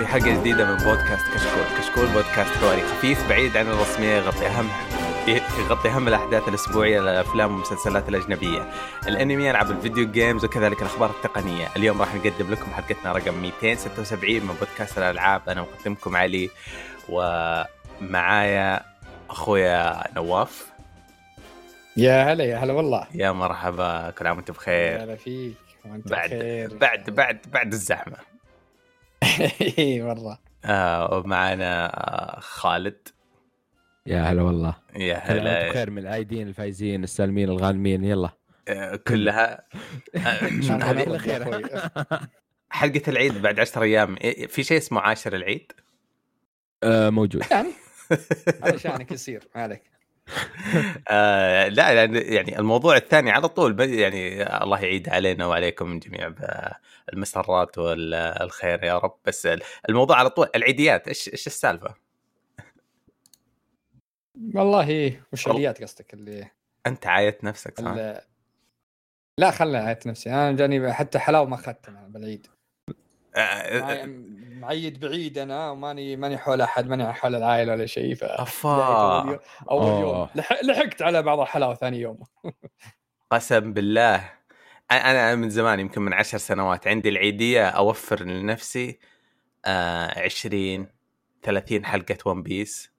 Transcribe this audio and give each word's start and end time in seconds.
في 0.00 0.06
حلقة 0.06 0.40
جديدة 0.40 0.64
من 0.64 0.76
بودكاست 0.76 1.26
كشكول، 1.34 1.78
كشكول 1.78 2.06
بودكاست 2.06 2.50
حواري 2.50 2.82
خفيف 2.82 3.28
بعيد 3.28 3.56
عن 3.56 3.66
الرسمية 3.66 4.08
يغطي 4.08 4.46
أهم 4.46 4.68
يغطي 5.58 5.88
أهم 5.88 6.08
الأحداث 6.08 6.48
الأسبوعية 6.48 7.00
للافلام 7.00 7.52
والمسلسلات 7.52 8.08
الأجنبية، 8.08 8.70
الأنمي، 9.08 9.50
العاب 9.50 9.70
الفيديو 9.70 10.10
جيمز 10.10 10.44
وكذلك 10.44 10.82
الأخبار 10.82 11.10
التقنية، 11.10 11.68
اليوم 11.76 12.00
راح 12.00 12.14
نقدم 12.14 12.50
لكم 12.50 12.72
حلقتنا 12.72 13.12
رقم 13.12 13.34
276 13.34 14.42
من 14.42 14.54
بودكاست 14.54 14.98
الألعاب، 14.98 15.48
أنا 15.48 15.60
مقدمكم 15.60 16.16
علي 16.16 16.50
ومعايا 17.08 18.82
أخويا 19.30 20.04
نواف. 20.16 20.66
يا 21.96 22.32
هلا 22.32 22.44
يا 22.44 22.56
هلا 22.56 22.72
والله. 22.72 23.06
يا 23.14 23.32
مرحبا 23.32 24.10
كل 24.10 24.26
عام 24.26 24.36
وأنت 24.36 24.48
يا 24.48 24.54
بخير 24.54 25.02
هلا 25.02 25.16
فيك 25.16 25.54
وأنت 25.84 26.08
بعد 26.08 26.28
بخير. 26.30 26.74
بعد 26.74 27.10
بعد 27.10 27.38
بعد 27.52 27.72
الزحمة. 27.72 28.16
اي 29.78 30.02
مرة. 30.02 30.38
آه 30.64 31.18
ومعنا 31.18 31.92
خالد. 32.40 33.08
يا 34.06 34.22
هلا 34.22 34.42
والله. 34.42 34.76
يا 34.96 35.16
هلا 35.16 35.68
بخير 35.68 35.90
من 35.90 35.98
العايدين 35.98 36.48
الفايزين 36.48 37.04
السالمين 37.04 37.48
الغانمين 37.48 38.04
يلا. 38.04 38.30
آه، 38.68 38.96
كلها. 38.96 39.62
آه،. 40.16 40.48
حلقة 42.70 43.02
العيد 43.08 43.42
بعد 43.42 43.60
10 43.60 43.82
أيام. 43.82 44.16
إيه، 44.16 44.46
في 44.46 44.62
شيء 44.62 44.78
اسمه 44.78 45.00
عاشر 45.00 45.36
العيد؟ 45.36 45.72
آه 46.82 47.10
موجود. 47.10 47.42
يعني 47.50 47.68
هذا 48.64 48.76
شأنك 48.76 49.12
يصير 49.12 49.48
ما 49.54 49.62
عليك. 49.62 49.82
آه 51.08 51.68
لا 51.68 52.06
لأن 52.06 52.32
يعني 52.34 52.58
الموضوع 52.58 52.96
الثاني 52.96 53.30
على 53.30 53.48
طول 53.48 53.72
ب- 53.72 53.80
يعني 53.80 54.42
الله 54.64 54.78
يعيد 54.80 55.08
علينا 55.08 55.46
وعليكم 55.46 55.98
جميع 55.98 56.34
بالمسرات 57.10 57.78
والخير 57.78 58.84
يا 58.84 58.98
رب 58.98 59.14
بس 59.24 59.48
الموضوع 59.88 60.16
على 60.18 60.30
طول 60.30 60.48
العيديات 60.54 61.08
إيش 61.08 61.28
إيش 61.28 61.46
السالفة؟ 61.46 61.94
والله 64.54 65.20
وش 65.32 65.48
اليات 65.48 65.82
قصدك 65.82 66.14
اللي 66.14 66.50
أنت 66.86 67.06
عايت 67.06 67.44
نفسك 67.44 67.80
صح؟ 67.80 67.86
اللي- 67.86 68.20
لا 69.38 69.50
خلنا 69.50 69.78
عيت 69.78 70.06
نفسي 70.06 70.30
أنا 70.30 70.52
جاني 70.52 70.92
حتى 70.92 71.18
حلاوة 71.18 71.46
ما 71.48 71.54
اخذت 71.54 71.88
أنا 71.88 72.06
بالعيد. 72.08 72.46
آه، 73.36 73.80
معي- 73.80 74.06
معيد 74.60 75.00
بعيد 75.00 75.38
أنا 75.38 75.70
وماني 75.70 76.16
ماني 76.16 76.38
حول 76.38 76.60
أحد 76.60 76.86
ماني 76.88 77.12
حول 77.12 77.34
العائلة 77.34 77.72
ولا 77.72 77.86
شيء 77.86 78.14
ف 78.14 78.24
أفا. 78.24 79.38
أول 79.70 80.00
يوم, 80.00 80.28
لحقت 80.62 81.02
على 81.02 81.22
بعض 81.22 81.40
الحلاوه 81.40 81.74
ثاني 81.74 82.00
يوم. 82.00 82.18
قسم 83.32 83.72
بالله. 83.72 84.39
أنا 84.90 85.34
من 85.34 85.50
زمان 85.50 85.80
يمكن 85.80 86.02
من 86.02 86.12
عشر 86.12 86.38
سنوات 86.38 86.86
عندي 86.86 87.08
العيدية 87.08 87.68
أوفر 87.68 88.24
لنفسي 88.24 88.98
آه 89.64 90.24
20 90.24 90.86
30 91.42 91.84
حلقة 91.84 92.16
One 92.26 92.42
Piece 92.42 92.90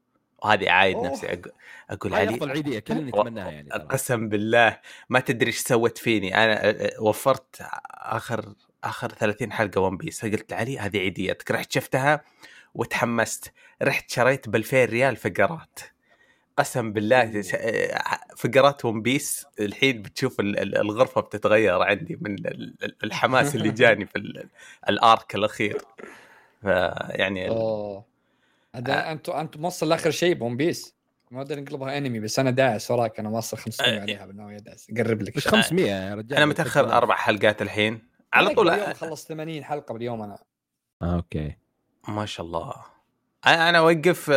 وهذه 0.43 0.69
عايد 0.69 0.95
أوه. 0.95 1.07
نفسي 1.07 1.27
أقول, 1.27 1.51
أقول 1.89 2.13
هاي 2.13 2.27
علي 2.27 2.35
أفضل 2.35 2.51
عيدية 2.51 2.79
كلنا 2.79 3.01
نتمناها 3.01 3.51
يعني. 3.51 3.69
قسم 3.69 4.29
بالله 4.29 4.79
ما 5.09 5.19
تدري 5.19 5.47
إيش 5.47 5.57
سوت 5.57 5.97
فيني. 5.97 6.43
أنا 6.43 6.75
وفرت 6.99 7.61
آخر 7.91 8.53
آخر 8.83 9.11
30 9.11 9.51
حلقة 9.51 9.81
One 9.81 9.97
Piece 9.97 10.25
قلت 10.25 10.51
لعلي 10.51 10.79
هذه 10.79 10.97
عيديتك. 10.97 11.51
رحت 11.51 11.71
شفتها 11.71 12.23
وتحمست. 12.73 13.53
رحت 13.81 14.09
شريت 14.09 14.49
ب 14.49 14.55
2000 14.55 14.85
ريال 14.85 15.15
فقرات 15.15 15.79
قسم 16.57 16.93
بالله 16.93 17.41
ش- 17.41 17.55
فقرات 18.37 18.85
One 18.85 19.01
Piece 19.01 19.45
الحين 19.59 20.01
بتشوف 20.01 20.39
ال- 20.39 20.59
ال- 20.59 20.77
الغرفة 20.77 21.21
بتتغير 21.21 21.81
عندي 21.81 22.17
من 22.21 22.33
ال- 22.33 22.83
ال- 22.83 22.95
الحماس 23.03 23.55
اللي 23.55 23.71
جاني 23.81 24.05
في 24.05 24.15
ال- 24.15 24.49
ال 24.89 25.01
arc 25.01 25.35
الأخير. 25.35 25.81
فيعني 26.61 27.49
أوه. 27.49 28.05
هذا 28.75 29.11
انت 29.11 29.29
أنت 29.29 29.57
موصل 29.57 29.89
لآخر 29.89 30.11
شيء 30.11 30.33
ب 30.35 30.41
One 30.41 30.57
Piece؟ 30.57 30.95
ما 31.31 31.41
أدري 31.41 31.61
نقلبها 31.61 31.97
أنمي 31.97 32.19
بس 32.19 32.39
أنا 32.39 32.51
داعس 32.51 32.91
وراك 32.91 33.19
أنا 33.19 33.29
موصل 33.29 33.57
500 33.57 33.97
أه. 33.97 34.01
عليها 34.01 34.25
بالنوع 34.25 34.57
داعس. 34.57 34.87
اقرب 34.89 35.21
لك 35.21 35.37
مش 35.37 35.47
500 35.47 35.85
يا 35.85 36.15
رجال 36.15 36.37
أنا 36.37 36.45
متأخر 36.45 36.91
أربع 36.97 37.15
حلقات 37.15 37.61
الحين. 37.61 38.01
على 38.33 38.49
طول 38.55 38.69
باليوم 38.71 38.93
خلص 38.93 39.27
80 39.27 39.63
حلقة 39.63 39.93
باليوم 39.93 40.21
أنا. 40.21 40.37
آه 41.01 41.15
أوكي. 41.15 41.55
ما 42.07 42.25
شاء 42.25 42.45
الله. 42.45 42.73
أنا 43.47 43.69
أنا 43.69 43.77
أوقف 43.77 44.29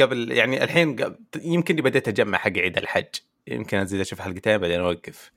قبل 0.00 0.32
يعني 0.32 0.64
الحين 0.64 1.16
يمكن 1.42 1.76
بديت 1.76 2.08
أجمع 2.08 2.38
حق 2.38 2.58
عيد 2.58 2.78
الحج. 2.78 3.14
يمكن 3.46 3.78
أزيد 3.78 4.00
أشوف 4.00 4.20
حلقتين 4.20 4.58
بعدين 4.58 4.80
أوقف. 4.80 5.32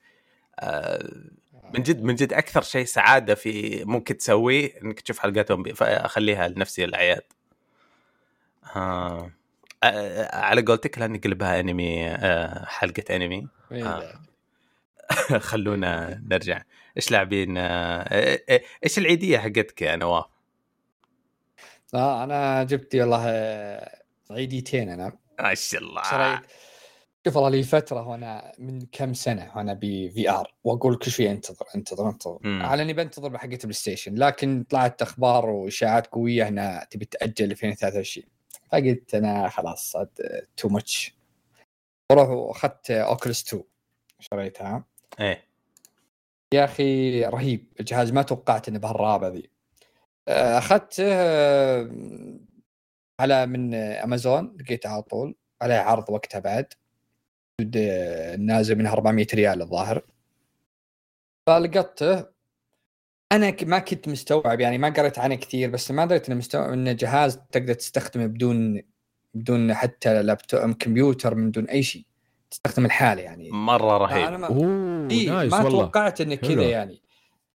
من 1.74 1.82
جد 1.82 2.02
من 2.02 2.14
جد 2.14 2.32
أكثر 2.32 2.62
شيء 2.62 2.84
سعادة 2.84 3.34
في 3.34 3.84
ممكن 3.84 4.16
تسويه 4.16 4.72
إنك 4.82 5.00
تشوف 5.00 5.18
حلقاتهم 5.18 5.64
فاخليها 5.64 6.48
لنفسي 6.48 6.84
الاعياد 6.84 7.22
آه. 8.76 9.30
على 10.32 10.62
قولتك 10.62 10.98
لا 10.98 11.06
نقلبها 11.06 11.60
أنمي 11.60 12.08
آه، 12.08 12.64
حلقة 12.64 13.16
أنمي. 13.16 13.48
إيه 13.72 13.88
آه. 13.88 14.20
خلونا 15.38 16.22
نرجع. 16.30 16.62
إيش 16.96 17.10
لاعبين؟ 17.10 17.58
آه، 17.58 18.02
آه، 18.48 18.60
إيش 18.84 18.98
العيدية 18.98 19.38
حقتك 19.38 19.82
يا 19.82 19.96
نواف؟ 19.96 20.24
لا 21.92 22.24
أنا 22.24 22.64
جبت 22.64 22.94
والله 22.94 23.24
آه، 23.28 24.02
عيديتين 24.30 24.88
أنا. 24.88 25.12
ما 25.40 25.54
شاء 25.54 25.80
الله. 25.80 26.02
شريت 26.02 26.40
شوف 27.26 27.36
والله 27.36 27.50
لي 27.50 27.62
فترة 27.62 28.08
وأنا 28.08 28.52
من 28.58 28.86
كم 28.92 29.14
سنة 29.14 29.52
وأنا 29.56 29.72
ب 29.74 30.30
VR 30.30 30.54
وأقول 30.64 30.96
كل 30.96 31.10
شوي 31.10 31.30
انتظر 31.30 31.66
انتظر 31.76 32.08
انتظر. 32.08 32.38
مم. 32.42 32.62
على 32.62 32.82
إني 32.82 32.92
بنتظر 32.92 33.28
بحقه 33.28 33.52
ال 33.54 33.72
PlayStation 33.72 34.14
لكن 34.14 34.64
طلعت 34.70 35.02
أخبار 35.02 35.46
وإشاعات 35.50 36.06
قوية 36.06 36.48
إنها 36.48 36.84
تبي 36.90 37.04
تأجل 37.04 37.50
2023 37.50 38.26
فقلت 38.72 39.14
أنا 39.14 39.48
خلاص 39.48 39.96
too 40.56 40.68
much 40.68 41.14
وروح 42.12 42.28
وأخذت 42.28 42.90
Oculus 42.90 43.42
2 43.48 43.62
شريتها. 44.20 44.84
إيه. 45.20 45.44
يا 46.54 46.64
أخي 46.64 47.24
رهيب. 47.24 47.66
الجهاز 47.80 48.12
ما 48.12 48.22
توقعت 48.22 48.68
إنه 48.68 48.78
بهالروعة 48.78 49.28
ذي. 49.28 49.50
أخذته 50.28 51.04
آه، 51.12 51.90
على 53.20 53.46
من 53.46 53.74
أمازون 53.74 54.56
لقيته 54.60 54.88
على 54.90 55.02
طول 55.02 55.34
عليه 55.62 55.74
عرض 55.74 56.10
وقتها 56.10 56.38
بعد. 56.38 56.72
آه، 57.76 58.36
نازل 58.36 58.78
منها 58.78 58.92
400 58.92 59.26
ريال 59.34 59.62
الظاهر. 59.62 60.02
فلقطته. 61.46 62.26
أنا 63.32 63.50
ك- 63.50 63.64
ما 63.64 63.78
كنت 63.78 64.08
مستوعب 64.08 64.60
يعني 64.60 64.78
ما 64.78 64.88
قريت 64.90 65.18
عنه 65.18 65.34
كثير 65.34 65.70
بس 65.70 65.90
ما 65.90 66.04
دريت 66.06 66.28
إنه 66.28 66.38
مستوعب 66.38 66.72
إنه 66.72 66.92
جهاز 66.92 67.40
تقدر 67.52 67.74
تستخدمه 67.74 68.26
بدون 68.26 68.82
بدون 69.34 69.74
حتى 69.74 70.22
لابتوب 70.22 70.72
كمبيوتر 70.72 71.34
من 71.34 71.50
دون 71.50 71.64
أي 71.68 71.82
شيء 71.82 72.04
تستخدم 72.50 72.84
الحالة 72.84 73.22
يعني. 73.22 73.50
مرة 73.50 73.98
رهيب. 73.98 74.40
ما 74.40 74.46
أوه 74.46 75.10
إيه 75.10 75.30
nice 75.30 75.52
ما 75.52 75.62
والله. 75.64 75.80
توقعت 75.84 76.20
إنه. 76.20 76.34
كذا 76.34 76.62
يعني. 76.62 77.02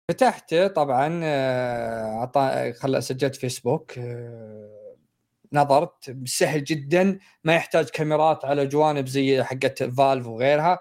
فتحته 0.09 0.67
طبعا 0.67 1.21
آه، 1.25 2.05
عطا 2.21 2.73
خل 2.73 3.03
سجلت 3.03 3.37
فيسبوك 3.37 3.99
آه، 3.99 4.95
نظرت 5.53 6.17
سهل 6.25 6.65
جدا 6.65 7.19
ما 7.45 7.55
يحتاج 7.55 7.89
كاميرات 7.89 8.45
على 8.45 8.67
جوانب 8.67 9.07
زي 9.07 9.43
حقت 9.43 9.83
Valve 9.83 10.27
وغيرها 10.27 10.79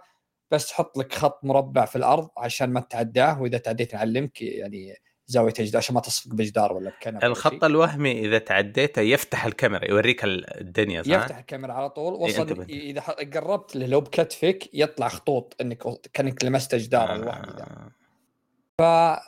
بس 0.51 0.67
تحط 0.69 0.97
لك 0.97 1.13
خط 1.13 1.39
مربع 1.43 1.85
في 1.85 1.95
الأرض 1.95 2.29
عشان 2.37 2.69
ما 2.69 2.79
تعداه 2.79 3.41
وإذا 3.41 3.57
تعديت 3.57 3.93
نعلمك 3.95 4.41
يعني 4.41 4.95
زاوية 5.27 5.53
الجدار 5.59 5.77
عشان 5.77 5.95
ما 5.95 6.01
تصفق 6.01 6.33
بجدار 6.33 6.73
ولا 6.73 6.89
بكنب 6.89 7.23
الخط. 7.23 7.63
الوهمي 7.63 8.25
إذا 8.25 8.37
تعديته 8.37 9.01
يفتح 9.01 9.45
الكاميرا 9.45 9.85
يوريك 9.85 10.23
ال- 10.23 10.61
الدنيا 10.61 11.03
صح؟ 11.03 11.09
يفتح 11.09 11.37
الكاميرا 11.37 11.73
على 11.73 11.89
طول 11.89 12.13
وصل 12.13 12.41
انتبه. 12.41 12.63
إذا 12.63 13.01
قربت 13.33 13.75
له 13.75 13.85
لو 13.85 14.01
بكتفك 14.01 14.69
يطلع 14.73 15.07
خطوط 15.07 15.55
انك 15.61 15.83
كأنك 16.13 16.45
لمست 16.45 16.75
جدار 16.75 17.15
الوهمي 17.15 17.47
ذا 17.57 17.89
آه. 18.79 19.21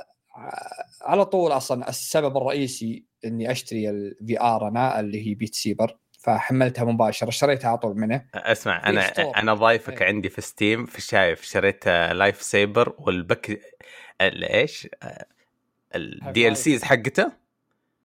على 1.01 1.25
طول 1.25 1.51
أصلا 1.51 1.89
السبب 1.89 2.37
الرئيسي 2.37 3.05
إني 3.25 3.51
أشتري 3.51 3.89
ال 3.89 4.41
VR 4.41 4.67
أنا 4.67 4.99
اللي 4.99 5.27
هي 5.27 5.33
Beat 5.33 5.55
Saber 5.55 5.97
فحملتها 6.19 6.83
مباشرة 6.83 7.29
اشتريتها 7.29 7.67
على 7.69 7.77
طول 7.77 7.97
منه 7.97 8.25
أسمع 8.35 8.89
أنا 8.89 9.01
store. 9.07 9.35
أنا 9.37 9.53
ضايفك 9.53 10.01
إيه. 10.01 10.07
عندي 10.07 10.29
في 10.29 10.41
Steam 10.41 10.85
في 10.85 11.01
شايف 11.01 11.43
شريت 11.43 11.87
Beat 11.87 12.41
Saber 12.41 12.93
وال 12.97 13.19
pack 13.19 13.61
ال- 14.21 14.43
إيش؟ 14.43 14.87
ال 15.95 16.57
DLCs 16.57 16.83
حقته 16.83 17.31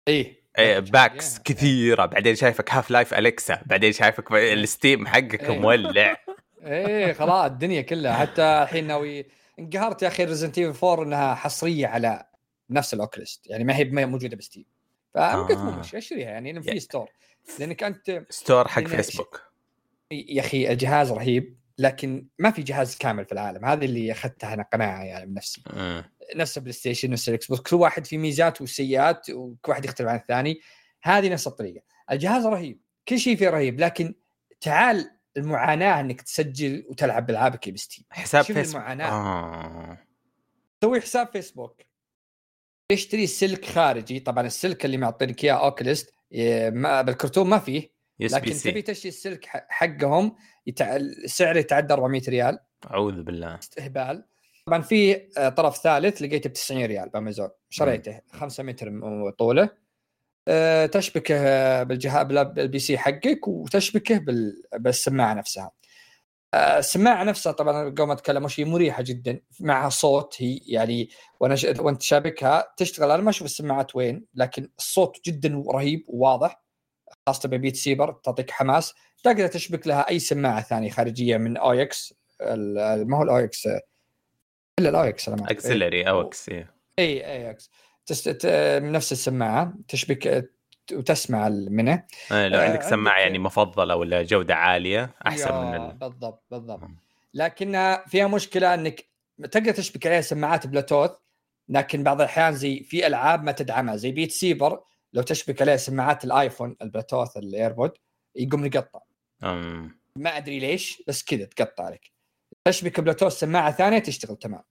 إيه 0.08 0.40
إيه، 0.58 0.80
packs 0.80 1.36
إيه. 1.38 1.44
كثيرة 1.44 2.06
بعدين 2.06 2.36
شايفك 2.36 2.74
Half-Life 2.74 3.14
Alyx 3.14 3.62
بعدين 3.66 3.92
شايفك 3.92 4.32
ال 4.32 4.45
Steam 4.45 5.08
حقك 5.08 5.44
إيه. 5.50 5.60
مولع 5.60 6.16
إيه 6.66 7.14
خلاص 7.14 7.46
الدنيا 7.52 7.82
كلها 7.82 8.14
حتى 8.14 8.42
الحين 8.42 8.88
ناوي 8.88 9.26
انقهرت 9.60 10.02
يا 10.02 10.08
أخي 10.08 10.24
Resident 10.26 10.58
Evil 10.58 10.86
4 10.88 11.04
إنها 11.06 11.36
حصرية 11.36 11.88
على 11.88 12.26
نفس 12.70 12.94
ال 12.94 13.01
Oculus. 13.01 13.48
يعني 13.48 13.64
ما 13.64 13.76
هي 13.76 13.84
موجودة 14.06 14.36
ب 14.38 14.42
Steam. 14.42 14.66
فقلت 15.14 15.52
آه. 15.58 15.64
مو 15.64 15.72
مش 15.80 15.96
اشتريها 15.96 16.30
يعني؟ 16.30 16.62
في 16.62 16.70
يا- 16.70 16.80
store 16.80 17.10
لأنك 17.60 17.84
أنت 17.84 18.26
store 18.30 18.68
حق 18.68 18.84
فيسبوك 18.84 19.42
يا 20.12 20.42
أخي 20.42 20.72
الجهاز 20.72 21.12
رهيب 21.12 21.58
لكن 21.78 22.28
ما 22.40 22.52
في 22.52 22.62
جهاز 22.64 22.98
كامل 22.98 23.26
في 23.26 23.32
العالم. 23.32 23.66
هذه 23.66 23.86
اللي 23.86 24.12
أخذتها 24.12 24.54
أنا 24.54 24.64
قناعة 24.64 25.04
يعني 25.04 25.26
من 25.26 25.34
نفسي. 25.34 25.64
مم. 25.74 26.04
نفس 26.36 26.58
ال 26.58 26.74
PlayStation 26.74 27.10
نفس 27.12 27.30
ال 27.30 27.48
Xbox 27.48 27.62
كل 27.62 27.76
واحد 27.76 28.06
في 28.06 28.18
ميزات 28.18 28.62
وسيئات 28.62 29.30
وكل 29.30 29.70
واحد 29.72 29.86
يختلف 29.86 30.08
عن 30.08 30.16
الثاني. 30.16 30.60
هذه 31.02 31.30
نفس 31.30 31.48
الطريقة. 31.48 31.82
الجهاز 32.12 32.46
رهيب 32.46 32.80
كل 33.08 33.20
شيء 33.20 33.36
فيه 33.36 33.50
رهيب 33.50 33.80
لكن 33.80 34.14
تعال 34.62 35.12
المعاناة 35.40 36.00
إنك 36.00 36.22
تسجل 36.22 36.86
وتلعب 36.90 37.26
بالعابك 37.26 37.70
ب 37.70 37.75
Steam. 37.75 38.06
حساب 38.12 38.44
فيسبوك. 38.44 38.76
المعاناة. 38.76 39.10
آه. 39.12 39.98
تسوي 40.82 41.02
حساب 41.02 41.28
فيسبوك. 41.32 41.82
تشتري 42.92 43.28
سلك 43.28 43.66
خارجي. 43.66 44.20
طبعا 44.20 44.46
السلك 44.46 44.86
اللي 44.86 44.98
معطينك 44.98 45.44
إياه 45.44 45.54
Oculus 45.66 46.14
ما 46.72 47.02
بالكرتون 47.02 47.48
ما 47.50 47.60
فيه. 47.60 48.00
لكن 48.20 48.54
تبي 48.54 48.82
تشتري 48.82 49.10
السلك 49.10 49.46
حقهم 49.70 50.36
يتع... 50.68 50.98
سعره 51.26 51.60
يتعدى 51.60 51.94
400 51.94 52.22
ريال. 52.30 52.60
أعوذ 52.92 53.24
بالله. 53.24 53.60
استهبال. 53.60 54.26
طبعا 54.66 54.82
في 54.82 55.28
آه، 55.38 55.50
طرف 55.50 55.78
ثالث 55.78 56.22
لقيته 56.22 56.50
ب 56.50 56.54
90 56.54 56.86
ريال 56.86 57.10
بأمازون. 57.10 57.50
شريته 57.70 58.22
5 58.32 58.64
متر 58.64 58.92
طوله. 59.38 59.70
تشبكه 60.92 61.84
بالجهاز 61.84 62.26
بال 62.26 62.80
PC 62.80 62.98
حقك 62.98 63.48
وتشبكه 63.48 64.18
بال... 64.18 64.64
بالسماعة 64.74 65.34
نفسها. 65.34 65.72
آه، 66.54 66.80
السماعة 66.80 67.24
نفسها 67.24 67.52
طبعا 67.52 67.90
قبل 67.90 68.04
ما 68.04 68.14
أتكلم 68.14 68.48
هي 68.58 68.66
مريحة 68.66 69.04
جدا 69.04 69.42
معها 69.60 69.90
صوت 69.90 70.36
هي 70.38 70.60
يعني 70.68 71.10
وأنا 71.40 71.56
ش... 71.56 71.66
وأنت 71.80 72.02
شابكها 72.02 72.74
تشتغل. 72.78 73.12
أنا 73.12 73.24
ما 73.24 73.30
أشوف 73.30 73.46
السماعات 73.46 73.96
وين 73.96 74.26
لكن 74.36 74.70
الصوت 74.78 75.18
جدا 75.26 75.64
رهيب 75.68 76.06
وواضح 76.08 76.64
خاصة 77.28 77.50
ب 77.50 77.55
Beat 77.55 77.76
Saber 77.76 78.12
تعطيك 78.24 78.52
حماس. 78.52 78.94
تقدر 79.24 79.48
تشبك 79.48 79.88
لها 79.88 80.10
أي 80.10 80.20
سماعة 80.20 80.62
ثانية 80.62 80.90
خارجية 80.90 81.38
من 81.38 81.58
أو 81.58 81.72
إكس 81.72 82.14
ما 82.42 83.18
هو 83.18 83.24
الاو 83.24 83.38
إكس؟ 83.38 83.68
إلا 84.80 84.90
الاو 84.90 85.04
إكس 85.04 85.30
أكسلري 85.30 86.10
aux 86.10 86.50
إيه. 86.50 86.74
aux. 87.00 87.70
تست... 88.10 88.46
نفس 88.84 89.12
السماعة 89.12 89.74
تشبك 89.88 90.50
وتسمع 90.94 91.50
منه 91.50 92.04
آه، 92.32 92.48
لو 92.48 92.60
آه، 92.60 92.64
عندك 92.70 92.82
سماعة 92.82 93.14
عندك- 93.14 93.26
يعني 93.26 93.40
مفضلة 93.40 93.96
ولا 93.96 94.24
جودة 94.24 94.56
عالية 94.56 95.16
أحسن 95.28 95.54
من 95.56 95.76
ال... 95.76 95.98
بالضبط 95.98 96.44
بالضبط. 96.52 96.84
مم. 96.84 96.98
لكنها 97.34 98.06
فيها 98.08 98.28
مشكلة 98.28 98.74
إنك 98.74 99.06
تقدر 99.52 99.72
تشبك 99.72 100.08
عليها 100.08 100.22
سماعات 100.22 100.68
بلوتوث 100.68 101.12
لكن 101.70 102.04
بعض 102.04 102.22
الأحيان 102.22 102.54
زي 102.54 102.84
في 102.84 103.08
ألعاب 103.08 103.44
ما 103.44 103.52
تدعمها 103.52 103.96
زي 103.96 104.12
Beat 104.12 104.32
Saber 104.32 104.84
لو 105.14 105.22
تشبك 105.22 105.62
عليها 105.62 105.78
سماعات 105.78 106.26
ال 106.26 106.33
iPhone 106.33 106.76
البلوتوث 106.82 107.38
ال 107.38 107.46
AirPod 107.46 107.92
يقوم 108.36 108.66
يقطع. 108.66 109.00
أم. 109.44 110.00
ما 110.16 110.38
أدري 110.38 110.60
ليش 110.60 111.04
بس 111.08 111.24
كذا 111.24 111.46
تقطع 111.46 111.90
لك. 111.90 112.12
تشبك 112.66 113.00
بلوتوث 113.00 113.34
سماعة 113.34 113.72
ثانية 113.72 114.00
تشتغل 114.00 114.36
تمام. 114.36 114.64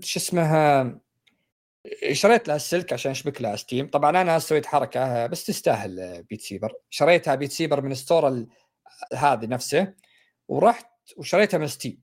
شو 0.00 0.18
اسمها؟ 0.20 0.82
شريت 2.12 2.48
لها 2.48 2.56
السلك 2.56 2.92
عشان 2.92 3.10
اشبك 3.10 3.42
لها 3.42 3.56
Steam. 3.56 3.88
طبعا 3.88 4.10
أنا 4.10 4.38
سويت 4.38 4.66
حركة 4.66 5.26
بس 5.26 5.46
تستاهل 5.46 6.22
Beat 6.22 6.40
Saber. 6.40 6.72
شريتها 6.90 7.34
Beat 7.34 7.52
Saber 7.52 7.80
من 7.80 7.94
store 7.94 8.46
هذه 9.14 9.46
نفسه 9.46 9.94
ورحت 10.48 10.86
وشريتها 11.16 11.58
من 11.58 11.66
Steam. 11.66 12.02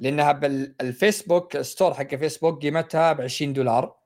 لأنها 0.00 0.32
بال 0.32 0.58
Facebook 0.58 1.60
store 1.60 1.94
حق 1.94 2.14
فيسبوك 2.14 2.62
قيمتها 2.62 3.12
ب 3.12 3.20
20 3.20 3.52
دولار. 3.52 3.96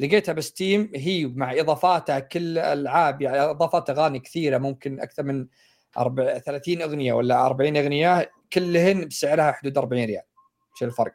لقيتها 0.00 0.32
ب 0.32 0.42
Steam 0.42 0.90
هي 0.94 1.26
مع 1.26 1.52
إضافاتها 1.52 2.18
كل 2.18 2.58
الالعاب 2.58 3.22
يعني 3.22 3.40
إضافات 3.40 3.90
أغاني 3.90 4.20
كثيرة 4.20 4.58
ممكن 4.58 5.00
أكثر 5.00 5.22
من 5.22 5.46
أربع 5.98 6.38
30 6.38 6.82
أغنية 6.82 7.12
ولا 7.12 7.46
40 7.46 7.76
أغنية 7.76 8.30
كلهن 8.52 9.08
بسعرها 9.08 9.52
حدود 9.52 9.78
40 9.78 10.04
ريال. 10.04 10.22
شو 10.74 10.84
الفرق؟ 10.84 11.14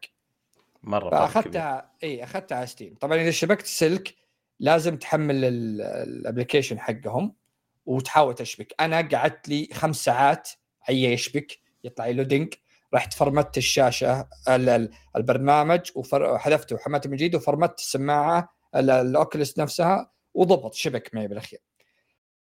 مرة. 0.84 1.10
فأخذتها 1.10 1.92
إي 2.04 2.24
أخذتها 2.24 2.56
على 2.56 2.68
Steam 2.68 2.96
طبعا 2.96 3.18
إذا 3.22 3.32
شبكت 3.32 3.66
سلك 3.66 4.16
لازم 4.60 4.98
تحمل 4.98 5.46
ال- 5.46 5.82
ال 5.82 5.90
application 5.90 6.80
حقهم 6.80 7.36
وتحاول 7.86 8.36
تشبك. 8.36 8.74
أنا 8.80 9.02
قعدت 9.02 9.50
لي 9.50 9.70
خمس 9.74 10.04
ساعات 10.04 10.50
عي 10.90 11.04
يشبك 11.04 11.60
يطلع 11.84 12.06
لي 12.06 12.14
loading 12.14 12.54
رحت 12.94 13.14
فرمت 13.14 13.58
الشاشة 13.58 14.28
ال- 14.48 14.70
ال- 14.70 14.90
البرنامج 15.16 15.92
وحذفته 15.96 16.76
وحملته 16.76 17.10
من 17.10 17.16
جديد 17.16 17.36
وفرمت 17.36 17.80
السماعة 17.80 18.54
ال- 18.76 18.90
الاوكلس 18.90 19.60
نفسها 19.60 20.12
وضبط 20.34 20.74
شبك 20.74 21.16
معي 21.16 21.28
بالأخير. 21.28 21.60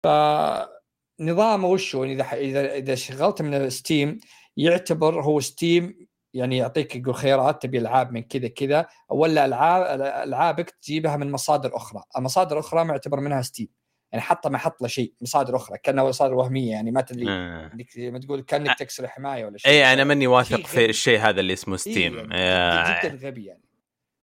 فنظامه 0.02 1.68
وش 1.68 1.96
هو 1.96 2.04
إذا 2.04 2.32
إذا 2.32 2.74
إذا 2.74 2.94
شغلت 2.94 3.42
من 3.42 3.70
Steam 3.70 4.20
يعتبر 4.56 5.22
هو 5.22 5.40
Steam 5.40 6.06
يعني 6.34 6.56
يعطيك 6.56 6.96
يقول 6.96 7.14
خيارات 7.14 7.62
تبي 7.62 7.78
ألعاب 7.78 8.12
من 8.12 8.22
كذا 8.22 8.48
كذا 8.48 8.86
ولا 9.08 9.44
ألعاب 9.44 10.00
ألعابك 10.00 10.70
تجيبها 10.70 11.16
من 11.16 11.30
مصادر 11.30 11.76
أخرى، 11.76 12.02
المصادر 12.18 12.52
الأخرى 12.58 12.84
ما 12.84 12.90
يعتبر 12.90 13.20
منها 13.20 13.42
Steam 13.42 13.68
يعني 14.14 14.24
حط 14.24 14.46
ما 14.46 14.58
حط 14.58 14.82
له 14.82 14.88
شيء 14.88 15.14
مصادر 15.20 15.56
أخرى 15.56 15.78
كأنها 15.78 16.04
مصادر 16.04 16.34
وهمية 16.34 16.70
يعني 16.70 16.90
ما 16.90 17.00
تدري. 17.00 17.26
آه. 17.28 17.70
ما 17.96 18.18
تقول 18.18 18.40
كأنك 18.40 18.78
تكسر 18.78 19.08
حماية 19.08 19.44
ولا 19.44 19.58
شيء. 19.58 19.72
اي 19.72 19.92
أنا 19.92 20.04
ماني 20.04 20.26
واثق 20.26 20.66
في. 20.66 20.84
الشيء 20.84 21.18
هذا 21.18 21.40
اللي 21.40 21.52
اسمه 21.52 21.76
Steam 21.76 22.32
إيه 22.32 22.38
آه، 22.38 22.84
يعني 22.84 23.08
جدا 23.08 23.28
غبي 23.28 23.44
يعني. 23.44 23.64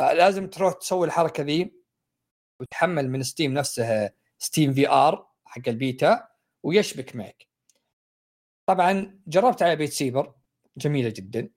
لازم 0.00 0.46
تروح 0.46 0.72
تسوي 0.72 1.06
الحركة 1.06 1.42
ذي 1.42 1.72
وتحمل 2.60 3.10
من 3.10 3.22
Steam 3.22 3.54
نفسها 3.54 4.12
Steam 4.38 4.72
VR 4.72 5.28
حق 5.44 5.68
البيتا 5.68 6.28
ويشبك 6.62 7.16
معك. 7.16 7.46
طبعا 8.68 9.20
جربت 9.26 9.62
على 9.62 9.76
Beat 9.76 9.92
Saber 9.92 10.34
جميلة 10.76 11.12
جدا. 11.16 11.50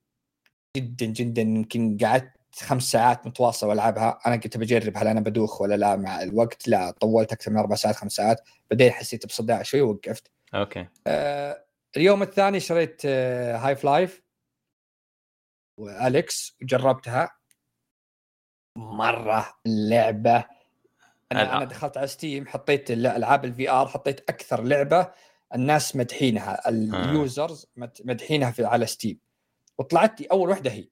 جدا 0.76 1.06
جدا 1.06 1.42
يمكن 1.42 1.98
قعدت 2.02 2.32
خمس 2.54 2.82
ساعات 2.82 3.26
متواصله 3.26 3.70
والعبها 3.70 4.18
أنا 4.26 4.34
قلت 4.36 4.56
بجرب 4.56 4.96
هل 4.96 5.06
أنا 5.08 5.20
بدوخ 5.20 5.60
ولا 5.60 5.74
لا 5.74 5.96
مع 5.96 6.22
الوقت؟ 6.22 6.68
لا 6.68 6.90
طولت 6.90 7.32
أكثر 7.32 7.50
من 7.50 7.56
أربع 7.56 7.74
ساعات 7.76 7.96
خمس 7.96 8.12
ساعات. 8.12 8.40
بعدين 8.70 8.90
حسيت 8.92 9.26
بصداع 9.26 9.62
شوي 9.62 9.80
ووقفت. 9.80 10.30
أوكي. 10.54 10.86
آه، 11.06 11.64
اليوم 11.96 12.22
الثاني 12.22 12.60
شريت 12.60 13.02
آه، 13.04 13.56
Half-Life 13.56 14.22
Alyx 15.80 16.56
وجربتها 16.62 17.30
مرة 18.76 19.54
اللعبه 19.66 20.36
أنا 21.32 21.42
الع- 21.42 21.56
أنا 21.56 21.64
دخلت 21.64 21.96
على 21.96 22.06
Steam 22.06 22.46
حطيت 22.46 22.90
ال- 22.90 23.06
ألعاب 23.06 23.44
ال 23.44 23.70
VR 23.70 23.88
حطيت 23.88 24.20
أكثر 24.30 24.62
لعبة 24.62 25.12
الناس 25.54 25.96
مدحينها 25.96 26.68
ال 26.68 26.84
users 26.84 27.66
مد- 27.76 27.98
مدحينها 28.04 28.50
في 28.50 28.64
على 28.64 28.86
Steam 28.86 29.18
وطلعت 29.80 30.20
لي 30.20 30.26
أول 30.26 30.48
واحدة 30.48 30.70
هي. 30.70 30.88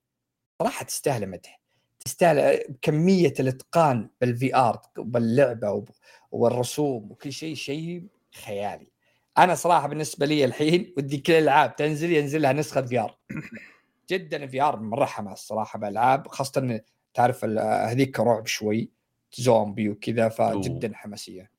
صراحة 0.63 0.85
تستاهل 0.85 1.27
مدح 1.29 1.61
تستاهل 2.05 2.63
كمية 2.83 3.35
الإتقان 3.41 4.11
بال 4.21 4.57
VR 4.57 4.81
باللعبة 4.99 5.71
وب- 5.71 5.91
والرسوم 6.31 7.11
وكل 7.11 7.33
شيء 7.33 7.55
شيء 7.55 8.07
خيالي. 8.45 8.91
أنا 9.39 9.55
صراحة 9.55 9.89
بالنسبة 9.89 10.27
لي 10.27 10.45
الحين 10.45 10.95
ودي 10.97 11.19
كل 11.19 11.33
الألعاب 11.33 11.77
تنزل 11.77 12.13
ينزل 12.13 12.43
لها 12.43 12.53
نسخة 12.53 12.83
VR 12.83 13.19
جدا 14.11 14.45
ال 14.45 14.63
VR 14.63 14.81
مرة 14.81 15.05
حماس 15.05 15.39
صراحة 15.39 15.79
بالالعاب 15.79 16.29
خاصة 16.29 16.81
تعرف 17.15 17.45
هذيك 17.45 18.21
رعب 18.21 18.47
شوي 18.47 18.91
زومبي 19.35 19.89
وكذا 19.89 20.29
فجدا 20.29 20.93
حماسية. 20.95 21.51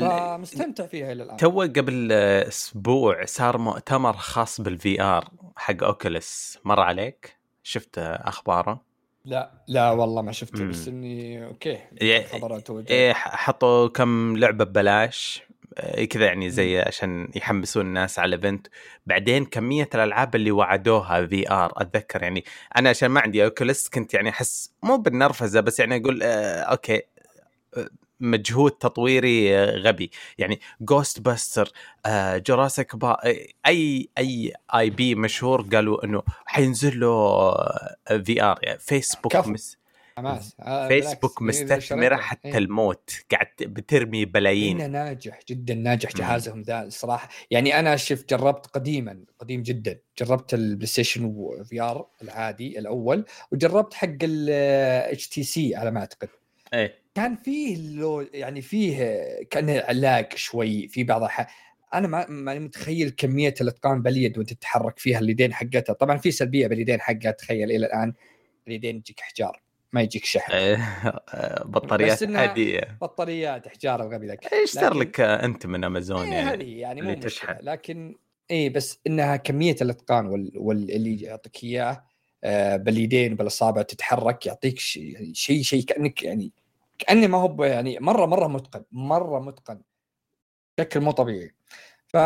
فمستمتع 0.00 0.86
فيها 0.86 1.12
إلى 1.12 1.22
الآن. 1.22 1.36
تو 1.36 1.60
قبل 1.60 2.12
أسبوع 2.12 3.24
صار 3.24 3.58
مؤتمر 3.58 4.12
خاص 4.12 4.60
بال 4.60 5.02
VR 5.02 5.28
حق 5.56 5.82
Oculus 5.84 6.58
مر 6.64 6.80
عليك؟ 6.80 7.36
شفت 7.62 7.98
أخباره؟ 7.98 8.80
لا 9.24 9.50
لا 9.68 9.90
والله 9.90 10.22
ما 10.22 10.32
شفته. 10.32 10.64
بس 10.64 10.88
إني 10.88 11.44
أوكي 11.46 11.78
يا- 12.02 12.26
خبر 12.26 12.60
توجه. 12.60 12.90
إيه 12.90 13.12
حطوا 13.12 13.88
كم 13.88 14.36
لعبة 14.36 14.64
ببلاش 14.64 15.42
آه، 15.78 16.04
كذا 16.04 16.26
يعني 16.26 16.50
زي 16.50 16.80
عشان 16.80 17.28
يحمسون 17.34 17.86
الناس 17.86 18.18
على 18.18 18.36
ال 18.36 18.41
event 18.41 18.66
بعدين 19.06 19.44
كمية 19.44 19.88
الألعاب 19.94 20.34
اللي 20.34 20.50
وعدوها 20.50 21.26
VR 21.26 21.72
أتذكر 21.76 22.22
يعني 22.22 22.44
أنا 22.76 22.90
عشان 22.90 23.08
ما 23.08 23.20
عندي 23.20 23.44
Oculus 23.44 23.88
كنت 23.88 24.14
يعني 24.14 24.28
أحس 24.30 24.72
مو 24.82 24.96
بالنرفزة 24.96 25.60
بس 25.60 25.80
يعني 25.80 25.96
أقول 25.96 26.22
آه 26.22 26.60
أوكي 26.62 27.02
آه، 27.76 27.88
مجهود 28.20 28.70
تطويري 28.70 29.56
آه، 29.58 29.76
غبي 29.76 30.10
يعني 30.38 30.60
Ghostbusters 30.80 31.72
آه 32.06 32.38
Jurassic 32.38 32.96
Pa- 32.96 33.16
أي 33.66 34.08
أي 34.18 34.52
IP 34.74 35.14
مشهور 35.14 35.62
قالوا 35.62 36.04
إنه 36.04 36.22
حينزل 36.46 37.00
له 37.00 37.52
VR 38.24 38.58
يعني 38.62 38.78
فيسبوك. 38.78 39.36
مس 39.36 39.76
حماس 40.16 40.56
آه، 40.60 40.88
فيسبوك 40.88 41.42
بالعكس. 41.42 41.56
إيه، 41.58 41.64
مستثمره 41.64 42.08
شريته. 42.08 42.16
حتى 42.16 42.48
إيه. 42.48 42.58
الموت 42.58 43.10
قاعد 43.32 43.46
بترمي 43.60 44.24
بلايين 44.24 44.80
إنه 44.80 45.04
ناجح 45.04 45.40
جدا 45.48 45.74
ناجح. 45.74 46.12
جهازهم 46.12 46.62
ذا 46.62 46.82
الصراحة 46.82 47.28
يعني 47.50 47.78
أنا 47.80 47.96
شفت 47.96 48.30
جربت 48.30 48.66
قديما 48.66 49.24
قديم 49.38 49.62
جدا 49.62 49.98
جربت 50.18 50.54
البلاي 50.54 50.86
ستيشن 50.86 51.48
VR 51.64 52.06
العادي 52.22 52.78
الأول 52.78 53.24
وجربت 53.52 53.94
حق 53.94 54.08
ال 54.22 55.28
HTC 55.28 55.74
على 55.74 55.90
ما 55.90 56.00
أعتقد 56.00 56.28
إيه 56.74 57.05
كان 57.16 57.36
فيه 57.36 57.76
لو 57.98 58.20
يعني 58.20 58.62
فيه 58.62 59.22
كان 59.50 59.70
علاق 59.70 60.28
شوي 60.36 60.88
في 60.88 61.04
بعض 61.04 61.22
الح... 61.22 61.66
أنا 61.94 62.08
ما 62.08 62.26
ماني 62.28 62.60
متخيل 62.60 63.10
كمية 63.10 63.54
الإتقان 63.60 64.02
باليد 64.02 64.38
وأنت 64.38 64.52
تتحرك 64.52 64.98
فيها 64.98 65.18
اليدين 65.18 65.54
حقتها. 65.54 65.92
طبعا 65.92 66.18
في 66.18 66.30
سلبية 66.30 66.66
باليدين 66.66 67.00
حقها 67.00 67.30
تخيل 67.30 67.70
إلى 67.70 67.86
الآن 67.86 68.12
اليدين 68.68 68.96
يجيك 68.96 69.20
احجار 69.20 69.62
ما 69.92 70.02
يجيك 70.02 70.24
شحن 70.24 70.52
إيه، 70.52 70.76
بطاريات 71.64 72.22
عادية. 72.22 72.98
بطاريات 73.00 73.66
احجار 73.66 74.02
الغبي 74.06 74.26
ذاك 74.26 74.46
اشتر 74.46 74.94
لكن- 74.94 74.98
لك 75.00 75.20
أنت 75.20 75.66
من 75.66 75.84
أمازون 75.84 76.22
إيه 76.26 76.32
يعني؟ 76.32 76.50
هذه 76.50 76.80
يعني 76.80 77.02
مو. 77.02 77.14
تشحن. 77.14 77.56
لكن 77.62 78.16
اي 78.50 78.68
بس 78.68 78.98
إنها 79.06 79.36
كمية 79.36 79.76
الإتقان 79.82 80.26
وال... 80.26 80.52
واللي 80.56 81.22
يعطيك 81.22 81.64
إياه 81.64 82.04
آه، 82.44 82.76
باليدين 82.76 83.32
وبالاصابع 83.32 83.82
تتحرك 83.82 84.46
يعطيك 84.46 84.78
شيء 84.78 85.30
شيء 85.32 85.62
شيء 85.62 85.84
كأنك 85.84 86.22
يعني 86.22 86.52
كأني 86.98 87.26
ما 87.28 87.38
هو 87.38 87.64
يعني 87.64 87.98
مرة 88.00 88.26
مرة 88.26 88.46
متقن 88.46 88.84
مرة 88.92 89.40
متقن. 89.40 89.82
بشكل 90.78 91.00
مو 91.00 91.10
طبيعي. 91.10 91.54
ف 92.06 92.16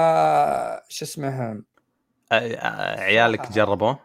شو 0.88 1.04
اسمه؟ 1.04 1.28
آه، 1.30 1.62
آه، 2.32 3.00
عيالك 3.00 3.46
صراحة- 3.46 3.52
جربوه؟ 3.52 3.98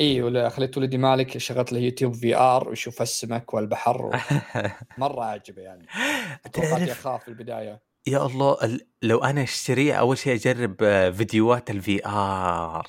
إي 0.00 0.22
ولا 0.22 0.48
خليت 0.48 0.78
ولدي 0.78 0.98
مالك 0.98 1.38
شغلت 1.38 1.72
له 1.72 1.78
يوتيوب 1.78 2.14
VR 2.14 2.68
ويشوف 2.68 3.02
السمك 3.02 3.54
والبحر 3.54 4.10
مرة 4.98 5.24
عجبه 5.24 5.62
يعني. 5.62 5.86
تعرف 6.52 6.88
يخاف 6.88 7.22
في 7.22 7.28
البداية. 7.28 7.80
يا 8.06 8.26
الله 8.26 8.56
ال- 8.64 8.86
لو 9.02 9.18
أنا 9.24 9.42
أشتريه 9.42 9.94
أول 9.94 10.18
شيء 10.18 10.34
أجرب 10.34 10.76
آه، 10.82 11.10
فيديوهات 11.10 11.70
ال 11.70 12.06
VR. 12.06 12.88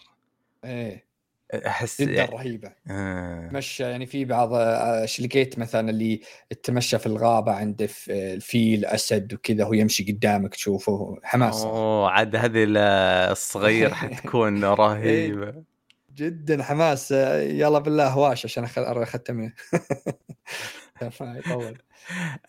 إيه. 0.66 1.11
أحس 1.54 2.02
جدا 2.02 2.26
رهيبة. 2.26 2.72
آه. 2.90 3.48
تمشى 3.52 3.84
يعني 3.84 4.06
في 4.06 4.26
بعض 4.26 4.54
آه، 4.54 5.06
لقيت 5.20 5.60
مثلا 5.60 5.90
اللي 5.90 6.22
تمشى 6.64 7.00
في 7.00 7.06
الغابة 7.06 7.52
عند 7.52 7.90
الفيل 8.10 8.86
أسد 8.86 9.34
وكذا 9.34 9.64
هو 9.64 9.74
يمشي 9.74 10.12
قدامك 10.12 10.56
تشوفه. 10.56 11.20
حماس. 11.24 11.62
أوه 11.62 12.10
عاد 12.12 12.36
هذه 12.36 12.64
ال- 12.64 12.78
الصغير 13.32 13.94
حتكون 14.02 14.66
رهيبة. 14.66 15.64
جدا 16.16 16.64
حماس. 16.64 17.12
يلا 17.12 17.80
بالله 17.80 18.08
هواش 18.08 18.46
عشان 18.46 18.64
ما 21.22 21.38
يطول. 21.38 21.78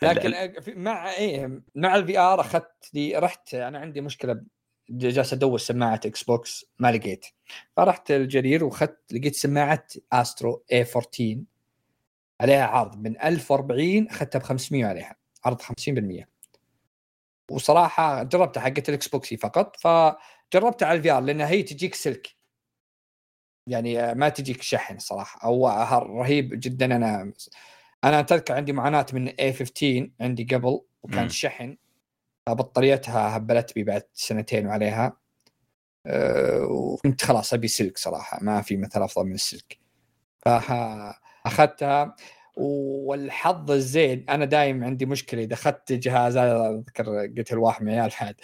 لكن 0.03 0.33
مع 0.77 1.13
إيه 1.13 1.61
مع 1.75 1.97
ال 1.97 2.19
VR 2.19 2.41
أخذت 2.41 2.91
لي 2.95 3.17
رحت 3.17 3.55
أنا 3.55 3.79
عندي 3.79 4.01
مشكلة 4.01 4.41
جالس 4.93 5.33
أدور 5.33 5.59
سماعة 5.59 6.01
Xbox 6.07 6.65
ما 6.79 6.93
لقيت. 6.93 7.27
فرحت 7.77 8.11
لجرير 8.11 8.65
واخذت 8.65 9.13
لقيت 9.13 9.35
سماعة 9.35 9.87
Astro 10.13 10.65
A 10.73 10.87
14 10.97 11.45
عليها 12.41 12.67
عرض. 12.67 12.97
من 12.97 13.21
1040 13.21 14.09
أخذتها 14.09 14.39
ب 14.39 14.43
500 14.43 14.87
عليها. 14.87 15.17
عرض 15.45 15.61
50% 15.63 16.29
وصراحة 17.51 18.23
جربتها 18.23 18.61
حقت 18.61 18.89
ال 18.89 19.09
Xbox 19.09 19.37
فقط. 19.37 19.77
فجربتها 19.77 20.87
على 20.87 20.99
ال 20.99 21.11
VR 21.11 21.23
لأنها 21.23 21.49
هي 21.49 21.63
تجيك 21.63 21.95
سلك. 21.95 22.37
يعني 23.67 24.15
ما 24.15 24.29
تجيك 24.29 24.63
شحن 24.63 24.99
صراحة. 24.99 25.41
أو 25.45 25.69
رهيب 25.93 26.61
جدا. 26.61 26.87
أنا 26.87 27.33
أنا 28.05 28.21
أتذكر 28.21 28.55
عندي 28.55 28.73
معاناة 28.73 29.07
من 29.13 29.29
A 29.29 29.53
15 29.53 30.11
عندي 30.21 30.45
قبل. 30.45 30.81
وكان 31.03 31.23
مم. 31.23 31.29
شحن. 31.29 31.77
فبطاريتها 32.47 33.37
هبلت 33.37 33.75
بي 33.75 33.85
بعد 33.85 34.03
سنتين 34.15 34.67
وعليها. 34.67 35.17
أه، 36.07 36.63
وكنت 36.65 37.25
خلاص 37.25 37.55
أبي 37.55 37.69
سلك 37.69 37.99
صراحة 37.99 38.39
ما 38.43 38.63
في 38.63 38.77
مثل 38.77 39.03
أفضل 39.03 39.27
من 39.27 39.35
السلك. 39.35 39.79
فاخذتها 40.39 42.17
والحظ 42.57 43.71
الزين 43.71 44.27
أنا 44.31 44.45
دايم 44.45 44.85
عندي 44.85 45.07
مشكلة 45.07 45.43
إذا 45.43 45.55
أخذت 45.55 45.93
جهاز 45.93 46.37
أذكر 46.37 47.27
قلت 47.39 47.53
الواحد 47.53 47.83
من 47.85 47.93
عيال 47.93 48.13
حاد 48.13 48.41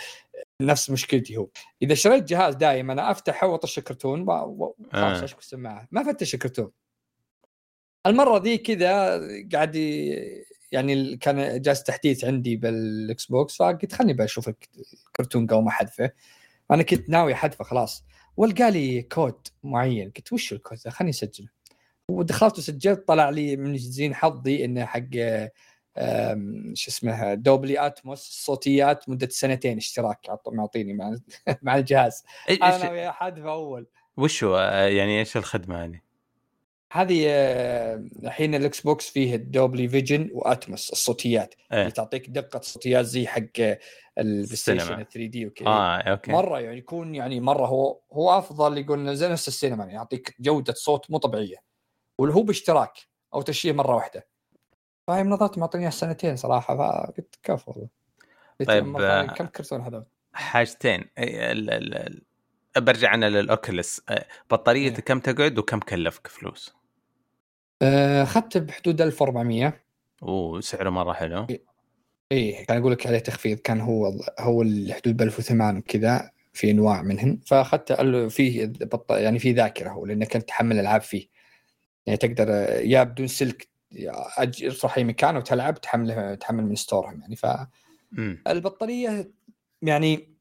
نفس 0.63 0.91
مشكلتي 0.91 1.37
هو. 1.37 1.49
إذا 1.83 1.95
شريت 1.95 2.25
جهاز 2.25 2.55
دايم 2.55 2.91
أنا 2.91 3.11
أفتحه 3.11 3.47
وأطش 3.47 3.79
الكرتون 3.79 4.21
وخلاص 4.29 5.19
آه. 5.21 5.25
أشكو 5.25 5.41
السماعة. 5.41 5.89
ما 5.91 6.03
فتش 6.03 6.35
الكرتون. 6.35 6.71
المرة 8.07 8.39
ذي 8.39 8.59
كذا 8.59 9.21
قاعد 9.53 9.77
يعني 10.73 11.17
كان 11.17 11.61
جالس 11.63 11.83
تحديث 11.83 12.25
عندي 12.25 12.57
بال 12.57 13.27
Xbox 13.27 13.57
فقلت 13.57 13.95
خلني 13.95 14.13
بشوف 14.13 14.49
الكرتون 14.49 15.47
قوم 15.47 15.69
أحذفه. 15.69 16.11
أنا 16.71 16.83
كنت 16.83 17.09
ناوي 17.09 17.33
أحذفه 17.33 17.65
خلاص. 17.65 18.05
والقى 18.37 18.71
لي 18.71 19.03
كود 19.03 19.35
معين. 19.63 20.11
قلت 20.17 20.33
وش 20.33 20.53
الكود 20.53 20.79
خلني 20.79 21.11
أسجله. 21.11 21.49
ودخلت 22.09 22.59
وسجلت 22.59 23.09
طلع 23.09 23.31
لي 23.31 23.57
من 23.57 23.79
زين 23.79 24.15
حظي 24.15 24.65
إنه 24.65 24.85
حق 24.85 25.01
شو 26.75 26.91
اسمه 26.91 27.35
Dolby 27.35 27.87
Atmos 27.87 28.29
الصوتيات 28.29 29.09
مدة 29.09 29.29
سنتين 29.31 29.77
اشتراك. 29.77 30.19
عط- 30.29 30.49
معطيني 30.49 30.93
مع 30.95 31.17
مع 31.63 31.77
الجهاز. 31.77 32.25
أنا 32.51 33.09
أحذفه 33.09 33.51
أول. 33.53 33.87
وش 34.17 34.45
هو؟ 34.45 34.59
يعني 34.89 35.19
إيش 35.19 35.37
الخدمة 35.37 35.85
هذه؟ 35.85 36.01
هذه 36.93 37.25
آه، 37.29 38.05
الحين 38.23 38.55
ال 38.55 38.81
Xbox 38.81 39.11
فيه 39.11 39.35
ال 39.35 39.44
Dolby 39.44 39.89
Vision 39.89 40.31
و 40.33 40.42
Atmos 40.42 40.91
الصوتيات 40.91 41.55
اللي 41.73 41.83
إيه 41.85 41.89
تعطيك 41.89 42.31
دقة 42.31 42.61
صوتيات 42.61 43.05
زي 43.05 43.27
حق 43.27 43.43
السينما. 44.19 45.03
3 45.03 45.27
D 45.27 45.47
وكذا 45.47 45.69
آه 45.69 45.97
أوكي 45.99 46.33
مرة 46.33 46.61
يعني 46.61 46.79
يكون 46.79 47.15
يعني 47.15 47.41
مرة 47.41 47.67
هو 47.67 48.01
هو 48.13 48.39
أفضل 48.39 48.79
يقول 48.79 49.17
زي 49.17 49.29
نفس 49.29 49.49
السينما 49.49 49.85
يعني 49.85 49.95
يعطيك 49.95 50.37
جودة 50.41 50.75
صوت 50.75 51.11
مو 51.11 51.19
طبيعية 51.19 51.57
واللي 52.19 52.35
هو 52.35 52.43
باشتراك 52.43 52.93
أو 53.35 53.43
تشييه 53.43 53.73
مرة 53.73 53.95
واحدة 53.95 54.27
فاهم 55.07 55.31
نظرت 55.31 55.59
معطيني 55.59 55.91
سنتين 55.91 56.37
صراحة 56.37 56.77
فقلت 56.77 57.39
كفو 57.43 57.73
والله 57.73 57.89
طيب، 58.67 58.97
آه، 59.01 59.27
كم 59.27 59.47
كرتون 59.47 59.81
هذا؟ 59.81 60.07
حاجتين 60.33 61.01
ال- 61.19 61.71
ال- 61.71 61.95
ال- 61.95 62.23
برجع 62.77 63.15
أنا 63.15 63.31
للاوكلس 63.31 64.03
آه، 64.09 64.27
بطاريته 64.51 64.97
إيه. 64.97 65.05
كم 65.05 65.21
تقعد 65.21 65.59
وكم 65.59 65.81
كلفك 65.81 66.27
فلوس؟ 66.27 66.78
اخذته 67.83 68.61
بحدود 68.61 69.01
1400 69.01 69.85
أوه 70.23 70.61
سعره 70.61 70.91
مرة 70.91 71.13
حلو. 71.13 71.47
إيه 72.33 72.67
كان 72.67 72.79
أقول 72.79 72.93
لك 72.93 73.07
عليه 73.07 73.19
تخفيض 73.19 73.59
كان 73.59 73.81
هو 73.81 74.13
هو 74.39 74.63
الحدود 74.63 75.17
ب 75.17 75.23
1008 75.23 75.79
وكذا 75.79 76.31
في 76.53 76.71
أنواع 76.71 77.03
منهم 77.03 77.41
فاخذته 77.47 77.95
قال 77.95 78.13
له 78.13 78.29
فيه 78.29 78.67
بط... 78.67 79.13
يعني 79.13 79.39
في 79.39 79.53
ذاكرة 79.53 79.91
هو 79.91 80.07
لانك 80.07 80.33
كنت 80.33 80.49
تحمل 80.49 80.79
ألعاب 80.79 81.01
فيه. 81.01 81.29
يعني 82.07 82.17
تقدر 82.17 82.49
يا 82.85 83.03
بدون 83.03 83.27
سلك 83.27 83.69
تروح 84.81 84.99
أي 84.99 85.05
مكان 85.05 85.37
وتلعب 85.37 85.81
تحمله 85.81 86.35
تحمل 86.35 86.65
من 86.67 86.75
ستورهم 86.75 87.21
يعني. 87.21 87.37
امم 88.19 88.43
فالبطاريه 88.47 89.31
يعني 89.83 90.35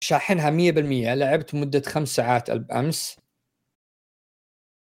شاحنها 0.00 0.50
100% 0.50 1.14
لعبت 1.14 1.54
مدة 1.54 1.82
خمس 1.86 2.08
ساعات 2.08 2.50
أمس. 2.50 3.16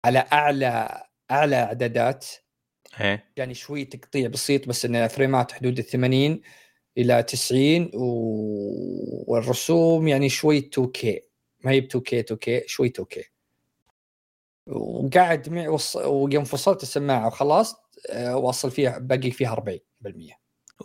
على 0.05 0.19
أعلى 0.33 1.03
أعلى 1.31 1.55
إعدادات. 1.55 2.25
إيه. 3.01 3.25
يعني 3.37 3.53
شوي 3.53 3.85
تقطيع 3.85 4.27
بسيط 4.27 4.67
بس 4.67 4.85
انه 4.85 5.07
فريمات 5.07 5.51
حدود 5.51 5.79
ال 5.79 5.85
80 5.85 6.41
إلى 6.97 7.23
90 7.23 7.91
و... 7.93 9.23
والرسوم 9.27 10.07
يعني 10.07 10.29
شوي 10.29 10.69
2K 10.79 11.05
ما 11.63 11.71
هي 11.71 11.81
ب 11.81 11.87
2K 11.97 12.23
2K 12.33 12.65
شوي 12.65 12.93
2K 13.01 13.23
وقاعد 14.67 15.49
معي 15.49 15.67
وص... 15.67 15.95
ويوم 15.95 16.43
فصلت 16.43 16.83
السماعة 16.83 17.27
وخلصت 17.27 17.77
آه، 18.09 18.37
واصل 18.37 18.71
فيها 18.71 18.97
باقي 18.97 19.31
فيها 19.31 19.55
40% 19.55 20.33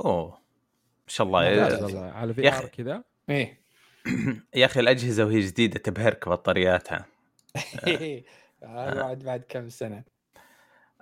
أوه. 0.01 0.31
ما 0.31 1.09
شاء 1.09 1.27
الله. 1.27 1.49
إيه. 1.49 1.83
والله. 1.83 2.01
على 2.01 2.35
في 2.35 2.43
يا 2.43 2.49
أخي. 2.49 2.59
ار 2.59 2.69
كذا. 2.69 3.05
إيه. 3.31 3.63
يا 4.55 4.67
أخي 4.67 4.81
الأجهزة 4.81 5.25
وهي 5.25 5.41
جديدة 5.41 5.79
تبهرك 5.79 6.29
بطارياتها. 6.29 7.07
هذا 8.63 8.95
بعد 8.95 9.19
بعد 9.19 9.45
كم 9.49 9.69
سنة. 9.69 10.05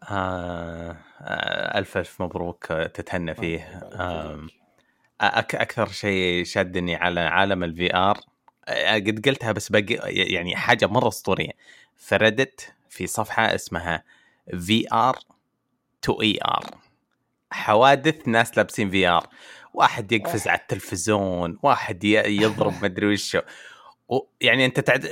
آه 0.03 0.97
آه 1.21 1.79
ألف 1.79 1.97
ألف 1.99 2.23
مبروك 2.23 2.73
آه، 2.73 2.87
تتهنى 2.87 3.35
فيه. 3.35 3.81
أك 5.21 5.55
أكثر 5.55 5.89
شيء 5.89 6.45
شدني 6.45 6.95
على 6.97 7.21
عالم 7.21 7.65
ال 7.65 7.95
VR 7.97 8.21
قد 8.69 9.29
قلتها 9.29 9.53
بس 9.53 9.69
باقي 9.69 9.95
يعني 10.15 10.57
حاجة 10.57 10.87
مرة 10.87 11.09
أسطورية. 11.09 11.51
في 11.97 12.17
Reddit 12.17 12.73
في 12.89 13.07
صفحة 13.07 13.55
اسمها 13.55 14.05
VR 14.59 15.19
to 16.03 16.23
ER 16.23 16.65
حوادث 17.51 18.29
ناس 18.29 18.57
لابسين 18.57 18.91
VR 18.91 19.27
واحد 19.75 20.13
يقفز 20.13 20.49
على 20.49 20.59
التلفزيون 20.59 21.59
واحد 21.63 22.05
يضرب 22.05 22.73
مدري 22.85 23.07
وشو. 23.07 23.41
يعني 24.41 24.67
أنت 24.67 24.81
تعد 24.81 25.05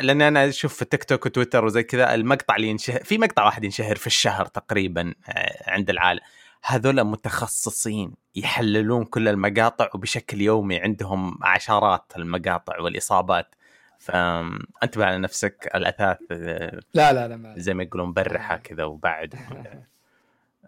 لأن 0.00 0.22
أنا 0.22 0.48
أشوف 0.48 0.74
في 0.74 0.84
تيك 0.84 1.04
توك 1.04 1.26
وتويتر 1.26 1.64
وزي 1.64 1.82
كذا 1.82 2.14
المقطع 2.14 2.56
اللي 2.56 2.68
ينشهر 2.68 3.04
في 3.04 3.18
مقطع 3.18 3.44
واحد 3.44 3.64
ينشهر 3.64 3.96
في 3.96 4.06
الشهر 4.06 4.46
تقريبا 4.46 5.14
آه، 5.28 5.70
عند 5.70 5.90
العالم 5.90 6.20
هذول 6.62 7.04
متخصصين 7.04 8.14
يحللون 8.36 9.04
كل 9.04 9.28
المقاطع 9.28 9.88
وبشكل 9.94 10.40
يومي 10.40 10.80
عندهم 10.80 11.38
عشرات 11.42 12.12
المقاطع 12.16 12.80
والإصابات. 12.80 13.54
فانتبه 13.98 15.04
على 15.04 15.18
نفسك 15.18 15.70
الأثاث 15.74 16.18
آه، 16.30 16.80
لا 16.94 17.12
لا 17.12 17.28
لا 17.28 17.36
ما 17.36 17.54
زي 17.56 17.74
ما 17.74 17.82
يقولون 17.82 18.12
برحة 18.12 18.56
كذا 18.56 18.84
وبعد. 18.84 19.34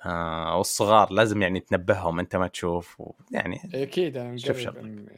آه 0.04 0.56
والصغار 0.56 1.12
لازم 1.12 1.42
يعني 1.42 1.60
تنبههم 1.60 2.18
أنت 2.18 2.36
ما 2.36 2.48
تشوف 2.48 3.02
يعني 3.30 3.70
أكيد 3.74 4.16
أنا 4.16 4.36
شوف 4.36 4.58
شغلك. 4.58 5.12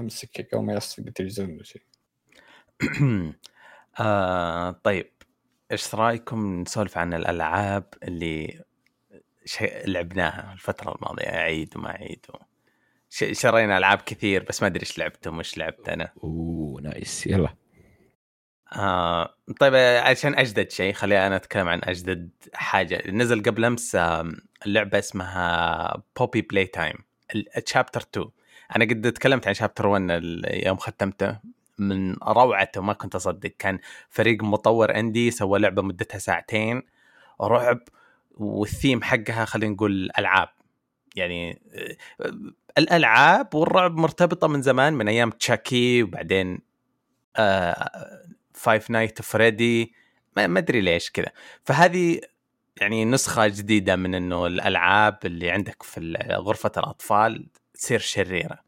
امسكك 0.00 0.54
أو 0.54 0.62
ما 0.62 0.72
يصفق 0.72 1.02
بالتلفزيون 1.02 1.50
ولا 1.50 1.62
شيء. 1.62 1.82
آه 4.00 4.70
طيب 4.70 5.10
إيش 5.72 5.94
رأيكم 5.94 6.60
نسولف 6.60 6.98
عن 6.98 7.14
الألعاب 7.14 7.84
اللي 8.02 8.64
شي... 9.44 9.66
لعبناها 9.86 10.52
الفترة 10.52 10.94
الماضية؟ 10.94 11.28
عيد 11.28 11.76
وما 11.76 11.90
عيد 11.90 12.26
و... 12.28 12.36
ش... 13.10 13.24
شرينا 13.32 13.78
ألعاب 13.78 13.98
كثير 13.98 14.44
بس 14.48 14.62
ما 14.62 14.68
أدري 14.68 14.80
إيش 14.80 14.98
لعبتم 14.98 15.36
وإيش 15.36 15.58
لعبت 15.58 15.88
أنا. 15.88 16.12
أوه 16.24 16.80
nice 16.80 17.26
يلا. 17.26 17.54
آه 18.72 19.34
طيب 19.60 19.74
عشان 20.04 20.34
أجدد 20.38 20.70
شيء 20.70 20.92
خليني 20.92 21.26
أنا 21.26 21.36
أتكلم 21.36 21.68
عن 21.68 21.80
أجدد 21.84 22.30
حاجة. 22.54 23.10
نزل 23.10 23.42
قبل 23.42 23.64
أمس 23.64 23.96
لعبة 24.66 24.98
اسمها 24.98 26.02
Poppy 26.18 26.42
Playtime 26.42 26.94
chapter 27.66 28.00
2 28.00 28.26
أنا 28.76 28.84
قد 28.84 29.12
تكلمت 29.12 29.48
عن 29.48 29.54
chapter 29.54 29.86
1 29.86 30.22
يوم 30.50 30.76
ختمته. 30.76 31.38
من 31.78 32.14
روعته 32.14 32.80
ما 32.80 32.92
كنت 32.92 33.14
أصدق. 33.14 33.52
كان 33.58 33.78
فريق 34.10 34.42
مطور 34.44 34.94
indie 34.96 35.30
سوى 35.30 35.58
لعبة 35.58 35.82
مدتها 35.82 36.18
ساعتين. 36.18 36.82
رعب 37.42 37.78
والثيم 38.34 39.02
حقها 39.02 39.44
خلينا 39.44 39.74
نقول 39.74 40.10
ألعاب. 40.18 40.48
يعني 41.16 41.62
الألعاب 42.78 43.54
والرعب 43.54 43.96
مرتبطة 43.96 44.48
من 44.48 44.62
زمان 44.62 44.92
من 44.92 45.08
أيام 45.08 45.30
تشاكي 45.30 46.02
وبعدين 46.02 46.60
Five 48.60 48.90
Nights 48.90 49.22
Freddy 49.22 49.94
ما 50.36 50.58
أدري 50.58 50.80
ليش 50.80 51.10
كذا. 51.10 51.32
فهذه 51.64 52.20
يعني 52.80 53.04
نسخة 53.04 53.46
جديدة 53.46 53.96
من 53.96 54.14
إنه 54.14 54.46
الألعاب 54.46 55.18
اللي 55.24 55.50
عندك 55.50 55.82
في 55.82 56.18
غرفة 56.32 56.72
الأطفال 56.76 57.46
تصير 57.74 57.98
شريرة. 57.98 58.58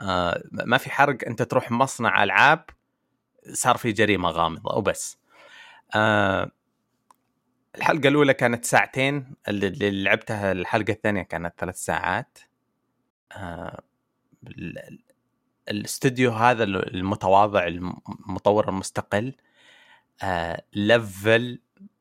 آه 0.00 0.42
ما 0.52 0.78
في 0.78 0.90
حرق 0.90 1.18
أنت 1.26 1.42
تروح 1.42 1.70
مصنع 1.70 2.22
ألعاب 2.22 2.64
صار 3.52 3.76
في 3.76 3.92
جريمة 3.92 4.30
غامضة 4.30 4.76
وبس. 4.76 5.18
آه 5.94 6.50
الحلقة 7.78 8.08
الأولى 8.08 8.34
كانت 8.34 8.64
ساعتين 8.64 9.34
اللي 9.48 10.02
لعبتها 10.02 10.52
الحلقة 10.52 10.92
الثانية 10.92 11.22
كانت 11.22 11.54
ثلاث 11.58 11.76
ساعات. 11.76 12.38
آه 13.32 13.82
الاستوديو 15.68 16.30
هذا 16.30 16.64
المتواضع 16.64 17.66
المطور 17.66 18.68
المستقل 18.68 19.34
آه 20.22 20.62
ليفل 20.72 21.60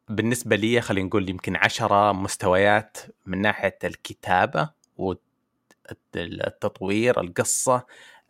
بالنسبة 0.09 0.55
لي 0.55 0.81
خلينا 0.81 1.07
نقول 1.07 1.29
يمكن 1.29 1.55
عشرة 1.55 2.11
مستويات 2.11 2.97
من 3.25 3.41
ناحية 3.41 3.77
الكتابة 3.83 4.69
والتطوير 6.15 7.21
القصة 7.21 7.85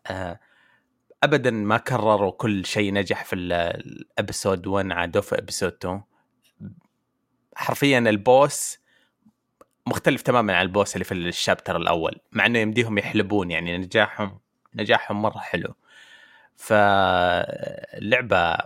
آه 0.08 0.40
ابدا 1.24 1.52
ما 1.52 1.78
كرروا 1.78 2.32
كل 2.32 2.66
شيء 2.66 2.94
نجح 2.94 3.26
في 3.26 3.36
ال 3.36 3.52
episode 3.52 4.68
1 4.68 4.92
عادوا 4.92 5.22
في 5.22 5.38
episode 5.38 5.74
2 5.74 6.02
حرفيا 7.56 8.00
ال 8.00 8.16
boss 8.16 8.80
مختلف 9.88 10.22
تماما 10.22 10.56
عن 10.56 10.66
ال 10.66 10.72
boss 10.72 10.96
اللي 10.96 11.06
في 11.06 11.14
ال 11.14 11.22
chapter 11.22 11.78
الأول 11.78 12.16
مع 12.32 12.46
إنه 12.46 12.60
يمديهم 12.60 12.98
يحلبون 12.98 13.52
يعني 13.52 13.78
نجاحهم 13.78 14.40
نجاحهم 14.76 15.22
مرة 15.22 15.38
حلو. 15.38 15.76
فاللعبة 16.56 18.58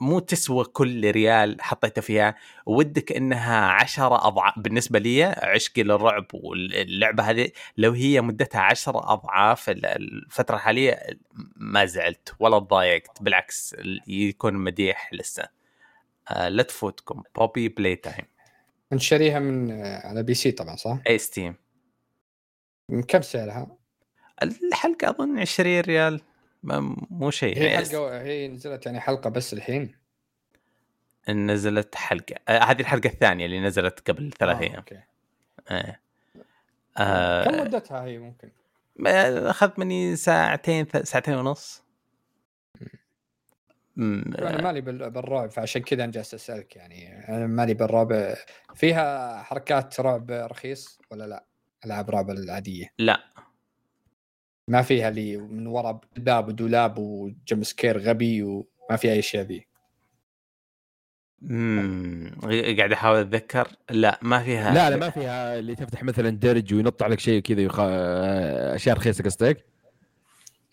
مو 0.00 0.18
تسوى 0.18 0.64
كل 0.64 1.10
ريال 1.10 1.62
حطيته 1.62 2.02
فيها. 2.02 2.34
ودك 2.66 3.12
إنها 3.12 3.66
عشرة 3.66 4.26
أضعاف 4.26 4.58
بالنسبة 4.58 4.98
لي 4.98 5.24
عشقي 5.24 5.82
للرعب 5.82 6.26
واللعبة 6.34 7.22
هذه 7.22 7.50
لو 7.76 7.92
هي 7.92 8.20
مدتها 8.20 8.60
عشرة 8.60 9.12
أضعاف 9.12 9.70
الفترة 9.70 10.56
الحالية 10.56 11.18
ما 11.56 11.84
زعلت 11.84 12.34
ولا 12.38 12.58
تضايقت 12.58 13.22
بالعكس 13.22 13.76
يكون 14.06 14.54
مديح 14.54 15.12
لسه. 15.12 15.60
آه، 16.30 16.48
لا 16.48 16.62
تفوتكم. 16.62 17.22
Poppy 17.36 17.68
Playtime. 17.68 18.26
نشتريها 18.92 19.38
من 19.38 19.70
آه، 19.70 20.06
على 20.06 20.22
PC 20.22 20.52
طبعا 20.52 20.76
صح؟ 20.76 20.98
اي 21.08 21.18
Steam. 21.18 21.54
كم 23.08 23.22
سعرها؟ 23.22 23.76
الحلقة 24.42 25.10
أظن 25.10 25.38
20 25.38 25.80
ريال. 25.80 26.20
مو 27.10 27.30
شيء 27.30 27.58
هي 27.58 27.64
يعني. 27.64 27.86
حلقة 27.86 28.22
هي 28.22 28.48
نزلت 28.48 28.86
يعني 28.86 29.00
حلقة 29.00 29.30
بس 29.30 29.52
الحين. 29.52 29.94
نزلت 31.28 31.94
حلقة. 31.94 32.34
آه 32.48 32.58
هذه 32.58 32.80
الحلقة 32.80 33.06
الثانية 33.06 33.46
اللي 33.46 33.60
نزلت 33.60 34.10
قبل 34.10 34.32
ثلاث 34.38 34.56
آه، 34.56 34.60
أيام. 34.60 34.74
okay. 34.74 35.00
آه. 35.68 35.96
آه. 36.98 37.44
كم 37.44 37.60
مدتها 37.60 38.04
هي 38.04 38.18
ممكن؟ 38.18 38.50
أخذت 39.06 39.78
مني 39.78 40.16
ساعتين 40.16 40.86
ساعتين 41.02 41.34
ونص. 41.34 41.82
أنا 43.98 44.62
مالي 44.62 44.80
بالرعب 44.80 45.50
فعشان 45.50 45.82
كذا 45.82 46.04
أنا 46.04 46.12
جالس 46.12 46.34
أسألك 46.34 46.76
يعني. 46.76 47.28
أنا 47.28 47.46
مالي 47.46 47.74
بالرعب. 47.74 48.34
فيها 48.74 49.42
حركات 49.42 50.00
رعب 50.00 50.30
رخيص 50.30 50.98
ولا 51.10 51.26
لا؟ 51.26 51.44
ألعاب 51.84 52.10
رعب 52.10 52.30
العادية؟ 52.30 52.92
لا. 52.98 53.20
ما 54.70 54.82
فيها 54.82 55.08
اللي 55.08 55.36
من 55.36 55.66
وراء 55.66 56.00
باب 56.16 56.48
ودولاب 56.48 56.98
و 56.98 57.11
jump 57.11 57.64
scare 57.64 57.98
غبي 57.98 58.42
وما 58.42 58.96
في 58.96 59.12
أي 59.12 59.18
اشياء 59.18 59.44
ذي 59.44 59.66
امم 61.50 62.30
قاعد 62.78 62.92
أحاول 62.92 63.18
أتذكر 63.18 63.68
لا 63.90 64.18
ما 64.22 64.42
فيها 64.42 64.74
لا 64.74 64.90
لا 64.90 64.96
ما 64.96 65.10
فيها 65.10 65.58
اللي 65.58 65.74
تفتح 65.74 66.02
مثلا 66.02 66.30
درج 66.30 66.74
وينط 66.74 67.02
عليك 67.02 67.20
شيء 67.20 67.42
كذا 67.42 67.60
يخ... 67.60 67.80
أشياء 67.80 68.96
رخيصة 68.96 69.24
قصدك؟ 69.24 69.64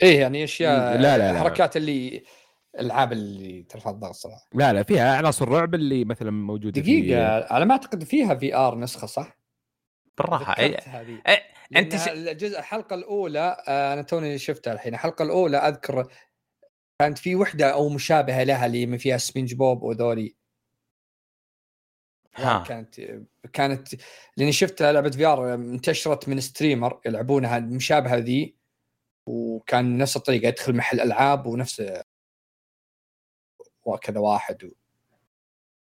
إيه 0.03 0.19
يعني 0.19 0.43
أشياء 0.43 0.97
لا 0.97 1.17
لا, 1.17 1.33
لا. 1.33 1.39
حركات 1.39 1.77
اللي 1.77 2.23
الألعاب 2.75 3.11
اللي 3.11 3.63
ترفع 3.63 3.89
الضغط 3.89 4.13
صراحة 4.13 4.47
لا 4.53 4.73
لا 4.73 4.83
فيها 4.83 5.17
عناصر 5.17 5.49
رعب 5.49 5.75
اللي 5.75 6.05
مثلا 6.05 6.31
موجودة 6.31 6.81
دقيقة 6.81 7.41
في... 7.41 7.53
على 7.53 7.65
ما 7.65 7.71
أعتقد 7.71 8.03
فيها 8.03 8.35
في 8.35 8.55
ار 8.55 8.79
نسخة 8.79 9.07
صح؟ 9.07 9.37
بالراحة. 10.17 10.59
اي 10.59 10.77
أي... 11.27 11.41
أنت 11.75 11.95
ش... 11.95 12.07
الجزء 12.07 12.59
الحلقة 12.59 12.93
الأولى 12.93 13.63
آه، 13.67 13.93
أنا 13.93 14.01
توني 14.01 14.37
شفتها 14.37 14.73
الحين. 14.73 14.93
الحلقة 14.93 15.23
الأولى 15.23 15.57
أذكر 15.57 16.07
كانت 17.01 17.17
في 17.17 17.35
وحدة 17.35 17.73
أو 17.73 17.89
مشابهة 17.89 18.43
لها 18.43 18.65
اللي 18.65 18.97
فيها 18.97 19.17
سبنج 19.17 19.53
بوب 19.53 19.83
وذولي. 19.83 20.35
ها. 22.35 22.63
كانت 22.63 23.21
كانت 23.53 23.87
لأني 24.37 24.51
شفت 24.51 24.81
لعبة 24.81 25.09
VR 25.09 25.53
انتشرت 25.53 26.29
من 26.29 26.39
streamer 26.39 27.01
يلعبونها 27.05 27.57
المشابهة 27.57 28.15
ذي 28.15 28.55
وكان 29.27 29.97
نفس 29.97 30.17
الطريقة 30.17 30.47
يدخل 30.47 30.75
محل 30.75 31.01
ألعاب 31.01 31.45
ونفس 31.45 31.83
وكذا 33.85 34.19
واحد 34.19 34.63
و... 34.63 34.69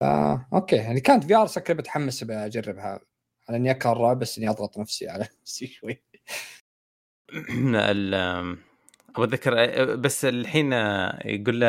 آه، 0.01 0.47
okay. 0.53 0.75
يعني 0.75 0.99
كانت 0.99 1.23
VR 1.23 1.47
شكلي 1.47 1.75
بتحمس 1.75 2.23
بجربها 2.23 2.99
على 3.49 3.57
إني 3.57 3.71
أكره 3.71 4.13
بس 4.13 4.37
إني 4.37 4.49
أضغط 4.49 4.77
نفسي 4.77 5.09
على 5.09 5.27
نفسي 5.41 5.67
شوي. 5.67 6.01
أتذكر 9.17 9.95
بس 9.95 10.25
الحين 10.25 10.73
يقول 11.25 11.63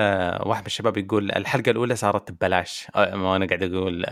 واحد 0.46 0.60
من 0.60 0.66
الشباب 0.66 0.96
يقول 0.96 1.32
الحلقة 1.32 1.70
الأولى 1.70 1.96
صارت 1.96 2.32
ببلاش. 2.32 2.86
وأنا 2.94 3.46
قاعد 3.46 3.62
أقول 3.62 4.06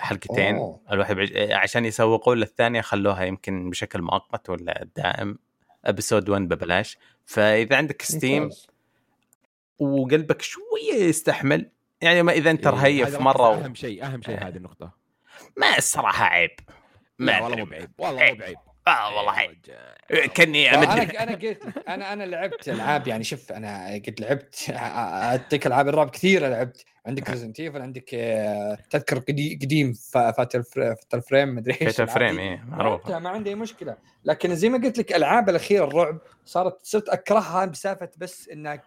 حلقتين. 0.00 0.54
أوه. 0.54 0.80
الواحد 0.92 1.16
عشان 1.36 1.84
يسوقوا 1.84 2.34
للثانية 2.34 2.80
خلوها 2.80 3.24
يمكن 3.24 3.70
بشكل 3.70 4.02
مؤقت 4.02 4.50
ولا 4.50 4.86
دائم. 4.96 5.38
episode 5.84 6.28
1 6.28 6.42
ببلاش. 6.42 6.98
فإذا 7.24 7.76
عندك 7.76 8.02
Steam 8.02 8.50
وقلبك 9.78 10.42
شوية 10.42 10.94
يستحمل. 10.94 11.70
يعني 12.00 12.22
ما 12.22 12.32
إذا 12.32 12.50
أنت 12.50 12.66
إيه 12.66 12.72
رهيف 12.72 13.20
مرة 13.20 13.54
أهم 13.54 13.74
شيء 13.74 14.04
أهم 14.04 14.22
شيء 14.22 14.48
هذه 14.48 14.56
النقطة. 14.56 14.90
ما 15.56 15.78
الصراحة 15.78 16.24
عيب. 16.24 16.50
ما 17.18 17.40
والله 17.40 17.56
مو 17.56 17.64
بعيب 17.64 17.90
والله 17.98 18.32
مو 18.32 18.34
بعيب. 18.38 18.56
آه 18.88 19.16
والله 19.16 19.32
عيب 19.32 19.58
كاني 20.34 20.74
أنا 20.74 20.92
أنا 21.22 21.34
قلت 21.34 21.88
أنا 21.88 22.12
أنا 22.12 22.24
لعبت 22.24 22.68
ألعاب 22.68 23.08
يعني 23.08 23.24
شوف 23.24 23.52
أنا 23.52 23.94
قد 23.94 24.14
لعبت 24.20 24.70
أعطيك 24.70 25.66
ألعاب 25.66 25.88
الرعب 25.88 26.10
كثيرة 26.10 26.48
لعبت 26.48 26.84
عندك 27.06 27.30
Resident 27.30 27.60
Evil 27.60 27.82
عندك 27.82 28.14
آه، 28.14 28.78
تذكر 28.90 29.18
قديم 29.62 29.92
Fatal 30.12 30.64
Frame 31.22 31.54
مدري 31.54 31.72
إيش 31.82 31.96
Fatal 31.96 32.08
Frame 32.08 32.38
إيه 32.38 32.64
معروف 32.68 33.10
ما 33.10 33.28
عندي 33.30 33.54
مشكلة. 33.54 33.96
لكن 34.24 34.54
زي 34.54 34.68
ما 34.68 34.78
قلت 34.78 34.98
لك 34.98 35.12
ألعاب 35.12 35.48
الأخيرة 35.48 35.84
الرعب 35.84 36.18
صارت 36.44 36.78
صرت 36.82 37.08
أكرهها 37.08 37.64
بسالفة 37.64 38.10
بس 38.16 38.48
إنك 38.48 38.82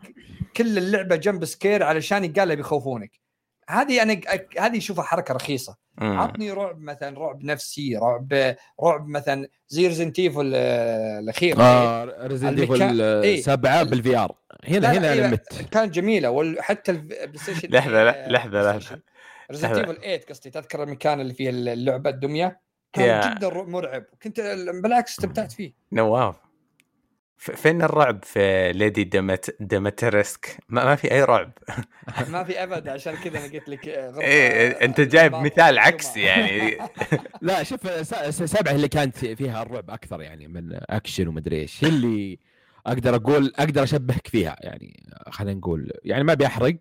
كل 0.57 0.77
اللعبة 0.77 1.15
jump 1.15 1.45
scare 1.45 1.83
علشان 1.83 2.23
يقال 2.25 2.55
بيخوفونك 2.55 3.28
هذه 3.69 4.01
أنا 4.01 4.21
هذه 4.59 4.77
اشوفها 4.77 5.03
حركة 5.03 5.33
رخيصة. 5.33 5.77
عطني 6.01 6.51
رعب 6.51 6.81
مثلا 6.81 7.19
رعب 7.19 7.43
نفسي 7.43 7.97
رعب 7.97 8.55
رعب 8.83 9.07
مثلا 9.07 9.47
زي 9.67 9.87
Resident 9.87 10.19
Evil 10.19 10.55
الأخير. 10.55 11.55
آه 11.59 12.27
Resident 12.27 12.59
Evil 12.59 13.01
إيه؟ 13.01 13.41
سبعه 13.41 13.83
بال 13.83 14.17
VR 14.17 14.35
هنا 14.67 14.91
هنا 14.91 15.13
أنا 15.13 15.27
مت. 15.27 15.65
كانت 15.71 15.93
جميلة 15.93 16.29
وحتى 16.29 16.91
ال 16.91 17.37
PlayStation 17.37 17.69
لحظة 17.69 18.27
لحظة 18.27 18.77
لحظة. 18.77 18.99
Resident 19.51 19.77
Evil 19.77 19.95
8 19.95 20.21
قصدي. 20.29 20.49
تذكر 20.49 20.83
المكان 20.83 21.19
اللي 21.19 21.33
فيه 21.33 21.49
اللعبة 21.49 22.09
الدمية؟ 22.09 22.61
كان 22.93 23.35
جدا 23.35 23.63
مرعب. 23.63 24.03
كنت 24.23 24.39
بالعكس 24.83 25.11
استمتعت 25.11 25.51
فيه. 25.51 25.73
نواف. 25.91 26.35
فين 27.39 27.81
الرعب 27.81 28.23
في 28.23 28.71
Lady 28.73 29.03
ديمت 29.03 29.55
Dimitrescu 29.59 30.57
ما, 30.69 30.85
ما 30.85 30.95
في 30.95 31.11
أي 31.11 31.23
رعب. 31.23 31.51
ما 32.31 32.43
في 32.43 32.63
أبد 32.63 32.87
عشان 32.87 33.15
كذا 33.15 33.39
أنا 33.39 33.47
قلت 33.53 33.69
لك 33.69 33.87
آه، 33.87 34.11
غرفة- 34.11 34.19
إيه 34.19 34.69
أنت 34.85 35.01
جايب 35.01 35.35
مثال. 35.35 35.79
عكسي 35.79 36.21
يعني. 36.21 36.77
لا 37.41 37.63
شوف 37.63 37.87
س- 37.91 38.13
س- 38.29 38.43
سبعة 38.43 38.71
اللي 38.71 38.87
كانت 38.87 39.17
فيها 39.17 39.61
الرعب 39.61 39.89
أكثر 39.89 40.21
يعني 40.21 40.47
من 40.47 40.69
أكشن 40.89 41.27
ومدري 41.27 41.61
إيش. 41.61 41.83
هي 41.83 41.89
اللي 41.89 42.39
أقدر 42.85 43.15
أقول 43.15 43.53
أقدر 43.59 43.83
أشبهك 43.83 44.27
فيها 44.27 44.55
يعني 44.61 45.03
خلينا 45.29 45.59
نقول. 45.59 45.91
يعني 46.03 46.23
ما 46.23 46.33
بيحرق 46.33 46.75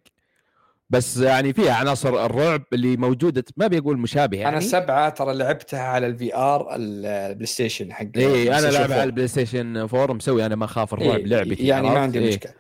بس 0.91 1.17
يعني 1.17 1.53
فيها 1.53 1.73
عناصر 1.75 2.25
الرعب 2.27 2.63
اللي 2.73 2.97
موجودة 2.97 3.45
ما 3.57 3.67
بيقول 3.67 3.99
مشابه 3.99 4.39
يعني 4.39 4.49
أنا 4.57 4.61
سبعة 4.61 5.09
ترى 5.09 5.35
لعبتها 5.35 5.81
على 5.83 6.07
الفي 6.07 6.35
ار 6.37 6.69
البلاي 6.75 7.47
ستيشن 7.47 7.93
حق 7.93 8.07
اي 8.17 8.59
أنا 8.59 8.69
4. 8.69 8.95
على 8.95 9.05
البلاي 9.05 9.29
ستيشن 9.29 9.77
4 9.77 10.13
مسوي 10.13 10.47
أنا 10.47 10.57
ما 10.57 10.65
أخاف 10.65 10.95
الرعب 10.95 11.19
إيه، 11.19 11.27
لعبتي 11.27 11.67
يعني 11.67 11.89
ما؟ 11.89 11.99
عندي 11.99 12.19
إيه. 12.19 12.29
مشكلة 12.29 12.53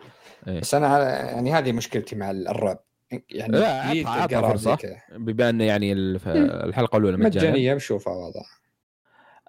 إيه. 0.48 0.60
بس 0.60 0.74
أنا 0.74 1.08
يعني 1.32 1.52
هذه 1.52 1.72
مشكلتي 1.72 2.16
مع 2.16 2.30
الرعب 2.30 2.78
يعني 3.30 3.52
لا، 3.58 3.82
عطها- 3.82 4.76
كذا. 4.76 4.96
بما 5.16 5.50
انه 5.50 5.64
يعني 5.64 5.92
الحلقة 5.92 6.96
الأولى 6.98 7.16
مجانية 7.16 7.48
مجانية 7.50 7.74
بشوفها 7.74 8.12
واضح 8.12 8.58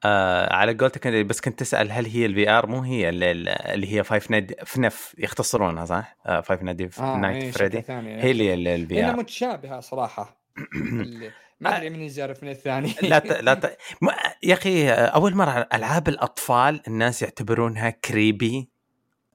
آه 0.05 0.53
على 0.53 0.73
قولتك 0.73 1.07
بس 1.07 1.41
كنت 1.41 1.59
تسأل 1.59 1.91
هل 1.91 2.05
هي 2.05 2.25
ال 2.25 2.49
VR 2.49 2.67
مو 2.67 2.81
هي 2.81 3.09
اللي, 3.09 3.31
اللي 3.73 3.93
هي 3.93 4.03
Five 4.03 4.32
Nights 4.32 4.63
FNAF 4.63 5.15
يختصرونها 5.17 5.85
صح؟ 5.85 6.17
آه 6.25 6.41
Five 6.41 6.62
Nights 6.62 6.99
آه 6.99 7.17
Nights 7.17 7.43
إيه، 7.43 7.51
Freddy 7.51 7.82
ثاني 7.81 8.23
هي 8.23 8.31
اللي 8.31 8.75
ال 8.75 9.05
VR 9.05 9.15
متشابهة 9.15 9.79
صراحة. 9.79 10.39
ما 11.59 11.77
أدري 11.77 11.89
من 11.89 12.01
يزارف 12.01 12.43
من 12.43 12.49
الثاني. 12.49 12.93
لا 13.01 13.19
ت... 13.19 13.25
لا 13.25 13.53
ت... 13.63 13.77
ما... 14.01 14.15
يا 14.43 14.53
أخي 14.53 14.89
أول 14.89 15.35
مرة 15.35 15.67
ألعاب 15.73 16.07
الأطفال 16.07 16.81
الناس 16.88 17.21
يعتبرونها 17.21 17.89
creepy 17.89 18.69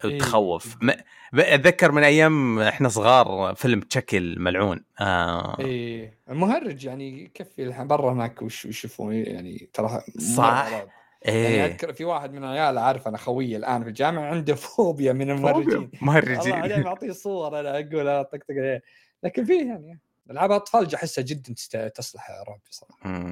إيه. 0.05 0.15
وتخوف 0.17 0.77
ما... 0.81 0.97
ب- 1.33 1.39
أتذكر 1.39 1.93
من 1.93 2.05
أيام 2.05 2.59
إحنا 2.59 2.89
صغار 2.89 3.55
فيلم 3.55 3.81
تشكل 3.81 4.39
ملعون. 4.39 4.85
آه... 5.01 5.59
إيه. 5.61 6.19
المهرج 6.31 6.85
يعني 6.85 7.25
يكفي 7.25 7.85
برا 7.85 8.13
هناك 8.13 8.43
وش 8.43 8.65
يشوفون 8.65 9.15
يعني 9.15 9.69
ترى 9.73 10.01
صح. 10.37 10.69
رعب. 10.73 10.89
يعني 11.25 11.39
إيه 11.39 11.65
أذكر 11.65 11.93
في 11.93 12.05
واحد 12.05 12.33
من 12.33 12.45
العيال 12.45 12.79
عارف 12.79 13.09
أنا 13.09 13.19
خوي 13.19 13.57
الآن 13.57 13.83
في 13.83 13.89
الجامعة 13.89 14.23
عنده 14.25 14.55
فوبيا 14.55 15.13
من 15.13 15.31
المهرجين. 15.31 15.73
الله 15.73 15.89
مهرجين 16.03 16.81
معطيه 16.83 17.13
صور 17.13 17.61
أنا 17.61 17.71
أقول 17.71 18.25
طقطق 18.25 18.45
عليه 18.51 18.83
لكن 19.23 19.45
فيه 19.45 19.67
يعني 19.67 19.99
ألعاب 20.31 20.53
أطفال 20.53 20.95
أحسها 20.95 21.25
جدا 21.25 21.55
تصلح 21.89 22.31
رعب 22.49 22.61
صراحة. 22.71 23.29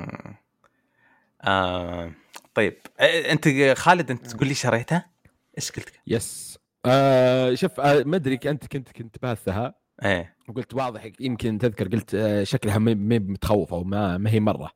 آه... 1.42 2.12
طيب 2.54 2.76
أنت 3.00 3.48
خالد 3.78 4.10
أنت 4.10 4.26
تقول 4.26 4.48
لي 4.48 4.54
شريتها؟ 4.54 5.10
إيش 5.58 5.70
قلت؟ 5.70 5.92
يس 6.06 6.58
آه 6.86 7.54
شوف 7.54 7.80
آه 7.80 8.02
ما 8.02 8.16
أدري 8.16 8.38
أنت 8.46 8.66
كنت 8.66 8.92
كنت 8.92 9.16
باثها 9.22 9.74
إيه 10.04 10.36
وقلت 10.48 10.74
واضح 10.74 11.08
يمكن 11.20 11.58
تذكر 11.58 11.88
قلت 11.88 12.14
آه 12.14 12.44
شكلها 12.44 12.78
ما 12.78 12.94
ما 12.94 13.18
متخوفه 13.18 13.76
وما 13.76 14.18
ما 14.18 14.30
هي 14.30 14.40
مرة 14.40 14.70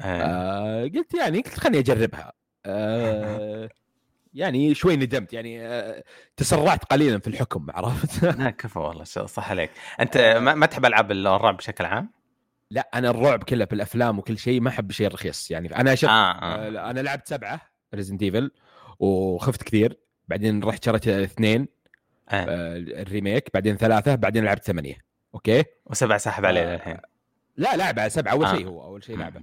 إيه 0.00 0.06
آه 0.06 0.82
قلت 0.82 1.14
يعني 1.14 1.40
قلت 1.40 1.58
خليني 1.58 1.78
أجربها 1.78 2.32
آه 2.66 3.68
يعني 4.34 4.74
شوي 4.74 4.96
ندمت 4.96 5.32
يعني 5.32 5.66
آه 5.66 6.04
تسرعت 6.36 6.84
قليلا 6.84 7.18
في 7.18 7.26
الحكم 7.28 7.66
عرفت 7.70 8.22
لا 8.38 8.50
كفى 8.50 8.78
والله 8.78 9.04
ش- 9.04 9.18
صح 9.18 9.50
عليك 9.50 9.70
أنت 10.00 10.16
ما, 10.18 10.54
ما 10.54 10.66
تحب 10.66 10.84
ألعاب 10.86 11.10
الرعب 11.12 11.56
بشكل 11.56 11.84
عام؟ 11.84 12.10
لا 12.70 12.88
أنا 12.94 13.10
الرعب 13.10 13.42
كله 13.44 13.64
في 13.64 13.72
الأفلام 13.72 14.18
وكل 14.18 14.38
شيء 14.38 14.60
ما 14.60 14.68
أحب 14.68 14.90
الشيء 14.90 15.06
الرخيص 15.06 15.50
يعني 15.50 15.76
أنا 15.76 15.94
شوف 15.94 16.10
آه, 16.10 16.12
آه. 16.12 16.78
آه. 16.78 16.90
أنا 16.90 17.00
لعبت 17.00 17.28
سبعة 17.28 17.60
Resident 17.94 18.22
Evil 18.22 18.50
وخفت 18.98 19.62
كثير 19.62 20.00
بعدين 20.30 20.62
رحت 20.64 20.84
شريت 20.84 21.08
اثنين 21.08 21.68
آه. 22.28 22.34
آه 22.34 22.76
ال 22.76 22.86
remake 22.86 23.48
بعدين 23.54 23.76
ثلاثة 23.76 24.14
بعدين 24.14 24.44
لعبت 24.44 24.64
ثمانية. 24.64 24.94
okay؟ 25.34 25.64
وسبع 25.86 26.16
سحب 26.16 26.44
عليه 26.44 26.60
آه. 26.60 26.74
الحين 26.74 26.96
لا 27.56 27.76
لعبة 27.76 28.08
سبعة 28.08 28.32
أول 28.32 28.44
آه. 28.46 28.54
شيء 28.56 28.66
هو 28.66 28.84
أول 28.84 29.04
شيء 29.04 29.16
لعبة. 29.18 29.40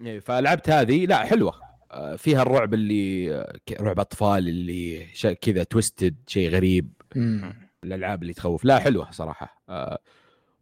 إيه، 0.00 0.20
فلعبت 0.20 0.70
هذه 0.70 1.06
لا 1.06 1.16
حلوة. 1.18 1.52
آه، 1.92 2.16
فيها 2.16 2.42
الرعب 2.42 2.74
اللي 2.74 3.34
آه، 3.34 3.54
رعب 3.80 4.00
أطفال 4.00 4.48
اللي 4.48 5.06
ش- 5.14 5.26
كذا 5.26 5.62
twisted 5.62 6.16
شيء 6.26 6.50
غريب. 6.50 6.92
الألعاب 7.84 8.22
اللي 8.22 8.32
تخوف. 8.34 8.64
لا 8.64 8.78
حلوة 8.78 9.10
صراحة. 9.10 9.62
آه، 9.68 9.98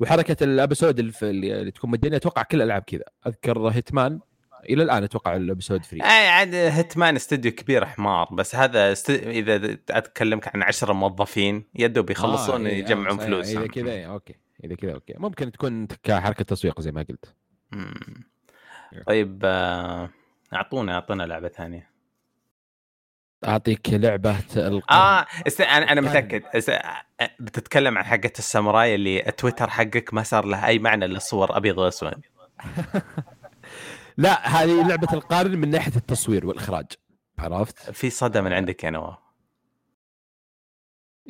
وحركة 0.00 0.44
ال 0.44 0.51
episode 0.51 0.98
اللي, 0.98 1.12
اللي 1.60 1.70
تكون 1.70 1.90
مجانيه 1.90 2.16
أتوقع 2.16 2.42
كل 2.42 2.56
الألعاب 2.62 2.82
كذا. 2.82 3.04
أذكر 3.26 3.58
Hitman. 3.58 4.20
إلى 4.64 4.82
الآن 4.82 5.02
أتوقع 5.02 5.36
ال 5.36 5.42
episode 5.42 5.84
free 5.84 6.02
اي 6.02 6.28
عاد 6.28 6.54
Hitman 6.54 7.16
استوديو 7.16 7.52
كبير 7.52 7.86
حمار 7.86 8.28
بس 8.32 8.56
هذا 8.56 8.92
است... 8.92 9.10
إذا 9.10 9.76
أتكلمك 9.90 10.54
عن 10.56 10.62
عشرة 10.62 10.92
موظفين 10.92 11.64
يدوب 11.74 12.02
يخلصون 12.02 12.66
آه، 12.66 12.70
إيه، 12.70 12.78
يجمعون 12.78 13.20
آه، 13.20 13.24
فلوس. 13.24 13.48
إذا 13.48 13.66
كذا 13.66 13.92
إيه، 13.92 14.12
أوكي 14.12 14.34
إذا 14.64 14.74
كذا 14.74 14.92
أوكي. 14.92 15.14
ممكن 15.16 15.52
تكون 15.52 15.86
كحركه 16.02 16.44
تسويق 16.44 16.80
زي 16.80 16.92
ما 16.92 17.06
قلت. 17.08 17.34
مم. 17.72 17.94
طيب 19.06 19.40
آه، 19.44 20.10
أعطونا 20.54 20.94
أعطونا 20.94 21.22
لعبة 21.22 21.48
ثانية. 21.48 21.90
أعطيك 23.44 23.88
لعبة 23.92 24.36
القرن. 24.56 24.98
آه 24.98 25.26
است... 25.46 25.60
أنا 25.60 25.92
أنا. 25.92 26.00
متأكد 26.00 26.42
است... 26.54 26.72
بتتكلم 27.40 27.98
عن 27.98 28.04
حقة 28.04 28.32
الساموراي 28.38 28.94
اللي 28.94 29.22
تويتر 29.22 29.70
حقك 29.70 30.14
ما 30.14 30.22
صار 30.22 30.44
له 30.44 30.66
أي 30.66 30.78
معنى 30.78 31.04
الا 31.04 31.16
الصور 31.16 31.56
أبيض 31.56 31.78
وأسود. 31.78 32.26
لا 34.18 34.48
هذه 34.48 34.88
لعبة 34.88 35.12
القرن 35.12 35.58
من 35.58 35.70
ناحية 35.70 35.96
التصوير 35.96 36.46
والإخراج. 36.46 36.86
عرفت؟ 37.38 37.90
في 37.90 38.10
صدى 38.10 38.40
من 38.40 38.52
عندك 38.52 38.84
يا 38.84 38.90
نواف. 38.90 39.18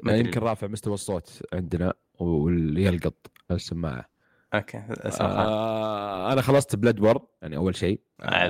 ما 0.03 0.13
أدري. 0.13 0.25
يمكن 0.25 0.41
رافع 0.41 0.67
مستوى 0.67 0.95
الصوت 0.95 1.43
عندنا 1.53 1.95
واللي 2.15 2.85
يلقط 2.85 3.15
السماعة. 3.51 4.09
أوكي 4.55 4.83
آه 5.21 6.33
أنا 6.33 6.43
خلصت 6.43 6.77
Bloodborne 6.77 7.27
يعني 7.43 7.57
أول 7.57 7.77
شيء. 7.77 8.01
آه، 8.21 8.47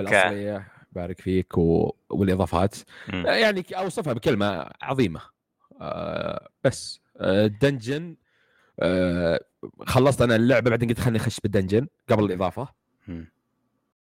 الأصلية، 0.00 0.68
بارك 0.92 1.20
فيك 1.20 1.58
و... 1.58 1.92
والإضافات. 2.10 2.76
مم. 3.12 3.26
آه، 3.26 3.34
يعني 3.34 3.64
أوصفها 3.72 4.12
بكلمة 4.12 4.70
عظيمة. 4.82 5.20
آه 5.80 6.48
بس 6.64 7.00
آه، 7.16 7.46
ال 7.46 7.55
dungeon 7.55 8.16
آه 8.80 9.40
خلصت 9.86 10.22
أنا 10.22 10.36
اللعبة 10.36 10.70
بعدين 10.70 10.88
قلت 10.88 11.00
خليني 11.00 11.18
أخش 11.18 11.40
بال 11.40 11.50
dungeon 11.50 11.86
قبل 12.08 12.24
الإضافة. 12.24 12.68
مم. 13.08 13.37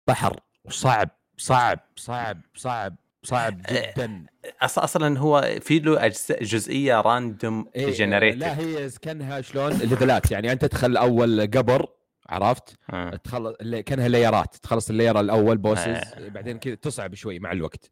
بحر 0.08 0.40
وصعب 0.66 1.10
صعب 1.38 1.80
صعب 1.96 2.42
صعب 2.56 2.96
صعب 3.24 3.62
جدا. 3.72 4.26
أص- 4.46 4.78
أصلا 4.80 5.20
هو 5.20 5.56
في 5.62 5.80
له 5.80 6.06
أجزاء 6.06 6.44
جزئية 6.44 7.02
random 7.02 7.70
إيه، 7.76 7.92
generated 7.92 8.38
لا 8.38 8.58
هي 8.60 8.90
كأنها 9.02 9.42
شلون 9.42 9.72
ليفلات 9.74 10.32
يعني 10.32 10.52
أنت 10.52 10.66
تدخل 10.66 10.98
أول 10.98 11.42
قبر 11.42 11.88
عرفت؟ 12.30 12.78
آه. 12.94 13.16
تخلص 13.16 13.56
اللي 13.62 13.84
كأنها 13.84 14.08
ليرات 14.08 14.56
تخلص 14.56 14.90
ال 14.90 14.95
layer 14.95 15.20
الأول 15.20 15.58
bosses 15.58 15.88
آه. 15.88 16.28
بعدين 16.30 16.60
كذا 16.60 16.76
تصعب 16.76 17.16
شوي 17.16 17.40
مع 17.40 17.52
الوقت. 17.52 17.90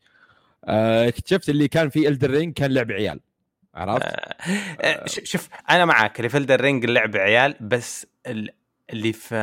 آه، 0.65 1.07
اكتشفت 1.07 1.49
اللي 1.49 1.67
كان 1.67 1.89
في 1.89 2.07
Elden 2.07 2.29
Ring 2.31 2.53
كان 2.53 2.71
لعب 2.71 2.91
عيال 2.91 3.19
عرفت؟ 3.75 4.05
آه، 4.81 5.05
ش- 5.07 5.21
شوف 5.31 5.49
أنا 5.69 5.85
معاك. 5.85 6.17
اللي 6.19 6.29
في 6.29 6.37
Elden 6.37 6.61
Ring 6.61 6.85
اللعب 6.85 7.15
عيال 7.15 7.55
بس 7.61 8.07
ال- 8.27 8.49
اللي 8.89 9.13
في 9.13 9.35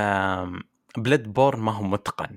Bloodborne 0.96 1.60
ما 1.60 1.72
هو 1.72 1.82
متقن. 1.82 2.36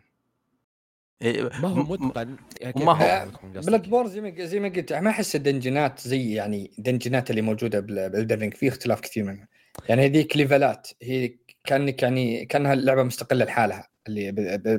ما 1.61 1.67
هو 1.67 1.83
متقن. 1.83 2.35
يعني 2.61 2.85
ما 2.85 2.91
هو- 2.91 3.27
قصدك؟ 3.55 3.67
Bloodborne 3.67 4.07
زي 4.07 4.21
ما 4.21 4.45
زي 4.45 4.59
ما 4.59 4.67
قلت 4.69 4.93
ما 4.93 5.09
أحس 5.09 5.35
الدنجنات 5.35 5.99
زي 5.99 6.33
يعني 6.33 6.71
الدنجنات 6.79 7.29
اللي 7.29 7.41
موجودة 7.41 7.79
ب 7.79 7.87
Elden 7.87 8.24
Ring 8.24 8.53
في 8.53 8.67
اختلاف 8.67 8.99
كثير 9.01 9.23
منها. 9.23 9.47
يعني 9.89 10.05
هذيك 10.05 10.37
ليفلات 10.37 10.87
هي 11.01 11.35
كانك 11.65 12.03
يعني 12.03 12.45
كانها 12.45 12.75
لعبة 12.75 13.03
مستقلة 13.03 13.45
لحالها 13.45 13.87
اللي 14.07 14.31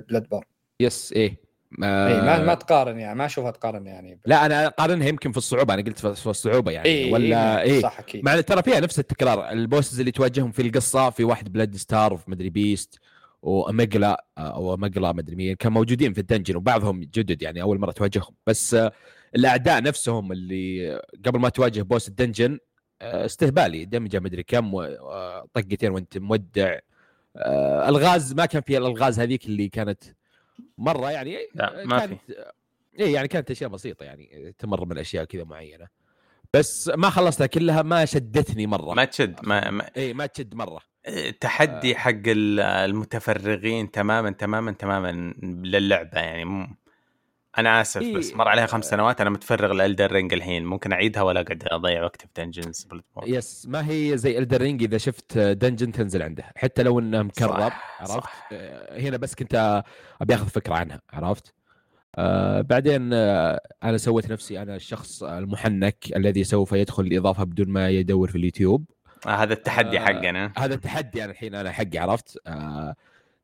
Bloodborne 0.08 0.44
yes 0.80 1.12
إيه. 1.12 1.36
ما 1.78 2.08
اي 2.08 2.20
ما 2.20 2.44
ما 2.44 2.54
تقارن 2.54 2.98
يعني 2.98 3.18
ما 3.18 3.26
أشوفها 3.26 3.50
تقارن 3.50 3.86
يعني. 3.86 4.20
لا 4.26 4.46
أنا 4.46 4.66
أقارنها 4.66 5.08
يمكن 5.08 5.32
في 5.32 5.38
الصعوبة 5.38 5.74
أنا 5.74 5.82
قلت 5.82 5.98
في 5.98 6.14
في 6.14 6.26
الصعوبة 6.26 6.72
يعني 6.72 6.88
اي 6.88 7.12
ولا 7.12 7.62
إيه 7.62 7.80
صح 7.80 7.98
أكيد. 7.98 8.24
مع 8.24 8.40
ترى 8.40 8.62
فيها 8.62 8.80
نفس 8.80 8.98
التكرار 8.98 9.50
ال 9.50 9.57
bosses 9.57 9.98
اللي 10.00 10.12
تواجههم 10.12 10.50
في 10.50 10.62
القصة 10.62 11.10
في 11.10 11.24
واحد 11.24 11.52
Blood-starved 11.52 12.12
وفي 12.12 12.30
مدري 12.30 12.50
Beast 12.50 12.98
و 13.42 13.51
Amygdala 13.51 14.24
أو 14.38 14.74
Amygdala 14.74 15.12
مدري 15.12 15.36
مين 15.36 15.56
كانوا 15.56 15.78
موجودين 15.78 16.12
في 16.12 16.20
ال 16.20 16.25
dungeon 16.25 16.56
وبعضهم 16.56 17.00
جدد 17.00 17.42
يعني 17.42 17.62
أول 17.62 17.78
مرة 17.78 17.92
تواجههم 17.92 18.34
بس 18.46 18.74
آه، 18.74 18.92
الأعداء 19.36 19.82
نفسهم 19.82 20.32
اللي 20.32 21.00
قبل 21.26 21.38
ما 21.40 21.48
تواجه 21.48 21.82
بوس 21.82 22.08
الدنجن 22.08 22.58
آه، 23.02 23.24
استهبالي. 23.24 23.84
دمجة 23.84 24.20
مدري 24.20 24.42
كم 24.42 24.74
وطقتين 24.74 25.90
وانت 25.90 26.18
مودع. 26.18 26.78
آه، 27.36 27.88
الغاز 27.88 28.34
ما 28.34 28.46
كان 28.46 28.62
فيها 28.62 28.78
الألغاز 28.78 29.20
هذيك 29.20 29.46
اللي 29.46 29.68
كانت 29.68 30.02
مرة 30.78 31.10
يعني 31.10 31.36
لا، 31.54 31.84
ما 31.84 31.98
كانت 31.98 32.20
إيه 32.98 33.14
يعني 33.14 33.28
كانت 33.28 33.50
أشياء 33.50 33.70
بسيطة 33.70 34.04
يعني 34.04 34.54
تمر 34.58 34.84
من 34.84 34.98
أشياء 34.98 35.24
كذا 35.24 35.44
معينة. 35.44 35.86
بس 36.54 36.88
ما 36.88 37.10
خلصتها 37.10 37.46
كلها 37.46 37.82
ما 37.82 38.04
شدتني 38.04 38.66
مرة. 38.66 38.94
ما 38.94 39.04
تشد 39.04 39.36
ما, 39.42 39.70
ما 39.70 39.90
إيه 39.96 40.14
ما 40.14 40.26
تشد 40.26 40.54
مرة. 40.54 40.80
تحدي 41.40 41.96
حق 41.96 42.10
ال- 42.26 42.60
المتفرغين 42.60 43.90
تماما 43.90 44.30
تماما 44.30 44.72
تماما 44.72 45.34
للعبة 45.42 46.20
يعني 46.20 46.44
مو 46.44 46.66
أنا 47.58 47.80
آسف 47.80 48.02
إيه. 48.02 48.14
بس 48.16 48.34
مر 48.34 48.48
عليها 48.48 48.66
خمس 48.66 48.84
سنوات 48.90 49.20
أنا 49.20 49.30
متفرغ 49.30 49.72
ل 49.72 49.79
Elden 49.79 50.12
Ring 50.12 50.32
الحين 50.32 50.64
ممكن 50.64 50.92
أعيدها 50.92 51.22
ولا 51.22 51.40
اقعد 51.40 51.62
أضيع 51.66 52.04
وقتي 52.04 52.26
في 52.26 52.42
dungeons 52.42 52.88
yes 53.26 53.66
ما 53.68 53.88
هي 53.90 54.18
زي 54.18 54.38
Elden 54.38 54.63
Ring 54.63 54.82
إذا 54.82 54.98
شفت 54.98 55.38
dungeon 55.38 55.92
تنزل 55.92 56.22
عنده 56.22 56.44
حتى 56.56 56.82
لو 56.82 56.98
انه 56.98 57.22
مكرر 57.22 57.48
صح، 57.68 57.96
عرفت؟ 58.00 58.12
صح. 58.12 58.48
آه، 58.52 59.00
هنا 59.00 59.16
بس 59.16 59.34
كنت 59.34 59.82
أبي 60.20 60.34
آخذ 60.34 60.48
فكرة 60.48 60.74
عنها 60.74 61.00
عرفت؟ 61.12 61.54
آه 62.16 62.60
بعدين 62.60 63.10
آه 63.12 63.60
أنا 63.84 63.98
سويت 63.98 64.32
نفسي 64.32 64.62
أنا 64.62 64.76
الشخص 64.76 65.22
المحنك 65.22 65.96
الذي 66.16 66.44
سوف 66.44 66.72
يدخل 66.72 67.02
الإضافة 67.02 67.44
بدون 67.44 67.68
ما 67.68 67.88
يدور 67.90 68.28
في 68.28 68.38
اليوتيوب. 68.38 68.84
آه 69.26 69.30
هذا 69.30 69.52
التحدي 69.52 69.98
آه، 69.98 70.04
حقنا. 70.04 70.52
هذا 70.58 70.74
التحدي 70.74 71.24
أنا 71.24 71.32
الحين 71.32 71.54
أنا 71.54 71.72
حقي 71.72 71.98
عرفت؟ 71.98 72.38
آه 72.46 72.94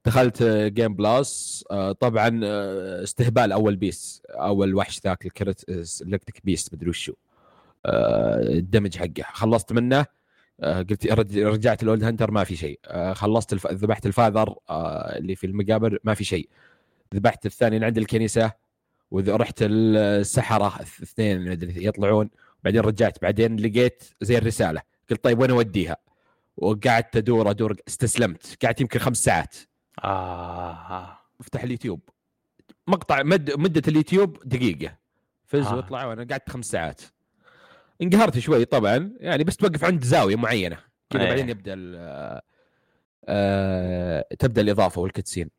دخلت 0.05 0.43
جيم 0.43 0.95
بلاس 0.95 1.65
آه 1.71 1.93
طبعا 1.93 2.41
آه 2.45 3.03
استهبال 3.03 3.53
أول 3.53 3.77
بيس 3.77 4.23
أول 4.31 4.75
وحش 4.75 5.01
ذاك 5.05 5.27
الكرت 5.27 5.65
الكتريك 6.03 6.41
بيست 6.45 6.75
مدري 6.75 6.91
وشو. 6.91 7.13
آه 7.87 8.41
الدمج 8.43 8.97
حقه. 8.99 9.23
خلصت 9.33 9.73
منه. 9.73 10.07
آه 10.61 10.83
قلت 10.83 11.07
رج- 11.07 11.39
رجعت 11.39 11.83
الاولد 11.83 12.05
هانتر 12.05 12.31
ما 12.31 12.45
في 12.45 12.57
شيء. 12.57 12.81
آه 12.87 13.13
خلصت 13.13 13.53
الف... 13.53 13.67
ذبحت 13.67 14.07
الفاذر 14.07 14.55
آه 14.71 15.17
اللي 15.19 15.37
في 15.37 15.47
المقابر 15.47 15.99
ما 16.05 16.15
في 16.15 16.25
شيء. 16.25 16.49
ذبحت 17.15 17.47
الثاني 17.47 17.77
اللي 17.77 17.87
عند 17.87 17.99
الكنيسة 17.99 18.53
ورحت 19.11 19.55
السحرة 19.63 20.81
الاثنين 20.99 21.59
يطلعون. 21.77 22.31
بعدين 22.65 22.81
رجعت 22.81 23.23
بعدين 23.23 23.57
لقيت 23.57 24.05
زي 24.21 24.39
الرسالة. 24.39 24.83
قلت 25.11 25.25
طيب 25.25 25.39
وين 25.41 25.51
أوديها؟ 25.51 25.97
وقعدت 26.57 27.17
أدور 27.17 27.51
أدور 27.51 27.77
استسلمت 27.89 28.65
قعدت 28.65 28.81
يمكن 28.81 28.99
خمس 28.99 29.25
ساعات 29.25 29.57
آه. 30.05 31.19
افتح 31.41 31.63
اليوتيوب 31.63 32.01
مقطع 32.87 33.23
مد 33.23 33.51
مدة 33.59 33.83
اليوتيوب 33.89 34.39
دقيقة 34.45 34.97
فز 35.45 35.67
آه. 35.67 35.77
واطلع 35.77 36.05
وأنا 36.05 36.27
قعدت 36.31 36.51
خمس 36.51 36.67
ساعات 36.67 37.03
انقهرت 38.03 38.39
شوي 38.39 38.65
طبعا 38.65 39.13
يعني 39.21 39.45
بس 39.45 39.57
توقف 39.57 39.85
عند 39.85 40.05
زاوية 40.05 40.37
معينة 40.37 40.79
كذا 41.11 41.23
إيه. 41.23 41.29
بعدين 41.29 41.49
يبدأ 41.49 41.75
آه 43.25 44.27
تبدأ 44.39 44.61
الإضافة 44.61 45.01
والكتسين 45.01 45.51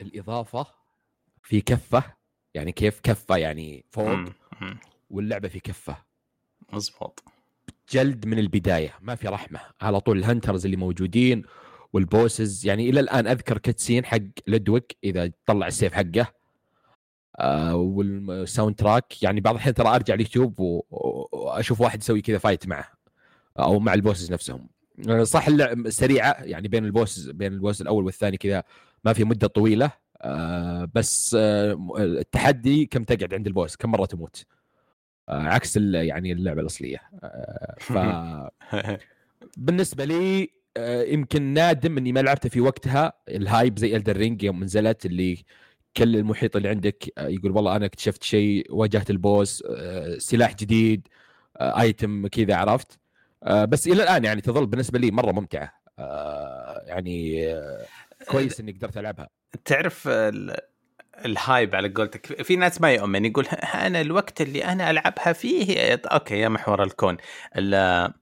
الإضافة 0.00 0.66
في 1.42 1.60
كفة 1.60 2.02
يعني 2.54 2.72
كيف 2.72 3.00
كفة 3.00 3.36
يعني 3.36 3.84
فوق. 3.90 4.18
واللعبة 5.10 5.48
في 5.48 5.60
كفة 5.60 5.96
مزبوط 6.72 7.24
جلد 7.90 8.26
من 8.26 8.38
البداية 8.38 8.94
ما 9.00 9.14
في 9.14 9.28
رحمة. 9.28 9.60
على 9.80 10.00
طول 10.00 10.18
ال 10.18 10.24
hunters 10.24 10.64
اللي 10.64 10.76
موجودين 10.76 11.42
وال 11.92 12.11
bosses 12.11 12.66
يعني 12.66 12.90
إلى 12.90 13.00
الآن 13.00 13.26
أذكر 13.26 13.58
cutscene 13.58 14.04
حق 14.04 14.18
Ludwig 14.46 14.96
إذا 15.04 15.30
طلع 15.46 15.66
السيف 15.66 15.92
حقه. 15.92 16.26
آه 17.36 17.76
وال 17.76 18.74
soundtrack 18.74 19.22
يعني 19.22 19.40
بعض 19.40 19.54
الاحيان 19.54 19.74
ترى 19.74 19.88
أرجع 19.88 20.14
اليوتيوب 20.14 20.54
وأشوف 20.58 21.80
واحد 21.80 22.02
يسوي 22.02 22.20
كذا 22.20 22.38
fight 22.38 22.68
معه. 22.68 22.88
أو 23.58 23.78
مع 23.78 23.94
ال 23.94 23.99
bosses 23.99 24.32
نفسهم. 24.32 24.68
آه، 25.08 25.22
صح 25.22 25.48
اللعب 25.48 25.90
سريعة 25.90 26.36
يعني 26.42 26.68
بين 26.68 26.84
ال 26.84 26.92
boss 26.92 27.26
بين 27.26 27.52
ال 27.52 27.58
boss 27.58 27.80
الأول 27.80 28.04
والثاني 28.04 28.36
كذا 28.36 28.62
ما 29.04 29.12
في 29.12 29.24
مدة 29.24 29.46
طويلة. 29.46 29.90
آه 30.22 30.88
بس 30.94 31.36
آه 31.38 31.78
التحدي 31.98 32.86
كم 32.86 33.04
تقعد 33.04 33.34
عند 33.34 33.46
ال 33.46 33.52
boss 33.52 33.76
كم 33.76 33.90
مرة 33.90 34.04
تموت. 34.06 34.44
عكس 35.28 35.76
ال- 35.76 35.94
يعني 35.94 36.32
اللعبة 36.32 36.60
الأصلية. 36.60 36.98
آه 37.22 37.74
ف 37.80 37.92
بالنسبة 39.56 40.04
لي 40.04 40.50
آه، 40.76 41.02
يمكن 41.02 41.42
نادم 41.42 41.98
إني 41.98 42.12
ما 42.12 42.20
لعبته 42.20 42.48
في 42.48 42.60
وقتها. 42.60 43.12
ال 43.28 43.38
hype 43.38 43.78
زي 43.78 43.96
Elden 43.96 44.16
Ring 44.16 44.42
يوم 44.42 44.64
نزلت 44.64 45.06
اللي 45.06 45.44
كل 45.96 46.16
المحيط 46.16 46.56
اللي 46.56 46.68
عندك 46.68 47.12
آه، 47.18 47.28
يقول 47.28 47.52
والله 47.52 47.76
أنا 47.76 47.86
اكتشفت 47.86 48.22
شيء 48.22 48.66
واجهت 48.74 49.10
ال 49.10 49.21
boss 49.21 49.64
آه، 49.70 50.18
سلاح 50.18 50.54
جديد 50.54 51.08
آه، 51.56 51.80
item 51.80 52.26
كذا 52.26 52.56
عرفت؟ 52.56 52.98
آه، 53.42 53.64
بس 53.64 53.86
إلى 53.88 54.02
الآن 54.02 54.24
يعني 54.24 54.40
تظل 54.40 54.66
بالنسبة 54.66 54.98
لي 54.98 55.10
مرة 55.10 55.32
ممتعة. 55.32 55.72
آه، 55.98 56.82
يعني 56.86 57.46
آه، 57.54 57.86
كويس 58.28 58.60
إني 58.60 58.72
قدرت 58.72 58.96
ألعبها. 58.98 59.28
تعرف 59.64 60.08
ال 61.24 61.34
hype 61.34 61.74
على 61.74 61.88
قولتك. 61.88 62.42
في 62.42 62.56
ناس 62.56 62.80
ما 62.80 62.92
يؤمن 62.92 63.24
يقول 63.24 63.46
أنا 63.86 64.00
الوقت 64.00 64.40
اللي 64.40 64.64
أنا 64.64 64.90
ألعبها 64.90 65.32
فيه 65.32 65.94
أوكي 66.06 66.38
يا 66.38 66.48
محور 66.48 66.82
الكون. 66.82 67.16
ال- 67.56 68.12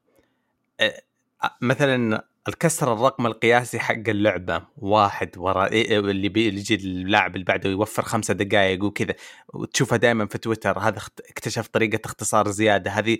مثلا 1.61 2.25
الكسر 2.49 2.93
الرقم 2.93 3.27
القياسي 3.27 3.79
حق 3.79 3.95
اللعبة 4.09 4.63
واحد 4.77 5.39
ورا 5.39 5.67
إيه 5.67 5.99
اللي 5.99 6.29
بي- 6.29 6.49
اللي 6.49 6.61
يجي 6.61 6.75
اللاعب 6.75 7.35
اللي 7.35 7.45
بعده 7.45 7.71
يوفر 7.71 8.03
خمسة 8.03 8.35
دقائق 8.35 8.85
وكذا. 8.85 9.15
وتشوفها 9.55 9.99
دائما 9.99 10.27
في 10.27 10.39
تويتر 10.39 10.79
هذا 10.79 10.99
اكتشف 11.31 11.67
طريقة 11.69 12.01
اختصار 12.05 12.49
زيادة. 12.51 12.91
هذه 12.91 13.19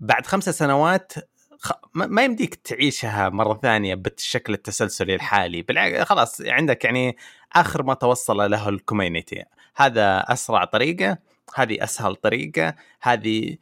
بعد 0.00 0.26
خمسة 0.26 0.52
سنوات 0.52 1.12
خ... 1.58 1.72
ما 1.94 2.22
يمديك 2.22 2.54
تعيشها 2.54 3.28
مرة 3.28 3.58
ثانية 3.62 3.94
بالشكل 3.94 4.52
التسلسلي 4.54 5.14
الحالي. 5.14 5.62
بالعكس 5.62 6.00
خلاص 6.02 6.40
عندك 6.40 6.84
يعني 6.84 7.16
آخر 7.52 7.82
ما 7.82 7.94
توصل 7.94 8.50
له 8.50 8.68
ال 8.68 8.76
community 8.76 9.44
هذا 9.76 10.18
أسرع 10.28 10.64
طريقة 10.64 11.18
هذه 11.54 11.84
أسهل 11.84 12.16
طريقة 12.16 12.74
هذه 13.02 13.56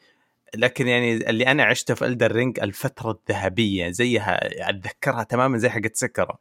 لكن 0.54 0.87
يعني 0.88 1.30
اللي 1.30 1.46
أنا 1.46 1.64
عشته 1.64 1.94
في 1.94 2.06
Elden 2.06 2.32
Ring 2.32 2.61
الفترة 2.61 3.11
الذهبية 3.11 3.90
زيها 3.90 4.38
أتذكرها 4.70 5.22
تماما 5.22 5.59
زي 5.59 5.68
حقت 5.68 5.96
Sekiro. 5.96 6.37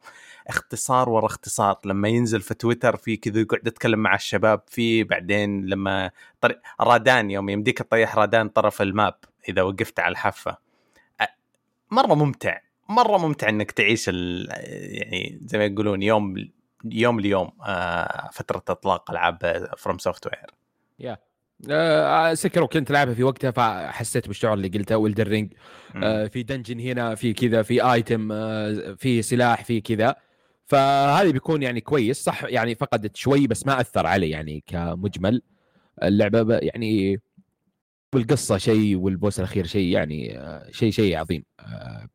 اختصار 0.48 1.08
ورا 1.08 1.26
اختصار 1.26 1.78
لما 1.84 2.08
ينزل 2.08 2.40
في 2.40 2.54
تويتر 2.54 2.96
في 2.96 3.16
كذا 3.16 3.40
يقعد 3.40 3.66
يتكلم 3.66 3.98
مع 3.98 4.14
الشباب 4.14 4.62
فيه 4.68 5.04
بعدين 5.04 5.66
لما 5.66 6.10
طريق 6.40 6.60
Radahn 6.80 7.30
يوم 7.30 7.48
يمديك 7.48 7.78
تطيح 7.78 8.16
Radahn 8.16 8.48
طرف 8.48 8.82
ال 8.82 8.90
map 8.90 9.14
إذا 9.48 9.62
وقفت 9.62 10.00
على 10.00 10.12
الحافة. 10.12 10.65
مرة 11.90 12.14
ممتع. 12.14 12.58
مرة 12.88 13.18
ممتع 13.18 13.48
إنك 13.48 13.70
تعيش 13.70 14.08
ال... 14.08 14.48
يعني 14.92 15.40
زي 15.44 15.58
ما 15.58 15.64
يقولون 15.64 16.02
يوم 16.02 16.34
يوم 16.84 17.20
ليوم 17.20 17.50
آه 17.66 18.30
فترة 18.32 18.62
إطلاق 18.68 19.10
ألعاب 19.10 19.66
FromSoftware 19.78 20.50
يا 20.98 21.18
آه 21.70 22.34
Sekiro 22.34 22.66
كنت 22.66 22.90
لعبها 22.90 23.14
في 23.14 23.22
وقتها 23.22 23.50
فحسيت 23.50 24.26
بالشعور 24.28 24.54
اللي 24.54 24.68
قلته 24.68 24.96
و 24.96 25.01
Elden 25.01 25.28
Ring 25.28 25.52
آه، 25.96 26.26
في 26.26 26.42
dungeon 26.42 26.80
هنا 26.80 27.14
في 27.14 27.32
كذا 27.32 27.62
في 27.62 27.92
item 27.92 28.32
آه، 28.32 28.96
في 28.98 29.22
سلاح 29.22 29.64
في 29.64 29.80
كذا. 29.80 30.16
فهذا 30.66 31.30
بيكون 31.30 31.62
يعني 31.62 31.80
كويس. 31.80 32.24
صح 32.24 32.44
يعني 32.44 32.74
فقدت 32.74 33.16
شوي 33.16 33.46
بس 33.46 33.66
ما 33.66 33.80
أثر 33.80 34.06
علي 34.06 34.30
يعني 34.30 34.64
كمجمل. 34.66 35.42
اللعبة 36.02 36.58
يعني 36.62 37.20
والقصة 38.16 38.58
شيء 38.58 38.96
وال 38.96 39.10
boss 39.10 39.38
الأخير 39.38 39.66
شيء 39.66 39.92
يعني 39.92 40.38
آه، 40.38 40.70
شيء 40.70 40.90
شيء 40.90 41.16
عظيم 41.16 41.44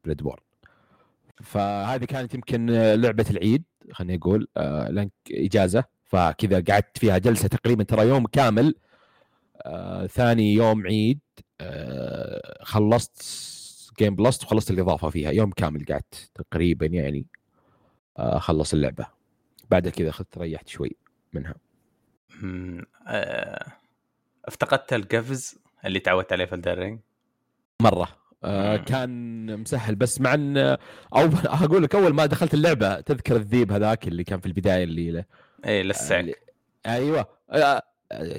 Bloodborne 0.06 0.42
فهذه 1.44 2.06
كانت 2.06 2.34
يمكن 2.34 2.70
آه، 2.70 2.96
لعبة 2.96 3.26
العيد 3.30 3.64
خليني 3.92 4.18
أقول 4.18 4.48
آه، 4.58 4.90
لأن 4.90 5.10
إجازة 5.32 5.84
فكذا 6.06 6.64
قعدت 6.70 6.98
فيها 6.98 7.18
جلسة 7.18 7.48
تقريبا 7.48 7.84
ترى 7.84 8.08
يوم 8.08 8.26
كامل 8.28 8.76
آه، 9.62 10.06
ثاني 10.08 10.54
يوم 10.54 10.88
عيد 10.88 11.20
آه، 11.62 12.64
خلصت 12.64 13.22
game 14.00 14.16
plus 14.16 14.44
وخلصت 14.44 14.72
الإضافة 14.72 15.10
فيها. 15.10 15.32
يوم 15.32 15.52
كامل 15.52 15.86
قعدت 15.86 16.32
تقريبا 16.36 16.86
يعني 16.86 17.26
آه، 18.20 18.38
أخلص 18.38 18.74
اللعبة. 18.74 19.08
بعد 19.72 19.88
كذا 19.88 20.10
اخذت 20.10 20.38
ريحت 20.38 20.68
شوي 20.68 20.96
منها. 21.34 21.56
آه، 23.08 23.66
افتقدت 24.46 24.94
القفز. 24.94 25.60
اللي 25.86 26.00
تعودت 26.00 26.34
عليه 26.34 26.46
في 26.46 26.56
الدر 26.56 26.78
رينج 26.78 27.00
مرة. 27.82 28.08
آه،. 28.44 28.78
كان 28.78 29.60
مسهل 29.60 29.96
بس 29.96 30.22
مع 30.22 30.34
ان 30.34 30.58
أو 30.58 30.78
أقول 31.46 31.84
لك 31.84 31.96
أول 31.96 32.14
ما 32.14 32.26
دخلت 32.26 32.54
اللعبة 32.54 33.00
تذكر 33.00 33.36
الذيب 33.36 33.72
هذاك 33.72 34.08
اللي 34.08 34.24
كان 34.24 34.40
في 34.40 34.46
البداية 34.46 34.84
اللي 34.84 35.12
له. 35.12 35.24
إيه 35.66 35.84
لسه 35.84 36.20
اللي- 36.20 36.36
أيوه. 36.86 37.28
آه، 37.52 37.84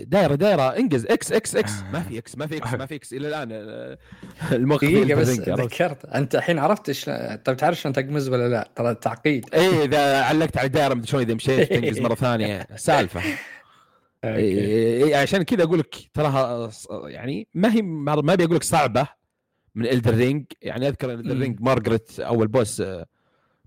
دايرة 0.03 0.35
دايرة 0.35 0.63
انجز 0.77 1.07
إكس 1.07 1.33
إكس 1.33 1.57
إكس 1.57 1.73
ما 1.93 2.01
في 2.01 2.19
إكس 2.19 2.39
ما 2.39 2.47
في 2.47 2.57
إكس 2.57 2.75
ما 2.75 2.87
في 2.87 2.95
إكس 2.95 3.13
إلى 3.13 3.29
الآن 3.29 3.49
آه، 3.53 3.99
المخ 4.53 4.81
في 4.81 5.01
دقيقة 5.05 5.21
بس؟ 5.21 5.29
ذكرت. 5.29 6.05
أنت 6.05 6.35
الحين 6.35 6.59
عرفت 6.59 6.91
شلون 6.91 7.37
طيب 7.37 7.57
تعرف 7.57 7.79
شلون 7.81 7.93
تقمز 7.95 8.29
ولا 8.29 8.49
لا؟ 8.49 8.69
ترى 8.77 8.95
تعقيد 8.95 9.47
إيه 9.55 9.85
إذا 9.85 10.23
علقت 10.23 10.57
على 10.59 10.67
الدائره 10.67 10.95
مدري 10.95 11.07
شلون 11.07 11.23
إذا 11.23 11.35
مشيت 11.35 11.69
تنقز 11.75 12.01
مرة 12.01 12.15
ثانية. 12.15 12.67
سالفة. 12.77 13.21
أوكي. 14.25 14.39
إيه 14.41 15.05
إيه 15.05 15.17
عشان 15.17 15.43
كذا 15.43 15.63
أقول 15.63 15.79
لك 15.79 16.11
تراها 16.15 16.71
يعني 16.91 17.49
ما 17.55 17.75
هي 17.75 17.83
ما 17.83 18.13
أبي 18.33 18.45
أقول 18.45 18.57
لك 18.57 18.63
صعبة 18.63 19.09
من 19.75 19.87
Elden 19.87 20.15
Ring 20.15 20.45
يعني 20.63 20.89
أذكر 20.89 21.13
Elden 21.13 21.39
Ring 21.39 21.61
Margit 21.61 22.21
أول 22.21 22.49
boss 22.49 22.81
آه، 22.81 23.07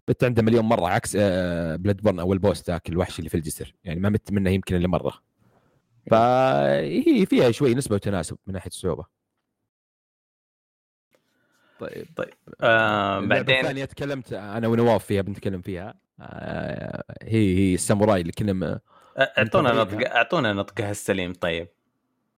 مت 0.08 0.24
عنده 0.24 0.41
مليون 0.41 0.65
مرة 0.65 0.88
عكس 0.88 1.15
Bloodborne 1.15 2.19
أول 2.20 2.38
boss 2.38 2.69
ذاك 2.70 2.89
الوحش 2.89 3.20
اللي 3.20 3.30
في 3.30 3.38
الجسر. 3.38 3.76
يعني 3.84 4.00
ما 4.00 4.10
مت 4.10 4.32
منه 4.32 4.50
يمكن 4.50 4.76
إلا 4.76 4.88
مرة. 4.88 5.13
فهي 6.12 7.26
فيها 7.26 7.52
شوي 7.52 7.76
نسبة 7.76 7.96
وتناسب 7.96 8.38
من 8.48 8.54
ناحية 8.54 8.70
الصعوبة. 8.70 9.06
طيب 11.80 12.06
طيب. 12.15 12.34
آه 12.62 13.20
بعدين؟ 13.20 13.56
الثانية 13.56 13.86
تكلمت 13.86 14.34
أنا 14.34 14.68
ونواف 14.68 15.06
فيها 15.06 15.22
بنتكلم 15.22 15.62
فيها. 15.62 15.94
آه 16.20 17.04
هي 17.22 17.58
هي 17.58 17.74
الساموراي 17.74 18.22
اللي 18.22 18.32
كنا 18.32 18.80
أعطونا. 19.17 19.71
نطق 19.73 20.15
أعطونا 20.15 20.54
نطقها 20.54 20.91
السليم 20.91 21.34
طيب. 21.34 21.67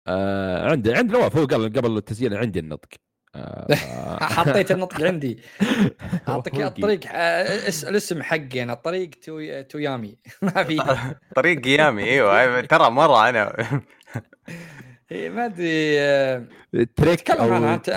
آه 0.09 0.71
عندي 0.71 0.95
عند 0.95 1.11
نواف 1.13 1.37
هو 1.37 1.45
قال 1.47 1.73
قبل 1.73 1.97
التسجيل 1.97 2.37
عندي 2.37 2.59
النطق. 2.59 2.89
آه. 3.35 3.75
حطيت 4.37 4.71
النطق 4.71 5.03
عندي. 5.05 5.41
أعطيك 6.29 6.55
الطريق. 6.61 7.01
آه، 7.13 7.69
اس- 7.69 7.85
الاسم 7.85 8.23
حقي 8.23 8.63
أنا 8.63 8.75
طريق 8.75 9.11
تو 9.11 9.63
تويامي. 9.63 10.17
ما 10.43 10.65
في. 10.65 10.97
طريق 11.37 11.61
قيامي 11.65 12.05
أيوه. 12.05 12.61
ترى 12.61 12.91
مرة 12.91 13.29
أنا. 13.29 13.57
إيه، 15.13 15.29
ما 15.31 15.45
أدري. 15.47 16.01
آه، 16.01 16.45
Trek 16.97 17.21
تكلم 17.21 17.53
عنها. 17.53 17.75
أنت 17.75 17.89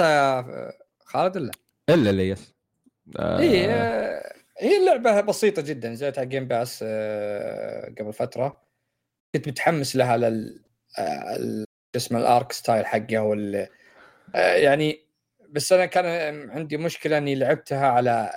آه، 0.00 0.72
خالد 1.04 1.36
ولا؟ 1.36 1.50
إلا 1.90 2.10
لا 2.12 2.22
yes. 2.22 2.54
آه. 3.18 3.38
اي 3.38 3.66
آه، 3.70 4.32
هي 4.58 4.76
اللعبة 4.76 5.20
بسيطة 5.20 5.62
جدا 5.62 5.88
نزلت 5.88 6.18
على 6.18 6.28
Game 6.28 6.48
Pass 6.48 6.84
آه، 6.86 7.94
قبل 7.98 8.12
فترة. 8.12 8.62
كنت 9.34 9.48
متحمس 9.48 9.96
لها 9.96 10.16
لل 10.16 10.64
آه، 10.98 11.36
شو 11.94 11.96
اسمه 11.96 12.18
ال 12.20 12.28
art 12.28 12.52
style 12.52 12.86
حقها 12.86 13.20
وال 13.20 13.68
آه، 14.34 14.54
يعني 14.54 15.06
بس 15.50 15.72
أنا 15.72 15.86
كان 15.86 16.50
عندي 16.50 16.76
مشكلة 16.76 17.18
إني 17.18 17.34
لعبتها 17.34 17.86
على 17.88 18.32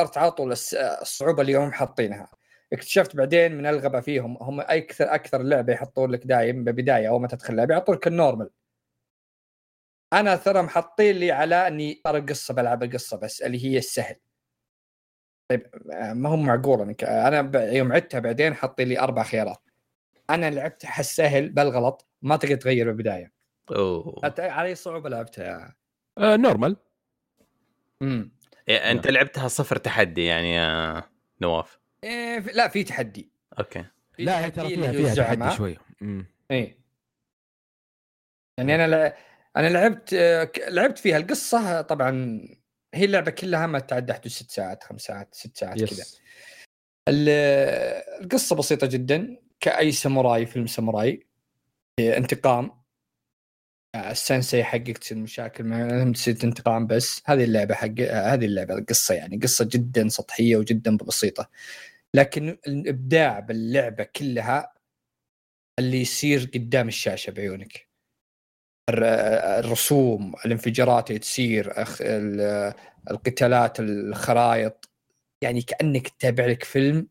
صرت 0.00 0.18
على 0.18 0.30
طول 0.32 0.52
الصعوبة 0.52 1.42
اللي 1.42 1.54
هم 1.56 1.72
حاطينها. 1.72 2.28
اكتشفت 2.72 3.16
بعدين 3.16 3.52
من 3.58 3.66
الغباء 3.66 4.00
فيهم 4.00 4.36
هم 4.40 4.60
أكثر 4.60 5.14
أكثر 5.14 5.42
لعبة 5.42 5.72
يحطون 5.72 6.10
لك 6.12 6.26
دايم 6.26 6.64
ببداية 6.64 7.08
أول 7.08 7.20
ما 7.20 7.28
تدخل 7.28 7.56
لعبه 7.56 7.74
يعطون 7.74 7.94
لك 7.96 8.06
ال 8.06 8.12
normal 8.12 8.50
أنا 10.12 10.36
ترى 10.36 10.62
محطين 10.62 11.16
لي 11.16 11.32
على 11.32 11.66
إني 11.68 12.02
أقرأ 12.06 12.18
القصة 12.18 12.54
بلعب 12.54 12.82
القصة 12.82 13.16
بس 13.16 13.42
اللي 13.42 13.64
هي 13.66 13.78
السهل. 13.78 14.16
طيب 15.52 15.66
آه، 15.92 16.12
ما 16.12 16.28
هو 16.28 16.36
معقول؟ 16.36 16.80
انك 16.80 17.04
أنا 17.04 17.42
ب- 17.42 17.54
يوم 17.56 17.92
عدتها 17.92 18.20
بعدين 18.20 18.54
حاطين 18.54 18.88
لي 18.88 18.98
أربع 19.00 19.22
خيارات. 19.22 19.70
أنا 20.30 20.50
لعبتها 20.50 20.90
على 20.90 21.00
السهل 21.00 21.48
بالغلط 21.48 22.06
ما 22.22 22.36
تقدر 22.36 22.54
تغير 22.56 22.86
بالبداية. 22.86 23.32
أوه. 23.70 24.20
على 24.38 24.68
اي 24.68 24.74
صعوبة 24.74 25.08
لعبتها. 25.08 25.76
آه 26.18 26.36
normal 26.36 26.76
امم 28.02 28.32
إيه، 28.68 28.90
أنت 28.90 29.06
لعبتها 29.06 29.48
صفر 29.48 29.76
تحدي 29.76 30.24
يعني 30.24 30.54
يا 30.54 31.02
نواف؟ 31.40 31.80
إيه 32.04 32.40
في- 32.40 32.52
لا 32.52 32.68
في 32.68 32.84
تحدي. 32.84 33.30
أوكي. 33.58 33.84
في 34.16 34.24
لا 34.24 34.44
هي 34.44 34.50
تحدي 34.50 34.76
ترى 34.76 34.92
فيها 34.92 35.14
فيها. 35.14 35.24
تحدي 35.24 35.50
شوي. 35.56 35.78
مم. 36.00 36.26
إيه. 36.50 36.78
يعني 38.58 38.74
أنا 38.74 38.86
لا 38.86 39.16
أنا 39.56 39.68
لعبت 39.68 40.14
آه، 40.14 40.44
ك- 40.44 40.64
لعبت 40.68 40.98
فيها 40.98 41.16
القصة 41.16 41.80
طبعا 41.80 42.40
هي 42.94 43.04
اللعبة 43.04 43.30
كلها 43.30 43.66
ما 43.66 43.78
تعدى 43.78 44.12
حدود 44.12 44.28
ست 44.28 44.50
ساعات 44.50 44.84
خمس 44.84 45.00
ساعات 45.00 45.34
ست 45.34 45.56
ساعات 45.56 45.84
كذا. 45.84 46.04
القصة 47.08 48.56
بسيطة 48.56 48.86
جدا. 48.86 49.36
كأي 49.60 49.92
ساموراي 49.92 50.46
فيلم 50.46 50.66
ساموراي 50.66 51.26
انتقام. 52.00 52.82
آه، 53.94 54.10
السنسي 54.10 54.64
حقك 54.64 54.98
تصير 54.98 55.18
مشاكل 55.18 55.64
معهم 55.64 56.12
تصير 56.12 56.36
انتقام 56.44 56.86
بس. 56.86 57.22
هذه 57.26 57.44
اللعبة 57.44 57.74
حق 57.74 58.00
آه، 58.00 58.34
هذه 58.34 58.44
اللعبة 58.44 58.74
القصة 58.74 59.14
يعني. 59.14 59.36
قصة 59.36 59.68
جدا 59.72 60.08
سطحية 60.08 60.56
وجدا 60.56 60.96
بسيطة. 60.96 61.50
لكن 62.14 62.58
الإبداع 62.66 63.40
باللعبة 63.40 64.04
كلها 64.04 64.74
اللي 65.78 66.00
يصير 66.00 66.50
قدام 66.54 66.88
الشاشة 66.88 67.30
بعيونك. 67.30 67.91
الرسوم 68.88 70.34
الانفجارات 70.46 71.10
اللي 71.10 71.18
تصير 71.18 71.72
القتالات 73.10 73.80
الخرائط 73.80 74.88
يعني 75.42 75.62
كأنك 75.62 76.08
تتابع 76.08 76.46
لك 76.46 76.64
فيلم 76.64 77.06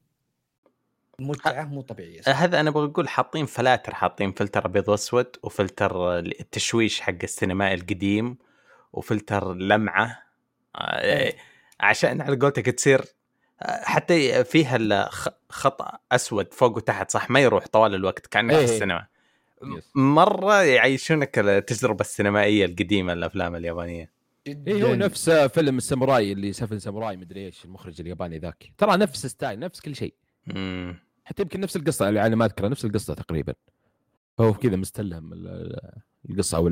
متعة 1.20 1.64
مو 1.64 1.82
طبيعية 1.82 2.22
هذا 2.28 2.60
أنا 2.60 2.70
أبغى 2.70 2.86
أقول 2.86 3.10
حاطين 3.10 3.46
فلاتر 3.46 3.94
حاطين 3.94 4.32
فلتر 4.32 4.66
أبيض 4.66 4.90
وأسود 4.90 5.38
وفلتر 5.44 6.20
التشويش 6.20 7.02
حق 7.02 7.14
السينمائي 7.24 7.74
القديم 7.74 8.38
وفلتر 8.94 9.54
لمعة 9.54 10.24
آه، 10.76 11.02
إيه. 11.02 11.38
عشان 11.80 12.22
على 12.22 12.36
قولتك 12.36 12.66
تصير 12.66 13.06
آه، 13.62 13.82
حتى 13.84 14.44
فيها 14.44 15.10
خط 15.50 16.02
أسود 16.12 16.54
فوق 16.54 16.78
وتحت 16.78 17.12
صح 17.12 17.30
ما 17.30 17.40
يروح 17.40 17.68
طوال 17.68 17.96
الوقت 17.96 18.28
كانك 18.28 18.54
إيه. 18.54 18.66
في 18.66 18.74
السينما 18.74 19.00
yes. 19.00 19.11
مرة 19.96 20.64
يعيشونك 20.64 21.40
التجربة 21.40 22.02
السينمائية 22.02 22.66
القديمة 22.66 23.14
الأفلام 23.14 23.56
اليابانية. 23.56 24.12
جدا. 24.48 24.72
اي 24.72 24.84
هو 24.84 24.96
نفس 24.96 25.30
فيلم 25.30 25.78
الساموراي 25.78 26.32
اللي 26.32 26.54
Seven 26.54 26.80
Samurai 26.80 27.18
مدري 27.18 27.46
إيش 27.46 27.66
المخرج 27.66 28.02
الياباني 28.02 28.38
ذاك. 28.40 28.72
ترى 28.78 28.98
نفس 28.98 29.26
style 29.26 29.60
نفس 29.60 29.80
كل 29.80 29.96
شيء. 29.96 30.14
مم. 30.48 30.96
حتى 31.24 31.42
يمكن 31.42 31.60
نفس 31.60 31.76
القصة 31.76 32.10
اللي 32.10 32.26
أنا 32.26 32.36
ما 32.36 32.46
أذكرها 32.46 32.70
نفس 32.70 32.86
القصة 32.86 33.14
تقريبا. 33.14 33.54
فهو 34.38 34.54
كذا 34.54 34.76
مستلهم 34.76 35.34
ال- 35.34 35.92
القصة 36.30 36.58
أو 36.58 36.68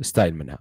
الستايل 0.00 0.34
منها. 0.34 0.58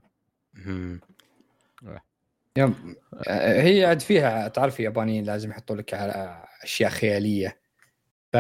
آه، 2.58 3.62
هي 3.62 3.86
عاد 3.86 4.00
فيها 4.00 4.48
تعرف 4.48 4.80
اليابانيين 4.80 5.24
لازم 5.24 5.50
يحطوا 5.50 5.76
لك 5.76 5.94
على 5.94 6.44
أشياء 6.64 6.90
خيالية. 6.90 7.60
ف 8.34 8.38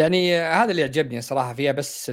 يعني 0.00 0.36
هذا 0.38 0.70
اللي 0.70 0.82
عجبني 0.82 1.20
صراحة 1.20 1.54
فيها 1.54 1.72
بس. 1.72 2.10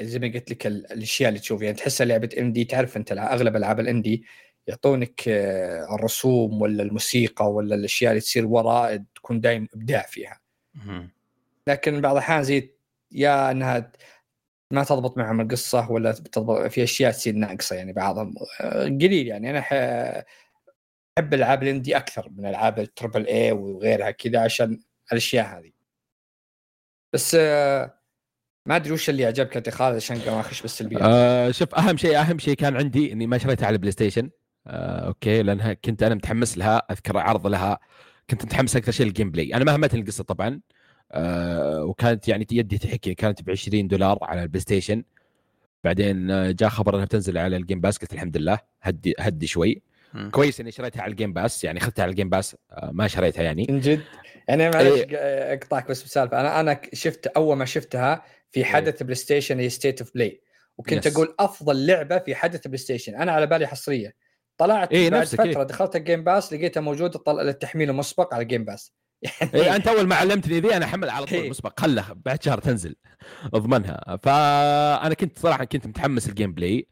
زي 0.00 0.18
ما 0.18 0.26
قلت 0.34 0.50
لك 0.50 0.66
ال... 0.66 0.92
الأشياء 0.92 1.28
اللي 1.28 1.40
تشوف 1.40 1.62
يعني 1.62 1.76
تحسها 1.76 2.04
لعبة 2.04 2.28
إندي 2.38 2.64
تعرف 2.64 2.96
أنت 2.96 3.12
أغلب 3.12 3.56
ألعاب 3.56 3.80
الإندي 3.80 4.24
يعطونك 4.66 5.28
آه، 5.28 5.94
الرسوم 5.94 6.62
ولا 6.62 6.82
الموسيقى 6.82 7.52
ولا 7.52 7.74
الأشياء 7.74 8.10
اللي 8.10 8.20
تصير 8.20 8.46
وراء 8.46 9.04
تكون 9.14 9.40
دايم 9.40 9.68
إبداع 9.74 10.02
فيها. 10.02 10.40
لكن 11.66 12.00
بعض 12.00 12.12
الأحيان 12.12 12.42
زي 12.42 12.74
يا 13.12 13.50
إنها 13.50 13.92
ما 14.70 14.84
تضبط 14.84 15.18
معهم 15.18 15.40
القصة 15.40 15.90
ولا 15.90 16.12
تضبط 16.12 16.66
في 16.66 16.82
أشياء 16.82 17.12
تصير 17.12 17.34
ناقصة 17.34 17.76
يعني 17.76 17.92
بعضهم 17.92 18.34
آه، 18.60 18.84
قليل 18.84 19.26
يعني 19.26 19.50
أنا 19.50 19.58
أحب 21.18 21.34
ألعاب 21.34 21.62
الإندي 21.62 21.96
أكثر 21.96 22.28
من 22.36 22.46
ألعاب 22.46 22.78
التربل 22.78 23.26
اي 23.26 23.52
وغيرها 23.52 24.10
كذا 24.10 24.40
عشان 24.40 24.80
الأشياء 25.12 25.58
هذه 25.58 25.75
بس 27.16 27.36
آه، 27.40 27.94
ما 28.66 28.76
أدري 28.76 28.92
وش 28.92 29.10
اللي 29.10 29.24
عجبك 29.26 29.56
انت 29.56 29.70
خالد 29.70 29.96
عشان 29.96 30.16
ما 30.26 30.40
أخش 30.40 30.62
بالسلبيات 30.62 31.02
آه 31.02 31.50
شوف 31.50 31.74
أهم 31.74 31.96
شيء 31.96 32.20
أهم 32.20 32.38
شيء 32.38 32.54
كان 32.54 32.76
عندي 32.76 33.12
إني 33.12 33.26
ما 33.26 33.38
شريتها 33.38 33.66
على 33.66 33.78
بلاي 33.78 33.92
ستيشن 33.92 34.30
آه 34.66 35.06
أوكي 35.06 35.42
لأنها 35.42 35.72
كنت 35.72 36.02
أنا 36.02 36.14
متحمس 36.14 36.58
لها 36.58 36.76
أذكر 36.76 37.18
عرض 37.18 37.46
لها. 37.46 37.78
كنت 38.30 38.44
متحمس 38.44 38.76
أكثر 38.76 38.92
شيء 38.92 39.06
لل 39.06 39.30
gameplay. 39.30 39.54
أنا 39.54 39.64
ما 39.64 39.76
همتني 39.76 40.00
القصة 40.00 40.24
طبعا. 40.24 40.60
آه 41.12 41.84
وكانت 41.84 42.28
يعني 42.28 42.46
يدي 42.52 42.78
تحكني 42.78 43.14
كانت 43.14 43.42
ب 43.42 43.50
20 43.50 43.88
دولار 43.88 44.18
على 44.22 44.42
البلاي 44.42 44.60
ستيشن 44.60 45.04
بعدين 45.84 46.30
آه، 46.30 46.50
جاء 46.50 46.68
خبر 46.68 46.94
إنها 46.94 47.04
بتنزل 47.04 47.38
على 47.38 47.56
ال 47.56 47.61
Game 47.61 47.80
Pass 47.80 47.98
قلت 47.98 48.12
الحمد 48.12 48.36
لله 48.36 48.58
هدي 48.82 49.14
هدي 49.18 49.46
شوي. 49.46 49.82
مم. 50.16 50.30
كويس 50.30 50.60
إني 50.60 50.70
شريتها 50.72 51.02
على 51.02 51.10
ال 51.10 51.14
Game 51.14 51.32
Pass 51.32 51.64
يعني 51.64 51.78
اخذتها 51.78 52.02
على 52.02 52.10
ال 52.10 52.14
Game 52.14 52.28
Pass 52.28 52.56
آه 52.72 52.90
ما 52.92 53.08
شريتها 53.08 53.42
يعني. 53.42 53.66
من 53.70 53.80
جد؟ 53.80 54.00
يعني 54.48 54.70
معلش 54.70 54.86
إيه. 55.00 55.06
ق- 55.06 55.52
أقطعك 55.52 55.88
بس 55.88 56.02
بسالفة. 56.02 56.40
أنا 56.40 56.60
أنا 56.60 56.80
شفت 56.92 57.26
أول 57.26 57.56
ما 57.56 57.64
شفتها 57.64 58.22
في 58.50 58.64
حدث 58.64 59.02
بلاي 59.02 59.14
ستيشن 59.14 59.58
هي 59.60 59.68
State 59.68 60.00
of 60.00 60.14
Play 60.14 60.40
وكنت 60.78 61.06
yes. 61.06 61.14
أقول 61.14 61.34
أفضل 61.40 61.86
لعبة 61.86 62.18
في 62.18 62.34
حدث 62.34 62.66
بلاي 62.66 62.78
ستيشن 62.78 63.14
أنا 63.14 63.32
على 63.32 63.46
بالي 63.46 63.66
حصرية. 63.66 64.14
طلعت 64.58 64.92
إيه، 64.92 65.10
بعد 65.10 65.20
نفسك، 65.20 65.38
فترة 65.40 65.46
إيه. 65.60 65.62
دخلت 65.62 65.96
ال 65.96 66.02
Game 66.02 66.24
Pass 66.24 66.52
لقيتها 66.52 66.80
موجودة 66.80 67.18
طلع 67.18 67.42
للتحميل 67.42 67.90
المسبق 67.90 68.34
على 68.34 68.42
ال 68.42 68.46
Game 68.46 68.64
Pass 68.64 68.92
يعني 69.22 69.54
إيه 69.54 69.76
أنت 69.76 69.88
أول 69.88 70.06
ما 70.06 70.14
علمتني 70.14 70.60
ذي 70.60 70.76
أنا 70.76 70.84
احمل 70.84 71.10
على 71.10 71.26
طول 71.26 71.38
إيه. 71.38 71.50
مسبق 71.50 71.80
خله 71.80 72.04
بعد 72.24 72.42
شهر 72.42 72.58
تنزل 72.58 72.96
أضمنها. 73.54 74.18
فأنا 74.22 75.14
كنت 75.14 75.38
صراحة 75.38 75.64
كنت 75.64 75.86
متحمس 75.86 76.28
ال 76.28 76.52
gameplay 76.52 76.86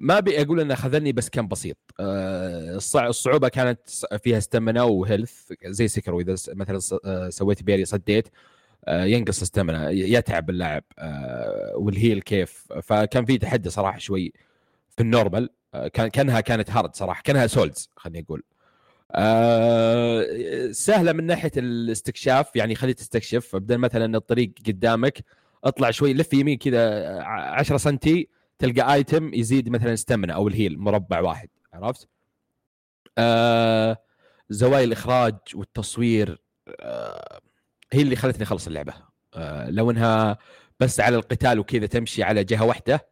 ما 0.00 0.18
أبي 0.18 0.42
أقول 0.42 0.60
إنه 0.60 0.74
خذلني 0.74 1.12
بس 1.12 1.28
كان 1.28 1.48
بسيط. 1.48 1.76
آه، 2.00 2.76
الصع- 2.76 3.06
الصعوبة 3.06 3.48
كانت 3.48 3.80
فيها 4.22 4.38
stamina 4.38 4.84
و 4.84 4.94
health 4.94 5.52
زي 5.66 5.88
Sekiro 5.88 6.18
اذا 6.20 6.34
س- 6.34 6.50
مثلا 6.54 6.78
آه، 7.04 7.28
سويت 7.28 7.62
parry 7.62 7.84
صديت 7.84 8.28
آه، 8.84 9.04
ينقص 9.04 9.42
stamina 9.42 9.88
يتعب 9.90 10.50
اللاعب 10.50 10.84
وال 11.74 11.85
health 11.85 12.20
كيف. 12.22 12.66
فكان 12.82 13.24
في 13.24 13.38
تحدي 13.38 13.70
صراحة 13.70 13.98
شوي 13.98 14.32
في 14.96 15.02
ال 15.02 15.08
normal. 15.08 15.50
كان 15.92 16.08
كانها 16.08 16.40
كانت 16.40 16.70
hard 16.70 16.94
صراحة 16.94 17.22
كانها 17.24 17.46
Souls 17.46 17.90
خليني 17.96 18.24
أقول. 18.28 18.42
سهلة 20.74 21.12
من 21.12 21.24
ناحية 21.26 21.50
الاستكشاف 21.56 22.56
يعني 22.56 22.74
خليك 22.74 22.96
تستكشف. 22.96 23.56
بدل 23.56 23.78
مثلا 23.78 24.16
الطريق 24.16 24.52
قدامك 24.66 25.18
اطلع 25.64 25.90
شوي 25.90 26.14
لف 26.14 26.32
يمين 26.32 26.58
كذا 26.58 27.04
10 27.22 27.76
سنتي 27.76 28.28
تلقى 28.58 28.94
item 28.94 29.34
يزيد 29.34 29.68
مثلا 29.68 29.94
stamina 29.94 30.34
أو 30.34 30.48
ال 30.48 30.52
health 30.52 30.78
مربع 30.78 31.20
واحد 31.20 31.48
عرفت؟ 31.72 32.08
آه 33.18 33.96
زوايا 34.50 34.84
الإخراج 34.84 35.34
والتصوير 35.54 36.42
آه 36.80 37.40
هي 37.92 38.02
اللي 38.02 38.16
خلتني 38.16 38.42
أخلص 38.42 38.66
اللعبة. 38.66 38.92
آه 39.34 39.70
لو 39.70 39.90
إنها 39.90 40.38
بس 40.80 41.00
على 41.00 41.16
القتال 41.16 41.58
وكذا 41.58 41.86
تمشي 41.86 42.22
على 42.22 42.44
جهة 42.44 42.64
واحدة 42.64 43.08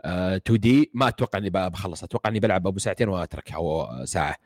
آه 0.00 0.36
2 0.36 0.60
D 0.60 0.90
ما 0.94 1.08
أتوقع 1.08 1.38
إني 1.38 1.50
بخلص. 1.50 2.04
أتوقع 2.04 2.30
إني 2.30 2.40
بلعب 2.40 2.66
أبو 2.66 2.78
ساعتين 2.78 3.08
وأتركها 3.08 3.56
أو 3.56 3.88
ساعة. 4.04 4.36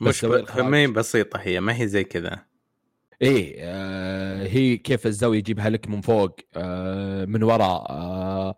مش 0.00 0.24
ما 0.24 0.78
هي 0.78 0.86
بسيطة 0.86 1.38
هي 1.40 1.60
ما 1.60 1.80
هي 1.80 1.88
زي 1.88 2.04
كذا. 2.04 2.38
إيه 3.22 3.54
آه 3.58 4.22
آه، 4.42 4.46
هي 4.46 4.76
كيف 4.76 5.06
الزاوية 5.06 5.38
يجيبها 5.38 5.70
لك 5.70 5.88
من 5.88 6.00
فوق 6.00 6.36
آه، 6.56 7.24
من 7.24 7.42
وراء 7.42 7.90
آه، 7.90 8.56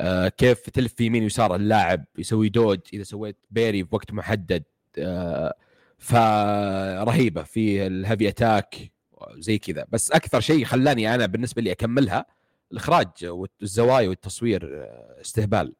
آه، 0.00 0.28
كيف 0.28 0.70
تلف 0.70 1.00
يمين 1.00 1.22
ويسار 1.22 1.54
اللاعب 1.54 2.04
يسوي 2.18 2.48
dodge 2.48 2.78
إذا 2.92 3.02
سويت 3.02 3.36
parry 3.50 3.82
بوقت 3.82 4.12
محدد. 4.12 4.62
آه، 4.98 5.54
فرهيبة 5.98 7.42
في 7.42 7.86
ال 7.86 7.93
heavy 7.93 8.28
attack 8.28 8.92
زي 9.38 9.58
كذا. 9.58 9.86
بس 9.88 10.10
أكثر 10.12 10.40
شيء 10.40 10.64
خلاني 10.64 11.14
أنا 11.14 11.26
بالنسبة 11.26 11.62
لي 11.62 11.72
أكملها 11.72 12.26
الإخراج 12.72 13.06
والزوايا 13.24 14.08
والتصوير 14.08 14.82
آه، 14.82 15.20
استهبال. 15.20 15.74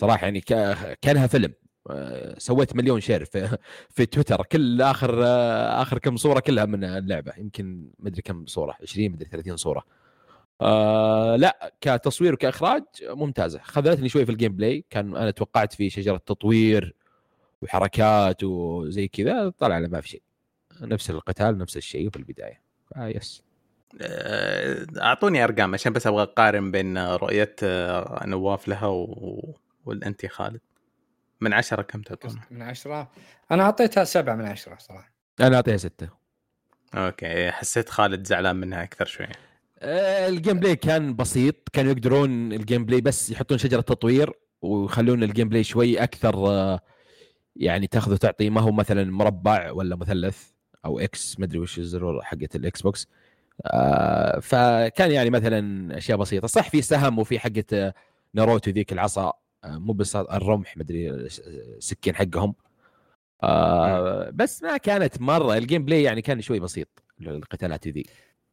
صراحة 0.00 0.24
يعني 0.24 0.40
كانها 1.02 1.26
فيلم. 1.26 1.52
سويت 2.38 2.76
مليون 2.76 3.00
share 3.00 3.24
في 3.24 3.58
في 3.96 4.06
تويتر. 4.06 4.42
كل 4.42 4.82
آخر 4.82 5.24
آخر 5.82 5.98
كم 5.98 6.16
صورة 6.16 6.40
كلها 6.40 6.64
من 6.64 6.84
اللعبة. 6.84 7.32
يمكن 7.38 7.90
مدري 7.98 8.22
كم 8.22 8.46
صورة 8.46 8.76
20 8.82 9.12
مدري 9.12 9.28
30 9.28 9.56
صورة. 9.56 9.84
آه 10.64 11.36
لا 11.36 11.72
كتصوير 11.80 12.34
وكإخراج 12.34 12.82
ممتازة. 13.02 13.60
خذلتني 13.62 14.08
شوي 14.08 14.26
في 14.26 14.32
ال 14.32 14.56
gameplay. 14.56 14.84
كان 14.90 15.16
أنا 15.16 15.30
توقعت 15.30 15.72
في 15.72 15.90
شجرة 15.90 16.16
تطوير 16.16 16.94
وحركات 17.62 18.44
وزي 18.44 19.08
كذا 19.08 19.48
طلع 19.58 19.78
لا 19.78 19.88
ما 19.88 20.00
في 20.00 20.08
شيء. 20.08 20.22
نفس 20.80 21.10
القتال 21.10 21.58
نفس 21.58 21.76
الشيء 21.76 22.10
في 22.10 22.16
البداية. 22.16 22.60
آه 22.96 23.08
yes. 23.08 23.42
آه، 24.00 24.86
أعطوني 24.98 25.44
أرقام 25.44 25.74
عشان 25.74 25.92
بس 25.92 26.06
أبغى 26.06 26.22
أقارن 26.22 26.70
بين 26.70 26.98
رؤية 26.98 27.56
آه، 27.62 28.22
نواف 28.26 28.68
لها 28.68 28.86
و... 28.86 29.54
والانت 29.84 30.24
يا 30.24 30.28
خالد. 30.28 30.60
من 31.40 31.52
عشرة 31.52 31.82
كم 31.82 32.02
تعطون؟ 32.02 32.40
من 32.50 32.62
عشرة. 32.62 33.10
أنا 33.50 33.62
أعطيتها 33.62 34.04
سبعة 34.04 34.34
من 34.34 34.44
عشرة 34.44 34.76
صراحة. 34.78 35.12
أنا 35.40 35.56
أعطيها 35.56 35.76
ستة. 35.76 36.08
okay 36.94 37.50
حسيت 37.50 37.88
خالد 37.88 38.26
زعلان 38.26 38.56
منها 38.56 38.82
أكثر 38.82 39.04
شوي. 39.04 39.26
آه، 39.26 39.30
ال 39.84 40.58
gameplay 40.60 40.76
كان 40.76 41.16
بسيط. 41.16 41.68
كانوا 41.72 41.92
يقدرون 41.92 42.52
ال 42.52 42.84
gameplay 42.84 43.00
بس 43.00 43.30
يحطون 43.30 43.58
شجرة 43.58 43.80
تطوير 43.80 44.32
ويخلون 44.62 45.22
ال 45.22 45.48
gameplay 45.48 45.64
شوي 45.64 46.02
أكثر 46.02 46.34
آه، 46.48 46.80
يعني 47.56 47.86
تاخذ 47.86 48.12
وتعطي. 48.12 48.50
ما 48.50 48.60
هو 48.60 48.72
مثلا 48.72 49.04
مربع 49.12 49.70
ولا 49.70 49.96
مثلث 49.96 50.42
أو 50.84 50.98
X 50.98 51.38
ما 51.40 51.44
أدري 51.44 51.58
وش 51.58 51.78
الزرور 51.78 52.22
حقت 52.22 52.56
ال 52.56 52.82
Xbox 52.82 53.06
آه، 53.66 54.38
فكان 54.40 55.10
يعني 55.10 55.30
مثلا 55.30 55.96
أشياء 55.98 56.18
بسيطة. 56.18 56.46
صح 56.46 56.70
في 56.70 56.82
سهم 56.82 57.18
وفي 57.18 57.38
حقه 57.38 57.64
آه، 57.72 57.94
ناروتو 58.34 58.70
ذيك 58.70 58.92
العصا. 58.92 59.32
آه، 59.64 59.78
مو 59.78 59.92
بس 59.92 60.16
الرمح 60.16 60.76
مدري 60.76 61.10
السكين 61.10 62.14
حقهم. 62.14 62.54
آه، 63.42 64.30
بس 64.30 64.62
ما 64.62 64.76
كانت 64.76 65.20
مرة. 65.20 65.56
ال 65.56 65.84
gameplay 65.84 66.02
يعني 66.02 66.22
كان 66.22 66.40
شوي 66.40 66.60
بسيط 66.60 66.88
القتالات 67.20 67.88
ذي. 67.88 68.06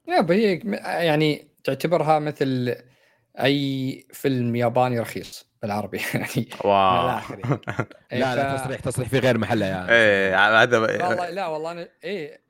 لا 0.08 0.26
هي 0.30 0.60
يعني 1.08 1.48
تعتبرها 1.64 2.20
مثل 2.20 2.76
أي 3.40 4.06
فيلم 4.14 4.56
ياباني 4.56 5.00
رخيص 5.00 5.52
بالعربي. 5.62 5.98
يعني 6.14 6.50
واو. 6.64 7.08
يعني. 7.08 7.44
إيه، 8.12 8.20
لا 8.20 8.36
لا 8.36 8.58
ف- 8.58 8.62
تصريح 8.62 8.80
تصريح 8.80 9.10
في 9.10 9.20
غير 9.20 9.38
محلة 9.38 9.66
يا 9.66 9.90
إيه 9.90 10.62
هذا 10.62 10.80
والله 10.80 11.30
لا 11.30 11.48
والله 11.48 11.72
أنا 11.72 11.90
إيه 12.04 12.42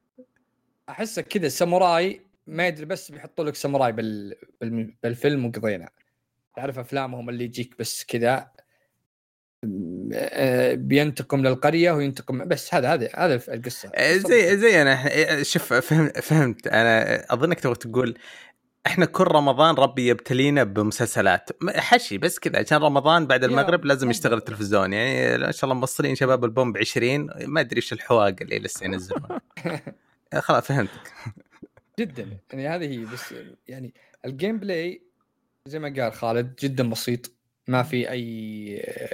احسه 0.90 1.22
كذا 1.22 1.50
ساموراي 1.50 2.22
ما 2.48 2.68
يدري 2.68 2.86
بس 2.86 3.12
بيحطوا 3.12 3.46
لك 3.46 3.56
ساموراي 3.56 3.92
بال... 3.92 4.36
بال... 4.62 4.94
بالفيلم 5.04 5.46
وقضينا. 5.46 5.90
تعرف 6.56 6.80
أفلامهم 6.80 7.30
اللي 7.30 7.44
يجيك 7.44 7.76
بس 7.80 8.04
كذا؟ 8.06 8.52
بينتقم 10.76 11.42
للقرية 11.42 11.92
وينتقم 11.92 12.48
بس 12.48 12.74
هذا 12.74 12.94
هذا 12.94 13.10
هذا 13.16 13.42
القصة. 13.54 13.92
إيه، 13.98 14.18
زي 14.18 14.58
زي 14.58 14.82
أنا 14.82 15.08
إيه، 15.08 15.44
شوف 15.44 15.74
فهمت 15.74 16.20
فهمت. 16.20 16.68
أنا 16.68 17.26
أظنك 17.34 17.60
تبغى 17.60 17.76
تقول 17.76 18.18
إحنا 18.88 19.06
كل 19.06 19.24
رمضان 19.24 19.76
ربي 19.76 20.08
يبتلينا 20.08 20.64
بمسلسلات. 20.64 21.50
حشي 21.70 22.18
بس 22.18 22.40
كذا 22.40 22.60
عشان 22.60 22.78
رمضان 22.78 23.28
بعد 23.28 23.44
المغرب 23.44 23.86
لازم. 23.86 24.10
يشتغل 24.10 24.38
التلفزيون. 24.38 24.94
يعني 24.94 25.38
ما 25.38 25.52
شاء 25.52 25.64
الله 25.64 25.76
مبصرين 25.76 26.16
شباب 26.16 26.46
البوم 26.46 26.72
ب 26.72 26.78
20 26.78 27.30
ما 27.46 27.62
أدري 27.62 27.78
إيش 27.78 27.94
الحواق 27.94 28.36
اللي 28.42 28.60
لسه 28.60 28.86
ينزلون. 28.86 29.22
خلاص 30.40 30.64
فهمتك. 30.64 31.14
جدا. 32.00 32.38
يعني 32.54 32.68
هذه 32.68 33.00
هي 33.00 33.06
بس 33.14 33.34
يعني 33.68 33.94
الجيم 34.26 34.60
بلاي 34.60 35.02
زي 35.68 35.80
ما 35.80 35.94
قال 35.98 36.14
خالد 36.14 36.56
جدا 36.56 36.90
بسيط. 36.90 37.32
ما 37.68 37.84
في 37.84 38.12
أي 38.12 38.66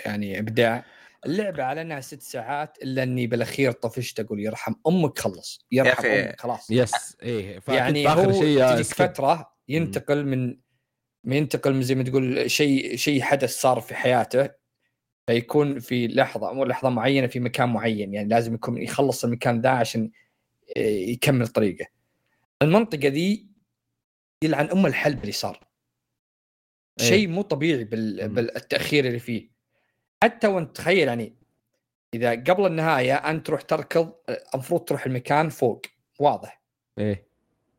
يعني 0.05 0.39
إبداع. 0.39 0.85
اللعبة 1.25 1.63
على 1.63 1.81
إنها 1.81 2.01
ست 2.01 2.21
ساعات 2.21 2.77
إلا 2.83 3.03
إني 3.03 3.27
بالأخير 3.27 3.71
طفشت 3.71 4.19
أقول 4.19 4.39
يرحم 4.39 4.73
أمك 4.87 5.19
خلص 5.19 5.65
يرحم 5.71 6.05
أمك 6.05 6.41
خلاص. 6.41 6.71
يس 6.71 7.17
إيه 7.23 7.59
يعني 7.67 8.07
هو 8.09 8.31
شيء 8.33 8.69
تجيك. 8.73 8.85
فترة 8.85 9.53
ينتقل 9.69 10.25
من 10.25 10.57
ينتقل 11.25 11.73
من 11.73 11.81
زي 11.81 11.95
ما 11.95 12.03
تقول 12.03 12.51
شيء 12.51 12.95
شيء 12.95 13.21
حدث 13.21 13.59
صار 13.59 13.79
في 13.81 13.95
حياته 13.95 14.49
فيكون 15.27 15.79
في 15.79 16.07
لحظة 16.07 16.53
مو 16.53 16.63
لحظة 16.65 16.89
معينة 16.89 17.27
في 17.27 17.39
مكان 17.39 17.69
معين. 17.69 18.13
يعني 18.13 18.29
لازم 18.29 18.53
يكون 18.53 18.81
يخلص 18.81 19.23
المكان 19.23 19.61
ذا 19.61 19.69
عشان 19.69 20.11
آه، 20.77 20.79
يكمل 20.79 21.47
طريقه. 21.47 21.85
المنطقة 22.61 23.07
ذي 23.07 23.47
يلعن 24.43 24.65
أم 24.69 24.85
الحلب 24.85 25.21
اللي 25.21 25.31
صار. 25.31 25.66
إيه. 27.01 27.07
شيء 27.07 27.27
مو 27.27 27.41
طبيعي 27.41 27.83
بال... 27.83 28.29
بالتأخير 28.29 29.05
اللي 29.05 29.19
فيه 29.19 29.49
حتى 30.23 30.47
وأنت 30.47 30.75
تخيل 30.77 31.07
يعني 31.07 31.33
إذا 32.13 32.31
قبل 32.31 32.65
النهاية 32.65 33.15
أنت 33.15 33.47
تروح 33.47 33.61
تركض 33.61 34.11
المفروض 34.53 34.81
تروح 34.81 35.05
المكان 35.05 35.49
فوق 35.49 35.81
واضح 36.19 36.61
إيه 36.97 37.27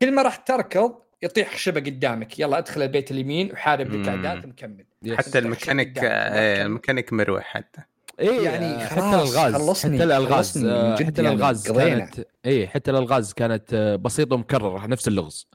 كل 0.02 0.12
ما 0.14 0.22
راح 0.22 0.36
تركض 0.36 0.94
يطيح 1.22 1.54
خشبه 1.54 1.80
قدامك 1.80 2.38
يلا 2.38 2.58
ادخل 2.58 2.82
البيت 2.82 3.10
اليمين 3.10 3.52
وحارب 3.52 3.86
لك 3.86 4.08
مم. 4.08 4.08
اعداء 4.08 4.46
مكمل. 4.46 4.84
حتى 5.12 5.38
الميكانيك 5.38 5.98
آه، 6.02 6.62
الميكانيك 6.66 7.12
مروح 7.12 7.44
حتى 7.44 7.80
إيه 8.20 8.40
يعني 8.40 8.66
يعني 8.66 8.86
خلاص، 8.86 8.92
حتى 8.92 9.16
الالغاز 9.16 9.54
خلصني- 9.54 9.94
حتى 9.96 10.04
الالغاز 10.04 10.64
آه، 10.66 10.94
حتى 10.96 11.02
يعني 11.22 11.28
الالغاز 11.34 11.68
قضينا. 11.70 11.98
كانت 11.98 12.26
إيه 12.44 12.66
حتى 12.66 12.90
الالغاز 12.90 13.32
كانت 13.32 13.74
آه، 13.74 13.96
بسيطه 13.96 14.34
ومكرره 14.34 14.86
نفس 14.86 15.08
اللغز 15.08 15.48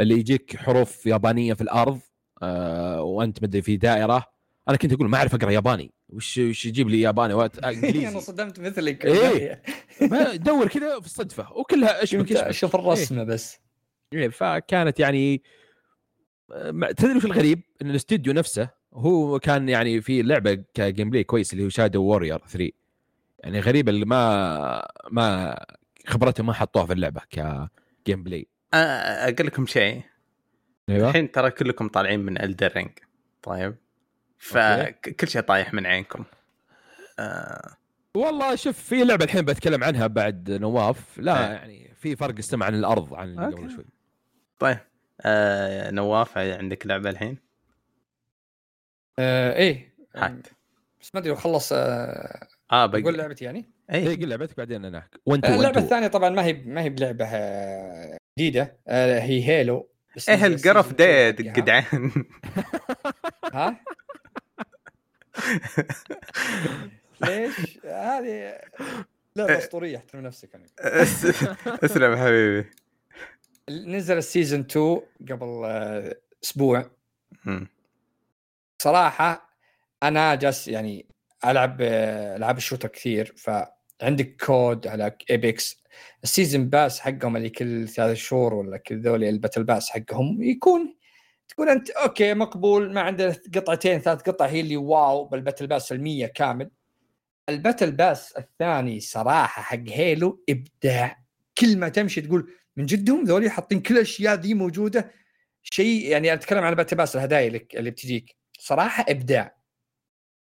اللي 0.00 0.14
يجيك 0.18 0.56
حروف 0.56 1.06
يابانية 1.06 1.54
في 1.54 1.60
الأرض 1.60 2.00
آه 2.42 3.02
وأنت 3.02 3.42
مدري 3.42 3.62
في 3.62 3.76
دائرة. 3.76 4.26
أنا 4.68 4.76
كنت 4.76 4.92
أقول 4.92 5.08
ما 5.08 5.16
أعرف 5.16 5.34
أقرأ 5.34 5.50
ياباني. 5.50 5.90
وش 6.08 6.38
وش 6.38 6.66
يجيب 6.66 6.88
لي 6.88 7.00
ياباني؟ 7.00 7.34
وات- 7.34 7.56
آه، 7.64 7.68
أنا 7.68 7.68
انجليزي 7.70 8.20
صدمت 8.20 8.60
مثلك 8.60 9.04
إيه. 9.06 9.62
ما 10.00 10.36
دور 10.36 10.68
كذا 10.68 11.00
في 11.00 11.06
الصدفة. 11.06 11.52
وكلها 11.52 12.02
اشبك 12.02 12.32
اشبك 12.32 12.46
أشوف 12.46 12.74
الرسمة 12.76 13.24
بس. 13.24 13.58
إيه، 14.12 14.28
فكانت 14.28 15.00
يعني 15.00 15.42
ما- 16.70 16.92
تدري 16.92 17.16
وش 17.16 17.24
الغريب؟ 17.24 17.60
إن 17.82 17.90
الاستوديو 17.90 18.32
نفسه 18.32 18.68
هو 18.94 19.38
كان 19.38 19.68
يعني 19.68 20.00
في 20.00 20.22
لعبة 20.22 20.64
ك 20.74 21.10
gameplay 21.10 21.24
كويس 21.24 21.52
اللي 21.52 21.64
هو 21.64 21.68
Shadow 21.68 22.02
Warrior 22.02 22.38
3 22.48 22.70
يعني 23.38 23.60
غريب 23.60 23.88
اللي 23.88 24.04
ما 24.04 24.86
ما 25.10 25.58
خبرته 26.06 26.44
ما 26.44 26.52
حطوها 26.52 26.86
في 26.86 26.92
اللعبة 26.92 27.20
ك 27.30 28.22
gameplay 28.22 28.46
أقول 28.74 29.46
لكم 29.46 29.66
شيء. 29.66 30.02
أيوه. 30.90 31.08
الحين 31.08 31.30
ترى 31.30 31.50
كلكم 31.50 31.88
طالعين 31.88 32.20
من 32.20 32.42
Elden 32.42 32.69
Ring 32.69 32.90
طيب. 33.42 33.76
فكل 34.38 35.28
شيء 35.28 35.42
طايح 35.42 35.74
من 35.74 35.86
عينكم. 35.86 36.24
آه. 37.18 37.76
والله 38.14 38.54
شوف 38.54 38.78
في 38.78 39.04
لعبة 39.04 39.24
الحين 39.24 39.42
بتكلم 39.44 39.84
عنها 39.84 40.06
بعد 40.06 40.50
نواف. 40.50 41.18
لا 41.18 41.46
إيه. 41.46 41.52
يعني 41.54 41.94
في 41.94 42.16
فرق 42.16 42.34
السمع 42.38 42.66
عن 42.66 42.74
الأرض 42.74 43.14
عن 43.14 43.28
اللي 43.28 43.46
قبل. 43.46 43.70
شوي. 43.70 43.84
طيب. 44.58 44.78
آه 45.20 45.90
نواف 45.90 46.38
عندك 46.38 46.86
لعبة 46.86 47.10
الحين؟ 47.10 47.38
آه 49.18 49.54
إيه. 49.54 49.94
هات 50.16 50.46
بس 51.00 51.14
ما 51.14 51.20
أدري 51.20 51.36
خلص 51.36 51.72
آه 51.72 51.76
آه 52.72 52.84
أقول 52.84 53.02
بقول 53.02 53.18
لعبتي 53.18 53.44
يعني. 53.44 53.70
اي 53.92 54.16
قل 54.16 54.28
لعبتك 54.28 54.56
بعدين 54.56 54.84
أنا. 54.84 55.08
وانت 55.26 55.44
آه، 55.44 55.54
اللعبة 55.54 55.80
الثانية 55.80 56.06
طبعا 56.06 56.30
ما 56.30 56.44
هي 56.44 56.52
ما 56.52 56.82
هي 56.82 56.88
بلعبة 56.88 57.24
آه، 57.24 58.18
جديدة. 58.38 58.76
آه 58.88 59.20
هي 59.20 59.48
هيلو 59.48 59.89
إيه 60.28 60.46
القرف 60.46 60.88
season 60.90 60.94
ده 60.94 61.28
2 61.28 61.50
حقها. 61.50 61.60
جدعان 61.60 62.24
ها 63.54 63.80
ليش؟ 67.20 67.78
هذه 67.84 68.58
لعبه 69.36 69.58
اسطوريه 69.58 69.96
احترم 69.96 70.20
نفسك 70.22 70.54
يعني 70.54 70.66
أس- 70.80 71.46
أسلم 71.84 72.16
حبيبي 72.16 72.70
نزل 73.70 74.18
السيزون 74.18 74.60
2 74.60 75.00
قبل 75.30 75.62
آه، 75.64 76.16
أسبوع. 76.44 76.90
صراحة 78.82 79.50
أنا 80.02 80.34
جالس 80.34 80.68
يعني 80.68 81.06
ألعب 81.44 81.78
آه، 81.80 82.36
ألعاب 82.36 82.56
الشوتر 82.56 82.88
كثير 82.88 83.32
فعندك 84.00 84.44
كود 84.44 84.86
على 84.86 85.16
ايبكس 85.30 85.82
ال 86.24 86.30
season 86.30 86.68
pass 86.68 87.00
حقهم 87.00 87.36
اللي 87.36 87.50
كل 87.50 87.88
ثلاث 87.88 88.16
شهور 88.16 88.54
ولا 88.54 88.76
كل 88.76 89.00
ذولي 89.00 89.28
ال 89.28 89.33
battle 89.33 89.64
pass 89.64 89.90
حقهم 89.90 90.42
يكون 90.42 90.94
تقول 91.48 91.68
أنت 91.68 91.90
okay 91.90 92.34
مقبول 92.34 92.92
ما 92.92 93.00
عندنا 93.00 93.36
قطعتين 93.54 93.98
ثلاث 93.98 94.22
قطع 94.22 94.46
هي 94.46 94.60
اللي 94.60 94.76
wow 94.76 95.24
بال 95.24 95.34
battle 95.34 95.66
pass 95.66 95.92
المية 95.92 96.26
كامل. 96.26 96.70
ال 97.48 97.54
battle 97.54 97.92
pass 97.92 98.32
الثاني 98.32 99.00
صراحة 99.00 99.62
حق 99.62 99.88
Halo 99.88 100.44
إبداع. 100.48 101.22
كل 101.58 101.78
ما 101.78 101.88
تمشي 101.88 102.20
تقول 102.20 102.52
من 102.76 102.86
جدهم 102.86 103.24
ذولي 103.24 103.50
حاطين 103.50 103.80
كل 103.80 103.96
الأشياء 103.96 104.34
ذي 104.34 104.54
موجودة. 104.54 105.10
شيء 105.62 106.06
يعني 106.08 106.32
أتكلم 106.32 106.64
عن 106.64 106.74
battle 106.74 106.96
pass 106.96 107.16
الهدايا 107.16 107.46
اللي 107.74 107.90
بتجيك. 107.90 108.36
صراحة 108.58 109.04
إبداع. 109.08 109.56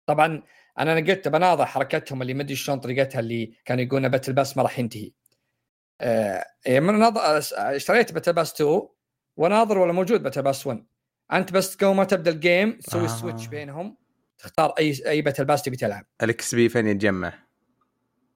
طبعا 0.06 0.42
أنا 0.78 0.94
قلت 0.94 1.28
بناظر 1.28 1.66
حركتهم 1.66 2.22
اللي 2.22 2.34
ما 2.34 2.42
أدري 2.42 2.56
شلون 2.56 2.78
طريقتها 2.78 3.20
اللي 3.20 3.52
كانوا 3.64 3.84
يقولون 3.84 4.08
battle 4.08 4.32
pass 4.32 4.56
ما 4.56 4.62
راح 4.62 4.78
ينتهي 4.78 5.12
آه 6.00 6.44
من 6.66 6.98
نظر 6.98 7.20
اشتريت 7.54 8.12
battle 8.12 8.32
pass 8.32 8.54
2 8.54 8.82
وناظر 9.36 9.78
ولا 9.78 9.92
موجود 9.92 10.22
battle 10.22 10.42
pass 10.42 10.66
1 10.66 10.84
أنت 11.32 11.52
بس 11.52 11.76
قبل 11.76 11.94
ما 11.94 12.04
تبدأ 12.04 12.30
ال 12.30 12.39
game 12.39 12.72
تسوي 12.78 13.04
آه. 13.04 13.06
switch 13.06 13.46
بينهم 13.46 13.96
تختار 14.38 14.74
أي 14.78 14.94
أي 15.06 15.22
battle 15.22 15.44
pass 15.44 15.62
تبي 15.62 15.76
تلعب 15.76 16.06
ال 16.22 16.54
XP 16.54 16.68
فين 16.68 16.86
يتجمع؟ 16.86 17.32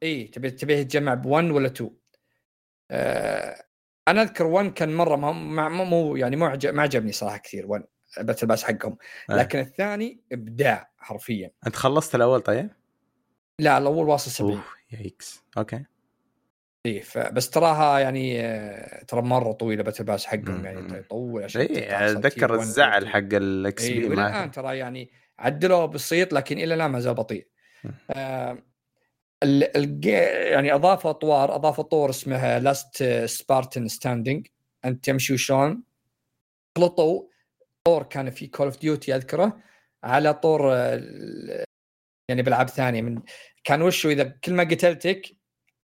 إي 0.03 0.25
تبي 0.25 0.51
تبي 0.51 0.75
يتجمع 0.75 1.15
ب 1.15 1.27
1 1.27 1.51
ولا 1.51 1.67
2 1.67 1.91
آه 2.91 3.65
أنا 4.09 4.23
أذكر 4.23 4.47
1 4.47 4.73
كان 4.73 4.95
مرة 4.95 5.17
مو 5.17 5.85
مو 5.85 6.17
يعني 6.17 6.37
مو 6.37 6.47
ما 6.65 6.83
عجبني 6.83 7.13
صراحة 7.13 7.37
كثير 7.37 7.67
1 7.67 7.85
battle 8.21 8.47
pass 8.47 8.65
حقهم 8.65 8.97
آه. 9.31 9.35
لكن 9.35 9.59
الثاني 9.59 10.21
إبداع 10.33 10.88
حرفيا. 10.99 11.51
أنت 11.67 11.77
خلصت 11.77 12.15
الأول 12.15 12.41
طيب؟ 12.41 12.71
لا 13.59 13.79
الأول 13.79 14.09
واصل 14.09 14.31
70 14.31 14.63
yikes. 14.93 15.45
okay. 15.59 15.85
اي 16.87 17.05
بس 17.33 17.51
تراها 17.51 17.99
يعني 17.99 18.41
آه، 18.41 19.05
ترى 19.05 19.23
مرة 19.23 19.53
طويلة 19.53 19.83
battle 19.83 20.05
pass 20.05 20.27
حقهم 20.27 20.65
يعني 20.65 20.99
يطول 20.99 21.45
عشان 21.45 21.61
اي 21.61 22.11
أتذكر 22.11 22.55
الزعل 22.55 23.09
حق 23.09 23.19
ال 23.33 23.89
XP 23.89 24.07
إلى 24.07 24.15
الآن 24.15 24.51
ترى 24.51 24.79
يعني 24.79 25.11
عدلوه 25.39 25.87
بسيط 25.87 26.33
لكن 26.33 26.59
إلى 26.59 26.75
الآن 26.75 26.91
ما 26.91 27.01
زال 27.01 27.15
بطيء. 27.15 27.47
آه 28.11 28.59
يعني 29.43 30.75
اضافوا 30.75 31.11
أطوار 31.11 31.55
اضافوا 31.55 31.85
طور 31.85 32.11
اسمها 32.11 32.59
Last 32.59 33.05
Spartan 33.25 33.89
Standing 33.89 34.47
أنت 34.85 35.05
تمشي 35.05 35.35
وشلون؟ 35.35 35.83
خلطوا. 36.79 37.23
طور 37.85 38.03
كان 38.03 38.31
في 38.31 38.47
Call 38.47 38.67
of 38.67 38.81
Duty 38.81 39.17
أذكره. 39.17 39.61
على 40.05 40.35
طور 40.35 40.73
يعني 42.31 42.43
بالعاب 42.43 42.69
ثانية 42.69 43.03
من 43.03 43.23
كان 43.65 43.83
وشو 43.83 44.11
إذا 44.11 44.25
كل 44.25 44.55
ما 44.55 44.65
قتلتك 44.65 45.23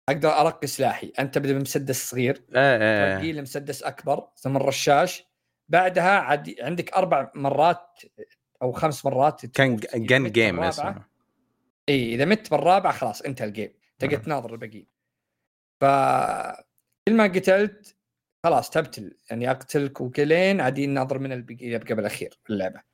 أقدر 0.09 0.29
أرقي 0.29 0.67
سلاحي. 0.67 1.13
أنت 1.19 1.35
تبدا 1.35 1.53
بمسدس 1.53 2.11
صغير 2.11 2.45
إيه 2.55 3.21
إيه 3.21 3.33
لمسدس 3.33 3.83
أكبر 3.83 4.29
ثم 4.37 4.57
الرشاش. 4.57 5.25
بعدها 5.69 6.11
عاد 6.11 6.55
عندك 6.61 6.93
أربع 6.93 7.31
مرات 7.35 8.01
أو 8.63 8.73
خمس 8.73 9.07
مرات 9.07 9.47
كان 9.47 9.77
gun 9.95 10.33
game 10.33 10.61
اسمه 10.61 11.07
إي 11.89 12.15
إذا 12.15 12.25
مت 12.25 12.51
بالرابعة 12.51 12.93
خلاص 12.93 13.23
انتهى 13.23 13.47
ال 13.49 13.54
game 13.54 13.75
تقدر 13.99 14.17
تناظر 14.17 14.53
الباقيين 14.53 14.87
ف 15.81 15.85
كل 17.09 17.17
ما 17.17 17.25
قتلت 17.25 17.97
خلاص 18.45 18.71
تبتل. 18.71 19.17
يعني 19.31 19.51
أقتلك 19.51 20.01
وكلين 20.01 20.61
عادي 20.61 20.87
ناظر 20.87 21.19
من 21.19 21.33
اللي 21.33 21.57
يبقى 21.61 21.95
بالاخير 21.95 22.41
في 22.45 22.53
اللعبة. 22.53 22.94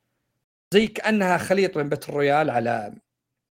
زي 0.73 0.87
كأنها 0.87 1.37
خليط 1.37 1.77
بين 1.77 1.89
باتل 1.89 2.13
رويال 2.13 2.49
على 2.49 2.95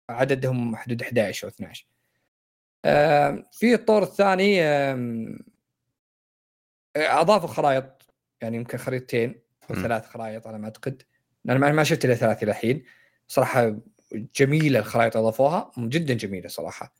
عددهم 0.09 0.76
حدود 0.76 1.01
11 1.01 1.47
أو 1.47 1.49
12 1.49 1.86
آه 2.86 3.43
في 3.51 3.74
الطور 3.74 4.03
الثاني 4.03 4.64
آه 4.64 5.38
أضافوا 6.95 7.47
خرائط 7.47 8.14
يعني 8.41 8.57
يمكن 8.57 8.78
خريطتين 8.78 9.41
أو 9.70 9.76
ثلاث 9.76 10.05
خرائط 10.05 10.47
على 10.47 10.57
ما 10.57 10.66
أعتقد. 10.66 11.03
أنا 11.49 11.72
ما 11.72 11.84
شفت 11.84 12.05
إلا 12.05 12.16
ثلاث 12.16 12.43
إلى 12.43 12.51
الحين. 12.51 12.84
صراحة 13.28 13.78
جميلة 14.36 14.80
الخرائط 14.80 15.18
أضافوها. 15.18 15.72
جدا 15.78 16.14
جميلة 16.14 16.47
صراحة. 16.47 16.95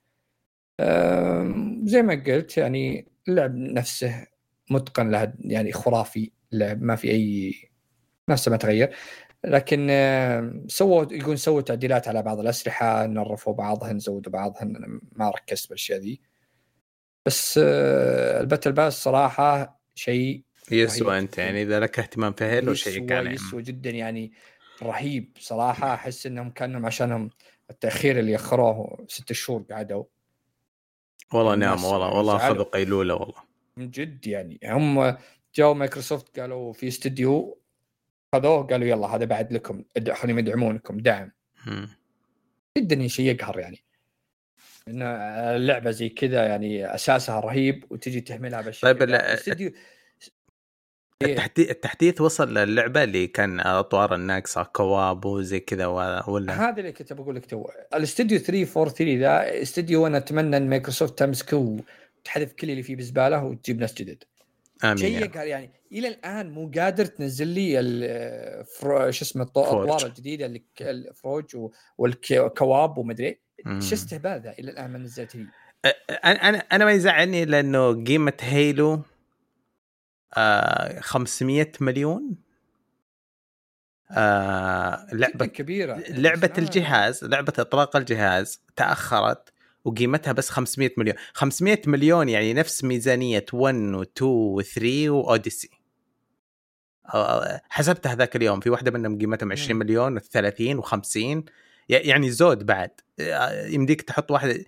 زي 1.84 2.02
ما 2.02 2.24
قلت 2.28 2.58
يعني 2.58 3.08
اللعب 3.28 3.56
نفسه 3.56 4.28
متقن 4.70 5.12
له 5.12 5.34
يعني 5.40 5.72
خرافي 5.72 6.32
اللعب 6.54 6.82
ما 6.82 6.96
في 6.96 7.12
اي 7.12 7.54
نفسه 8.30 8.52
ما 8.52 8.58
تغير. 8.58 8.96
لكن 9.44 9.88
سووا 10.68 11.06
يقول 11.14 11.40
سووا 11.40 11.62
تعديلات 11.62 12.08
على 12.08 12.22
بعض 12.22 12.40
الأسلحة 12.40 13.06
نرفوا 13.06 13.54
بعضهن 13.54 14.00
زودوا 14.00 14.32
بعضهن 14.32 15.00
ما 15.12 15.30
ركزت 15.30 15.70
بالأشياء 15.70 16.00
ذي. 16.00 16.22
بس 17.26 17.58
ال 17.58 17.74
battle 17.74 18.72
pass 18.72 19.04
صراحة 19.04 19.82
شيء 19.96 20.44
يسوى 20.72 21.20
أنت 21.20 21.38
يعني 21.38 21.62
إذا 21.62 21.80
لك 21.80 22.00
اهتمام 22.00 22.34
في 22.34 22.44
Halo 22.44 22.74
شيء 22.74 23.06
كان 23.06 23.32
يسوى 23.32 23.62
جدا 23.62 23.90
يعني 23.90 24.32
رهيب 24.84 25.38
صراحة. 25.40 25.94
أحس 25.94 26.26
إنهم 26.26 26.50
كأنهم 26.50 26.86
عشانهم 26.86 27.30
التأخير 27.70 28.20
اللي 28.20 28.36
أخروه 28.36 29.06
ست 29.08 29.34
شهور 29.34 29.66
قعدوا. 29.72 30.04
والله 31.34 31.56
نعم 31.56 31.84
والله 31.84 32.14
والله 32.14 32.36
أخذوا 32.36 32.64
قيلولة 32.64 33.14
والله. 33.14 33.42
من 33.78 33.92
جد 33.92 34.28
يعني. 34.28 34.60
هم 34.64 35.18
جو 35.56 35.74
مايكروسوفت 35.74 36.40
قالوا 36.40 36.74
في 36.74 36.88
استديو 36.88 37.61
خذوه 38.36 38.64
قالوا 38.64 38.88
يلا 38.88 39.08
هذا 39.08 39.26
بعد 39.26 39.54
لكم 39.54 39.84
خليهم 40.14 40.40
يدعمونكم 40.40 40.98
دعم. 40.98 41.32
جدا 42.78 43.08
شيء 43.08 43.26
يقهر 43.26 43.60
يعني. 43.60 43.84
إن 44.88 45.02
اللعبة 45.02 45.92
زي 45.92 46.10
كذا 46.10 46.46
يعني 46.46 46.96
أساسها 46.96 47.40
رهيب 47.40 47.86
وتجي 47.90 48.22
تهملها 48.22 48.62
بالشكل 48.62 48.88
طيب 48.88 49.04
الاستديو 49.04 49.72
إيه. 51.22 51.32
التحديث 51.32 51.70
التحديث 51.70 52.22
وصل 52.22 52.54
للعبة 52.54 53.04
اللي 53.04 53.28
كان 53.28 53.60
أطوار 53.60 54.16
الناقصة 54.16 54.64
co-op 54.64 55.26
وزي 55.26 55.60
كذا 55.60 55.86
ولا؟ 56.28 56.70
هذا 56.70 56.80
اللي 56.80 56.92
كنت 56.92 57.14
بقول 57.14 57.36
لك 57.36 57.46
تو. 57.46 57.68
الاستوديو 57.94 58.40
343 58.40 59.20
ذا 59.20 59.62
استوديو 59.62 60.08
أنا 60.08 60.18
أتمنى 60.18 60.58
إن 60.58 60.70
مايكروسوفت 60.70 61.20
تمسكه 61.20 61.58
وتحذف 61.58 62.54
كل 62.54 62.70
اللي 62.70 62.84
فيه 62.84 62.96
بزبالة 62.96 63.44
وتجيب 63.44 63.80
ناس 63.80 63.94
جدد. 63.94 64.24
آمين 64.84 64.98
شيء 64.98 65.36
يعني. 65.36 65.50
يعني. 65.50 65.81
إلى 65.92 66.08
الآن 66.08 66.50
مو 66.50 66.72
قادر 66.76 67.06
تنزل 67.06 67.48
لي. 67.48 67.74
شو 69.10 69.10
اسمه 69.10 69.44
الاطوار 69.44 70.06
الجديدة 70.06 70.46
اللي 70.46 70.64
ال 70.82 70.96
Forge 70.96 71.70
وال 71.98 72.26
co-op 72.26 72.98
ومدري 72.98 73.42
شو 73.80 73.96
استهبال 73.96 74.42
ذا 74.42 74.52
إلى 74.60 74.72
الآن 74.72 74.92
ما 74.92 75.00
نزلت 75.00 75.36
لي؟ 75.36 75.48
أنا 76.10 76.58
أنا 76.58 76.86
ما 76.86 76.92
يزعلني 76.92 77.46
لأنه 77.46 78.04
قيمة 78.04 78.34
هيلو 78.42 79.02
آه 80.38 81.00
500 81.00 81.72
مليون. 81.82 82.36
آه 84.12 85.08
لعبة 85.14 85.46
كبيرة. 85.46 86.04
لعبة 86.10 86.54
الجهاز 86.58 87.24
لعبة 87.26 87.54
إطلاق 87.60 87.96
الجهاز 87.96 88.64
تأخرت 88.76 89.54
وقيمتها 89.86 90.32
بس 90.32 90.50
500 90.50 90.92
مليون. 90.98 91.18
500 91.34 91.82
مليون 91.88 92.30
يعني 92.30 92.54
نفس 92.54 92.84
ميزانية 92.84 93.46
1 93.54 93.76
و2 93.76 94.22
و3 94.22 94.84
واوديسي 95.10 95.81
حسبتها 97.70 98.16
ذاك 98.16 98.36
اليوم 98.36 98.60
في 98.60 98.70
واحدة 98.70 98.92
منهم 98.92 99.20
قيمتهم 99.20 99.52
20 99.52 99.80
مليون 99.80 100.20
و30 100.20 100.84
و50 100.84 101.44
يعني 101.90 102.32
زود 102.32 102.66
بعد. 102.66 102.92
آه، 103.20 103.68
يمديك 103.68 104.02
تحط 104.02 104.32
واحدة 104.32 104.66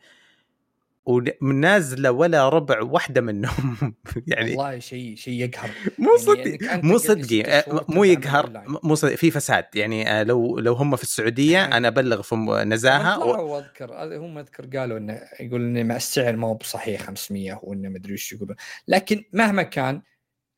ونازله 1.41 2.11
ولا 2.11 2.49
ربع 2.49 2.81
واحدة 2.81 3.21
منهم. 3.21 3.95
يعني 4.27 4.49
والله 4.55 4.79
شيء 4.79 5.15
شيء 5.15 5.33
يقهر. 5.33 5.69
مو 5.97 6.17
صدق 6.17 6.63
يعني 6.63 6.81
مو 6.81 6.97
صدقي 6.97 7.41
آه، 7.41 7.85
مو 7.89 8.03
يقهر 8.03 8.63
مو 8.83 8.95
صدق 8.95 9.15
في 9.15 9.31
فساد. 9.31 9.65
يعني 9.75 10.09
آه، 10.11 10.23
لو 10.23 10.59
لو 10.59 10.73
هم 10.73 10.95
في 10.95 11.03
السعودية 11.03 11.65
أنا 11.65 11.87
أبلغ 11.87 12.21
في 12.21 12.35
نزاهة 12.65 13.25
و... 13.25 13.59
أذكر 13.59 14.17
هم 14.17 14.37
أذكر 14.37 14.65
قالوا 14.77 14.97
إنه 14.97 15.21
يقول 15.39 15.61
إنه 15.61 15.83
مع 15.83 15.95
السعر 15.95 16.35
ما 16.35 16.47
هو 16.47 16.53
بصحيح 16.53 17.01
500 17.01 17.59
وإنه 17.63 17.89
ما 17.89 17.97
أدري 17.97 18.11
إيش 18.11 18.33
يقولون. 18.33 18.55
لكن 18.87 19.23
مهما 19.33 19.63
كان 19.63 20.01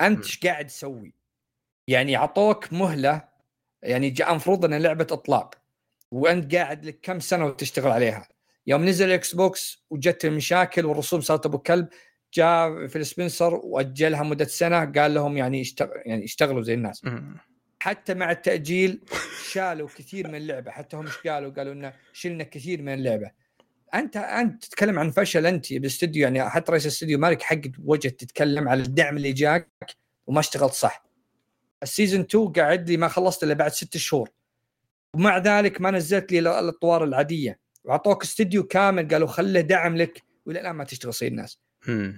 أنت 0.02 0.26
إيش 0.26 0.40
قاعد 0.40 0.68
تسوي؟ 0.68 1.15
يعني 1.88 2.18
أعطوك 2.18 2.74
مهلة 2.74 3.24
يعني 3.84 4.10
جاء 4.10 4.32
المفروض 4.32 4.66
إنها 4.66 4.80
لعبة 4.80 5.08
إطلاق 5.12 5.56
وأنت 6.12 6.56
قاعد 6.56 6.86
لك 6.86 7.00
كم 7.02 7.20
سنة 7.20 7.46
وتشتغل 7.46 7.92
عليها. 7.92 8.28
يوم 8.68 8.86
نزل 8.86 9.06
الاكس 9.06 9.36
بوكس 9.36 9.86
وجت 9.90 10.26
المشاكل 10.26 10.86
والرسوم 10.86 11.22
صارت 11.22 11.46
أبو 11.46 11.58
كلب 11.58 11.88
جاء 12.34 12.88
فيل 12.88 13.06
سبنسر 13.06 13.54
وأجلها 13.54 14.24
مدة 14.24 14.46
سنة 14.46 14.86
قال 14.86 15.14
لهم 15.14 15.38
يعني 15.38 15.62
اشتغل 15.62 15.92
يعني 16.06 16.24
اشتغلوا 16.24 16.64
زي 16.64 16.74
الناس. 16.74 17.02
حتى 17.80 18.14
مع 18.14 18.32
التأجيل 18.32 19.02
شالوا 19.52 19.88
كثير 19.88 20.28
من 20.28 20.36
اللعبة 20.36 20.72
حتى 20.72 20.98
هم 20.98 21.06
إيش 21.06 21.18
قالوا؟ 21.18 21.52
قالوا 21.52 21.74
إنه 21.74 21.94
شلنا 22.14 22.44
كثير 22.44 22.82
من 22.82 22.94
اللعبة. 22.94 23.32
أنت 23.94 24.18
أنت 24.18 24.66
تتكلم 24.66 25.00
عن 25.00 25.12
فشل 25.12 25.46
أنت 25.46 25.74
بالاستوديو 25.74 26.24
يعني 26.24 26.50
حتى 26.50 26.72
رئيس 26.72 26.86
الاستوديو 26.86 27.20
مالك 27.20 27.42
حق 27.42 27.62
وجه 27.84 28.08
تتكلم 28.08 28.70
على 28.70 28.82
الدعم 28.82 29.18
اللي 29.18 29.32
جاك 29.32 29.70
وما 30.28 30.40
اشتغلت 30.40 30.74
صح. 30.74 31.06
ال 31.86 31.91
season 31.91 32.22
2 32.22 32.48
قاعد 32.48 32.90
لي 32.90 32.98
ما 32.98 33.08
خلصت 33.08 33.44
إلا 33.44 33.54
بعد 33.54 33.72
ست 33.72 33.98
شهور. 33.98 34.30
ومع 35.14 35.38
ذلك 35.38 35.82
ما 35.82 35.92
نزلت 35.92 36.32
لي 36.32 36.40
الأطوار 36.40 37.04
العادية. 37.04 37.60
وأعطوك 37.84 38.24
استديو 38.24 38.64
كامل 38.64 39.08
قالوا 39.08 39.28
خله 39.28 39.62
دعم 39.62 39.98
لك 39.98 40.24
وإلى 40.46 40.60
الآن 40.60 40.76
ما 40.76 40.84
تشتغل 40.84 41.12
زي 41.12 41.28
الناس. 41.28 41.60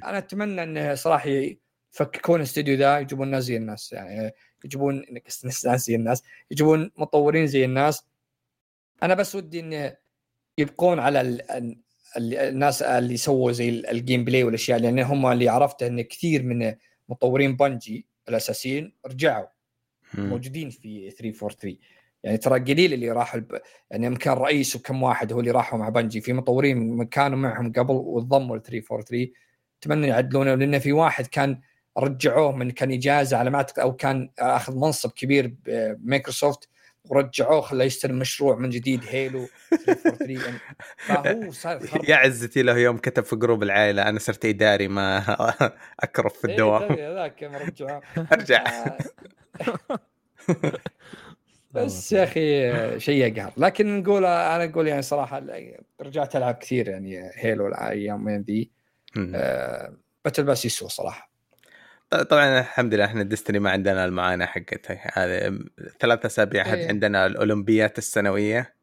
أنا 0.03 0.17
أتمنى 0.17 0.63
انه 0.63 0.95
صراحة 0.95 1.29
يفككون 1.93 2.39
الاستديو 2.39 2.77
ذا 2.77 2.99
يجيبون 2.99 3.27
ناس 3.27 3.43
زي 3.43 3.57
الناس 3.57 3.93
يعني 3.93 4.31
يجيبون 4.65 5.05
ناس 5.43 5.67
زي 5.67 5.95
الناس 5.95 6.23
يجيبون 6.51 6.91
مطورين 6.97 7.47
زي 7.47 7.65
الناس. 7.65 8.03
أنا 9.03 9.13
بس 9.13 9.35
ودي 9.35 9.59
انه 9.59 9.95
يبقون 10.57 10.99
على 10.99 11.21
ال... 11.21 11.77
الناس 12.17 12.81
اللي 12.81 13.17
سووا 13.17 13.51
زي 13.51 13.69
ال 13.69 14.25
gameplay 14.25 14.43
والأشياء 14.43 14.79
لأن 14.79 14.99
هم 14.99 15.25
اللي 15.25 15.49
عرفته 15.49 15.87
إن 15.87 16.01
كثير 16.01 16.43
من 16.43 16.75
مطورين 17.09 17.55
بنجي 17.55 18.07
الأساسيين 18.29 18.93
رجعوا. 19.05 19.47
موجودين 20.13 20.69
في 20.69 21.09
343 21.11 21.77
يعني 22.23 22.37
ترى 22.37 22.59
قليل 22.59 22.93
اللي 22.93 23.11
راح 23.11 23.33
الب... 23.33 23.61
يعني 23.91 24.09
مكان 24.09 24.33
رئيس 24.33 24.75
وكم 24.75 25.03
واحد 25.03 25.33
هو 25.33 25.39
اللي 25.39 25.51
راحوا 25.51 25.79
مع 25.79 25.89
بنجي 25.89 26.21
في 26.21 26.33
مطورين 26.33 27.03
كانوا 27.03 27.37
معهم 27.37 27.71
قبل 27.71 27.93
وانضموا 27.93 28.57
ل 28.57 28.61
343 28.61 29.27
أتمنى 29.79 30.07
يعدلونه 30.07 30.55
لأن 30.55 30.79
في 30.79 30.93
واحد 30.93 31.27
كان 31.27 31.59
رجعوه 31.97 32.51
من 32.55 32.71
كان 32.71 32.91
إجازة 32.91 33.37
على 33.37 33.49
ما 33.49 33.65
أو 33.79 33.95
كان 33.95 34.29
أخذ 34.39 34.75
منصب 34.75 35.11
كبير 35.11 35.55
بمايكروسوفت 35.65 36.69
ورجعوه 37.09 37.61
خلاه 37.61 37.85
يستلم 37.85 38.19
مشروع 38.19 38.55
من 38.55 38.69
جديد 38.69 39.01
هيلو 39.09 39.47
343 39.69 40.31
يعني 40.31 40.57
فهو 40.97 41.51
صار. 41.51 42.09
يا 42.09 42.15
عزتي 42.15 42.61
له 42.61 42.77
يوم 42.77 42.97
كتب 42.97 43.23
في 43.23 43.35
جروب 43.35 43.63
العائلة 43.63 44.09
أنا 44.09 44.19
صرت 44.19 44.45
إداري 44.45 44.87
ما 44.87 45.23
أكرف 45.99 46.33
في 46.33 46.51
الدوام. 46.51 46.93
إيه، 46.93 47.13
ذاك 47.13 47.41
يوم 47.41 47.55
رجعوه. 47.55 48.01
أرجع. 48.33 48.63
آه، 48.67 48.97
بس 51.71 52.11
يا 52.11 52.23
أخي 52.23 52.99
شيء 52.99 53.25
يقهر. 53.25 53.53
لكن 53.57 53.99
نقول 53.99 54.25
أنا 54.25 54.63
أقول 54.63 54.87
يعني 54.87 55.01
صراحة 55.01 55.43
رجعت 56.01 56.35
العب 56.35 56.55
كثير 56.55 56.87
يعني 56.87 57.31
Halo 57.33 57.67
الأيام 57.67 58.29
ذي. 58.29 58.71
مم. 59.15 59.31
آه، 59.35 59.93
battle 60.25 60.43
pass 60.43 60.65
يسوى 60.65 60.89
صراحة. 60.89 61.31
طبعا 62.29 62.59
الحمد 62.59 62.93
لله 62.93 63.05
إحنا 63.05 63.23
Destiny 63.23 63.59
ما 63.59 63.71
عندنا 63.71 64.05
المعاناه 64.05 64.45
حقتها. 64.45 65.11
هذه 65.13 65.59
ثلاث 65.99 66.25
أسابيع. 66.25 66.63
حد 66.63 66.77
عندنا 66.77 67.25
الأولمبيات 67.25 67.97
السنوية. 67.97 68.73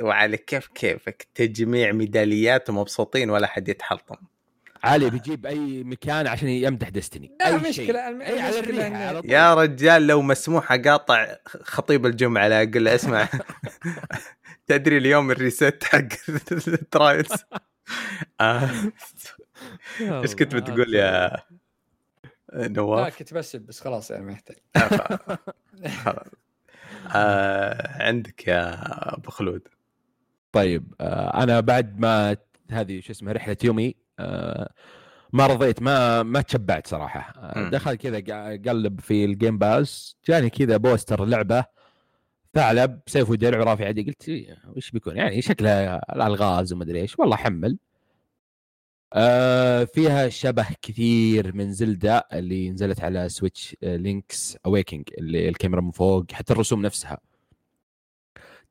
وعلى 0.00 0.36
كيف 0.36 0.66
كيفك؟ 0.66 1.26
تجميع 1.34 1.92
ميداليات 1.92 2.70
ومبسوطين 2.70 3.30
ولا 3.30 3.46
حد 3.46 3.68
يتحلطم. 3.68 4.16
علي 4.84 5.10
بيجيب 5.10 5.46
أي 5.46 5.84
مكان 5.84 6.26
عشان 6.26 6.48
يمدح 6.48 6.88
Destiny 6.88 7.36
لا 7.40 7.46
أي 7.46 7.72
شيء. 7.72 7.84
مشكله 7.84 8.08
الم- 8.08 8.20
أي 8.22 8.40
على 8.40 8.62
إن- 8.62 8.94
على 8.96 9.22
طول. 9.22 9.30
يا 9.30 9.54
رجال 9.54 10.06
لو 10.06 10.22
مسموح 10.22 10.72
أقاطع 10.72 11.36
خطيب 11.46 12.06
الجمعة 12.06 12.48
لا 12.48 12.62
أقول 12.62 12.84
له 12.84 12.94
اسمع. 12.94 13.28
تدري 14.66 14.96
اليوم 14.96 15.30
ال 15.30 15.39
reset 15.39 15.84
حق 15.84 16.08
ال 16.68 16.76
Trials؟ 16.76 17.28
آه، 18.40 18.70
إيش 20.00 20.34
كنت. 20.34 20.54
بتقول 20.54 20.94
يا 20.94 21.36
لا 22.52 22.68
نواف؟ 22.68 23.18
كنت 23.18 23.34
بسب 23.34 23.60
بس 23.60 23.80
خلاص 23.80 24.10
يعني 24.10 24.24
ما 24.24 24.32
يحتاج. 24.32 24.56
آه، 27.14 28.02
عندك 28.02 28.48
يا 28.48 28.74
أبو 29.14 29.30
خلود. 29.30 29.62
طيب 30.52 30.94
آه 31.00 31.42
أنا 31.42 31.60
بعد 31.60 32.00
ما 32.00 32.36
هذه 32.70 33.00
شو 33.00 33.12
اسمه 33.12 33.32
رحلة 33.32 33.56
يومي 33.64 33.88
آه 33.88 33.94
ما 35.32 35.46
رضيت 35.46 35.82
ما 35.82 36.22
ما 36.22 36.40
تشبعت 36.40 36.86
صراحة. 36.86 37.20
آه. 37.40 37.70
دخل 37.70 37.94
كذا 37.94 38.20
قلب 38.70 39.00
في 39.00 39.24
ال 39.24 39.31
Game 39.31 39.58
Pass 39.58 40.16
جاني 40.28 40.50
كذا 40.50 40.76
poster 40.76 41.24
لعبة 41.24 41.64
ثعلب 42.54 43.00
سيف 43.06 43.30
ودرع 43.30 43.60
ورافع 43.60 43.88
يدي 43.88 44.02
قلت 44.02 44.28
إيه، 44.28 44.56
وش 44.76 44.90
بيكون؟ 44.90 45.16
يعني 45.16 45.42
شكلها 45.42 46.00
الألغاز 46.16 46.72
ومدري 46.72 47.00
إيش 47.00 47.18
والله 47.18 47.36
حمل. 47.36 47.78
آه 49.12 49.84
فيها 49.84 50.28
شبه 50.28 50.66
كثير 50.82 51.54
من 51.56 51.72
Zelda 51.72 52.22
اللي 52.32 52.70
نزلت 52.70 53.00
على 53.00 53.28
Switch 53.28 53.76
آه 53.82 53.96
Link's 53.96 54.56
Awakening 54.66 55.08
اللي 55.18 55.48
الكاميرا 55.48 55.80
من 55.80 55.90
فوق 55.90 56.32
حتى 56.32 56.52
الرسوم 56.52 56.82
نفسها. 56.82 57.18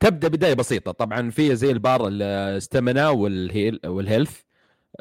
تبدأ 0.00 0.28
بداية 0.28 0.54
بسيطة 0.54 0.92
طبعا 0.92 1.30
في 1.30 1.56
زي 1.56 1.70
البار 1.70 2.08
الستامنا 2.10 3.08
والهيل 3.08 3.80
والهيلث 3.86 4.40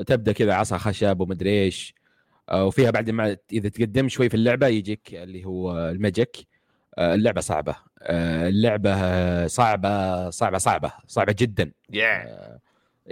تبدأ 0.08 0.32
كذا 0.32 0.54
عصا 0.54 0.78
خشب 0.78 1.22
ومدري 1.22 1.64
إيش. 1.64 1.96
آه، 2.50 2.66
وفيها 2.66 2.92
بعد 2.92 3.10
ما 3.10 3.38
إذا 3.52 3.70
تقدم 3.70 4.10
شوي 4.10 4.30
في 4.30 4.36
اللعبة 4.36 4.68
يجيك 4.68 5.14
اللي 5.14 5.46
هو 5.46 5.90
ال 5.90 5.97
magic. 5.97 6.38
آه، 6.98 7.14
اللعبة 7.16 7.42
صعبة. 7.42 7.76
آه، 8.02 8.48
اللعبة 8.48 9.48
صعبة 9.48 10.30
صعبة 10.30 10.58
صعبة 10.58 10.92
صعبة 11.08 11.36
جدا. 11.40 11.72
آه، 11.96 12.60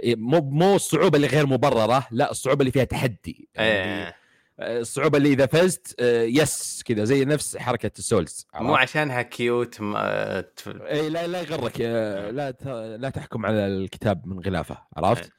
مو 0.04 0.40
مو 0.40 0.76
الصعوبة 0.76 1.16
اللي 1.16 1.26
غير 1.26 1.46
مبررة 1.46 2.06
لا 2.10 2.30
الصعوبة 2.30 2.60
اللي 2.60 2.72
فيها 2.72 2.84
تحدي. 2.84 3.48
يعني 3.54 4.06
إيه. 4.06 4.14
الصعوبة 4.60 5.18
اللي 5.18 5.32
إذا 5.32 5.46
فزت 5.46 6.00
yes 6.02 6.82
كذا 6.86 7.04
زي 7.04 7.24
نفس 7.24 7.56
حركة 7.56 7.90
ال 7.98 8.05
Souls. 8.05 8.46
مو 8.54 8.74
عشانها 8.74 9.22
cute 9.22 9.80
ما 9.80 10.38
اي 10.68 11.10
لا 11.10 11.26
لا 11.26 11.40
يغرك 11.40 11.80
لا 11.80 12.50
لا 12.96 13.10
تحكم 13.10 13.46
على 13.46 13.66
الكتاب 13.66 14.26
من 14.26 14.40
غلافة. 14.40 14.78
عرفت؟ 14.96 15.32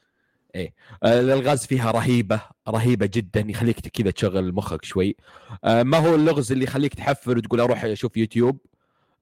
إيه. 0.55 0.73
آه، 1.03 1.19
الالغاز 1.19 1.65
فيها 1.65 1.91
رهيبة 1.91 2.41
رهيبة 2.67 3.05
جدا 3.05 3.39
يخليك 3.47 3.79
كذا 3.79 4.11
تشغل 4.11 4.53
مخك 4.53 4.85
شوي. 4.85 5.15
آه، 5.63 5.83
ما 5.83 5.97
هو 5.97 6.15
اللغز 6.15 6.51
اللي 6.51 6.63
يخليك 6.63 6.93
تحفر 6.93 7.37
وتقول 7.37 7.59
أروح 7.59 7.83
أشوف 7.83 8.17
يوتيوب؟ 8.17 8.57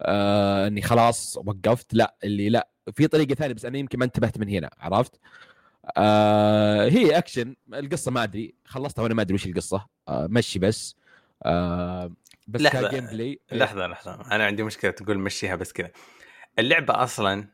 آه، 0.01 0.67
إني 0.67 0.81
خلاص 0.81 1.37
وقفت. 1.37 1.93
لا 1.93 2.15
اللي 2.23 2.49
لا. 2.49 2.67
في 2.93 3.07
طريقة 3.07 3.35
ثانية 3.35 3.53
بس 3.53 3.65
أنا 3.65 3.77
يمكن 3.77 3.99
ما 3.99 4.05
انتبهت 4.05 4.37
من 4.37 4.49
هنا 4.49 4.69
عرفت؟ 4.79 5.19
آه 5.97 6.89
هي 6.89 7.17
أكشن. 7.17 7.55
القصة 7.73 8.11
ما 8.11 8.23
أدري. 8.23 8.55
خلصتها 8.65 9.03
وأنا 9.03 9.13
ما 9.13 9.21
أدري 9.21 9.33
وش 9.35 9.45
القصة. 9.45 9.87
آه 10.07 10.27
مشي 10.31 10.59
بس. 10.59 10.95
آه 11.43 12.11
بس 12.47 12.61
لحظة. 12.61 12.87
كجيم 12.87 13.05
بلاي 13.05 13.39
إيه. 13.51 13.57
لحظة 13.57 13.87
لحظة. 13.87 14.13
أنا 14.31 14.45
عندي 14.45 14.63
مشكلة 14.63 14.91
تقول 14.91 15.19
مشيها 15.19 15.55
بس 15.55 15.73
كذا. 15.73 15.91
اللعبة 16.59 17.03
أصلا 17.03 17.47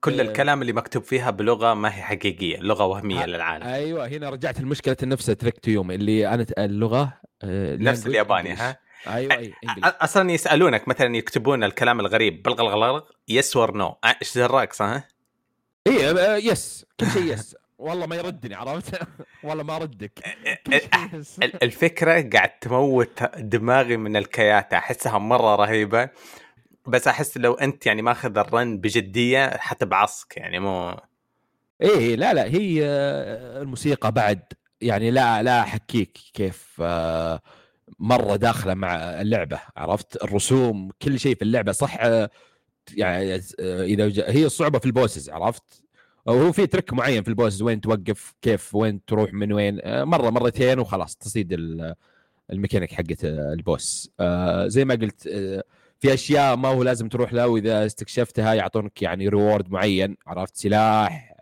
كل 0.00 0.20
إيه. 0.20 0.28
الكلام 0.28 0.62
اللي 0.62 0.72
مكتوب 0.72 1.02
فيها 1.02 1.30
بلغة 1.30 1.74
ما 1.74 1.88
هي 1.96 2.02
حقيقية 2.02 2.56
لغة 2.58 2.84
وهمية 2.84 3.22
ها- 3.22 3.26
للعالم. 3.26 3.66
أيوه 3.66 4.06
هنا 4.08 4.30
رجعت 4.30 4.60
المشكلة 4.60 4.96
نفسها 5.02 5.34
تريك 5.34 5.58
تو 5.58 5.70
يوم 5.70 5.90
اللي 5.90 6.28
أنا 6.28 6.46
اللغة 6.58 7.20
آه 7.42 7.76
نفس 7.76 8.06
الياباني. 8.06 8.52
ها؟ 8.52 8.78
أيوه 9.06 9.34
أي 9.34 9.52
أصلا 9.84 10.30
يسألونك 10.30 10.88
مثلا 10.88 11.16
يكتبون 11.16 11.64
الكلام 11.64 12.00
الغريب 12.00 12.42
بالغلغلغ 12.42 13.00
يس 13.28 13.56
اور 13.56 13.76
نو 13.76 13.96
إيش 14.04 14.38
دراك 14.38 14.72
صح؟ 14.72 15.08
اي 15.86 16.10
آه، 16.10 16.36
يس 16.36 16.86
كل 17.00 17.06
شيء 17.10 17.22
يس 17.32 17.56
والله 17.78 18.06
ما 18.06 18.16
يردني 18.16 18.54
عرفت؟ 18.54 19.00
والله 19.44 19.62
ما 19.62 19.78
ردك 19.78 20.12
الفكرة 21.62 22.30
قاعد 22.32 22.58
تموت 22.60 23.22
دماغي 23.38 23.96
من 23.96 24.16
الكياتا 24.16 24.76
أحسها 24.76 25.18
مرة 25.18 25.56
رهيبة. 25.56 26.08
بس 26.88 27.08
أحس 27.08 27.36
لو 27.36 27.54
أنت 27.54 27.86
يعني 27.86 28.02
ماخذ 28.02 28.38
الرن 28.38 28.78
بجدية 28.78 29.56
حتبعصك 29.56 30.36
يعني 30.36 30.58
مو 30.58 30.96
إيه 31.82 32.16
لا 32.16 32.34
لا 32.34 32.44
هي 32.44 32.80
آه، 32.86 33.62
الموسيقى 33.62 34.12
بعد. 34.12 34.42
يعني 34.80 35.10
لا 35.10 35.42
لا 35.42 35.60
أحكيك 35.60 36.18
كيف 36.34 36.76
آه، 36.80 37.40
مرة 37.98 38.36
داخلة 38.36 38.74
مع 38.74 38.96
اللعبة 38.96 39.60
عرفت؟ 39.76 40.24
الرسوم 40.24 40.90
كل 41.02 41.20
شيء 41.20 41.34
في 41.36 41.42
اللعبة 41.42 41.72
صح 41.72 41.96
آه، 42.00 42.30
يعني 42.94 43.34
إذا 43.60 44.04
هي 44.30 44.46
الصعوبه 44.46 44.78
في 44.78 44.86
البوسز 44.86 45.30
عرفت؟ 45.30 45.82
وهو 46.26 46.52
في 46.52 46.66
ترك 46.66 46.92
معين 46.92 47.22
في 47.22 47.28
البوسز 47.28 47.62
وين 47.62 47.80
توقف 47.80 48.34
كيف 48.42 48.74
وين 48.74 49.04
تروح 49.04 49.32
من 49.32 49.52
وين 49.52 49.80
مرة 50.02 50.30
مرتين 50.30 50.78
وخلاص 50.78 51.16
تصيد 51.16 51.52
ال- 51.52 51.94
الميكانيك 52.52 52.92
حقت 52.92 53.24
آه، 53.24 53.52
ال 53.52 53.62
boss. 53.62 54.10
زي 54.66 54.84
ما 54.84 54.94
قلت 54.94 55.28
في 55.98 56.14
أشياء 56.14 56.56
ما 56.56 56.68
هو 56.68 56.82
لازم 56.82 57.08
تروح 57.08 57.32
لها 57.32 57.44
وإذا 57.44 57.86
استكشفتها 57.86 58.54
يعطونك 58.54 59.02
يعني 59.02 59.28
reward 59.28 59.70
معين 59.70 60.16
عرفت؟ 60.26 60.56
سلاح 60.56 61.34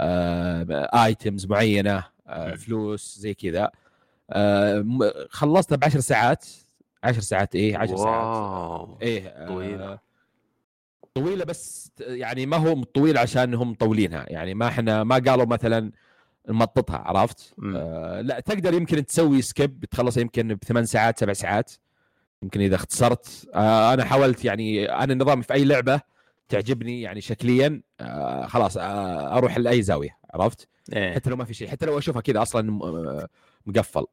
آه، 0.00 1.04
items 1.04 1.46
معينة 1.46 2.04
آه، 2.26 2.48
مم. 2.50 2.56
فلوس 2.56 3.18
زي 3.18 3.34
كذا. 3.34 3.70
آه، 4.30 4.86
خلصتها 5.30 5.76
بعشر 5.76 6.00
ساعات. 6.00 6.46
عشر 7.04 7.20
ساعات 7.20 7.54
إيه 7.54 7.76
عشر 7.78 7.96
ساعات. 7.96 8.24
واو. 8.24 8.98
إيه 9.02 9.28
آه، 9.28 9.48
طويلة. 9.48 9.98
طويله 11.14 11.44
بس 11.44 11.92
يعني 12.00 12.46
ما 12.46 12.56
هو 12.56 12.82
طويل 12.82 13.18
عشان 13.18 13.54
هم 13.54 13.70
مطولينها. 13.70 14.24
يعني 14.28 14.54
ما 14.54 14.68
إحنا 14.68 15.04
ما 15.04 15.14
قالوا 15.14 15.46
مثلا 15.46 15.92
نمططها 16.48 16.98
عرفت. 16.98 17.54
آه 17.76 18.20
لا 18.20 18.40
تقدر 18.40 18.74
يمكن 18.74 19.06
تسوي 19.06 19.42
سكيب 19.42 19.84
تخلصها 19.84 20.20
يمكن 20.20 20.54
بثمان 20.54 20.84
ساعات 20.86 21.18
سبع 21.20 21.32
ساعات. 21.32 21.72
يمكن 22.42 22.60
إذا 22.60 22.74
اختصرت 22.74 23.48
آه 23.54 23.94
أنا 23.94 24.04
حاولت 24.04 24.44
يعني 24.44 24.92
أنا 24.92 25.14
نظامي 25.14 25.42
في 25.42 25.54
أي 25.54 25.64
لعبة 25.64 26.00
تعجبني 26.48 27.02
يعني 27.02 27.20
شكليا 27.20 27.82
آه 28.00 28.46
خلاص 28.46 28.76
آه 28.76 29.36
أروح 29.38 29.58
لأي 29.58 29.82
زاوية 29.82 30.18
عرفت 30.34 30.68
إيه. 30.92 31.14
حتى 31.14 31.30
لو 31.30 31.36
ما 31.36 31.44
في 31.44 31.54
شيء 31.54 31.68
حتى 31.68 31.86
لو 31.86 31.98
أشوفها 31.98 32.20
كذا 32.22 32.42
أصلا 32.42 32.62
مقفل 33.66 34.06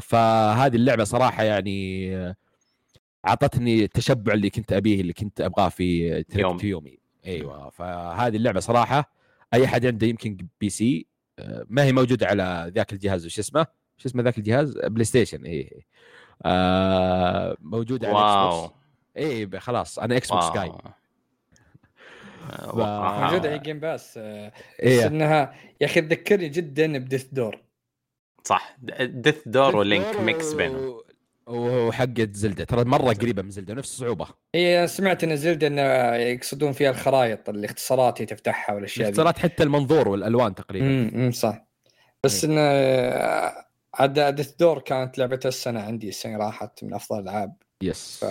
فهذه 0.00 0.76
اللعبة 0.76 1.04
صراحة 1.04 1.42
يعني 1.42 2.08
أعطتني 3.26 3.84
التشبع 3.84 4.32
اللي 4.32 4.50
كنت 4.50 4.72
أبيه 4.72 5.00
اللي 5.00 5.12
كنت 5.12 5.40
أبغاه 5.40 5.68
في 5.68 6.24
يوم. 6.34 6.58
يومي 6.62 6.98
أيوه 7.26 7.70
فهذه 7.70 8.36
اللعبة 8.36 8.60
صراحة 8.60 9.12
أي 9.54 9.64
أحد 9.64 9.86
عنده 9.86 10.06
يمكن 10.06 10.36
PC 10.60 11.06
ما 11.68 11.84
هي 11.84 11.92
موجودة 11.92 12.26
على 12.26 12.72
ذاك 12.74 12.92
الجهاز 12.92 13.26
وش 13.26 13.38
اسمه؟ 13.38 13.66
شو 13.96 14.08
اسمه 14.08 14.22
ذاك 14.22 14.38
الجهاز؟ 14.38 14.78
بلاي 14.78 15.04
ستيشن 15.04 15.44
اي 15.44 15.84
آه 16.46 17.56
موجوده 17.60 18.08
على 18.08 18.16
إكس 18.16 18.54
واو. 18.54 18.60
بوكس 18.62 18.74
اي 19.16 19.60
خلاص 19.60 19.98
أنا 19.98 20.16
إكس 20.16 20.32
بوكس 20.32 20.50
جاي 20.54 20.68
واو. 20.68 20.80
آه، 22.80 23.24
موجوده 23.24 23.50
على 23.50 23.58
Game 23.58 23.80
Pass 23.80 24.14
آه، 24.18 24.48
بس 24.48 24.54
إيه. 24.80 25.06
إنها 25.06 25.54
يا 25.80 25.86
أخي 25.86 26.00
تذكرني 26.00 26.48
جدا 26.48 26.98
ب 26.98 27.02
Death's 27.02 27.26
Door 27.32 27.62
صح. 28.44 28.76
Death's 29.00 29.36
Door 29.46 29.76
و 29.76 29.84
Link 29.84 30.16
mix 30.20 30.52
بينهم. 30.52 31.00
وحقت 31.46 32.34
Zelda. 32.34 32.64
ترى 32.64 32.84
مرة 32.84 33.12
قريبة 33.12 33.42
من 33.42 33.50
Zelda 33.50 33.74
نفس 33.74 33.92
الصعوبة. 33.92 34.26
هي 34.54 34.86
سمعت 34.86 35.24
إن 35.24 35.36
Zelda 35.36 35.66
إنه 35.66 35.82
يقصدون 36.14 36.72
فيها 36.72 36.90
الخرائط 36.90 37.48
الاختصارات 37.48 38.22
هي 38.22 38.26
تفتحها 38.26 38.74
والأشياء 38.74 39.08
الاختصارات 39.08 39.38
حتى 39.38 39.62
المنظور 39.62 40.08
والألوان 40.08 40.54
تقريبا. 40.54 40.86
امم 40.86 41.32
صح. 41.32 41.66
بس 42.24 42.44
إيه. 42.44 42.50
إنه 42.50 43.67
عاد 43.98 44.34
Death's 44.34 44.50
Door 44.50 44.78
كانت 44.78 45.18
لعبة 45.18 45.40
السنة 45.44 45.80
عندي 45.80 46.08
السنة 46.08 46.36
راحت 46.36 46.84
من 46.84 46.94
أفضل 46.94 47.18
الالعاب 47.18 47.54
yes 47.82 48.24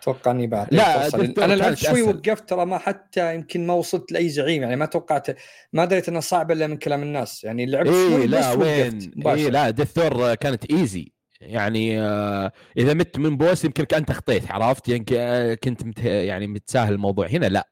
أتوقع 0.00 0.30
إني 0.30 0.46
بعد 0.46 0.74
لا، 0.74 1.06
أنا 1.44 1.54
لعبت 1.54 1.78
شوي. 1.78 2.02
وقفت 2.02 2.48
ترى 2.48 2.66
ما 2.66 2.78
حتى 2.78 3.34
يمكن 3.34 3.66
ما 3.66 3.74
وصلت 3.74 4.12
لأي 4.12 4.28
زعيم 4.28 4.62
يعني 4.62 4.76
ما 4.76 4.86
توقعت 4.86 5.26
ما 5.72 5.84
دريت 5.84 6.08
انها 6.08 6.20
صعبه 6.20 6.54
إلا 6.54 6.66
من 6.66 6.76
كلام 6.76 7.02
الناس. 7.02 7.44
يعني 7.44 7.66
لعبت 7.66 7.88
إيه 7.88 8.08
شوي 8.10 8.26
لا 8.26 8.54
بس 8.54 8.66
وين؟ 8.66 9.10
مباشرة. 9.16 9.48
لا 9.50 9.70
Death's 9.70 9.92
Door 9.92 10.34
كانت 10.34 10.70
easy 10.70 11.12
يعني 11.40 12.00
آه 12.00 12.52
إذا 12.76 12.94
مت 12.94 13.18
من 13.18 13.36
بوس 13.36 13.64
يمكن 13.64 13.96
أنت 13.96 14.12
خطيت 14.12 14.50
عرفت؟ 14.50 15.12
آه، 15.12 15.54
كنت 15.54 15.84
مت 15.84 15.98
يعني 16.04 16.46
متساهل 16.46 16.92
الموضوع. 16.92 17.26
هنا 17.26 17.46
لا. 17.46 17.68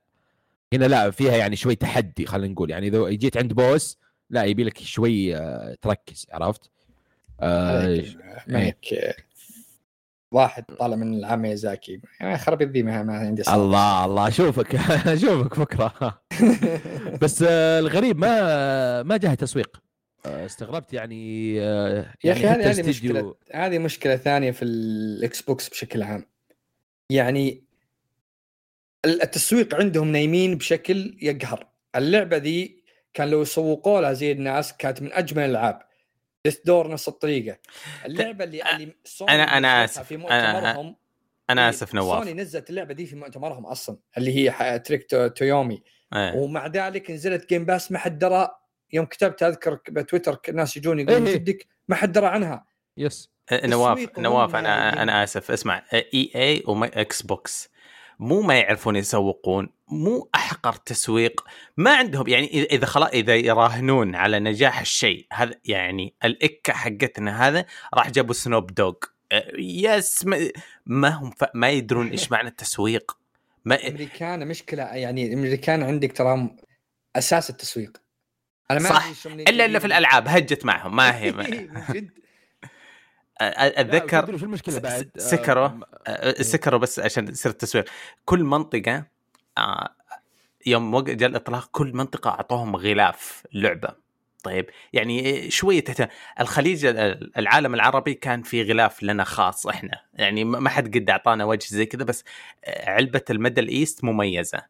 هنا 0.72 0.85
لا 0.85 1.11
فيها 1.11 1.37
يعني 1.37 1.57
شوي 1.57 1.74
تحدي 1.74 2.26
خلينا 2.26 2.53
نقول. 2.53 2.70
يعني 2.70 2.89
إذا 2.89 3.09
جيت 3.09 3.37
عند 3.37 3.53
بوس 3.53 3.99
لا 4.31 4.45
يبي 4.45 4.64
لك 4.64 4.79
شوي 4.79 5.37
آه 5.37 5.76
تركز 5.83 6.26
عرفت؟ 6.33 6.70
آه 7.41 7.82
عليك- 7.82 8.16
مالك 8.47 9.14
واحد 10.32 10.64
طالع 10.64 10.97
من 10.97 11.14
العام 11.14 11.43
ميازاكي 11.43 12.01
يعني 12.20 12.39
خرب 12.39 12.62
الذمه 12.62 13.03
ما 13.03 13.16
عندي 13.18 13.43
صبر. 13.43 13.55
الله 13.55 14.05
الله 14.05 14.28
أشوفك. 14.28 14.74
أشوفك 15.14 15.59
بكرة. 15.59 16.22
بس 17.22 17.45
آه 17.49 17.78
الغريب 17.78 18.18
ما 18.18 19.03
ما 19.03 19.16
جاها 19.16 19.34
تسويق. 19.34 19.82
آه 20.26 20.47
استغربت 20.47 20.93
يعني 20.93 21.55
آه 21.62 22.14
يا 22.24 22.32
أخي 22.32 22.43
يعني 22.43 22.62
هذه 22.62 22.70
هذه 22.70 22.89
مشكله 22.89 23.34
هذه 23.55 23.78
مشكلة 23.78 24.16
ثانية 24.16 24.51
في 24.51 24.64
ال 24.64 25.43
Xbox 25.43 25.69
بشكل 25.68 26.03
عام. 26.03 26.26
يعني 27.11 27.64
التسويق 29.07 29.74
عندهم 29.74 30.12
نايمين 30.12 30.57
بشكل 30.59 31.18
يقهر. 31.22 31.66
اللعبة 31.97 32.36
ذي 32.36 32.82
كان 33.14 33.28
لو 33.30 33.43
يسوقوا 33.43 34.01
لها 34.01 34.12
زي 34.12 34.32
الناس 34.32 34.72
كانت 34.76 35.03
من 35.03 35.12
أجمل 35.12 35.45
الألعاب. 35.45 35.82
Death's 36.45 36.59
Door 36.64 36.89
نفس 36.91 37.09
الطريقة. 37.09 37.59
اللعبة 38.05 38.45
اللي 38.45 38.62
اللي 38.74 38.95
سوني 39.05 39.30
أنا- 39.30 39.53
أنا 39.53 39.84
نزلتها 39.84 39.84
آسف. 39.84 40.03
في 40.09 40.14
أنا- 40.16 40.20
مؤتمرهم. 40.20 40.97
أنا 41.51 41.62
إيه، 41.62 41.68
آسف 41.68 41.95
نواف. 41.95 42.18
سوني 42.24 42.32
نزلت 42.34 42.70
اللعبة 42.70 42.95
دي 42.95 43.07
في 43.07 43.16
مؤتمرهم 43.16 43.66
أصلا 43.66 43.97
اللي 44.18 44.51
هي 44.51 44.78
Trek 44.79 45.11
to- 45.11 45.27
to 45.27 45.45
Yomi 45.45 45.83
إيه. 46.14 46.34
ومع 46.34 46.66
ذلك 46.66 47.11
نزلت 47.11 47.49
Game 47.49 47.64
Pass 47.64 47.93
ما 47.93 47.99
حد 47.99 48.18
درى. 48.18 48.49
يوم 48.93 49.07
كتبت 49.07 49.43
أذكر 49.43 49.78
بتويتر 49.89 50.39
الناس 50.49 50.76
يجون 50.76 51.01
يقولون 51.01 51.26
إيه. 51.26 51.34
جدك 51.34 51.66
ما 51.89 51.97
حد 51.97 52.12
درى 52.12 52.26
عنها. 52.26 52.66
yes. 52.97 53.31
آه، 53.53 53.66
نواف 53.66 54.18
نواف 54.18 54.57
أنا. 54.57 55.03
أنا 55.03 55.24
آسف. 55.24 55.51
اسمع 55.51 55.82
إي 55.95 56.30
إي 56.34 56.62
و 56.66 57.23
Xbox 57.23 57.69
مو 58.19 58.43
ما 58.43 58.59
يعرفون 58.59 58.97
يسوقون 58.97 59.69
مو 59.89 60.31
أحقر 60.35 60.73
تسويق 60.73 61.45
ما 61.77 61.97
عندهم 61.97 62.29
يعني 62.29 62.64
اذا 62.64 62.87
خلاص 62.87 63.09
إذا 63.09 63.37
يراهنون 63.37 64.14
على 64.14 64.39
نجاح 64.39 64.81
الشيء 64.81 65.27
هذا 65.33 65.55
يعني 65.64 66.14
الإكة 66.25 66.73
حقتنا 66.73 67.49
هذا 67.49 67.64
راح 67.95 68.11
جابوا 68.11 68.35
Snoop 68.35 68.75
Dogg 68.75 68.95
آه، 69.33 69.53
yes 69.59 70.27
ما, 70.27 70.51
ما 70.87 71.09
هم 71.09 71.31
ف... 71.31 71.45
ما 71.55 71.71
يدرون 71.71 72.09
إيش 72.09 72.31
معنى 72.33 72.49
التسويق 72.49 73.19
ما 73.64 73.75
الامريكان 73.75 74.49
مشكلة 74.49 74.83
يعني 74.83 75.27
الامريكان 75.27 75.83
عندك 75.83 76.12
ترى 76.12 76.51
أساس 77.16 77.51
التسويق 77.51 77.97
أنا 78.71 78.81
ما 78.81 78.89
صح. 78.89 79.27
إلا 79.27 79.64
الا 79.64 79.79
في. 79.79 79.87
الألعاب 79.87 80.29
هجت 80.29 80.64
معهم 80.64 80.97
ما 80.97 81.19
هي 81.19 81.33
ما... 81.33 81.45
أتذكر 83.41 84.39
شو 84.39 84.45
المشكلة 84.45 84.78
بعد؟ 84.78 85.11
س- 85.18 85.30
سكروا. 85.30 85.68
آه، 86.07 86.43
سكروا 86.43 86.78
بس 86.80 86.99
عشان 86.99 87.28
يصير 87.28 87.53
التسويق 87.53 87.84
كل 88.24 88.45
منطقة 88.45 89.05
آه، 89.59 89.89
يوم 90.66 91.01
جاء 91.01 91.28
الإطلاق 91.28 91.68
كل 91.72 91.93
منطقة 91.97 92.30
أعطوهم 92.30 92.76
غلاف 92.76 93.43
لعبة. 93.53 94.09
طيب 94.43 94.70
يعني 94.93 95.51
شوية 95.51 95.84
تهت- 95.84 96.11
الخليج 96.41 96.84
ال- 96.86 97.39
العالم 97.39 97.74
العربي 97.74 98.14
كان 98.14 98.43
في 98.43 98.62
غلاف 98.62 99.03
لنا 99.03 99.24
خاص 99.24 99.66
إحنا. 99.66 100.01
يعني 100.14 100.45
ما 100.45 100.59
ما 100.61 100.70
حد 100.70 100.97
قد 100.99 101.11
أعطانا 101.11 101.45
وجه 101.45 101.66
زي 101.68 101.86
كذا 101.86 102.05
بس 102.05 102.24
آه، 102.64 102.91
علبة 102.91 103.22
ال 103.31 103.36
Middle 103.36 103.69
East 103.69 104.05
مميزة. 104.05 104.62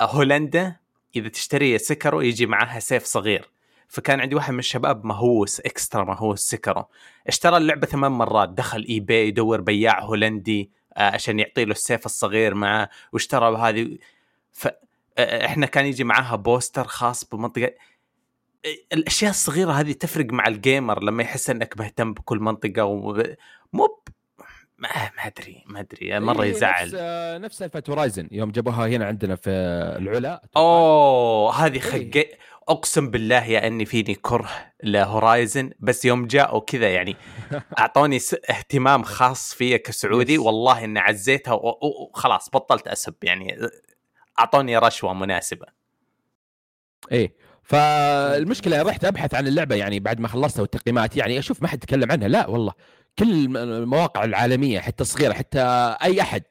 هولندا 0.00 0.76
إذا 1.16 1.28
تشتري 1.28 1.78
Sekiro 1.78 2.20
يجي 2.20 2.46
معاها 2.46 2.80
سيف 2.80 3.04
صغير. 3.04 3.48
فكان 3.90 4.20
عندي 4.20 4.34
واحد 4.34 4.52
من 4.52 4.58
الشباب 4.58 5.04
مهووس 5.04 5.60
extra 5.60 6.04
مهووس 6.04 6.40
Sekiro 6.40 6.84
اشترى 7.26 7.56
اللعبة 7.56 7.86
ثمان 7.86 8.12
مرات 8.12 8.48
دخل 8.48 8.86
eBay 8.88 9.28
يدور 9.28 9.60
بياع 9.60 10.00
هولندي 10.02 10.70
آه، 10.96 11.10
عشان 11.14 11.38
يعطي 11.40 11.64
له 11.64 11.72
السيف 11.72 12.06
الصغير 12.06 12.54
معاه 12.54 12.88
واشترى 13.12 13.56
هذه. 13.56 13.98
ف 14.52 14.68
آه، 15.18 15.46
إحنا 15.46 15.66
كان 15.66 15.86
يجي 15.86 16.04
معاها 16.04 16.36
poster 16.36 16.84
خاص 16.84 17.24
بمنطقة 17.24 17.64
آه، 18.64 18.68
الأشياء 18.92 19.30
الصغيرة 19.30 19.72
هذه 19.72 19.92
تفرق 19.92 20.26
مع 20.32 20.46
ال 20.46 20.55
gamer 20.55 21.02
لما 21.04 21.22
يحس 21.22 21.50
إنك 21.50 21.74
مهتم 21.80 22.12
بكل 22.14 22.38
منطقة 22.38 22.84
و... 22.84 23.22
مو 23.72 23.86
ب- 23.86 24.08
ما 24.78 24.88
ما 25.16 25.26
أدري 25.26 25.64
ما 25.66 25.80
أدري 25.80 26.20
مرة 26.20 26.44
نفس 26.44 26.56
يزعل. 26.56 26.90
آه، 26.96 27.38
نفس 27.38 27.58
سالفه 27.58 27.82
هورايزن 27.88 28.28
يوم 28.32 28.50
جابوها 28.50 28.86
هنا 28.88 29.06
عندنا 29.06 29.36
في 29.36 29.50
العلا 29.98 30.42
أوه 30.56 31.54
هذه 31.66 31.94
إيه. 31.94 32.38
أقسم 32.70 33.10
بالله 33.10 33.44
يا 33.44 33.66
أني 33.66 33.84
فيني 33.84 34.14
كره 34.14 34.50
لهورايزن 34.82 35.70
بس 35.80 36.04
يوم 36.04 36.26
جاءوا 36.26 36.60
كذا 36.60 36.90
يعني 36.90 37.16
أعطوني. 37.78 38.18
اهتمام 38.50 39.02
خاص 39.02 39.54
فيا 39.54 39.76
كسعودي. 39.76 40.38
والله 40.38 40.84
إني 40.84 40.98
عزيتها 41.00 41.52
وخلاص 41.82 42.50
بطلت 42.50 42.88
أسب 42.88 43.14
يعني 43.22 43.56
أعطوني 44.38 44.78
رشوة 44.78 45.12
مناسبة 45.14 45.66
إيه 47.12 47.34
فالمشكلة 47.62 48.82
رحت 48.82 49.04
أبحث 49.04 49.34
عن 49.34 49.46
اللعبة 49.46 49.74
يعني 49.74 50.00
بعد 50.00 50.20
ما 50.20 50.28
خلصتها 50.28 50.60
والتقييمات 50.60 51.16
يعني 51.16 51.38
أشوف 51.38 51.62
ما 51.62 51.68
حد 51.68 51.78
تكلم 51.78 52.12
عنها 52.12 52.28
لا 52.28 52.46
والله 52.46 52.72
كل 53.18 53.30
الم- 53.32 53.56
المواقع 53.56 54.24
العالمية 54.24 54.80
حتى 54.80 55.02
الصغيرة 55.02 55.32
حتى 55.32 55.60
أي 56.02 56.20
أحد 56.20 56.42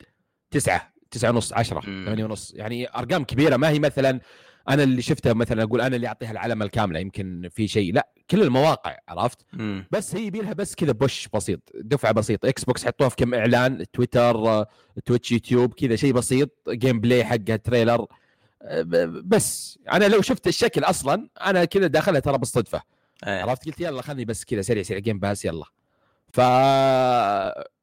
تسعة 0.52 0.94
تسعة 1.12 1.30
ونص 1.30 1.54
عشرة. 1.54 1.82
ثمانية 1.82 2.24
ونص 2.26 2.54
يعني 2.56 2.90
أرقام 2.96 3.24
كبيرة 3.24 3.58
ما 3.58 3.70
هي 3.70 3.80
مثلا 3.80 4.20
أنا 4.70 4.84
اللي 4.84 5.02
شفتها 5.02 5.34
مثلا 5.34 5.64
أقول 5.64 5.82
أنا 5.82 5.96
اللي 5.96 6.08
أعطيها 6.08 6.32
العلامة 6.32 6.66
الكاملة 6.66 7.00
يمكن 7.00 7.50
في 7.52 7.68
شيء 7.68 7.94
لا 7.94 8.10
كل 8.30 8.42
المواقع 8.42 8.98
عرفت؟ 9.08 9.46
مم. 9.54 9.86
بس 9.92 10.16
هي 10.16 10.26
يبي 10.26 10.40
لها 10.40 10.54
بس 10.54 10.76
كذا 10.76 10.92
push 10.92 11.28
بسيط 11.34 11.60
دفعة 11.76 12.12
بسيطه 12.12 12.50
Xbox 12.50 12.86
حطوها 12.86 13.10
في 13.10 13.16
كم 13.16 13.34
إعلان 13.34 13.86
تويتر 13.94 14.66
Twitch 15.06 15.32
يوتيوب 15.32 15.74
كذا 15.74 15.96
شيء 15.96 16.14
بسيط 16.14 16.70
gameplay 16.70 17.26
حقها 17.26 17.56
trailer 17.56 18.06
آه، 18.62 18.84
بس 19.26 19.80
أنا 19.92 20.06
لو 20.06 20.22
شفت 20.22 20.48
الشكل 20.48 20.84
أصلا 20.84 21.30
أنا 21.46 21.66
كذا 21.66 21.88
داخلها 21.88 22.20
ترى 22.20 22.38
بالصدفة. 22.38 22.82
إيه. 23.28 23.42
عرفت؟ 23.42 23.66
قلت 23.66 23.80
يلا 23.80 24.02
خلني 24.02 24.26
بس 24.26 24.46
كذا 24.46 24.62
سريع 24.62 24.84
سريع 24.84 25.00
Game 25.00 25.20
Pass 25.20 25.46
يلا. 25.46 25.66
ف 26.34 26.38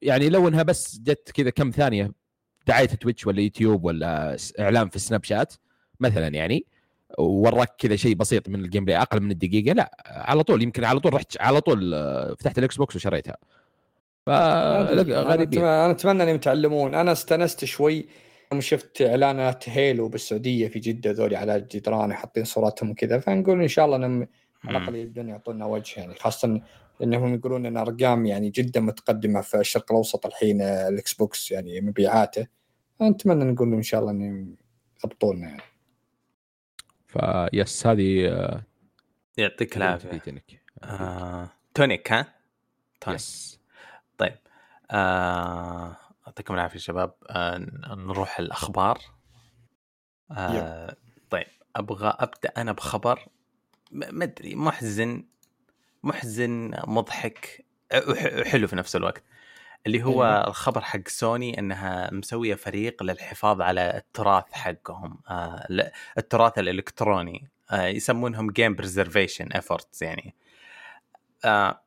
يعني 0.02 0.28
لو 0.28 0.48
إنها 0.48 0.62
بس 0.62 0.98
جت 0.98 1.30
كذا 1.34 1.50
كم 1.50 1.70
ثانية 1.70 2.12
دعايه 2.66 2.86
Twitch 2.86 3.26
ولا 3.26 3.40
يوتيوب 3.40 3.84
ولا 3.84 4.36
إعلان 4.60 4.88
في 4.88 4.98
سناب 4.98 5.24
شات 5.24 5.54
مثلا 6.00 6.28
يعني 6.28 6.66
ووراك 7.18 7.68
كذا 7.78 7.96
شيء 7.96 8.14
بسيط 8.14 8.48
من 8.48 8.60
ال 8.64 8.84
gameplay 8.84 9.02
أقل 9.02 9.20
من 9.20 9.30
الدقيقة 9.30 9.72
لا 9.72 9.96
على 10.06 10.42
طول 10.42 10.62
يمكن 10.62 10.84
على 10.84 11.00
طول 11.00 11.14
رحت 11.14 11.40
على 11.40 11.60
طول 11.60 11.94
آه، 11.94 12.34
فتحت 12.38 12.58
ال 12.58 12.76
Xbox 12.76 12.96
وشريتها. 12.96 13.36
ف 14.26 14.30
أنا 14.30 15.02
غريبين. 15.02 15.64
أتمنى 15.64 16.22
إنهم 16.22 16.34
يتعلمون. 16.34 16.94
أنا 16.94 17.12
استانست 17.12 17.64
شوي 17.64 18.06
يوم 18.52 18.60
شفت 18.60 19.02
إعلانات 19.02 19.68
Halo 19.68 20.08
بالسعودية 20.08 20.68
في 20.68 20.78
جدة 20.78 21.10
ذولي 21.10 21.36
على 21.36 21.56
الجدران 21.56 22.14
حاطين 22.14 22.44
صورتهم 22.44 22.90
وكذا 22.90 23.18
فنقول 23.18 23.62
إن 23.62 23.68
شاء 23.68 23.84
الله 23.84 23.96
إنهم 23.96 24.28
على 24.64 24.78
الأقل 24.78 24.96
يبدون 24.96 25.28
يعطونا 25.28 25.66
وجه 25.66 26.00
يعني 26.00 26.14
خاصة 26.14 26.60
إنهم 27.02 27.34
يقولون 27.34 27.66
إن 27.66 27.76
أرقام 27.76 28.26
يعني 28.26 28.50
جدا 28.50 28.80
متقدمة 28.80 29.40
في 29.40 29.60
الشرق 29.60 29.92
الأوسط 29.92 30.26
الحين 30.26 30.62
آه، 30.62 30.88
ال 30.88 31.14
Xbox 31.14 31.50
يعني 31.50 31.80
مبيعاته. 31.80 32.46
نتمنى 33.02 33.44
نقول 33.44 33.74
إن 33.74 33.82
شاء 33.82 34.00
الله 34.00 34.10
إنهم 34.10 34.56
يضبطونا 35.04 35.48
يعني. 35.48 35.62
فيس 37.50 37.86
هذه 37.86 38.28
آه، 38.28 38.62
يعطيك 39.36 39.76
العافية. 39.76 40.18
تونيك 40.18 40.62
آه... 40.84 41.50
تونيك 41.74 42.12
ها؟ 42.12 42.34
Tunic. 43.00 43.20
yes. 43.20 43.60
طيب 44.18 44.36
آه... 44.90 45.96
يعطيكم 46.26 46.54
العافية 46.54 46.78
شباب. 46.78 47.14
آه... 47.30 47.58
نروح 47.94 48.38
الأخبار. 48.38 48.98
آه... 50.30 50.96
طيب 51.30 51.46
أبغى 51.76 52.08
أبدأ 52.18 52.48
أنا 52.56 52.72
بخبر. 52.72 53.28
ما 53.92 54.24
أدري 54.24 54.54
محزن 54.54 55.24
محزن 56.02 56.74
مضحك 56.86 57.64
وح- 58.08 58.38
وحلو 58.40 58.66
في 58.66 58.76
نفس 58.76 58.96
الوقت. 58.96 59.22
اللي 59.86 60.02
هو 60.04 60.24
أيوة. 60.24 60.46
الخبر 60.48 60.80
حق 60.80 61.08
سوني 61.08 61.58
إنها 61.58 62.10
مسوية 62.12 62.54
فريق 62.54 63.02
للحفاظ 63.02 63.60
على 63.60 63.96
التراث 63.96 64.44
حقهم 64.52 65.18
آه 65.30 65.66
التراث 66.18 66.58
الإلكتروني 66.58 67.48
آه 67.70 67.86
يسمونهم 67.86 68.50
game 68.50 68.74
preservation 68.74 69.48
efforts 69.52 70.02
يعني 70.02 70.34
آه 71.44 71.80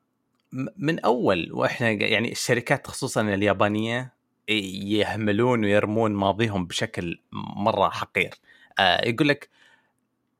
من 0.76 1.00
أول 1.00 1.52
وإحنا 1.52 1.90
يعني 1.90 2.32
الشركات 2.32 2.86
خصوصا 2.86 3.20
اليابانية 3.20 4.12
يهملون 4.48 5.64
ويرمون 5.64 6.12
ماضيهم 6.12 6.66
بشكل 6.66 7.20
مرة 7.56 7.90
حقير 7.90 8.34
آه 8.78 9.08
يقول 9.08 9.28
لك 9.28 9.48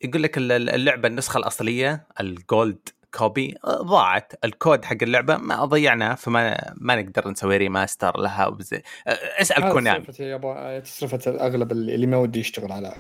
يقول 0.03 0.23
لك 0.23 0.39
ال- 0.39 0.71
اللعبة 0.71 1.09
النسخة 1.09 1.39
الأصلية 1.39 2.07
ال 2.21 2.35
gold 2.35 2.89
copy 3.15 3.55
ضاعت 3.67 4.33
الكود 4.45 4.85
حق 4.85 4.97
اللعبة 5.03 5.37
ما 5.37 5.65
ضيعناه 5.65 6.15
فما 6.15 6.73
ما 6.77 7.03
نقدر 7.03 7.29
نسوي 7.29 7.57
remaster 7.57 8.21
لها 8.21 8.47
وبزي. 8.47 8.83
اسأل 9.41 9.73
Konami 9.73 10.05
تصرفة 10.81 11.31
الأغلب 11.31 11.73
اللي 11.73 12.07
ما 12.07 12.17
ودي 12.17 12.41
يشتغل 12.41 12.73
على. 12.73 12.95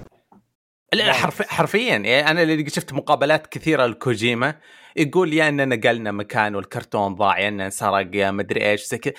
لا 0.92 1.02
لا. 1.02 1.12
حرف 1.12 1.42
حرفيا 1.42 1.96
يعني 1.96 2.30
أنا 2.30 2.42
اللي 2.42 2.70
شفت 2.70 2.92
مقابلات 2.92 3.46
كثيرة 3.46 3.86
لكوجيما 3.86 4.54
يقول 4.96 5.34
يا 5.34 5.48
اننا 5.48 5.64
نقلنا 5.64 6.12
مكان 6.12 6.54
والكرتون 6.54 7.14
ضاع 7.14 7.38
يا 7.38 7.48
اننا 7.48 7.64
انسرق 7.64 8.16
يا 8.16 8.30
مدري 8.30 8.70
إيش 8.70 8.86
زي 8.86 8.98
كذا. 8.98 9.14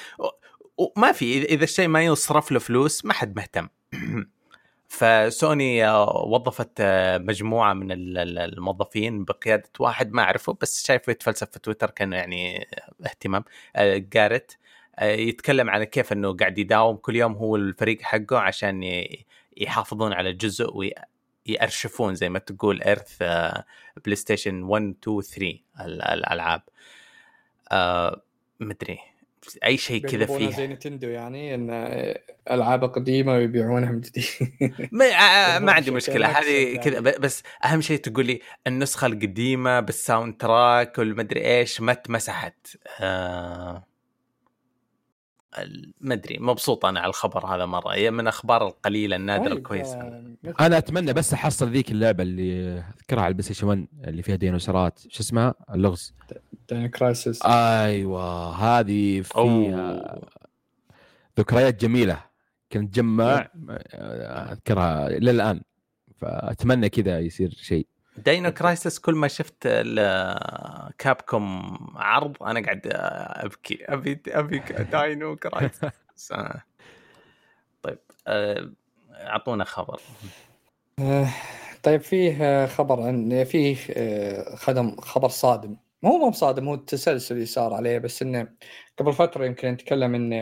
وما 0.78 1.12
في 1.12 1.44
إذا 1.44 1.64
الشيء 1.64 1.88
ما 1.88 2.04
يصرف 2.04 2.52
له 2.52 2.60
فلوس 2.60 3.06
ما 3.06 3.14
حد 3.14 3.36
مهتم. 3.36 3.68
فسوني 4.92 5.86
آه، 5.88 6.24
وظفت 6.26 6.70
آه، 6.80 7.18
مجموعة 7.18 7.74
من 7.74 7.92
ال- 7.92 8.18
ال- 8.18 8.38
الموظفين 8.38 9.24
بقيادة 9.26 9.70
واحد 9.80 10.12
ما 10.14 10.22
أعرفه 10.24 10.58
بس 10.62 10.86
شايفه 10.88 11.12
يتفلسف 11.12 11.50
في 11.52 11.60
تويتر 11.60 11.89
كأنه 11.89 12.16
يعني 12.18 12.68
اهتمام. 13.06 13.44
آه، 13.76 13.98
جارت 13.98 14.58
آه، 15.00 15.06
يتكلم 15.06 15.70
على 15.70 15.86
كيف 15.86 16.14
إنه 16.14 16.34
قاعد 16.38 16.58
يداوم 16.58 16.96
كل 16.98 17.16
يوم 17.16 17.34
هو 17.34 17.56
الفريق 17.56 18.02
حقه 18.02 18.39
عشان 18.39 18.84
يحافظون 19.58 20.14
على 20.14 20.30
الجزء 20.30 20.70
ويأرشفون 21.48 22.16
زي 22.16 22.30
ما 22.30 22.39
تقول 22.39 22.82
ارث 22.84 23.18
PlayStation 24.06 24.64
1 24.64 24.96
2 25.04 25.22
3 25.22 25.60
ال- 25.82 26.02
الألعاب. 26.02 26.62
مدري. 28.60 29.00
أي 29.66 29.78
شيء 29.78 30.06
كذا 30.08 30.26
فيه 30.26 30.50
زي 30.50 30.68
Nintendo 30.68 31.08
يعني 31.08 31.56
إن 31.56 31.70
ألعاب 32.52 32.84
قديمة 32.84 33.34
ويبيعونها 33.34 33.92
من 33.92 34.02
جديد. 34.02 34.26
ما, 34.92 35.06
آه، 35.06 35.60
ما 35.60 35.72
هو 35.72 35.76
عندي 35.76 35.92
مشكلة. 35.92 36.28
هذه. 36.28 36.78
كذا 36.78 37.00
بس 37.00 37.44
أهم 37.66 37.82
شيء 37.82 37.98
تقول 37.98 38.26
لي 38.26 38.39
النسخة 38.68 39.08
القديمة 39.08 39.80
بال 39.80 40.38
soundtrack 40.38 40.97
والمدري 40.98 41.42
إيش 41.60 41.82
ما 41.82 41.92
اتمسحت. 41.92 42.68
آه. 43.00 43.91
ما 46.02 46.14
أدري 46.14 46.38
مبسوط 46.39 46.86
أنا 46.86 46.99
على 46.99 47.10
الخبر 47.10 47.45
هذا 47.45 47.66
مرة. 47.66 47.93
هي 47.93 48.12
من 48.12 48.28
أخبار 48.28 48.68
القليلة 48.68 49.16
النادرة 49.16 49.49
طيب، 49.49 49.58
الكويسه 49.58 49.95
آه، 50.02 50.24
مثل- 50.43 50.56
أنا 50.60 50.78
أتمنى 50.78 51.14
بس 51.14 51.34
أحصل 51.34 51.70
ذيك 51.70 51.91
اللعبة 51.91 52.24
اللي 52.24 52.78
أذكرها 52.97 53.22
على 53.22 53.28
ال 53.28 53.43
PlayStation 53.43 53.68
1 53.68 53.88
اللي 54.08 54.22
فيها 54.24 54.36
ديناصورات. 54.36 54.99
شو 55.10 55.20
اسمها؟ 55.24 55.54
اللغز. 55.74 56.14
Dino 56.70 56.88
Crisis 56.88 57.45
أيوه 57.45 58.49
هذه 58.56 59.22
فيها 59.22 59.38
أوه. 59.41 60.22
ذكريات 61.39 61.82
جميلة. 61.82 62.24
كنت 62.72 62.95
جمع 62.95 63.49
أذكرها 64.52 65.08
إلى 65.08 65.32
الآن. 65.32 65.62
فأتمنى 66.18 66.89
كذا 66.89 67.20
يصير 67.20 67.49
شيء. 67.52 67.88
Dino 68.26 68.52
Crisis 68.52 68.99
كل 68.99 69.15
ما 69.15 69.28
شفت 69.28 69.55
ال- 69.65 70.93
Capcom 70.97 71.78
عرض 71.95 72.43
أنا 72.43 72.61
قاعد 72.63 72.82
أبكي 72.93 73.86
أبي 73.86 74.22
أبي 74.28 74.59
Dino 74.91 75.36
Crisis 75.36 76.32
آه. 76.32 76.63
طيب 77.84 77.97
آه، 78.28 78.72
أعطونا 79.11 79.63
خبر. 79.63 80.01
آه، 80.99 81.28
طيب 81.84 82.01
فيه 82.01 82.65
خبر 82.65 83.01
عن 83.01 83.43
فيه 83.43 83.76
خدم 84.55 84.95
خبر 85.01 85.30
صادم. 85.30 85.78
مو 86.03 86.17
مو 86.17 86.32
صادم 86.32 86.67
هو 86.67 86.74
التسلسل 86.74 87.36
اللي 87.36 87.45
صار 87.45 87.74
عليه 87.74 87.97
بس 87.97 88.22
إنه 88.22 88.47
قبل 88.99 89.13
فترة 89.13 89.45
يمكن 89.45 89.67
نتكلم 89.67 90.15
ان 90.15 90.34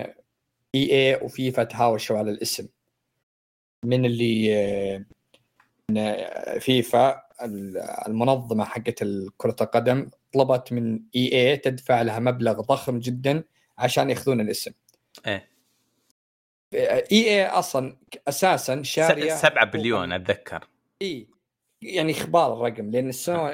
EA 0.76 1.16
وفيفا 1.16 1.64
تهاوشوا 1.64 2.18
على 2.18 2.32
الاسم. 2.32 2.68
من 3.86 4.06
اللي 4.06 5.06
فيفا 6.60 7.29
المنظمة 8.08 8.66
حقت 8.66 9.04
كرة 9.38 9.56
القدم 9.62 10.10
طلبت 10.34 10.74
من 10.74 11.00
EA 11.16 11.58
تدفع 11.58 12.02
لها 12.02 12.20
مبلغ 12.20 12.62
ضخم 12.62 13.00
جدا 13.00 13.44
عشان 13.78 14.10
يأخذون 14.10 14.42
الاسم. 14.42 14.72
إيه. 15.28 15.50
EA 16.74 17.46
أصلا 17.46 17.98
أساسا 18.28 18.84
شارية 18.84 19.36
7 19.36 19.66
بليون 19.66 20.12
أتذكر. 20.12 20.68
إي 21.02 21.28
يعني 21.82 22.12
إخبار 22.12 22.54
الرقم 22.54 22.92
لأن 22.92 23.10
السنة 23.10 23.48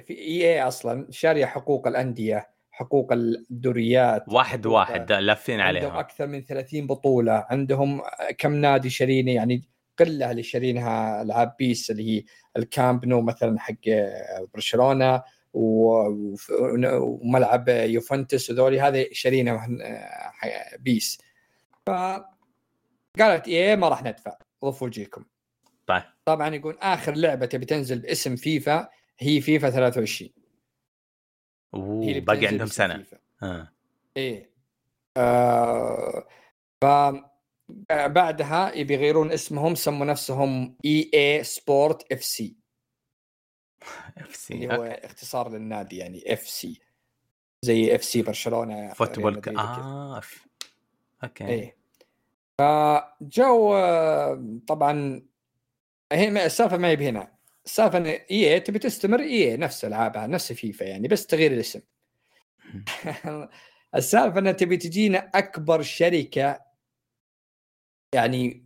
في 0.00 0.10
EA 0.10 0.62
أصلا 0.62 1.06
شارية 1.10 1.46
حقوق 1.46 1.86
الأندية 1.86 2.50
حقوق 2.70 3.12
الدوريات 3.12 4.24
واحد 4.28 4.66
واحد 4.66 5.12
لافين 5.12 5.60
عندهم 5.60 5.84
عليهم 5.84 5.98
أكثر 5.98 6.26
من 6.26 6.44
30 6.44 6.86
بطولة 6.86 7.46
عندهم 7.50 8.02
كم 8.38 8.54
نادي 8.54 8.90
شارينه 8.90 9.32
يعني 9.32 9.64
قلة 9.98 10.30
اللي 10.30 10.42
شارينها 10.42 11.22
العاب 11.22 11.54
PES 11.58 11.90
اللي 11.90 12.16
هي 12.16 12.24
الكامب 12.56 13.04
نو 13.06 13.20
مثلا 13.20 13.58
حق 13.60 13.74
برشلونة 14.54 15.22
و- 15.52 16.08
وف- 16.08 16.50
وملعب 17.00 17.68
يوفنتوس 17.68 18.50
وذولي 18.50 18.80
هذه 18.80 19.06
شارينه 19.12 19.66
PES. 20.78 21.18
فقالت 21.86 23.48
EA 23.48 23.74
ما 23.76 23.88
راح 23.88 24.02
ندفع. 24.02 24.36
ضفوا 24.64 24.86
وجيهكم 24.86 25.24
طيب. 25.86 26.02
طبعا 26.24 26.54
يقول 26.54 26.78
آخر 26.80 27.14
لعبة 27.14 27.46
تبي 27.46 27.66
تنزل 27.66 27.98
باسم 27.98 28.36
فيفا 28.36 28.88
هي 29.18 29.40
فيفا 29.40 29.70
23 29.70 30.30
هي 31.74 32.14
اوه 32.14 32.20
باقي 32.20 32.46
عندهم 32.46 32.66
سنة. 32.66 32.96
فيفا. 32.96 33.18
آه. 33.42 33.72
إيه. 34.16 34.50
آه 35.16 36.26
ف 36.82 36.86
بعدها 37.90 38.74
يبي 38.74 38.94
يغيرون 38.94 39.32
اسمهم 39.32 39.74
سموا 39.74 40.06
نفسهم 40.06 40.76
EA 40.84 41.10
Sports 41.14 42.12
FC. 42.12 42.56
FC 44.18 44.54
اللي 44.54 44.74
هو 44.76 44.82
اختصار 44.84 45.48
للنادي 45.48 45.96
يعني 45.96 46.32
FC. 46.32 46.80
زي 47.62 47.94
FC 47.94 48.22
برشلونة 48.22 48.92
football 48.92 49.40
c... 49.40 49.48
آه. 49.48 50.20
أوكي. 51.24 51.46
إيه. 51.46 51.76
فجو 52.58 53.74
آه، 53.74 54.44
طبعا 54.66 55.22
هي 56.12 56.46
السالفة 56.46 56.76
ما 56.76 56.88
هي 56.88 56.96
بهنا. 56.96 57.32
السالفة 57.64 57.98
إن 57.98 58.06
EA 58.06 58.60
تبي 58.60 58.78
تستمر 58.78 59.20
EA 59.20 59.56
نفس 59.56 59.84
ألعابها 59.84 60.26
نفس 60.26 60.52
فيفا 60.52 60.84
يعني 60.84 61.08
بس 61.08 61.26
تغيير 61.26 61.52
الاسم. 61.52 61.80
السالفة 63.94 64.38
انها 64.38 64.52
تبي 64.52 64.76
تجينا 64.76 65.30
أكبر 65.34 65.82
شركة 65.82 66.60
يعني 68.14 68.62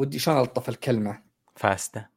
ودي 0.00 0.18
شلون 0.18 0.40
ألطف 0.40 0.68
الكلمة؟ 0.68 1.22
فاسدة. 1.56 2.10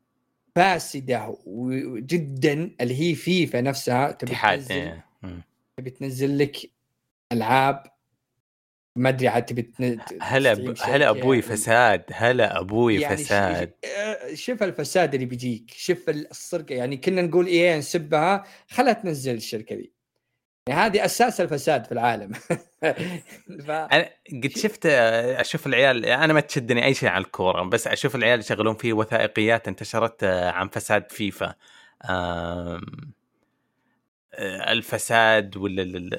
فاسدة 0.55 1.37
وجدا 1.45 2.71
اللي 2.81 3.01
هي 3.01 3.15
فيفا 3.15 3.61
نفسها 3.61 4.11
تبي 4.11 4.35
تنزل 4.35 4.75
إيه. 4.75 5.05
مم. 5.21 5.41
تبي 5.77 5.89
تنزل 5.89 6.37
لك 6.37 6.57
ألعاب. 7.31 7.83
ما 8.97 9.09
أدري 9.09 9.27
عاد 9.27 9.45
تبي 9.45 9.71
هلا 10.21 10.53
ب... 10.53 10.75
هلا 10.81 11.09
أبوي 11.09 11.41
فساد 11.41 12.03
هلا 12.11 12.59
أبوي 12.59 13.01
يعني 13.01 13.17
فساد. 13.17 13.73
آه، 13.97 14.33
شوف 14.33 14.63
الفساد 14.63 15.13
اللي 15.13 15.25
بيجيك 15.25 15.71
شوف 15.71 16.09
السرقه 16.09 16.75
يعني 16.75 16.97
كنا 16.97 17.21
نقول 17.21 17.47
إيه 17.47 17.77
نسبها 17.77 18.43
خلها 18.69 18.93
تنزل 18.93 19.35
الشركة 19.35 19.75
دي 19.75 19.94
هذه 20.69 21.05
أساس 21.05 21.41
الفساد 21.41 21.85
في 21.85 21.91
العالم. 21.91 22.31
ف... 23.65 23.69
أنا 23.71 24.09
قد 24.43 24.51
شفت 24.57 24.85
أشوف 24.85 25.67
العيال 25.67 26.05
أنا 26.05 26.33
ما 26.33 26.39
تشدني 26.39 26.85
أي 26.85 26.93
شيء 26.93 27.09
عن 27.09 27.21
الكورة 27.21 27.63
بس 27.63 27.87
أشوف 27.87 28.15
العيال 28.15 28.39
يشغلون 28.39 28.75
فيه 28.75 28.93
وثائقيات 28.93 29.67
انتشرت 29.67 30.23
آه، 30.23 30.51
عن 30.51 30.67
فساد 30.69 31.11
فيفا. 31.11 31.55
آه، 32.03 32.81
الفساد 34.71 35.57
ولا 35.57 36.09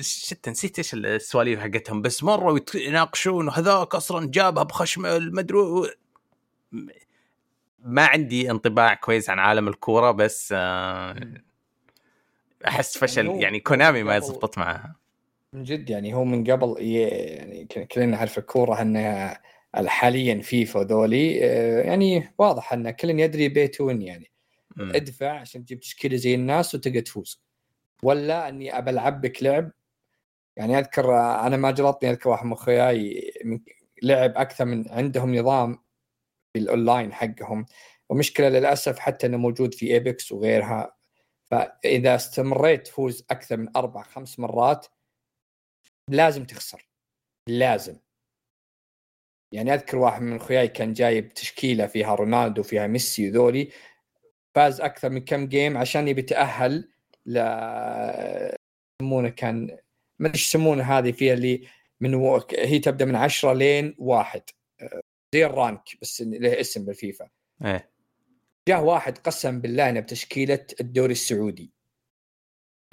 شت 0.00 0.48
نسيت 0.48 0.78
إيش 0.78 0.94
السواليف 0.94 1.60
حقتهم 1.60 2.02
بس 2.02 2.24
مره 2.24 2.60
يناقشون 2.74 3.48
وهذاك 3.48 3.94
أصلا 3.94 4.30
جابها 4.30 4.62
بخشمة 4.62 5.16
المدري 5.16 5.58
و- 5.58 5.86
ما 7.84 8.06
عندي 8.06 8.50
انطباع 8.50 8.94
كويس 8.94 9.30
عن 9.30 9.38
عالم 9.38 9.68
الكورة 9.68 10.10
بس 10.10 10.54
آه، 10.56 11.16
أحس 12.68 12.98
فشل 12.98 13.26
هو- 13.26 13.40
يعني 13.40 13.60
كونامي 13.60 14.02
ما 14.02 14.16
يزبط 14.16 14.58
معها 14.58 14.96
من 15.52 15.62
جد 15.62 15.90
يعني 15.90 16.14
هو 16.14 16.24
من 16.24 16.50
قبل 16.50 16.76
يعني 16.82 17.64
كلنا 17.66 18.06
نعرف 18.06 18.38
الكورة 18.38 18.82
ان 18.82 19.34
حاليا 19.74 20.40
فيفا 20.42 20.80
ذولي 20.80 21.44
آه، 21.44 21.80
يعني 21.82 22.34
واضح 22.38 22.72
إن 22.72 22.90
كل 22.90 23.10
يدري 23.20 23.48
بيت 23.48 23.80
وين 23.80 24.02
يعني. 24.02 24.30
مم. 24.76 24.92
ادفع 24.94 25.30
عشان 25.30 25.64
تجيب 25.64 25.80
تشكيلة 25.80 26.16
زي 26.16 26.34
الناس 26.34 26.74
وتقدر 26.74 27.00
تفوز. 27.00 27.42
ولا 28.02 28.48
إني 28.48 28.78
أبى 28.78 28.90
ألعب 28.90 29.20
بك 29.20 29.42
لعب. 29.42 29.70
يعني 30.56 30.78
أذكر 30.78 31.14
آه، 31.16 31.46
أنا 31.46 31.56
ما 31.56 31.70
جلطني 31.70 32.10
أذكر 32.10 32.28
واحد 32.28 32.46
من 32.46 32.52
اخوياي 32.52 33.32
لعب 34.02 34.32
أكثر 34.36 34.64
من 34.64 34.88
عندهم 34.90 35.34
نظام 35.36 35.78
في 36.52 36.58
الأونلاين 36.58 37.12
حقهم. 37.12 37.66
ومشكلة 38.08 38.48
للأسف 38.48 38.98
حتى 38.98 39.26
إنه 39.26 39.36
موجود 39.36 39.74
في 39.74 39.86
Apex 39.94 40.32
وغيرها. 40.32 40.96
فإذا 41.50 42.14
استمريت 42.14 42.86
تفوز 42.86 43.24
أكثر 43.30 43.56
من 43.56 43.76
أربع 43.76 44.02
خمس 44.02 44.38
مرات 44.38 44.86
لازم 46.08 46.44
تخسر. 46.44 46.88
لازم. 47.48 47.96
يعني 49.52 49.74
أذكر 49.74 49.98
واحد 49.98 50.22
من 50.22 50.36
أخوياي 50.36 50.68
كان 50.68 50.92
جايب 50.92 51.34
تشكيلة 51.34 51.86
فيها 51.86 52.14
رونالدو 52.14 52.62
فيها 52.62 52.86
ميسي 52.86 53.30
وذولي 53.30 53.70
فاز 54.54 54.80
أكثر 54.80 55.10
من 55.10 55.20
كم 55.24 55.46
game 55.46 55.76
عشان 55.76 56.08
يبي 56.08 56.20
يتأهل 56.20 56.88
ل 57.26 57.38
يسمونه 59.00 59.28
كان 59.28 59.78
ما 60.18 60.28
أدري 60.28 60.40
يسمونه 60.40 60.82
هذه 60.82 61.12
فيها 61.12 61.34
اللي 61.34 61.68
من 62.00 62.14
و... 62.14 62.46
هي 62.50 62.78
تبدأ 62.78 63.04
من 63.04 63.16
10 63.16 63.52
لين 63.52 63.96
واحد. 63.98 64.42
زي 65.34 65.46
ال 65.46 65.53
rank 65.53 65.82
بس 66.02 66.22
له 66.22 66.60
اسم 66.60 66.84
بالفيفا. 66.84 67.30
إيه. 67.64 67.89
جاء 68.68 68.82
واحد 68.82 69.18
قسم 69.18 69.60
بالله 69.60 69.88
إنه 69.90 70.00
بتشكيلة 70.00 70.66
الدوري 70.80 71.12
السعودي. 71.12 71.72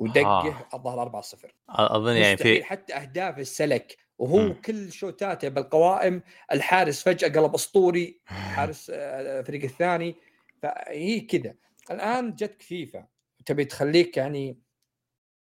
ودقه 0.02 0.26
آه. 0.26 0.68
الظاهر 0.74 1.22
4-0 1.22 1.52
أظن 1.70 2.16
يعني 2.16 2.38
في 2.38 2.64
حتى 2.64 2.96
أهداف 2.96 3.40
السلك. 3.40 3.98
وهو 4.18 4.38
مم. 4.38 4.54
كل 4.54 4.92
شوتاته 4.92 5.50
بالقوائم 5.50 6.22
الحارس 6.52 7.04
فجأة 7.04 7.28
قلب 7.28 7.54
أسطوري 7.56 8.22
حارس 8.56 8.90
آه، 8.90 9.40
الفريق 9.40 9.64
الثاني. 9.64 10.16
فهي 10.62 11.20
كذا. 11.20 11.56
الآن 11.92 12.36
جتك 12.36 12.62
فيفا. 12.62 13.08
تبي 13.46 13.66
تخليك 13.66 14.18
يعني 14.18 14.60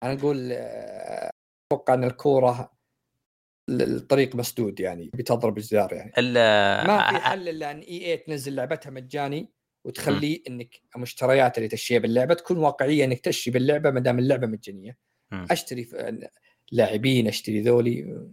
أنا 0.03 0.13
أقول 0.13 0.49
آه، 0.51 1.29
أتوقع 1.71 1.93
إن 1.93 2.03
الكورة 2.03 2.77
الطريق 3.69 4.35
مسدود 4.35 4.79
يعني 4.79 5.11
بتضرب 5.13 5.57
الجدار 5.57 5.93
يعني. 5.93 6.11
ما 6.87 7.11
في 7.11 7.17
حل 7.17 7.49
إلا 7.49 7.71
إن 7.71 7.79
إي 7.79 8.05
اي 8.11 8.17
تنزل 8.17 8.55
لعبتها 8.55 8.89
مجاني. 8.89 9.56
وتخليه 9.87 10.41
إنك 10.47 10.81
المشتريات 10.95 11.57
اللي 11.57 11.69
تشتريها 11.69 12.01
باللعبة 12.01 12.33
تكون 12.33 12.57
واقعية 12.57 13.05
إنك 13.05 13.19
تشتري 13.19 13.53
باللعبة 13.53 13.91
ما 13.91 13.99
دام 13.99 14.19
اللعبة 14.19 14.47
مجانية. 14.47 14.97
أشتري 15.31 15.87
لاعبين 16.71 17.27
أشتري 17.27 17.61
ذولي. 17.61 18.27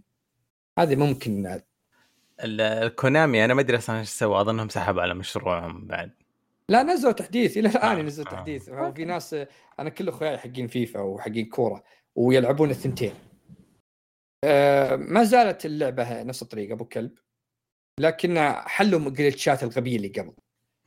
هذه 0.79 0.95
ممكن 0.95 1.61
ال- 2.43 2.61
ال 2.61 2.73
Konami 2.73 3.45
أنا 3.45 3.53
ما 3.53 3.61
أدري 3.61 3.77
أصلا 3.77 3.99
إيش 3.99 4.09
سووا 4.09 4.41
أظنهم 4.41 4.69
سحبوا 4.69 5.01
على 5.01 5.13
مشروعهم 5.13 5.85
بعد. 5.87 6.11
لا 6.69 6.83
نزلوا 6.83 7.11
تحديث. 7.11 7.57
إلى 7.57 7.69
الآن 7.69 7.95
آه، 7.95 7.99
ينزل 7.99 8.27
آه. 8.27 8.31
تحديث. 8.31 8.69
وفي 8.69 9.05
ناس 9.05 9.35
أنا 9.79 9.89
كل 9.89 10.09
أخوياي 10.09 10.37
حقين 10.37 10.67
فيفا 10.67 10.99
وحقين 10.99 11.45
كورة 11.45 11.83
ويلعبون 12.15 12.69
الثنتين. 12.69 13.13
آه، 14.43 14.95
ما 14.95 15.23
زالت 15.23 15.65
اللعبة 15.65 16.23
نفس 16.23 16.41
الطريقة 16.41 16.73
أبو 16.73 16.85
كلب. 16.85 17.11
لكن 17.99 18.53
حلوا 18.65 18.99
الجلتشات 18.99 19.63
الغبية 19.63 19.95
اللي 19.95 20.07
قبل. 20.07 20.33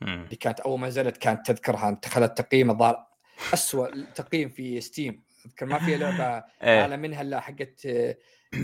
اللي 0.01 0.35
كانت 0.35 0.59
أول 0.59 0.79
ما 0.79 0.87
نزلت 0.87 1.17
كانت 1.17 1.47
تذكرها. 1.47 1.89
أنت 1.89 2.05
خلت 2.07 2.37
تقييم 2.41 2.71
الظاهر 2.71 3.05
اسوء 3.53 4.03
تقييم 4.15 4.49
في 4.49 4.81
Steam 4.81 5.23
أذكر 5.45 5.65
ما 5.65 5.79
في 5.79 5.97
لعبة 5.97 6.43
اعلى 6.63 6.97
منها 6.97 7.21
إلا 7.21 7.39
حقت 7.39 7.87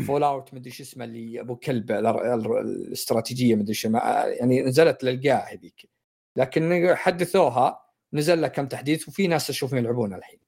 Fallout 0.07 0.53
مدري 0.53 0.71
شو 0.71 0.83
اسمه 0.83 1.05
اللي 1.05 1.41
أبو 1.41 1.55
كلب 1.55 1.91
ال- 1.91 2.07
ال- 2.07 2.57
الاستراتيجيه 2.57 3.55
مدري 3.55 3.73
شو 3.73 3.89
ما- 3.89 4.23
يعني 4.39 4.61
نزلت 4.61 5.03
للقاع 5.03 5.51
هذيك. 5.53 5.89
لكن 6.35 6.95
حدثوها 6.95 7.85
نزل 8.13 8.41
لها 8.41 8.49
كم 8.49 8.67
تحديث 8.67 9.07
وفي 9.07 9.27
ناس 9.27 9.49
أشوفهم 9.49 9.77
يلعبونها 9.79 10.17
الحين. 10.17 10.39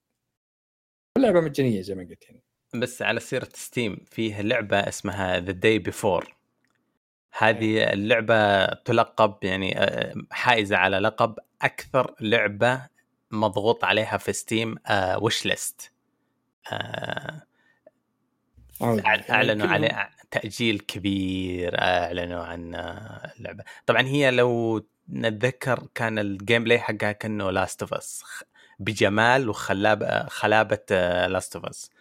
اللعبة 1.17 1.41
مجانية 1.41 1.81
زي 1.81 1.95
ما 1.95 2.03
قلت 2.03 2.23
يعني. 2.23 2.43
بس 2.75 3.01
على 3.01 3.19
سيرة 3.19 3.49
Steam 3.53 3.97
فيه 4.11 4.41
لعبة 4.41 4.79
اسمها 4.79 5.39
The 5.39 5.51
Day 5.51 5.79
Before 5.79 6.35
هذه 7.37 7.93
اللعبة 7.93 8.65
تلقب 8.65 9.35
يعني 9.43 9.79
آه، 9.79 10.13
حائزة 10.31 10.77
على 10.77 10.99
لقب 10.99 11.39
أكثر 11.61 12.15
لعبة 12.19 12.81
مضغوط 13.31 13.83
عليها 13.83 14.17
في 14.17 14.33
Steam 14.33 14.75
wishlist 15.15 15.91
بالله. 18.81 19.23
أعلنوا 19.29 19.67
عليه 19.67 20.09
تأجيل 20.31 20.79
كبير 20.79 21.81
أعلنوا 21.81 22.43
عن 22.43 22.75
آه، 22.75 23.33
اللعبة. 23.39 23.63
طبعا 23.85 24.01
هي 24.01 24.31
لو 24.31 24.81
نتذكر 25.09 25.87
كان 25.95 26.19
ال 26.19 26.63
gameplay 26.63 26.79
حقها 26.79 27.11
كأنه 27.11 27.51
Last 27.51 27.81
of 27.81 27.93
Us 27.93 28.23
بجمال 28.79 29.49
وخلابة 29.49 30.25
خلابة 30.25 30.85
Last 31.27 31.55
of 31.55 31.65
Us. 31.65 31.91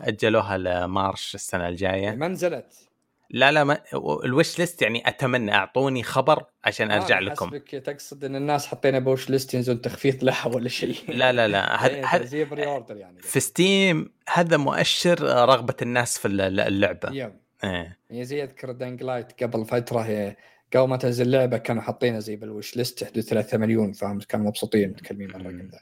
أجلوها 0.00 0.58
لمارش 0.58 1.34
السنة 1.34 1.68
الجاية. 1.68 2.10
ما 2.10 2.28
نزلت 2.28 2.87
لا 3.30 3.52
لا 3.52 3.64
ما 3.64 3.78
ال 4.24 4.58
wishlist 4.58 4.82
يعني 4.82 5.08
أتمنى 5.08 5.54
أعطوني 5.54 6.02
خبر 6.02 6.44
عشان 6.64 6.90
أرجع 6.90 7.16
آه، 7.18 7.20
لكم. 7.20 7.46
حسبك 7.46 7.70
تقصد 7.70 8.24
إن 8.24 8.36
الناس 8.36 8.66
حطينا 8.66 8.98
ب 8.98 9.30
wishlist 9.30 9.54
ينزل 9.54 9.80
تخفيض 9.80 10.24
لها 10.24 10.46
ولا 10.46 10.68
شيء. 10.68 10.96
لا 11.08 11.32
لا 11.32 11.48
لا. 11.48 11.76
هذا 11.84 11.92
زي- 11.94 12.02
هذا 12.02 12.24
زي 12.24 12.44
pre-order 12.44 12.96
يعني. 12.96 13.20
في 13.22 13.40
Steam 13.40 14.12
هذا 14.28 14.56
مؤشر 14.56 15.20
رغبة 15.48 15.74
الناس 15.82 16.18
في 16.18 16.28
الل- 16.28 16.60
اللعبة. 16.60 17.10
يوم 17.12 17.32
إيه. 17.64 17.98
يعني 18.10 18.24
زي 18.24 18.42
أذكر 18.42 18.72
Dying 18.72 19.02
Light 19.02 19.42
قبل 19.42 19.64
فترة 19.64 20.00
هي 20.00 20.36
قبل 20.76 20.88
ما 20.88 20.96
تنزل 20.96 21.30
لعبه 21.30 21.58
كانوا 21.58 21.82
حاطينها 21.82 22.20
زي 22.20 22.36
بال 22.36 22.76
wishlist 22.76 23.04
حدود 23.04 23.22
3 23.24 23.58
مليون 23.58 23.92
فهمت 23.92 24.24
كانوا 24.24 24.46
مبسوطين 24.46 24.88
متكلمين 24.88 25.34
عن 25.34 25.40
الرقم 25.40 25.68
ذا 25.72 25.78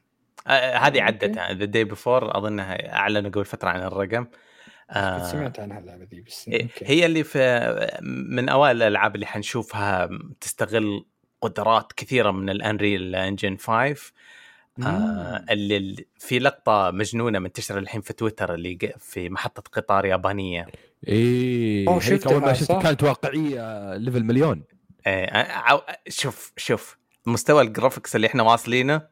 آه، 0.46 0.76
هذه 0.76 0.86
أوكي. 0.86 1.00
عدت 1.00 1.38
The 1.38 1.64
Day 1.64 1.84
Before 1.84 2.38
أظنها 2.38 2.92
أعلنوا 2.94 3.30
قبل 3.30 3.44
فترة 3.44 3.68
عن 3.68 3.82
الرقم. 3.82 4.26
آه، 4.90 5.30
سمعت 5.32 5.60
عنها 5.60 5.78
اللعبة 5.78 6.04
ذي 6.04 6.20
بس 6.20 6.48
إيه، 6.48 6.62
أوكي. 6.62 6.84
هي 6.88 7.06
اللي 7.06 7.24
في 7.24 7.38
من 8.02 8.48
أوائل 8.48 8.76
الألعاب 8.76 9.14
اللي 9.14 9.26
حنشوفها 9.26 10.08
تستغل 10.40 11.06
قدرات 11.40 11.92
كثيرة 11.92 12.30
من 12.30 12.50
ال 12.50 12.59
Unreal 12.59 13.14
Engine 13.14 13.56
5 13.56 14.12
آه 14.82 14.82
مم. 14.82 15.46
اللي 15.50 16.06
في 16.18 16.38
لقطة 16.38 16.90
مجنونة 16.90 17.38
منتشره 17.38 17.78
الحين 17.78 18.00
في 18.00 18.12
تويتر 18.12 18.54
اللي 18.54 18.78
في 18.98 19.28
محطة 19.28 19.62
قطار 19.72 20.04
يابانية 20.04 20.66
إيه 21.08 21.88
أوه، 21.88 21.94
هيك 21.96 22.02
شفتها، 22.02 22.32
اول 22.34 22.42
ما 22.42 22.52
صح؟ 22.52 22.82
كانت 22.82 23.02
واقعية 23.02 23.96
level 23.96 24.24
مليون 24.24 24.62
إيه، 25.06 25.30
عو- 25.52 25.82
شوف 26.08 26.52
شوف 26.56 26.96
مستوى 27.26 27.62
ال 27.62 27.68
graphics 27.68 28.16
اللي 28.16 28.26
إحنا 28.26 28.42
واصلينه 28.42 29.02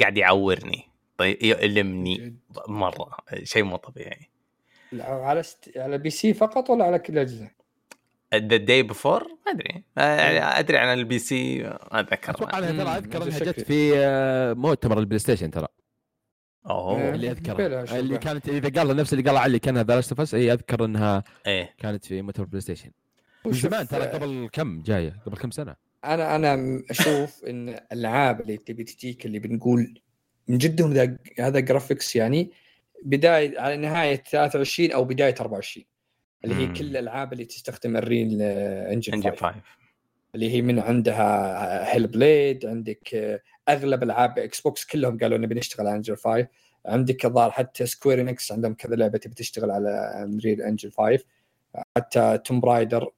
قاعد 0.00 0.16
يعورني 0.18 0.88
طيب 1.18 1.42
يؤلمني. 1.42 2.36
مرة 2.68 3.16
شيء 3.42 3.62
مو 3.64 3.76
طبيعي 3.76 4.28
على 5.00 5.42
ست... 5.42 5.72
على 5.76 5.98
PC 5.98 6.34
فقط 6.34 6.70
ولا 6.70 6.84
على 6.84 6.98
كل 6.98 7.12
الاجهزه؟ 7.12 7.50
The 8.34 8.56
Day 8.56 8.82
Before 8.82 9.22
ما 9.46 9.52
أدري. 9.52 9.84
آه، 9.98 10.58
أدري 10.58 10.78
عن 10.78 10.98
ال 10.98 11.18
PC 11.18 11.62
ما 11.62 12.00
أتذكر. 12.00 12.30
أتوقع 12.30 12.58
إنها 12.58 12.84
ترى 12.84 12.96
أذكر 12.96 13.22
إنها 13.22 13.38
جت. 13.38 13.60
في 13.60 13.92
آه، 13.96 14.52
مؤتمر 14.52 14.98
ال 14.98 15.18
PlayStation 15.18 15.50
ترى. 15.50 15.66
أوه. 16.66 17.14
اللي 17.14 17.34
بلا 17.34 17.80
اذكره. 17.80 17.98
اللي 17.98 18.18
كانت 18.18 18.48
إذا 18.48 18.80
قال 18.80 18.96
نفس 18.96 19.12
اللي 19.12 19.24
قال 19.24 19.36
علي 19.36 19.58
كانها 19.58 19.82
The 19.82 19.94
Last 19.94 20.18
of 20.18 20.34
Us 20.34 20.52
أذكر 20.52 20.84
إنها 20.84 21.24
إيه. 21.46 21.74
كانت 21.78 22.04
في 22.04 22.22
مؤتمر 22.22 22.46
PlayStation. 22.46 22.90
من 23.46 23.52
زمان 23.52 23.88
ترى 23.88 24.04
آه، 24.04 24.14
قبل 24.14 24.48
كم 24.52 24.82
جاية؟ 24.82 25.22
قبل 25.26 25.36
كم 25.36 25.50
سنة؟ 25.50 25.76
أنا 26.04 26.36
أنا 26.36 26.82
أشوف 26.90 27.40
إن 27.48 27.68
الألعاب 27.68 28.40
اللي 28.40 28.56
تبي 28.56 28.84
تجيك 28.84 29.26
اللي 29.26 29.38
بنقول 29.38 30.00
من 30.48 30.58
جدهم 30.58 30.92
ذا 30.92 31.16
هذا 31.40 31.60
graphics 31.60 32.16
يعني 32.16 32.50
بداية 33.04 33.60
على 33.60 33.76
نهاية 33.76 34.16
23 34.16 34.92
أو 34.92 35.04
بداية 35.04 35.34
24 35.40 35.86
اللي 36.44 36.54
هي 36.54 36.66
مم. 36.66 36.74
كل 36.74 36.84
الألعاب 36.84 37.32
اللي 37.32 37.44
تستخدم 37.44 37.96
الريل 37.96 38.42
انجن 38.42 39.12
انجن 39.12 39.30
5 39.30 39.36
5 39.36 39.60
اللي 40.34 40.50
هي 40.50 40.62
من 40.62 40.78
عندها 40.78 41.94
هيل 41.94 42.06
بليد 42.06 42.66
عندك 42.66 43.14
آه، 43.14 43.40
أغلب 43.68 44.02
ألعاب 44.02 44.38
إكس 44.38 44.60
بوكس 44.60 44.84
كلهم 44.84 45.18
قالوا 45.18 45.38
نبي 45.38 45.54
نشتغل 45.54 45.86
على 45.86 45.96
انجل 45.96 46.16
5 46.16 46.46
عندك 46.86 47.26
الظاهر 47.26 47.50
حتى 47.50 47.86
سكوير 47.86 48.20
انكس 48.20 48.52
عندهم 48.52 48.74
كذا 48.74 48.96
لعبة 48.96 49.18
تبي 49.18 49.34
تشتغل 49.34 49.70
على 49.70 49.90
Unreal 50.22 50.62
Engine 50.62 50.92
5 50.92 51.24
حتى 51.96 52.38
توم 52.38 52.60
رايدر 52.60 53.12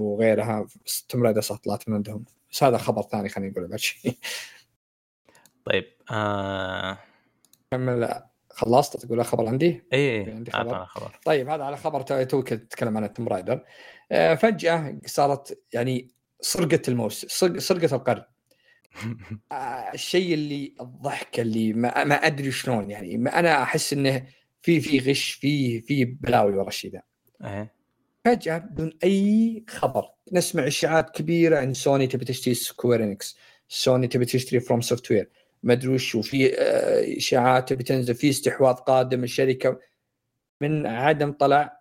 وغيرها 0.00 0.66
توم 1.08 1.22
رايدر 1.22 1.40
صح 1.40 1.56
طلعت 1.56 1.88
من 1.88 1.94
عندهم. 1.94 2.24
بس 2.52 2.62
هذا 2.62 2.78
خبر 2.78 3.02
ثاني 3.02 3.28
خلينا 3.28 3.50
نقول 3.50 3.68
بعد 3.68 3.78
شيء 3.78 4.18
طيب 5.64 5.84
آه... 6.10 6.98
كمل. 7.70 8.22
خلصت؟ 8.56 8.96
تقول 9.06 9.24
خبر 9.24 9.48
عندي؟ 9.48 9.82
إيه 9.92 10.34
عندي 10.34 10.54
اعطنا 10.54 10.72
خبر. 10.84 10.86
خبر. 10.86 11.20
طيب 11.24 11.48
هذا 11.48 11.64
على 11.64 11.76
خبر 11.76 12.00
تو- 12.02 12.22
توك 12.22 12.48
تتكلم 12.48 12.96
عن 12.96 13.12
توم 13.12 13.28
رايدر 13.28 13.64
فجأة 14.36 14.98
صارت 15.06 15.58
يعني 15.72 16.08
سرقة 16.40 16.82
الموس 16.88 17.26
سرق- 17.26 17.58
سرقة 17.58 17.96
القرن. 17.96 18.22
آه، 19.52 19.54
الشيء 19.94 20.34
اللي 20.34 20.74
الضحك 20.80 21.40
اللي 21.40 21.72
ما, 21.72 22.04
ما 22.04 22.14
أدري 22.14 22.50
شلون 22.52 22.90
يعني 22.90 23.16
ما 23.18 23.38
أنا 23.38 23.62
أحس 23.62 23.92
إنه 23.92 24.26
في 24.62 24.80
في 24.80 24.98
غش 25.10 25.30
في 25.32 25.80
في 25.80 26.04
بلاوي 26.04 26.54
ورا 26.56 26.68
الشيء 26.68 26.92
ذا. 26.92 27.02
إيه. 27.44 27.72
فجأة 28.24 28.58
بدون 28.58 28.92
أي 29.04 29.64
خبر 29.68 30.04
نسمع 30.32 30.66
إشاعات 30.66 31.10
كبيرة 31.10 31.62
ان 31.62 31.74
سوني 31.74 32.06
تبي 32.06 32.24
تشتري 32.24 32.54
سكوير 32.54 33.02
انكس 33.04 33.36
سوني 33.68 34.08
تبي 34.08 34.24
تشتري 34.24 34.60
فروم 34.60 34.80
سوفت 34.80 35.10
وير 35.10 35.30
ما 35.66 35.72
أدري 35.72 35.88
وش 35.94 36.14
وفي 36.14 36.54
آه، 36.60 37.16
إشاعات 37.16 37.68
تبي 37.68 37.84
تنزل 37.84 38.14
في 38.14 38.30
استحواذ 38.30 38.74
قادم 38.74 39.24
الشركة 39.24 39.80
من 40.60 40.86
عدم 40.86 41.32
طلع 41.32 41.80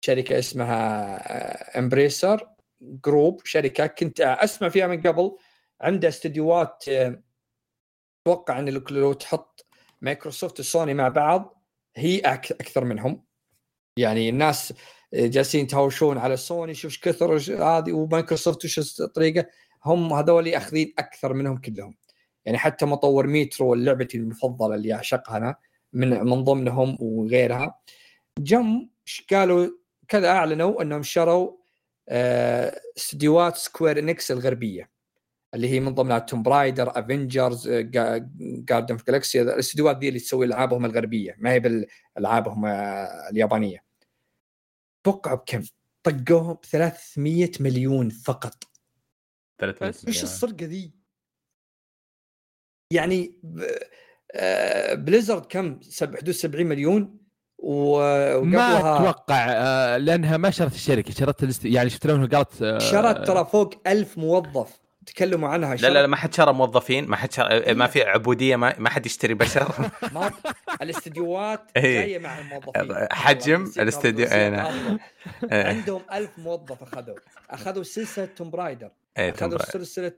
شركة 0.00 0.38
اسمها 0.38 1.78
امبريسر 1.78 2.48
جروب 2.80 3.40
شركة 3.46 3.86
كنت 3.86 4.20
أسمع 4.20 4.68
فيها 4.68 4.86
من 4.86 5.02
قبل 5.02 5.36
عندها 5.80 6.08
استديوهات 6.10 6.84
آه، 6.88 7.22
أتوقع 8.26 8.58
إن 8.58 8.68
لو- 8.68 9.12
تحط 9.12 9.66
مايكروسوفت 10.00 10.60
وسوني 10.60 10.94
مع 10.94 11.08
بعض 11.08 11.62
هي 11.96 12.18
أكثر 12.18 12.84
منهم. 12.84 13.24
يعني 13.96 14.28
الناس 14.28 14.72
جالسين 15.14 15.64
يتهاوشون 15.64 16.18
على 16.18 16.36
سوني 16.36 16.74
شوف 16.74 16.96
كثر 17.02 17.36
هذه 17.62 17.92
ومايكروسوفت 17.92 18.64
وش 18.64 19.00
الطريقة 19.00 19.46
هم 19.84 20.12
هذول 20.12 20.48
أخذين 20.48 20.94
أكثر 20.98 21.32
منهم 21.34 21.56
كلهم. 21.56 21.94
يعني 22.48 22.58
حتى 22.58 22.86
مطور 22.86 23.26
ميترو 23.26 23.74
لعبتي 23.74 24.18
المفضلة 24.18 24.74
اللي 24.74 24.94
أعشقها 24.94 25.36
أنا 25.36 25.56
من 25.92 26.10
من 26.10 26.44
ضمنهم 26.44 26.96
وغيرها. 27.00 27.80
جم 28.38 28.88
قالوا؟ 29.30 29.68
كذا 30.08 30.28
أعلنوا 30.28 30.82
إنهم 30.82 31.02
شروا 31.02 31.52
آه، 32.08 32.80
استديوهات 32.96 33.56
سكوير 33.56 33.98
انكس 33.98 34.30
الغربية 34.30 34.90
اللي 35.54 35.68
هي 35.68 35.80
من 35.80 35.94
ضمنها 35.94 36.18
توم 36.18 36.42
رايدر 36.42 36.98
افنجرز 36.98 37.68
جاردن 37.68 38.94
اوف 38.94 39.06
جالكسي 39.06 39.42
الاستديوهات 39.42 39.96
دي 39.98 40.08
اللي 40.08 40.20
تسوي 40.20 40.46
ألعابهم 40.46 40.84
الغربية 40.84 41.36
ما 41.38 41.52
هي 41.52 41.60
بالألعابهم 41.60 42.66
آه، 42.66 43.28
اليابانية. 43.30 43.84
توقعوا 45.04 45.36
بكم؟ 45.36 45.62
طقوهم 46.02 46.54
ب 46.54 46.64
300 46.64 47.50
مليون 47.60 48.08
فقط. 48.10 48.64
300 49.58 49.94
إيش 50.08 50.22
السرقه 50.22 50.66
ذي؟ 50.66 50.97
يعني 52.90 53.34
آه، 54.32 54.94
بليزرد 54.94 55.46
كم؟ 55.46 55.80
حدود 56.02 56.30
70 56.30 56.66
مليون 56.66 57.18
وقبلها 57.58 58.42
ما 58.42 58.96
أتوقع 58.96 59.46
آه، 59.48 59.96
لأنها 59.96 60.36
ما 60.36 60.50
شرت 60.50 60.74
الشركة 60.74 61.12
شرت 61.12 61.42
الاست... 61.42 61.64
يعني 61.64 61.90
شفت 61.90 62.06
لهم 62.06 62.28
قالت 62.28 62.62
آه، 62.62 62.78
شرت 62.78 63.26
ترى 63.26 63.44
فوق 63.52 63.74
ألف 63.86 64.18
موظف 64.18 64.80
تكلموا 65.06 65.48
عنها 65.48 65.74
لا 65.74 65.88
لا 65.88 66.00
لا 66.00 66.06
ما 66.06 66.16
حد 66.16 66.34
شرى 66.34 66.52
موظفين 66.52 67.06
ما 67.06 67.16
حد 67.16 67.32
شرى 67.32 67.74
ما 67.74 67.86
في 67.86 68.02
عبودية 68.02 68.56
ما, 68.56 68.74
ما 68.78 68.90
حد 68.90 69.06
يشتري 69.06 69.34
بشر 69.34 69.90
ما 70.14 70.30
الاستديوهات 70.82 71.70
إيه. 71.76 72.00
جاية 72.00 72.18
مع 72.18 72.38
الموظفين 72.38 73.06
حجم 73.12 73.72
الاستديو. 73.78 74.26
إيه. 74.26 74.68
عندهم 75.52 76.02
ألف 76.12 76.30
موظف 76.38 76.82
أخذوا 76.82 77.16
أخذوا 77.50 77.82
سلسلة 77.82 78.28
توم 78.36 78.50
رايدر 78.50 78.90
إيه 79.18 79.30
اخذوا 79.30 79.58
سلسلة 79.58 80.12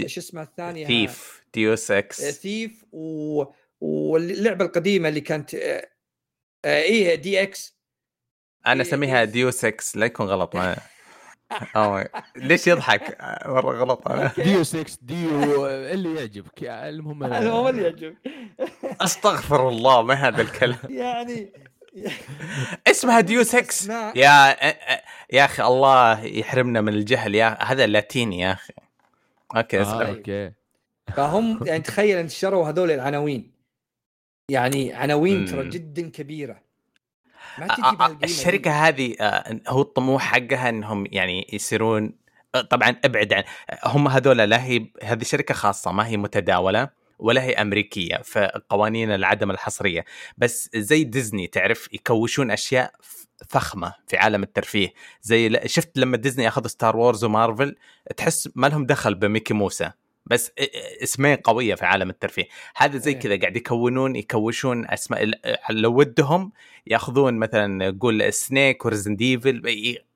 إيش 0.00 0.18
اسمها 0.18 0.42
الثانية؟ 0.42 0.86
ثيف 0.86 1.42
ديوس 1.54 1.90
إكس 1.90 2.40
ثيف 2.40 2.84
و... 2.92 3.44
واللعبة 3.80 4.64
القديمة 4.64 5.08
اللي 5.08 5.20
كانت 5.20 5.54
آه 5.54 5.88
إيه 6.64 7.14
دي 7.14 7.42
إكس؟ 7.42 7.78
أنا 8.66 8.82
أسميها 8.82 9.24
ديو 9.24 9.50
6 9.50 9.72
لا 9.94 10.06
يكون 10.06 10.26
غلط 10.26 10.56
ما 10.56 10.76
أوه. 11.76 12.08
ليش 12.36 12.66
يضحك؟ 12.66 13.16
مرة 13.46 13.78
غلط. 13.78 14.08
أنا 14.08 14.32
ديو 14.36 14.64
6 14.64 14.98
ديو 15.02 15.66
اللي 15.66 16.14
يعجبك. 16.14 16.62
المهم 16.62 17.24
المهم 17.34 17.66
اللي 17.66 17.82
يعجبك. 17.82 18.16
أستغفر 19.00 19.68
الله 19.68 20.02
ما 20.02 20.14
هذا 20.14 20.42
الكلام. 20.42 20.78
يعني 21.04 21.52
اسمها 22.90 23.20
ديو 23.20 23.42
6 23.42 24.12
يا 24.16 24.56
يا 25.32 25.44
أخي 25.44 25.62
الله 25.62 26.24
يحرمنا 26.24 26.80
من 26.80 26.94
الجهل. 26.94 27.34
يا 27.34 27.62
هذا 27.62 27.86
لاتيني 27.86 28.40
يا 28.40 28.52
أخي. 28.52 28.72
أوكي 29.56 29.80
آه 29.80 30.08
أوكي. 30.08 30.52
فهم 31.16 31.60
يعني 31.66 31.82
تخيل 31.82 32.18
انتشروا 32.18 32.68
هذول 32.68 32.90
العناوين. 32.90 33.52
يعني 34.50 34.92
عناوين 34.92 35.46
ترى 35.46 35.68
جدا 35.68 36.10
كبيرة. 36.10 36.60
ما 37.58 37.66
تجي 37.66 38.24
الشركة 38.24 38.70
هذه 38.70 39.16
هو 39.68 39.80
الطموح 39.80 40.22
حقها 40.22 40.68
إنهم 40.68 41.06
يعني 41.12 41.46
يصيرون 41.52 42.12
طبعا 42.70 42.96
أبعد 43.04 43.32
عن 43.32 43.44
هم 43.84 44.08
هذول 44.08 44.36
لا 44.36 44.64
هي 44.64 44.86
هذه 45.02 45.24
شركة 45.24 45.54
خاصة 45.54 45.92
ما 45.92 46.06
هي 46.06 46.16
متداولة. 46.16 46.97
ولا 47.18 47.42
هي 47.42 47.52
أمريكية 47.52 48.16
فقوانين 48.16 49.10
العدم 49.10 49.50
الحصرية. 49.50 50.04
بس 50.38 50.70
زي 50.76 51.04
ديزني 51.04 51.46
تعرف؟ 51.46 51.88
يكوشون 51.92 52.50
أشياء 52.50 52.92
فخمة 53.48 53.94
في 54.06 54.16
عالم 54.16 54.42
الترفيه. 54.42 54.92
زي 55.22 55.60
شفت 55.66 55.98
لما 55.98 56.16
ديزني 56.16 56.48
اخذوا 56.48 56.68
ستار 56.68 56.96
وورز 56.96 57.24
ومارفل 57.24 57.76
تحس 58.16 58.48
ما 58.54 58.66
لهم 58.66 58.86
دخل 58.86 59.14
بميكي 59.14 59.54
ماوس. 59.54 59.90
بس 60.26 60.52
اسمين 61.02 61.36
قوية 61.36 61.74
في 61.74 61.84
عالم 61.84 62.10
الترفيه. 62.10 62.44
هذا 62.76 62.98
زي 62.98 63.10
إيه. 63.12 63.18
كذا 63.18 63.40
قاعد 63.40 63.56
يكونون 63.56 64.16
يكوشون 64.16 64.90
أسماء 64.90 65.30
لو 65.70 65.94
ودهم 65.94 66.52
يأخذون 66.86 67.34
مثلا 67.34 67.98
قول 68.00 68.32
سنيك 68.32 68.84
ورزن 68.84 69.16
ديفل 69.16 69.62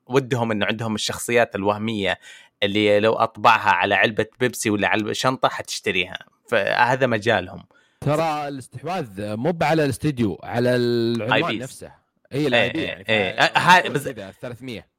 ودهم 0.07 0.50
إنه 0.50 0.66
عندهم 0.66 0.94
الشخصيات 0.94 1.55
الوهمية 1.55 2.18
اللي 2.62 3.00
لو 3.00 3.12
أطبعها 3.12 3.70
على 3.70 3.94
علبة 3.94 4.26
بيبسي 4.40 4.70
ولا 4.70 4.88
علبة 4.88 5.12
شنطة 5.12 5.48
حتشتريها. 5.48 6.18
فهذا 6.48 7.06
مجالهم. 7.06 7.64
ترى 8.00 8.48
الاستحواذ 8.48 9.36
مو 9.36 9.58
على 9.62 9.84
الاستديو 9.84 10.38
على 10.42 10.76
العنوان 10.76 11.58
نفسه. 11.58 11.92
هي 12.32 12.46
الـ 12.47 12.70
IP 12.70 12.82
يعني. 12.82 13.04
إيه 13.08 13.88
بس 13.88 14.02
300 14.02 14.92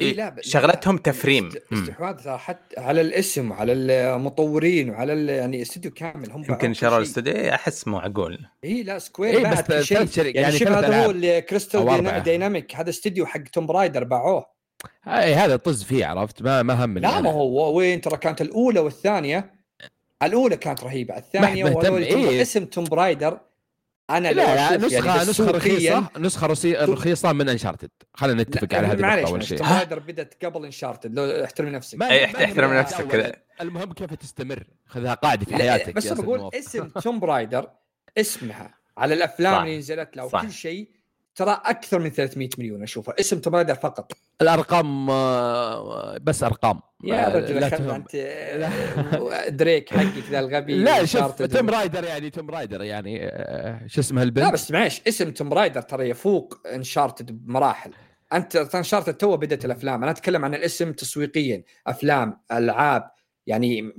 إيه 0.00 0.14
لا 0.14 0.36
شغلتهم 0.40 0.98
تفريم. 0.98 1.52
استحواذ 1.72 2.28
حتى 2.28 2.80
على 2.80 3.00
الاسم 3.00 3.50
وعلى 3.50 3.72
المطورين 3.72 4.90
وعلى 4.90 5.26
يعني 5.26 5.62
استوديو 5.62 5.90
كامل 5.90 6.30
هم 6.30 6.44
يمكن 6.48 6.74
شروا 6.74 6.98
الاستوديو 6.98 7.32
إيه، 7.32 7.54
أحس 7.54 7.88
معقول 7.88 8.46
إي 8.64 8.82
لا 8.82 8.98
سكوير 8.98 9.38
إيه 9.38 9.50
بس 9.50 9.84
شيء. 9.84 10.08
يعني, 10.16 10.30
يعني 10.30 10.58
شوف 10.58 10.68
هذا 10.68 11.06
هو 11.06 11.40
كريستال 11.40 12.22
ديناميك 12.22 12.76
هذا 12.76 12.90
استوديو 12.90 13.26
حق 13.26 13.42
توم 13.42 13.66
رايدر 13.66 14.04
باعوه. 14.04 14.55
اي 15.06 15.34
هذا 15.34 15.56
طز 15.56 15.82
فيه 15.82 16.06
عرفت؟ 16.06 16.42
ما 16.42 16.62
ما 16.62 16.84
هم 16.84 16.98
لا 16.98 17.20
ما 17.20 17.30
هو 17.30 17.76
وين؟ 17.76 18.00
ترى 18.00 18.16
كانت 18.16 18.40
الأولى 18.40 18.80
والثانية. 18.80 19.56
الأولى 20.22 20.56
كانت 20.56 20.84
رهيبة 20.84 21.16
الثانية 21.16 21.64
وهذول 21.64 22.02
إيه؟ 22.02 22.42
اسم 22.42 22.64
توم 22.64 22.84
رايدر 22.84 23.40
أنا 24.10 24.28
لا 24.28 24.76
لا 24.76 24.86
نسخه 24.86 25.06
يعني 25.06 25.30
نسخة 25.30 25.50
رخيصة 25.50 26.10
نسخة 26.18 26.46
رخيصة 26.84 27.32
من 27.32 27.48
انشارتد 27.48 27.90
خلينا 28.14 28.42
نتفق 28.42 28.74
على 28.74 28.86
هذه 28.86 28.92
النقطة 28.92 29.30
أول 29.30 29.44
شيء. 29.44 29.62
رايدر 29.62 29.98
بدت 29.98 30.44
قبل 30.44 30.64
انشارتد 30.64 31.14
لو 31.14 31.44
احترم 31.44 31.68
نفسك. 31.68 32.02
اي 32.02 32.24
احترم 32.24 32.72
نفسك 32.74 33.42
المهم 33.60 33.92
كيف 33.92 34.14
تستمر؟ 34.14 34.64
خذها 34.86 35.14
قاعدة 35.14 35.44
في 35.44 35.56
حياتك 35.56 35.94
بس 35.94 36.06
أنا 36.06 36.22
بقول 36.22 36.50
اسم 36.54 36.88
توم 36.88 37.20
رايدر 37.20 37.70
اسمها 38.18 38.74
على 38.98 39.14
الأفلام 39.14 39.62
اللي 39.62 39.78
نزلت 39.78 40.16
له 40.16 40.24
وكل 40.24 40.52
شيء 40.52 40.88
ترى 41.36 41.60
أكثر 41.64 41.98
من 41.98 42.10
300 42.10 42.48
مليون 42.58 42.82
اشوفها 42.82 43.14
اسم 43.20 43.38
توم 43.38 43.52
رايدر 43.52 43.74
فقط. 43.74 44.12
الأرقام 44.42 45.10
آه، 45.10 46.18
بس 46.22 46.42
أرقام. 46.42 46.80
يا 47.04 47.28
رجل 47.28 47.64
أنت 47.64 48.14
آه، 48.14 49.48
دريك 49.48 49.90
حقك 49.94 50.24
ذا 50.30 50.38
الغبي 50.38 50.74
لا 50.76 51.04
شوف 51.04 51.42
توم 51.42 51.70
رايدر 51.70 52.04
يعني 52.04 52.30
توم 52.30 52.50
رايدر 52.50 52.82
يعني 52.82 53.20
آه، 53.22 53.86
شو 53.86 54.00
اسمها 54.00 54.22
البنت 54.22 54.44
لا 54.44 54.50
بس 54.50 54.70
معليش 54.70 55.02
اسم 55.08 55.30
توم 55.30 55.52
رايدر 55.52 55.82
ترى 55.82 56.08
يفوق 56.08 56.60
انشارتد 56.66 57.46
بمراحل. 57.46 57.90
أنت 58.32 58.56
انشارتد 58.74 59.14
تو 59.14 59.36
بدأت 59.36 59.64
الأفلام. 59.64 60.02
أنا 60.02 60.10
أتكلم 60.10 60.44
عن 60.44 60.54
الاسم 60.54 60.92
تسويقيا. 60.92 61.64
أفلام 61.86 62.40
ألعاب 62.52 63.10
يعني 63.46 63.92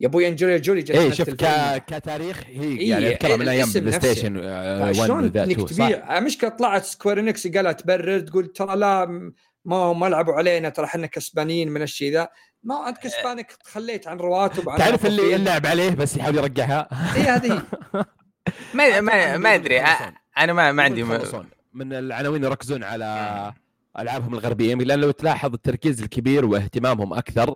يا 0.00 0.06
أبوي 0.06 0.28
انجلينا 0.28 0.56
جولي 0.56 0.82
جت 0.82 0.90
إيه 0.90 1.10
شوف 1.10 1.30
ك... 1.30 1.44
كتاريخ؟ 1.86 2.42
هي 2.46 2.62
إيه 2.62 2.90
يعني 2.90 3.14
اتكلم 3.14 3.38
من 3.38 3.48
أيام 3.48 3.68
بلاي 3.70 3.92
ستيشن 3.92 4.36
1 4.36 4.92
شلون 4.92 5.24
إنك 5.24 5.68
تبيع 5.68 6.20
مشكلة 6.20 6.50
طلعت 6.50 6.84
سكوير 6.84 7.20
انكس 7.20 7.46
قالها 7.46 7.72
تبرر 7.72 8.20
تقول 8.20 8.46
ترى 8.46 8.76
لا 8.76 9.06
ما 9.64 9.92
ما 9.92 10.06
لعبوا 10.06 10.34
علينا 10.34 10.68
ترى 10.68 10.84
إحنا 10.84 11.06
كسبانين 11.06 11.68
من 11.68 11.82
الشيء 11.82 12.12
ذا. 12.12 12.28
ما 12.62 12.88
انت 12.88 12.98
كسبانك 12.98 13.52
تخليت 13.52 14.08
عن 14.08 14.16
رواتب 14.16 14.68
عن 14.68 14.78
تعرف 14.78 15.06
اللي 15.06 15.36
لعب 15.38 15.66
عليه 15.66 15.90
بس 15.90 16.16
يحاول 16.16 16.36
يرجعها؟ 16.36 16.88
اي 17.16 17.20
هذه. 17.20 17.62
ما 18.74 19.00
ما 19.00 19.36
ما 19.36 19.54
أدري. 19.54 19.80
أنا 20.38 20.52
ما 20.52 20.72
ما 20.72 20.82
عندي 20.82 21.04
من 21.72 21.92
العناوين 21.92 22.44
يركزون 22.44 22.84
على 22.84 23.52
ألعابهم 23.98 24.34
الغربية 24.34 24.74
لأن 24.74 25.00
لو 25.00 25.10
تلاحظ 25.10 25.52
التركيز 25.52 26.02
الكبير 26.02 26.44
واهتمامهم 26.44 27.14
أكثر 27.14 27.54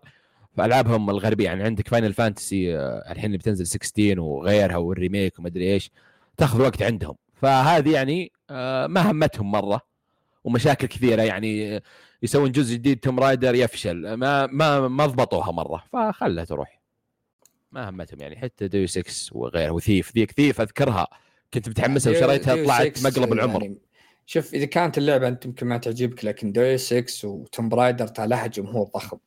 في 0.56 0.64
العابهم 0.64 1.10
الغربية. 1.10 1.44
يعني 1.44 1.62
عندك 1.62 1.89
فاينل 1.89 2.12
فانتسي 2.12 2.77
الحين 2.78 3.27
اللي 3.27 3.39
بتنزل 3.39 3.66
16 3.66 4.20
وغيرها 4.20 4.77
والـ 4.77 4.92
remake 4.92 5.39
ومدري 5.39 5.72
إيش 5.72 5.90
تاخذ 6.36 6.60
وقت 6.62 6.82
عندهم. 6.82 7.14
فهذه 7.35 7.93
يعني 7.93 8.32
آه، 8.51 8.86
ما 8.86 9.10
همتهم 9.10 9.51
مرة 9.51 9.81
ومشاكل 10.44 10.86
كثيرة. 10.86 11.22
يعني 11.22 11.81
يسوون 12.22 12.52
جزء 12.52 12.74
جديد 12.74 13.01
Tomb 13.01 13.20
Raider 13.20 13.55
يفشل. 13.55 14.14
ما 14.14 14.47
ما 14.47 14.89
ما 14.89 15.06
ضبطوها 15.06 15.52
مرة 15.52 15.85
فخلها 15.93 16.44
تروح. 16.44 16.81
ما 17.72 17.89
همتهم 17.89 18.20
يعني. 18.20 18.36
حتى 18.36 18.68
Deus 18.69 18.86
Ex 18.86 19.36
وغيره 19.36 19.70
و 19.70 19.77
Thief. 19.77 20.15
ذيك 20.14 20.32
Thief 20.32 20.61
أذكرها. 20.60 21.06
كنت 21.55 21.68
متحمسه 21.68 22.10
وشريتها 22.10 22.64
طلعت 22.64 23.05
مقلب 23.05 23.32
العمر. 23.32 23.62
يعني 23.62 23.78
شوف 24.27 24.55
إذا 24.55 24.64
كانت 24.64 24.98
اللعبة 24.98 25.28
أنت 25.28 25.47
يمكن 25.47 25.66
ما 25.66 25.78
تعجبك 25.78 26.24
لكن 26.24 26.52
Deus 26.52 26.69
Ex 26.69 26.77
و 26.77 27.28
Tomb 27.28 27.74
Raider 27.74 28.12
لها 28.18 28.47
جمهور 28.47 28.86
ضخم. 28.94 29.18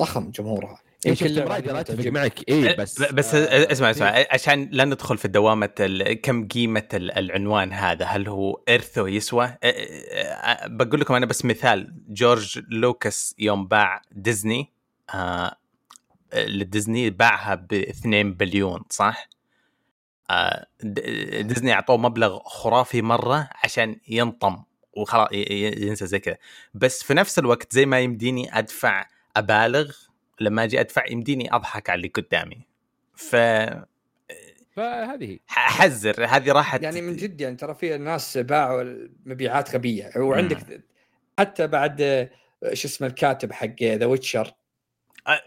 ضخم 0.00 0.30
جمهورها. 0.30 0.78
يمكن 1.06 1.38
Raider 1.38 1.80
اتفق 1.80 2.06
معك. 2.06 2.48
اي 2.48 2.76
بس 2.76 3.02
بس 3.02 3.34
اسمع 3.34 3.90
اسمع 3.90 4.24
عشان 4.30 4.68
لا 4.72 4.84
ندخل 4.84 5.18
في 5.18 5.28
دوامة 5.28 5.66
كم 6.22 6.48
قيمة 6.48 6.88
العنوان 6.94 7.72
هذا. 7.72 8.04
هل 8.04 8.28
هو 8.28 8.60
إرثو 8.68 9.06
يسوى؟ 9.06 9.56
بقول 10.66 11.00
لكم 11.00 11.14
أنا 11.14 11.26
بس 11.26 11.44
مثال. 11.44 11.94
جورج 12.08 12.60
لوكاس 12.68 13.34
يوم 13.38 13.66
باع 13.66 14.02
ديزني 14.12 14.72
آه 15.14 15.56
لديزني 16.34 17.10
باعها 17.10 17.54
ب 17.54 17.72
2 17.72 18.34
بليون 18.34 18.82
صح؟ 18.90 19.28
آه 20.30 20.66
ديزني 21.40 21.72
أعطوه 21.72 21.96
مبلغ 21.96 22.38
خرافي 22.38 23.02
مرة 23.02 23.48
عشان 23.64 23.96
ينطم 24.08 24.62
وخلاص 24.92 25.28
ينسى 25.32 26.06
زي 26.06 26.18
كذا. 26.18 26.36
بس 26.74 27.02
في 27.02 27.14
نفس 27.14 27.38
الوقت 27.38 27.72
زي 27.72 27.86
ما 27.86 28.00
يمديني 28.00 28.58
أدفع 28.58 29.06
أبالغ 29.36 29.92
لما 30.40 30.64
أجي 30.64 30.80
أدفع 30.80 31.06
يمديني 31.10 31.54
أضحك 31.54 31.90
على 31.90 31.96
اللي 31.98 32.08
قدامي. 32.08 32.58
ف 33.16 33.36
فهذه. 34.76 35.38
حذر 35.46 36.24
هذه 36.24 36.52
راحت 36.52 36.82
يعني 36.82 37.00
من 37.00 37.16
جد 37.16 37.40
يعني 37.40 37.56
ترى 37.56 37.74
في 37.74 37.98
ناس 37.98 38.38
باعوا 38.38 38.82
المبيعات 38.82 39.74
غبية. 39.74 40.10
وعندك 40.16 40.82
حتى 41.38 41.66
بعد 41.66 42.28
شو 42.72 42.88
اسمه 42.88 43.06
الكاتب 43.08 43.52
حق 43.52 43.82
The 43.82 44.06
Witcher 44.06 44.52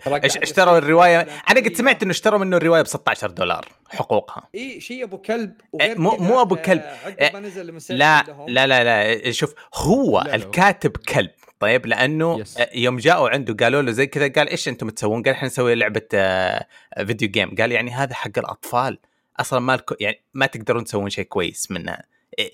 اشتروا 0.10 0.78
الرواية؟ 0.78 1.20
أنا 1.22 1.60
قد 1.60 1.74
سمعت 1.74 2.04
إنه 2.04 2.12
اشتروا 2.12 2.40
منه 2.40 2.58
الرواية 2.58 2.82
ب 2.82 2.88
16 2.88 3.30
دولار 3.32 3.68
حقوقها. 3.90 4.50
إي 4.56 4.82
شيء 4.82 5.04
أبو 5.04 5.18
كلب 5.18 5.54
مو- 5.74 6.18
مو 6.18 6.42
أبو 6.42 6.56
كلب. 6.56 6.82
عقب 6.82 7.34
ما 7.34 7.40
نزل 7.40 7.70
المسلسل 7.70 7.98
لا 7.98 8.24
لهم. 8.28 8.50
لا 8.50 8.68
لا 8.68 8.84
لا 8.84 9.32
شوف 9.32 9.54
هو 9.76 10.20
لا، 10.20 10.28
لا. 10.28 10.36
الكاتب 10.36 10.98
كلب. 10.98 11.32
طيب 11.64 11.86
لأنه 11.86 12.40
بس. 12.40 12.58
يوم 12.74 12.98
جاءوا 12.98 13.30
عنده 13.30 13.66
قالوا 13.66 13.82
له 13.82 13.92
زي 13.92 14.08
كذا 14.08 14.28
قال 14.28 14.50
إيش 14.50 14.68
أنتم 14.68 14.90
تسوون؟ 14.90 15.24
قال 15.24 15.34
إحنا 15.34 15.48
نسوي 15.48 15.76
لعبة 15.76 16.08
آه، 16.14 16.66
video 16.98 17.30
game 17.30 17.56
قال 17.56 17.72
يعني 17.72 17.92
هذا 17.92 18.14
حق 18.14 18.32
الأطفال 18.38 19.00
أصلا 19.40 19.60
ما 19.60 19.76
لكم 19.76 19.96
يعني 20.00 20.24
ما 20.34 20.46
تقدرون 20.46 20.84
تسوون 20.84 21.10
شيء 21.10 21.26
كويس 21.26 21.72
منها 21.72 22.04
إيه، 22.40 22.52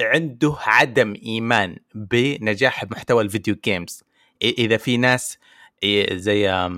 عنده 0.00 0.56
عدم 0.60 1.14
إيمان 1.24 1.76
بنجاح 1.94 2.84
محتوى 2.84 3.22
ال 3.22 3.28
video 3.28 3.56
games 3.64 4.04
إذا 4.42 4.76
في 4.76 4.96
ناس 4.96 5.38
إيه، 5.82 6.16
زي 6.16 6.70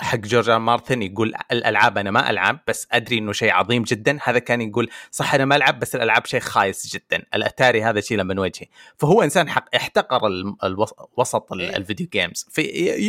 حق 0.00 0.18
جورج 0.18 0.50
مارتن 0.50 1.02
يقول 1.02 1.34
الألعاب 1.52 1.98
أنا 1.98 2.10
ما 2.10 2.30
ألعب 2.30 2.58
بس 2.68 2.86
أدري 2.92 3.18
إنه 3.18 3.32
شيء 3.32 3.52
عظيم 3.52 3.82
جدا. 3.82 4.18
هذا 4.24 4.38
كان 4.38 4.60
يقول 4.60 4.90
صح 5.10 5.34
أنا 5.34 5.44
ما 5.44 5.56
ألعب 5.56 5.78
بس 5.78 5.94
الألعاب 5.94 6.26
شيء 6.26 6.40
خايس 6.40 6.94
جدا. 6.94 7.22
الأتاري 7.34 7.82
هذا 7.82 8.00
شيء 8.00 8.22
من 8.22 8.38
وجهي. 8.38 8.66
فهو 8.96 9.22
إنسان 9.22 9.48
حق 9.50 9.74
احتقر 9.76 10.26
ال- 10.26 10.56
الوس- 10.64 10.94
وسط 11.16 11.52
ال- 11.52 11.60
إيه. 11.60 11.76
ال 11.76 11.81
video 11.81 12.06
games 12.12 12.46
في 12.50 12.62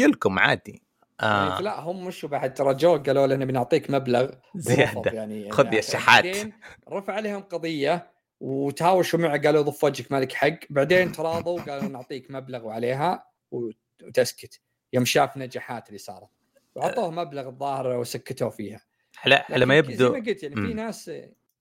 يلكم 0.04 0.40
عادي. 0.40 0.82
يعني 1.22 1.50
آه. 1.50 1.62
لا 1.62 1.80
هم 1.80 2.06
مشوا 2.06 2.30
بعد 2.30 2.54
ترى 2.54 2.74
جو 2.74 2.98
قالوا 2.98 3.28
لنا 3.28 3.46
بنعطيك 3.46 3.90
مبلغ. 3.90 4.30
زيادة. 4.56 4.98
ورفض 5.00 5.14
يعني 5.14 5.52
خذ 5.52 5.74
يا 5.74 5.82
شحات. 5.82 6.26
رفع 6.94 7.14
عليهم 7.14 7.42
قضية 7.42 8.08
وتهاوشوا 8.40 9.20
معه 9.20 9.38
قالوا 9.42 9.62
ضف 9.62 9.84
وجهك 9.84 10.12
مالك 10.12 10.34
حق. 10.34 10.50
بعدين 10.70 11.12
تراضوا 11.12 11.62
قالوا 11.62 11.90
نعطيك 11.90 12.32
مبلغ 12.32 12.66
وعليها 12.66 13.26
وت- 13.52 13.76
وتسكت. 14.04 14.60
يوم 14.94 15.06
شاف 15.06 15.38
نجاحات 15.38 15.88
اللي 15.88 15.98
صارت. 15.98 16.30
وعطوه 16.76 17.12
مبلغ 17.12 17.48
الظاهر 17.48 17.88
وسكتوا 17.88 18.50
فيها. 18.50 18.82
على 19.26 19.44
على 19.50 19.66
ما 19.66 19.74
لكن 19.74 19.88
زي 19.88 19.94
يبدو 19.94 20.14
ما 20.14 20.26
قلت 20.26 20.44
يعني 20.44 20.56
في. 20.56 20.74
ناس 20.74 21.12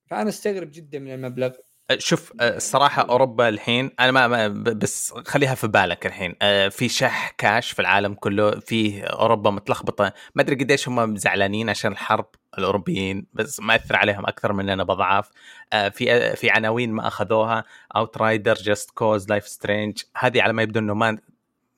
فأنا 0.06 0.28
أستغرب 0.28 0.70
جدا 0.72 0.98
من 0.98 1.14
المبلغ. 1.14 1.50
شوف 1.98 2.32
آه، 2.40 2.56
الصراحة 2.56 3.02
أوروبا 3.02 3.48
الحين 3.48 3.90
أنا 4.00 4.28
ما, 4.28 4.48
بس 4.48 5.12
خليها 5.12 5.54
في 5.54 5.68
بالك 5.68 6.06
الحين. 6.06 6.34
آه، 6.42 6.68
في 6.68 6.88
شح 6.88 7.30
كاش 7.38 7.70
في 7.70 7.78
العالم 7.78 8.14
كله 8.14 8.60
في 8.60 9.02
أوروبا 9.02 9.50
متلخبطة. 9.50 10.12
ما 10.34 10.42
أدري 10.42 10.56
قديش 10.56 10.88
هم 10.88 11.16
زعلانين 11.16 11.70
عشان 11.70 11.92
الحرب 11.92 12.26
الأوروبيين 12.58 13.26
بس 13.32 13.60
ما 13.60 13.74
أثر 13.74 13.96
عليهم 13.96 14.26
أكثر 14.26 14.52
مننا 14.52 14.84
بضعاف. 14.84 15.30
في 15.70 16.36
في 16.36 16.50
عناوين 16.50 16.92
ما 16.92 17.06
أخذوها 17.06 17.64
Outriders 17.96 18.54
Just 18.54 18.90
Cause 18.90 19.28
Life 19.28 19.48
Strange 19.48 20.02
هذه 20.16 20.42
على 20.42 20.52
ما 20.52 20.62
يبدو 20.62 20.80
إنه 20.80 20.94
ما 20.94 21.18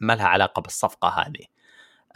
ما 0.01 0.13
لها 0.13 0.27
علاقة 0.27 0.63
بالصفقة 0.63 1.09
هذه. 1.09 1.56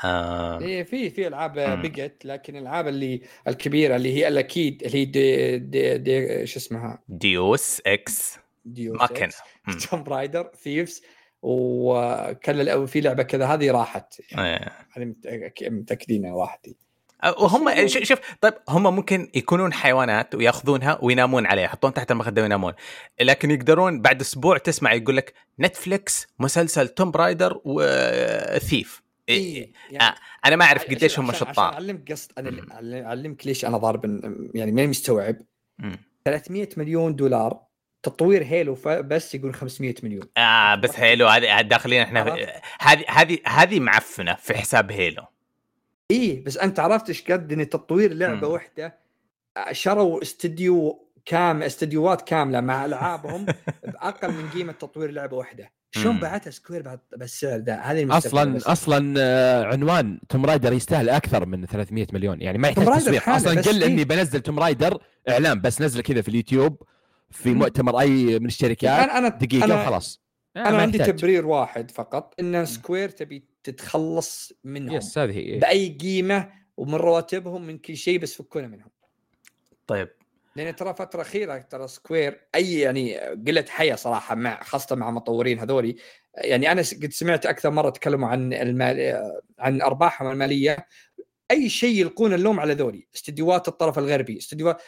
آه، 0.05 0.61
إيه 0.61 0.83
في 0.83 1.11
في 1.11 1.27
ألعاب. 1.27 1.53
بقت 1.83 2.25
لكن 2.25 2.57
الألعاب 2.57 2.89
اللي 2.89 3.23
الكبيرة 3.49 3.97
اللي 3.97 4.15
هي 4.17 4.29
الأكيد 4.29 4.83
اللي 4.83 4.99
هي 4.99 5.05
دي, 5.05 5.59
دي, 5.59 5.99
دي 5.99 6.47
شو 6.47 6.59
اسمها؟ 6.59 7.03
Deus 7.09 7.83
Ex. 7.87 8.39
Deus 8.65 8.93
ما 8.95 9.07
كان 9.07 9.31
مم. 9.67 9.79
Tomb 9.79 10.03
Raider 10.03 10.51
Thief 10.63 11.03
وكان 11.43 12.87
في 12.87 13.01
لعبة 13.01 13.23
كذا 13.23 13.47
هذه 13.47 13.71
راحت. 13.71 14.21
يعني. 14.33 14.73
هذه 14.93 15.05
متأك- 15.05 15.69
متأكدين 15.71 16.35
راحت. 16.35 16.67
وهم 17.39 17.87
شوف 17.87 18.19
طيب 18.41 18.55
هم 18.69 18.95
ممكن 18.97 19.31
يكونون 19.35 19.73
حيوانات 19.73 20.35
ويأخذونها 20.35 20.99
وينامون 21.03 21.47
عليها 21.47 21.65
يحطون 21.65 21.95
تحت 21.95 22.11
المخدة 22.11 22.43
وينامون. 22.43 22.73
لكن 23.21 23.51
يقدرون 23.51 24.01
بعد 24.03 24.21
أسبوع 24.21 24.59
تسمع 24.59 24.93
يقول 24.93 25.17
لك 25.17 25.35
Netflix 25.61 26.27
مسلسل 26.39 26.89
Tomb 26.89 27.11
Raider 27.11 27.61
و 27.65 27.88
Thief 27.88 29.03
إيه 29.31 29.73
آه، 30.01 30.15
أنا 30.45 30.57
ما 30.57 30.65
أعرف 30.65 30.85
قديش 30.85 31.19
هم 31.19 31.33
شطار. 31.33 31.73
أعلمك 31.75 32.13
قصد 32.13 32.33
أنا 32.39 33.07
أعلمك 33.07 33.47
ليش 33.47 33.65
أنا 33.65 33.79
ضارب 33.79 34.05
يعني 34.55 34.73
ماني 34.73 34.87
مستوعب. 34.87 35.37
مم. 35.79 35.97
300 36.25 36.69
مليون 36.77 37.17
دولار 37.17 37.61
تطوير 38.03 38.45
Halo 38.45 38.79
بس 38.87 39.35
يقول 39.35 39.55
500 39.55 39.95
مليون. 40.03 40.23
آه 40.37 40.75
بس 40.75 41.01
Halo 41.01 41.27
هذه 41.27 41.61
داخلين 41.61 42.03
إحنا؟ 42.03 42.23
هذه 42.81 43.05
هذه 43.09 43.39
هذه 43.47 43.81
معفنة 43.81 44.35
في 44.35 44.55
حساب 44.55 44.93
Halo. 44.93 45.23
إيه 46.11 46.45
بس 46.45 46.59
أنت 46.59 46.81
عرفت 46.81 47.09
إيش 47.09 47.23
قد 47.23 47.53
ان 47.53 47.69
تطوير 47.69 48.13
لعبة. 48.13 48.49
واحدة 48.49 48.99
شروا 49.73 50.23
استديو 50.23 51.07
كام 51.25 51.63
استديوهات 51.63 52.23
كاملة 52.23 52.61
مع 52.61 52.85
ألعابهم 52.85 53.47
بأقل 53.93 54.33
من 54.33 54.51
قيمة 54.51 54.73
تطوير 54.73 55.11
لعبة 55.11 55.37
واحدة. 55.37 55.73
شلون. 55.91 56.21
بعتها 56.21 56.51
Square 56.51 56.83
بعد 56.83 57.01
بالسعر 57.17 57.59
ذا 57.59 57.81
هذه 57.81 58.17
أصلا 58.17 58.55
بس. 58.55 58.67
أصلا 58.67 59.15
آه، 59.19 59.65
عنوان 59.65 60.21
Tomb 60.29 60.47
Raider 60.47 60.73
يستاهل 60.73 61.09
أكثر 61.09 61.47
من 61.47 61.67
300 61.67 62.07
مليون 62.13 62.43
يعني 62.43 62.59
ما 62.59 62.69
يحتاج 62.69 62.85
Tomb 62.85 62.93
Raider 62.95 63.07
تسويق 63.07 63.29
أصلا 63.29 63.55
بس 63.55 63.69
قل 63.69 63.83
إيه. 63.83 63.89
إني 63.93 64.05
بنزل 64.05 64.41
Tomb 64.41 64.61
Raider 64.61 65.03
إعلان 65.29 65.61
بس 65.61 65.81
نزله 65.81 66.03
كذا 66.03 66.23
في 66.23 66.29
اليوتيوب 66.29 66.83
في. 67.31 67.55
مؤتمر 67.55 68.01
أي 68.01 68.39
من 68.39 68.47
الشركات 68.47 69.01
أنا 69.01 69.19
أنا 69.19 69.29
دقيقة 69.29 69.65
أنا, 69.65 69.83
وخلاص 69.83 70.23
آه، 70.57 70.61
أنا 70.61 70.71
ما 70.71 70.83
عندي 70.83 70.99
يحتاج. 70.99 71.17
تبرير 71.17 71.47
واحد 71.47 71.91
فقط 71.91 72.35
إن 72.41 72.67
Square 72.67 73.09
تبي 73.09 73.45
تتخلص 73.65 74.53
منهم 74.65 74.97
بس 74.97 75.19
هذه 75.19 75.33
هي 75.33 75.59
بأي 75.59 75.89
قيمة 75.89 76.51
ومن 76.77 76.95
رواتبهم 76.95 77.67
من 77.67 77.79
كل 77.79 77.97
شيء 77.97 78.19
بس 78.19 78.35
فكونا 78.35 78.67
منهم 78.69 78.91
طيب 79.87 80.09
لأن 80.57 80.77
ترى 80.77 80.95
فترة 80.95 81.23
أخيرة 81.23 81.59
ترى 81.59 81.89
Square 81.89 82.41
أي 82.55 82.81
يعني 82.81 83.19
قلة 83.19 83.65
حياة 83.69 83.95
صراحة 83.95 84.35
مع 84.35 84.63
خاصة 84.63 84.97
مع 84.97 85.11
مطورين 85.11 85.59
هذولي 85.59 85.97
يعني 86.35 86.73
أنا 86.73 86.83
قد 87.03 87.13
سمعت 87.13 87.47
أكثر 87.47 87.71
مرة 87.71 87.91
تكلموا 87.91 88.29
عن 88.29 88.53
المال 88.53 89.23
عن 89.59 89.83
أرباحهم 89.83 90.31
المالية 90.31 90.87
أي 91.51 91.69
شيء 91.69 92.01
يلقون 92.01 92.35
اللوم 92.35 92.61
على 92.61 92.75
ذولي 92.75 93.07
استديوهات 93.15 93.69
الطرف 93.69 93.99
الغربي 93.99 94.39
استديوهات 94.39 94.83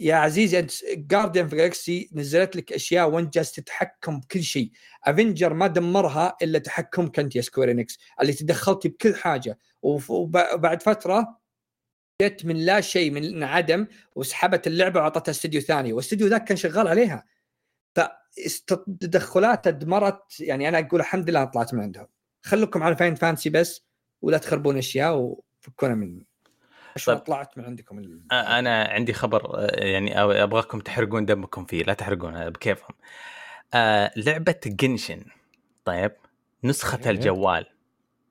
يا 0.00 0.14
عزيزي 0.14 0.58
أنت 0.58 0.72
Guardians 0.94 1.48
of 1.48 1.56
Galaxy 1.56 2.10
نزلت 2.12 2.56
لك 2.56 2.72
أشياء 2.72 3.10
وانت 3.10 3.34
جالس 3.34 3.52
تتحكم 3.52 4.20
بكل 4.20 4.42
شيء 4.42 4.70
Avengers 5.04 5.54
ما 5.54 5.66
دمرها 5.66 6.36
إلا 6.42 6.58
تحكمك 6.58 7.18
أنت 7.18 7.36
يا 7.36 7.40
Square 7.40 7.86
اللي 8.20 8.32
تدخلتي 8.32 8.88
بكل 8.88 9.14
حاجة 9.14 9.58
وبعد 9.82 10.82
فترة 10.82 11.38
جت 12.22 12.44
من 12.44 12.56
لا 12.56 12.80
شيء 12.80 13.10
من 13.10 13.42
عدم 13.42 13.86
وسحبت 14.14 14.66
اللعبة 14.66 15.00
وأعطتها 15.00 15.30
استديو 15.30 15.60
ثاني. 15.60 15.92
والاستديو 15.92 16.26
ذاك 16.26 16.44
كان 16.44 16.56
شغال 16.56 16.88
عليها. 16.88 17.24
فتدخلاته 17.94 19.70
دمرت 19.70 20.40
يعني 20.40 20.68
أنا 20.68 20.78
أقول 20.78 21.00
الحمد 21.00 21.30
لله 21.30 21.44
طلعت 21.44 21.74
من 21.74 21.80
عندهم. 21.80 22.06
خلوكم 22.42 22.82
على 22.82 22.96
Final 22.96 23.14
Fantasy 23.14 23.50
بس 23.50 23.86
ولا 24.22 24.38
تخربون 24.38 24.78
أشياء 24.78 25.16
وفكونا 25.16 25.94
من 25.94 26.22
طيب. 27.06 27.18
طلعت 27.18 27.58
من 27.58 27.64
عندكم 27.64 27.98
ال... 27.98 28.20
أنا 28.32 28.84
عندي 28.84 29.12
خبر 29.12 29.68
يعني 29.74 30.20
أبغاكم 30.20 30.80
تحرقون 30.80 31.24
دمكم 31.24 31.64
فيه. 31.64 31.82
لا 31.82 31.94
تحرقون 31.94 32.50
بكيفهم. 32.50 32.96
آه 33.74 34.12
لعبة 34.16 34.60
Genshin 34.66 35.24
طيب. 35.84 36.12
نسخة. 36.64 37.10
الجوال. 37.10 37.66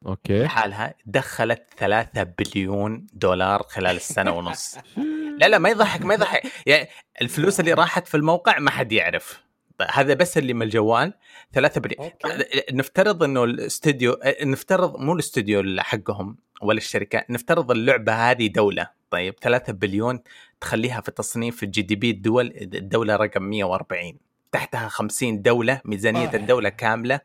okay. 0.05 0.43
لحالها 0.43 0.93
دخلت 1.05 1.63
3 1.77 2.23
بليون 2.23 3.07
دولار 3.13 3.63
خلال 3.63 3.95
السنة 3.95 4.31
ونص. 4.31 4.77
لا 5.39 5.45
لا 5.45 5.57
ما 5.57 5.69
يضحك 5.69 6.01
ما 6.01 6.13
يضحك. 6.13 6.41
يعني 6.65 6.87
الفلوس 7.21 7.59
اللي 7.59 7.73
راحت 7.73 8.07
في 8.07 8.17
الموقع 8.17 8.59
ما 8.59 8.71
حد 8.71 8.91
يعرف. 8.91 9.45
هذا 9.91 10.13
بس 10.13 10.37
اللي 10.37 10.53
من 10.53 10.61
الجوال 10.61 11.13
3 11.53 11.81
billion 11.81 12.11
okay. 12.25 12.63
نفترض 12.71 13.23
إنه 13.23 13.43
الاستوديو 13.43 14.17
نفترض 14.43 14.99
مو 14.99 15.13
الاستوديو 15.13 15.59
اللي 15.59 15.83
حقهم 15.83 16.37
ولا 16.61 16.77
الشركة 16.77 17.25
نفترض 17.29 17.71
اللعبة 17.71 18.13
هذه 18.13 18.47
دولة. 18.47 18.89
طيب 19.09 19.35
3 19.41 19.73
بليون 19.73 20.19
تخليها 20.61 21.01
في 21.01 21.11
تصنيف 21.11 21.63
ال 21.63 21.81
GDP 21.81 22.09
الدول 22.09 22.53
الدولة 22.55 23.15
رقم 23.15 23.43
140 23.43 24.17
تحتها 24.51 24.87
50 24.87 25.41
دولة 25.41 25.81
ميزانية 25.85 26.29
آه. 26.29 26.35
الدولة 26.35 26.69
كاملة. 26.69 27.19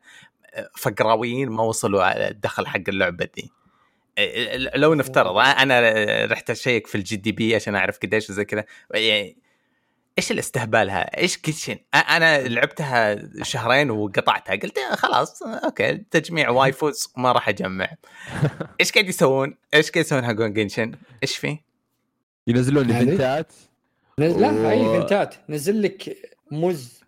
فقراويين 0.78 1.48
ما 1.48 1.62
وصلوا 1.62 2.02
على 2.02 2.28
الدخل 2.28 2.66
حق 2.66 2.80
اللعبة 2.88 3.28
دي 3.34 3.50
لو 4.74 4.94
نفترض 4.94 5.38
أنا 5.38 5.80
رحت 6.24 6.50
أشيك 6.50 6.86
في 6.86 6.94
ال 6.94 7.16
GDP 7.16 7.54
عشان 7.54 7.74
أعرف 7.74 7.98
قديش 7.98 8.30
وزي 8.30 8.44
كذا 8.44 8.64
يعني 8.94 9.36
إيش 10.18 10.30
الاستهبال 10.32 10.90
هذا؟ 10.90 11.02
إيش 11.02 11.36
Genshin؟ 11.36 11.76
أنا 11.94 12.48
لعبتها 12.48 13.28
شهرين 13.42 13.90
وقطعتها 13.90 14.52
قلت 14.56 14.78
يا 14.78 14.96
خلاص 14.96 15.42
okay 15.42 15.96
تجميع 16.10 16.50
waifus 16.50 17.08
وما 17.16 17.32
راح 17.32 17.48
أجمع. 17.48 17.88
إيش 18.80 18.92
قاعد 18.92 19.08
يسوون؟ 19.08 19.54
إيش 19.74 19.90
قاعد 19.90 20.04
يسوون 20.06 20.24
حقون 20.26 20.52
Genshin؟ 20.52 20.92
إيش 21.22 21.36
فيه؟ 21.36 21.64
ينزلون؟ 22.46 22.90
ايفنتات 22.90 23.52
نز... 24.18 24.36
لا 24.36 24.50
و- 24.50 24.70
اي 24.70 24.80
ايفنتات 24.94 25.34
نزل 25.48 25.82
لك 25.82 26.16
موز 26.50 26.99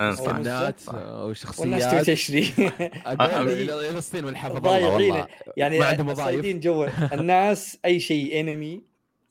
صح. 0.00 0.04
آه، 0.04 0.28
والناس 0.28 0.80
وشخصيات. 0.84 2.06
تشتري. 2.06 2.52
إلى 3.08 3.98
الصين 3.98 4.24
والحفظ 4.24 4.56
الله 4.56 4.70
ضايعين 4.70 5.24
يعني. 5.56 6.14
صايدين 6.14 6.60
جو. 6.60 6.84
الناس 7.12 7.78
أي 7.84 8.00
شيء 8.00 8.40
انمي 8.40 8.82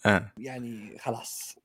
آه. 0.06 0.32
يعني 0.38 0.98
خلاص. 1.00 1.56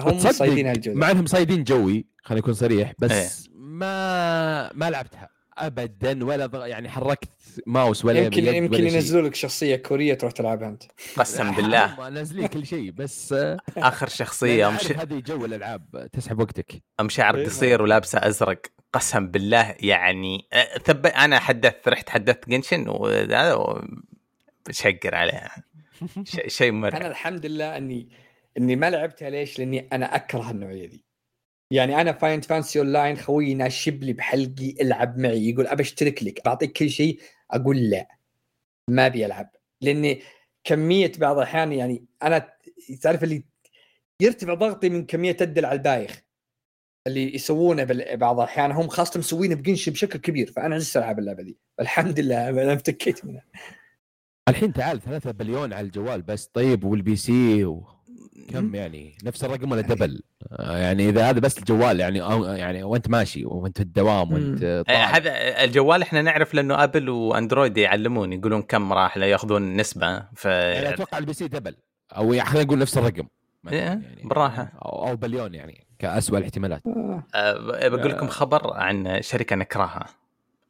هم 0.00 0.18
صايدين 0.18 0.66
هالجو. 0.66 0.94
مع 0.94 1.10
إنهم 1.10 1.26
صايدين 1.26 1.64
جوي 1.64 2.06
خليني 2.22 2.40
أكون 2.42 2.54
صريح 2.54 2.92
بس 2.98 3.10
إيه. 3.10 3.28
ما 3.54 4.72
ما 4.72 4.90
لعبتها. 4.90 5.37
ابدا 5.66 6.24
ولا 6.24 6.46
ضغ... 6.46 6.66
يعني 6.66 6.88
حركت 6.88 7.28
ماوس 7.66 8.04
ولا 8.04 8.18
يمكن 8.20 8.44
يمكن. 8.46 8.86
ينزلوا 8.86 9.28
لك 9.28 9.34
شخصية 9.34 9.76
كورية 9.76 10.14
تروح 10.14 10.32
تلعبها 10.32 10.68
أنت 10.68 10.82
قسم 11.16 11.50
بالله 11.50 12.08
نازلين 12.08 12.46
كل 12.46 12.66
شيء 12.66 12.90
بس 12.90 13.34
آخر 13.76 14.08
شخصية 14.08 14.68
مش 14.70 14.92
هذه 14.92 15.18
جو 15.18 15.44
الألعاب 15.44 16.08
تسحب 16.12 16.40
وقتك 16.40 16.82
أم 17.00 17.08
شعر 17.08 17.36
إيه. 17.36 17.44
قصير 17.46 17.82
ولابسة 17.82 18.18
أزرق 18.18 18.60
قسم 18.92 19.26
بالله 19.26 19.74
يعني 19.80 20.48
ثب 20.84 21.06
أنا 21.06 21.38
حدثت 21.38 21.88
رحت 21.88 22.08
حدثت 22.10 22.48
جنشن 22.48 22.88
وهذا 22.88 23.54
و- 23.54 23.84
بشقر 24.68 25.14
عليها 25.14 25.50
شيء 26.24 26.48
شيء 26.48 26.68
أنا 26.70 26.78
مرعب 26.78 27.10
الحمد 27.10 27.46
لله 27.46 27.76
اني 27.76 28.08
إني 28.58 28.76
ما 28.76 28.90
لعبتها 28.90 29.30
ليش؟ 29.30 29.58
لأني 29.58 29.88
أنا 29.92 30.16
أكره 30.16 30.50
النوعية 30.50 30.86
دي 30.86 31.04
يعني 31.70 32.00
أنا 32.00 32.12
فايند 32.12 32.44
فانسي 32.44 32.78
اون 32.78 32.92
لاين 32.92 33.16
خويي 33.16 33.54
ناشب 33.54 34.02
لي 34.02 34.12
بحلقي 34.12 34.74
العب 34.80 35.18
معي 35.18 35.50
يقول 35.50 35.66
أبى 35.66 35.82
أشترك 35.82 36.22
لك. 36.22 36.44
بعطيك 36.44 36.72
كل 36.72 36.90
شيء 36.90 37.20
أقول 37.50 37.76
لا. 37.90 38.08
ما 38.90 39.06
أبي 39.06 39.26
ألعب. 39.26 39.50
لأني 39.80 40.22
كمية 40.64 41.12
بعض 41.18 41.36
الأحيان 41.36 41.72
يعني 41.72 42.04
أنا 42.22 42.52
تعرف 43.02 43.24
اللي 43.24 43.44
يرتفع 44.22 44.54
ضغطي 44.54 44.88
من 44.88 45.06
كمية 45.06 45.36
الدل 45.40 45.64
على 45.64 45.76
البايخ 45.76 46.22
اللي 47.06 47.34
يسوونه 47.34 47.84
بعض 48.14 48.40
الأحيان. 48.40 48.72
هم 48.72 48.88
خاصة 48.88 49.18
مسوينه 49.18 49.54
بقنش 49.54 49.88
بشكل 49.88 50.18
كبير 50.18 50.52
فأنا 50.52 50.74
عزت 50.74 50.96
ألعب 50.96 51.18
اللعبة 51.18 51.42
دي. 51.42 51.58
الحمد 51.80 52.20
لله 52.20 52.48
أنا 52.48 52.72
افتكيت 52.74 53.24
منها. 53.24 53.44
الحين 54.48 54.72
تعال 54.72 55.00
3 55.00 55.30
بليون 55.30 55.72
على 55.72 55.86
الجوال 55.86 56.22
بس. 56.22 56.46
طيب 56.46 56.84
والبي 56.84 57.16
سي 57.16 57.64
و... 57.64 57.97
كم 58.48 58.64
مم. 58.64 58.74
يعني 58.74 59.16
نفس 59.24 59.44
الرقم 59.44 59.72
ولا 59.72 59.80
دبل 59.80 60.22
آه، 60.52 60.78
يعني 60.78 61.08
إذا 61.08 61.30
هذا 61.30 61.40
بس 61.40 61.58
الجوال 61.58 62.00
يعني 62.00 62.22
أو 62.22 62.44
يعني 62.44 62.82
وأنت 62.82 63.08
ماشي 63.08 63.44
وأنت 63.44 63.76
في 63.76 63.82
الدوام 63.82 64.32
وأنت 64.32 64.62
آه، 64.62 64.82
طالع. 64.82 65.04
هذا 65.04 65.64
الجوال 65.64 66.02
إحنا 66.02 66.22
نعرف 66.22 66.54
لأنه 66.54 66.84
آبل 66.84 67.08
وأندرويد 67.08 67.78
يعلمون 67.78 68.32
يقولون 68.32 68.62
كم 68.62 68.92
راح 68.92 69.16
لا 69.16 69.26
يأخذون 69.26 69.76
نسبة 69.76 70.22
ف 70.36 70.44
يعني 70.44 70.88
أتوقع 70.88 71.18
ال 71.18 71.32
PC 71.32 71.48
double 71.48 71.76
أو 72.16 72.32
يعني 72.32 72.48
خلينا 72.48 72.64
نقول 72.64 72.78
نفس 72.78 72.98
الرقم 72.98 73.26
إيه، 73.72 73.78
يعني 73.78 74.22
بالراحة. 74.24 74.72
أو, 74.84 75.08
أو 75.08 75.16
بليون 75.16 75.54
يعني 75.54 75.86
كأسوأ 75.98 76.38
الاحتمالات 76.38 76.82
آه. 76.86 77.24
أه 77.34 77.88
بقول 77.88 78.10
لكم 78.10 78.26
آه. 78.26 78.30
خبر 78.30 78.74
عن 78.74 79.22
شركة 79.22 79.56
نكرهها 79.56 80.06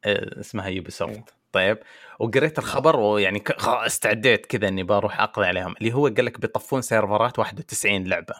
أه 0.05 0.39
اسمها 0.39 0.67
يوبي 0.67 0.87
إيه. 0.87 0.93
سوفت 0.93 1.33
طيب 1.51 1.77
وقريت 2.19 2.59
الخبر 2.59 2.95
ويعني 2.99 3.43
استعديت 3.65 4.45
كذا 4.45 4.67
إني 4.67 4.83
بروح 4.83 5.21
أقضي 5.21 5.45
عليهم. 5.45 5.75
اللي 5.81 5.93
هو 5.93 6.07
قال 6.07 6.25
لك 6.25 6.39
بيطفون 6.39 6.81
servers 6.81 7.32
ات 7.32 7.39
91 7.39 8.03
لعبة. 8.07 8.33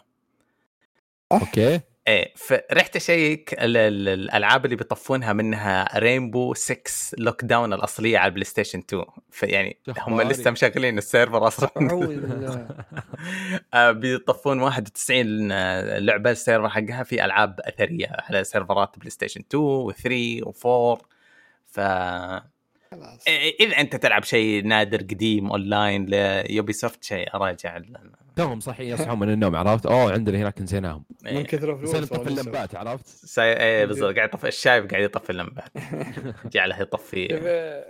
أوكي. 1.32 1.80
إيه 2.08 2.32
فرحت 2.36 2.96
أشيك 2.96 3.52
ال- 3.54 3.76
ال- 3.76 4.08
الألعاب 4.08 4.64
اللي 4.64 4.76
بيطفونها 4.76 5.32
منها 5.32 5.98
Rainbow 5.98 6.54
6 6.54 6.80
Lockdown 7.18 7.72
الأصلية 7.72 8.18
على 8.18 8.28
البلاي 8.28 8.44
ستيشن 8.44 8.78
2 8.78 9.04
فيعني 9.30 9.78
هم. 9.98 10.22
لسه 10.22 10.50
مشغلين 10.50 10.98
ال 10.98 11.05
server 11.05 11.46
أصلا. 11.46 11.70
آه، 13.74 13.90
بيطفون 13.90 14.60
91 14.60 15.48
لعبة 15.98 16.30
ال 16.30 16.35
server 16.35 16.68
حقها 16.68 17.02
في 17.02 17.24
ألعاب 17.24 17.60
أثرية 17.60 18.06
على 18.10 18.44
server 18.44 18.90
ات 18.90 18.98
بلاي 18.98 19.10
ستيشن 19.10 19.40
2 19.54 19.92
و3 19.92 20.44
و4 20.46 21.02
ف 21.66 21.80
خلاص. 22.90 23.24
إذا 23.60 23.80
أنت 23.80 23.96
تلعب 23.96 24.22
شيء 24.24 24.64
نادر 24.64 25.02
قديم 25.02 25.50
اونلاين 25.50 26.06
ليوبي 26.06 26.72
سوفت 26.72 27.04
شيء 27.04 27.34
أراجع 27.34 27.80
توهم 28.36 28.60
صحي 28.60 28.90
يصحون 28.92 29.18
من 29.18 29.30
النوم 29.30 29.56
عرفت؟ 29.56 29.86
أوه 29.86 30.12
عندنا 30.12 30.38
هناك 30.38 30.60
نسيناهم. 30.60 31.04
من 31.22 31.30
إيه. 31.30 31.44
كثر 31.44 31.72
بس 31.72 31.90
فلوس 31.90 32.12
نطفي. 32.12 32.28
اللمبات 32.28 32.74
عرفت؟ 32.74 33.06
ساي... 33.06 33.52
إيه 33.60 33.84
بالضبط 33.84 34.16
قاعد 34.16 34.28
يطفي 34.28 34.48
الشايب 34.48 34.90
قاعد 34.90 35.02
يطفي 35.02 35.30
اللمبات. 35.30 35.70
جعله 36.54 36.80
يطفي. 36.80 37.84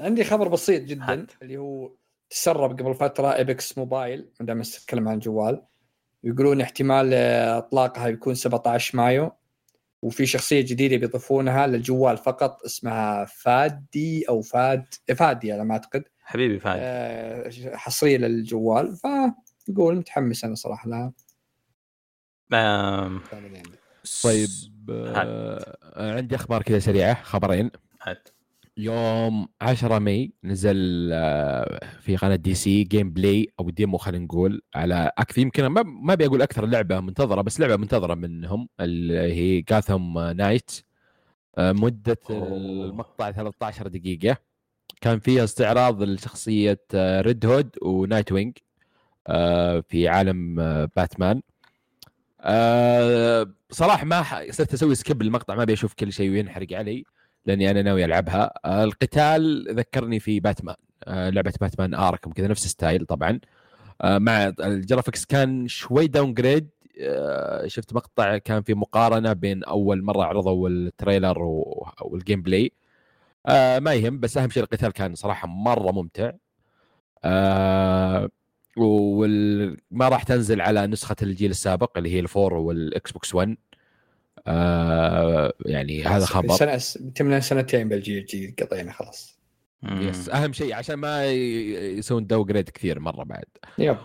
عندي 0.00 0.24
خبر 0.24 0.48
بسيط 0.48 0.82
جدا 0.82 1.12
هات. 1.12 1.32
اللي 1.42 1.56
هو 1.56 1.90
تسرب 2.30 2.80
قبل 2.80 2.94
فترة 2.94 3.36
Apex 3.36 3.78
Mobile 3.78 4.28
ما 4.40 4.46
دام 4.46 4.58
نتكلم 4.60 5.08
عن 5.08 5.18
جوال. 5.18 5.62
يقولون 6.24 6.60
احتمال 6.60 7.14
إطلاقها 7.14 8.08
يكون 8.08 8.34
17 8.34 8.96
مايو. 8.96 9.30
وفي 10.02 10.26
شخصية 10.26 10.60
جديدة 10.60 10.96
بيضيفونها 10.96 11.66
للجوال 11.66 12.16
فقط 12.16 12.62
اسمها 12.64 13.24
فادي 13.24 14.28
أو 14.28 14.42
فاد 14.42 14.94
فادي 15.16 15.52
على 15.52 15.64
ما 15.64 15.72
أعتقد 15.72 16.04
حبيبي 16.20 16.58
فهد 16.58 16.78
آه، 16.80 17.50
حصرية 17.76 18.16
للجوال 18.16 18.96
فنقول 18.96 19.96
متحمس 19.96 20.44
أنا 20.44 20.54
صراحة 20.54 20.88
لها 20.88 21.12
عندي. 23.56 23.78
طيب 24.22 24.48
آه 24.90 25.76
عندي 25.96 26.34
أخبار 26.36 26.62
كذا 26.62 26.78
سريعة 26.78 27.22
خبرين 27.22 27.70
هات. 28.02 28.28
يوم 28.78 29.48
10 29.60 29.98
ماي 29.98 30.32
نزل 30.44 31.10
آه، 31.12 31.80
في 32.00 32.16
قناة 32.16 32.36
DC 32.36 32.54
gameplay 32.54 33.48
أو 33.60 33.70
demo 33.70 33.98
خلينا 33.98 34.24
نقول 34.24 34.62
على 34.74 35.10
أكثر 35.18 35.40
يمكن 35.40 35.66
ما 35.66 35.82
ما 35.82 36.12
ابي 36.12 36.26
أقول 36.26 36.42
أكثر 36.42 36.66
لعبة 36.66 37.00
منتظرة 37.00 37.42
بس 37.42 37.60
لعبة 37.60 37.76
منتظرة 37.76 38.14
منهم 38.14 38.68
اللي 38.80 39.18
هي 39.18 39.60
Gotham 39.60 40.18
Knights 40.18 40.70
مدة. 41.58 42.18
المقطع 42.30 43.30
13 43.30 43.88
دقيقة. 43.88 44.36
كان 45.00 45.18
فيها 45.18 45.44
استعراض 45.44 46.02
لشخصية 46.02 46.80
Red 46.94 47.46
Hood 47.46 47.70
و 47.82 48.32
Nightwing 48.32 48.58
آه، 49.26 49.80
في 49.88 50.08
عالم 50.08 50.60
آه، 50.60 50.88
باتمان. 50.96 51.42
آه، 52.40 53.46
صراحة 53.70 54.04
ما 54.04 54.22
صرت 54.50 54.72
أسوي 54.74 54.94
skip 54.94 55.22
المقطع 55.22 55.54
ما 55.54 55.62
ابي 55.62 55.72
أشوف 55.72 55.94
كل 55.94 56.12
شيء 56.12 56.30
وينحرق 56.30 56.72
علي. 56.72 57.04
لأني 57.46 57.70
أنا 57.70 57.82
ناوي 57.82 58.04
ألعبها. 58.04 58.52
آه، 58.64 58.84
القتال 58.84 59.66
ذكرني 59.76 60.20
في 60.20 60.40
باتمان. 60.40 60.76
آه، 61.04 61.30
لعبة 61.30 61.52
باتمان 61.60 61.94
Arkham 61.94 62.32
كذا 62.32 62.48
نفس 62.48 62.64
ال 62.64 62.71
style 62.71 63.06
طبعا. 63.06 63.40
آه، 64.02 64.18
مع 64.18 64.52
ال 64.60 64.67
graphics 64.67 65.24
كان 65.24 65.68
شوي 65.68 66.06
downgrade 66.06 66.68
شفت 67.66 67.92
مقطع 67.94 68.38
كان 68.38 68.62
في 68.62 68.74
مقارنة 68.74 69.32
بين 69.32 69.64
أول 69.64 70.02
مرة 70.02 70.24
عرضوا 70.24 70.68
ال 70.68 70.77
trailer 70.77 71.38
وال 72.02 72.42
gameplay 72.42 72.72
ما 73.80 73.94
يهم 73.94 74.20
بس 74.20 74.36
أهم 74.38 74.50
شيء 74.50 74.62
القتال 74.62 74.92
كان 74.92 75.14
صراحة 75.14 75.48
مرة 75.48 75.92
ممتع. 75.92 76.32
وما 78.76 80.08
راح 80.08 80.22
تنزل 80.22 80.60
على 80.60 80.86
نسخة 80.86 81.16
الجيل 81.22 81.50
السابق 81.50 81.98
اللي 81.98 82.14
هي 82.14 82.20
الفور 82.20 82.54
وال 82.54 83.12
Xbox 83.12 83.34
1 83.34 83.56
آه 84.46 85.52
يعني 85.66 86.04
هذا 86.04 86.24
خبر. 86.24 86.54
سنه 86.54 87.10
تمنا 87.14 87.40
سنتين 87.40 87.88
بالجيل 87.88 88.18
الجديد 88.18 88.62
قطينا 88.62 88.92
خلاص. 88.92 89.38
yes 89.82 90.28
أهم 90.28 90.52
شيء 90.52 90.74
عشان 90.74 90.94
ما 90.94 91.26
يسوون 91.26 92.26
downgrade 92.26 92.68
كثير 92.68 93.00
مرة 93.00 93.24
بعد. 93.24 93.44
yep. 93.78 93.96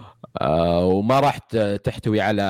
آه 0.41 0.85
وما 0.85 1.19
راح 1.19 1.37
تحتوي 1.83 2.21
على 2.21 2.41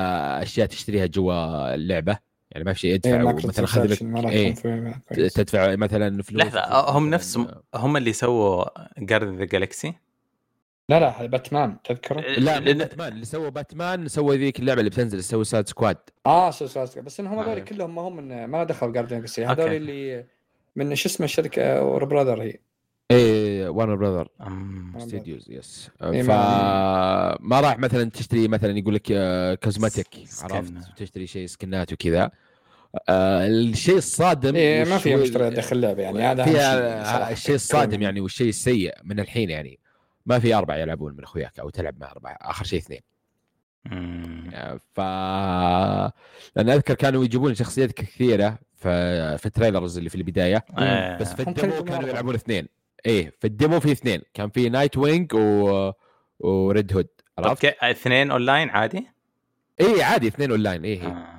أشياء 0.42 0.66
تشتريها 0.66 1.06
جوا 1.06 1.74
اللعبة. 1.74 2.18
يعني 2.50 2.64
ما 2.64 2.72
في 2.72 2.80
شيء 2.80 2.90
إيه، 2.90 2.96
يدفع 2.96 3.22
مايكرو 3.22 3.48
مثلا 3.48 3.66
خذ 3.66 3.86
لك 3.86 4.02
إيه. 4.32 4.54
تدفع 5.28 5.76
مثلا 5.76 6.22
فلوس. 6.22 6.42
لحظه 6.42 6.90
هم 6.90 7.10
نفسهم 7.10 7.48
هم 7.74 7.96
اللي 7.96 8.12
سووا 8.12 8.64
جاردن 8.98 9.36
ذا 9.36 9.44
جالكسي 9.44 9.94
لا 10.88 11.00
لا 11.00 11.20
هذا 11.20 11.26
باتمان 11.26 11.76
تذكره؟ 11.84 12.20
لا 12.20 12.60
مو 12.60 12.72
باتمان 12.72 13.12
اللي 13.12 13.24
سوى 13.24 13.50
باتمان 13.50 14.08
سوى 14.08 14.36
ذيك 14.38 14.58
اللعبة 14.58 14.80
اللي 14.80 14.90
بتنزل 14.90 15.24
سوى 15.24 15.44
ساد 15.44 15.68
سكواد 15.68 15.96
آه 16.26 16.50
سوسايد 16.50 17.04
بس 17.04 17.20
انهم 17.20 17.38
هذول 17.38 17.56
آه. 17.56 17.60
كلهم 17.64 17.94
ما 17.94 18.02
هم 18.02 18.16
من 18.16 18.44
ما 18.44 18.64
دخل 18.64 18.92
جاردن 18.92 19.16
جالكسي 19.16 19.48
أوكي. 19.48 19.62
هذول 19.62 19.74
اللي 19.74 20.26
من 20.76 20.94
شو 20.94 21.08
اسمه 21.08 21.24
الشركة؟ 21.24 21.78
اور 21.78 22.04
براذر 22.04 22.42
هي. 22.42 22.58
إيه 23.10 23.68
وارنر 23.68 23.94
براذر 23.94 24.28
ستوديوز 24.98 25.50
يس 25.50 25.90
إيه، 26.02 26.22
فما 26.22 27.60
راح 27.60 27.78
مثلا 27.78 28.10
تشتري 28.10 28.48
مثلا 28.48 28.78
يقول 28.78 28.94
لك 28.94 29.12
cosmetic 29.64 30.08
skin. 30.24 30.54
عرفت؟ 30.54 30.72
تشتري 30.96 31.26
شيء 31.26 31.46
skin 31.46 31.83
ات 31.83 31.92
وكذا. 31.92 32.30
آه 33.08 33.46
الشيء 33.46 33.96
الصادم 33.96 34.56
إيه 34.56 34.84
ما 34.84 34.98
فيها 34.98 35.16
مشتريات 35.16 35.52
داخل 35.52 35.76
اللعبة 35.76 36.02
يعني 36.02 36.22
هذا 36.22 36.44
فيها. 36.44 37.32
الشيء 37.32 37.54
الصادم 37.54 38.02
يعني 38.02 38.20
والشيء 38.20 38.48
السيء 38.48 38.94
من 39.04 39.20
الحين 39.20 39.50
يعني. 39.50 39.78
ما 40.26 40.38
في 40.38 40.54
أربعة 40.54 40.76
يلعبون 40.76 41.12
من 41.12 41.22
أخوياك 41.22 41.58
أو 41.58 41.70
تلعب 41.70 42.00
مع 42.00 42.10
أربعة 42.10 42.38
آخر 42.40 42.64
شيء 42.64 42.78
اثنين 42.78 43.00
مم. 43.84 44.50
ف 44.94 45.00
لأن 46.56 46.70
أذكر 46.70 46.94
كانوا 46.94 47.24
يجيبون 47.24 47.54
شخصيات 47.54 47.92
كثيرة 47.92 48.58
في 48.74 49.38
في 49.38 49.46
ال 49.46 49.52
trailers 49.52 49.98
اللي 49.98 50.10
في 50.10 50.14
البداية 50.14 50.64
آه. 50.78 51.18
بس 51.18 51.32
في 51.34 51.42
ال 51.48 51.55
demo 51.55 51.84
كانوا. 51.84 52.08
يلعبون 52.08 52.34
اثنين 52.34 52.68
إيه 53.06 53.32
في 53.40 53.46
ال 53.46 53.53
demo 53.53 53.80
في 53.80 53.92
اثنين 53.92 54.22
كان 54.34 54.50
في 54.50 54.68
Nightwing 54.68 55.34
و 55.34 55.92
و 56.38 56.51
Red 56.51 56.92
Hood 56.92 57.08
عرفت؟ 57.38 57.64
أوكي 57.64 57.90
اثنين 57.90 58.30
اونلاين 58.30 58.70
عادي؟ 58.70 59.06
إيه 59.80 60.04
عادي 60.04 60.28
اثنين 60.28 60.50
اونلاين 60.50 60.84
إيه, 60.84 61.02
إيه. 61.02 61.08
آه. 61.08 61.33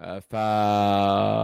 آه، 0.00 0.18
ف 0.18 0.36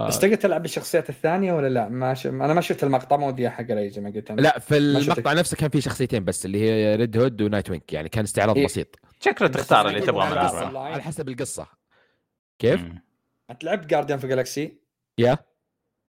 بس 0.08 0.18
تقدر 0.18 0.34
تلعب 0.34 0.62
بالشخصيات 0.62 1.10
الثانية 1.10 1.52
ولا 1.52 1.68
لا؟ 1.68 1.88
ما 1.88 2.14
ش... 2.14 2.26
أنا 2.26 2.54
ما 2.54 2.60
شفت 2.60 2.84
المقطع 2.84 3.16
ما 3.16 3.26
ودي 3.26 3.48
احرق 3.48 3.86
زي 3.86 4.00
ما 4.00 4.10
قلت 4.10 4.30
أنا. 4.30 4.40
لا 4.40 4.58
في. 4.58 4.76
المقطع 4.76 5.32
نفسه 5.32 5.56
كان 5.56 5.70
في 5.70 5.80
شخصيتين 5.80 6.24
بس 6.24 6.46
اللي 6.46 6.60
هي 6.60 6.96
Red 6.96 7.16
Hood 7.16 7.42
و 7.42 7.70
Nightwing 7.70 7.92
يعني 7.92 8.08
كان 8.08 8.24
استعراض 8.24 8.58
إيه. 8.58 8.64
بسيط 8.64 8.98
شكله 9.20 9.48
تختار 9.48 9.88
اللي 9.88 10.00
تبغاه 10.00 10.30
من. 10.70 10.76
على 10.76 11.02
حسب 11.02 11.28
القصة 11.28 11.66
كيف؟ 12.58 12.84
انت 13.50 13.64
لعبت 13.64 13.86
Guardians 13.86 14.18
of 14.18 14.28
the 14.28 14.43
Galaxy؟ 14.43 14.78
يا 15.18 15.38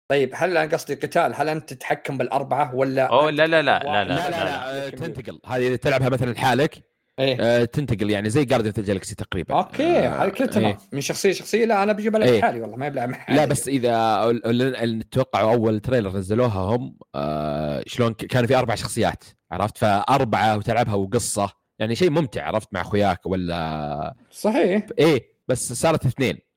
طيب 0.09 0.31
هل 0.35 0.57
أنا 0.57 0.73
قصدي 0.73 0.95
قتال 0.95 1.35
هل 1.35 1.49
انت 1.49 1.73
تتحكم 1.73 2.19
بالاربعه 2.19 2.75
ولا 2.75 3.03
أوه، 3.03 3.31
لا، 3.31 3.47
لا، 3.47 3.63
لا، 3.63 3.79
تتحكم 3.79 3.93
لا، 3.93 3.99
واحد؟ 3.99 4.09
لا 4.09 4.15
لا 4.15 4.31
لا، 4.31 4.45
لا, 4.45 4.87
آه، 4.87 4.89
تنتقل 4.89 5.41
هذه 5.47 5.67
إذا 5.69 5.77
تلعبها 5.77 6.09
مثلا 6.09 6.31
لحالك 6.31 6.92
إيه. 7.19 7.37
آه، 7.41 7.65
تنتقل 7.65 8.11
يعني 8.11 8.31
زي 8.31 8.45
جاردن 8.45 8.83
جالكسي 8.83 9.15
تقريبا. 9.15 9.55
أوكي 9.55 9.99
آه، 9.99 10.23
هذا 10.23 10.29
كله 10.29 10.47
تمام. 10.47 10.67
إيه. 10.67 10.79
من 10.93 11.01
شخصية 11.01 11.33
شخصية 11.33 11.65
لا 11.65 11.83
أنا 11.83 11.93
بجيب 11.93 12.17
لك 12.17 12.29
إيه. 12.29 12.41
حالي 12.43 12.61
والله 12.61 12.77
ما 12.77 13.07
مع 13.07 13.19
حالي. 13.19 13.39
لا 13.39 13.45
بس 13.45 13.69
إذا 13.69 15.03
توقعوا 15.11 15.53
أول 15.53 15.81
تريلر 15.81 16.17
نزلوها 16.17 16.59
هم 16.61 16.97
آه 17.15 17.83
شلون 17.87 18.13
ك- 18.15 18.25
كان 18.27 18.47
في 18.47 18.57
أربع 18.57 18.75
شخصيات 18.75 19.25
عرفت؟ 19.53 19.79
فأربعة 19.79 20.57
وتلعبها 20.57 20.95
وقصة 20.95 21.51
يعني 21.79 21.95
شيء 21.95 22.11
ممتع 22.11 22.47
عرفت؟ 22.47 22.69
مع 22.73 22.81
أخوياك 22.81 23.27
ولا 23.27 24.15
صحيح. 24.31 24.87
إيه 24.99 25.33
بس 25.49 25.73
صارت 25.73 26.07
اثنين. 26.07 26.35
آه 26.35 26.52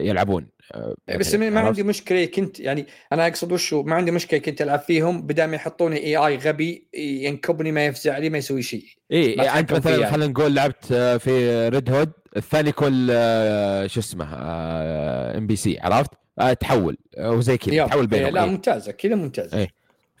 يلعبون 0.00 0.46
آه 0.74 0.94
بس 1.08 1.34
مثلاً، 1.34 1.50
ما 1.50 1.60
عرفت؟ 1.60 1.68
عندي 1.68 1.82
مشكلة 1.82 2.24
كنت 2.24 2.60
يعني 2.60 2.86
أنا 3.12 3.26
أقصد 3.26 3.52
وشو 3.52 3.82
ما 3.82 3.94
عندي 3.96 4.10
مشكلة 4.10 4.40
كنت 4.40 4.62
ألعب 4.62 4.80
فيهم 4.80 5.22
بدل 5.22 5.44
ما 5.44 5.56
يحطوني 5.56 5.96
AI 5.96 6.36
غبي 6.36 6.88
ينكبني 6.94 7.72
ما 7.72 7.86
يفزع 7.86 8.18
لي 8.18 8.30
ما 8.30 8.38
يسوي 8.38 8.62
شيء 8.62 8.84
إيه 9.10 9.36
ما 9.36 9.42
إيه، 9.42 9.58
أنت 9.58 9.72
مثلا 9.72 9.92
يعني. 9.96 10.06
خلينا 10.12 10.32
نقول 10.32 10.54
لعبت 10.54 10.92
آه، 10.92 11.16
في 11.16 11.68
Red 11.68 11.90
Hood 11.90 12.12
الثاني 12.36 12.72
كل 12.72 13.08
آه، 13.10 13.86
شو 13.86 14.00
اسمه 14.00 14.26
NPC 15.36 15.78
عرفت؟ 15.80 16.10
آه 16.38 16.52
تحول 16.52 16.96
آه، 17.18 17.30
وزي 17.30 17.58
كذا. 17.58 17.86
تحول 17.86 18.00
إيه، 18.00 18.08
بينهم 18.08 18.34
لا 18.34 18.44
إيه. 18.44 18.50
ممتازة 18.50 18.92
كذا 18.92 19.14
ممتازة 19.14 19.58
إيه. 19.58 19.68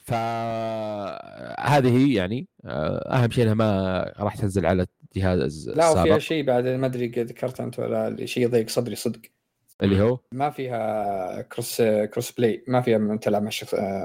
فهذه 0.04 1.96
هي 1.96 2.14
يعني 2.14 2.48
آه، 2.64 3.14
أهم 3.14 3.30
شيء 3.30 3.44
إنها 3.44 3.54
ما 3.54 4.12
راح 4.18 4.36
تنزل 4.36 4.66
على 4.66 4.86
الجهاز 5.16 5.68
لا 5.68 5.90
وفيها 5.90 6.02
السابق. 6.02 6.18
شيء 6.18 6.44
بعد 6.44 6.66
ما 6.66 6.86
أدري 6.86 7.06
ذكرت 7.06 7.60
أنت 7.60 7.78
ولا 7.78 8.26
شيء 8.26 8.42
يضيق 8.42 8.68
صدري 8.68 8.96
صدق. 8.96 9.20
اللي 9.82 10.00
هو؟ 10.00 10.18
ما 10.32 10.50
فيها 10.50 11.42
cross 11.42 11.82
cross 11.82 12.30
play 12.30 12.64
ما 12.68 12.80
فيها 12.80 12.98
من 12.98 13.20
تلعب 13.20 13.42
مع 13.42 13.50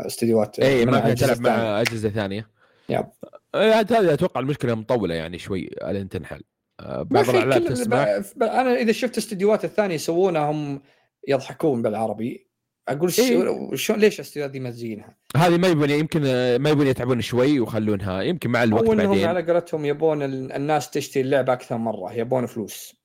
استديوهات 0.05 0.59
اي 0.59 0.85
ما 0.85 1.01
فيها 1.01 1.13
تلعب. 1.13 1.41
مع 1.41 1.81
أجهزة 1.81 2.09
ثانية. 2.09 2.47
yep. 2.89 3.06
إيه، 3.55 3.79
هذه 3.79 4.13
أتوقع 4.13 4.39
المشكلة 4.39 4.75
مطولة 4.75 5.15
يعني 5.15 5.39
شوي 5.39 5.69
لين 5.83 6.09
تنحل. 6.09 6.41
آه، 6.79 7.01
بعض 7.01 7.25
ب- 7.29 8.23
ب- 8.35 8.43
أنا 8.43 8.73
إذا 8.73 8.91
شفت 8.91 9.17
استديوهات 9.17 9.65
الثانية 9.65 9.95
يسوونها 9.95 10.51
هم 10.51 10.81
يضحكون 11.27 11.81
بالعربي. 11.81 12.51
أقول 12.90 13.12
إيه. 13.20 13.45
شو 13.45 13.76
شو 13.76 13.95
ليش 13.95 14.16
الاستديوهات 14.16 14.52
دي 14.52 14.60
مزينها؟ 14.60 15.16
هذه 15.38 15.58
ما 15.58 15.68
يبون 15.68 15.90
يمكن 15.90 16.22
ما 16.56 16.70
يبون 16.70 16.88
يتعبون 16.88 17.22
شوي 17.22 17.60
ويخلونها 17.60 18.22
يمكن 18.22 18.49
مع 18.49 18.64
الوقت 18.64 18.90
انهم 18.90 19.08
بعدين. 19.08 19.26
على 19.28 19.41
قولتهم 19.52 19.86
يبون 19.86 20.24
ال- 20.24 20.52
الناس 20.52 20.90
تشتري 20.90 21.24
اللعبة 21.24 21.53
أكثر 21.53 21.78
مرة 21.78 22.14
يبون 22.14 22.45
فلوس. 22.45 22.95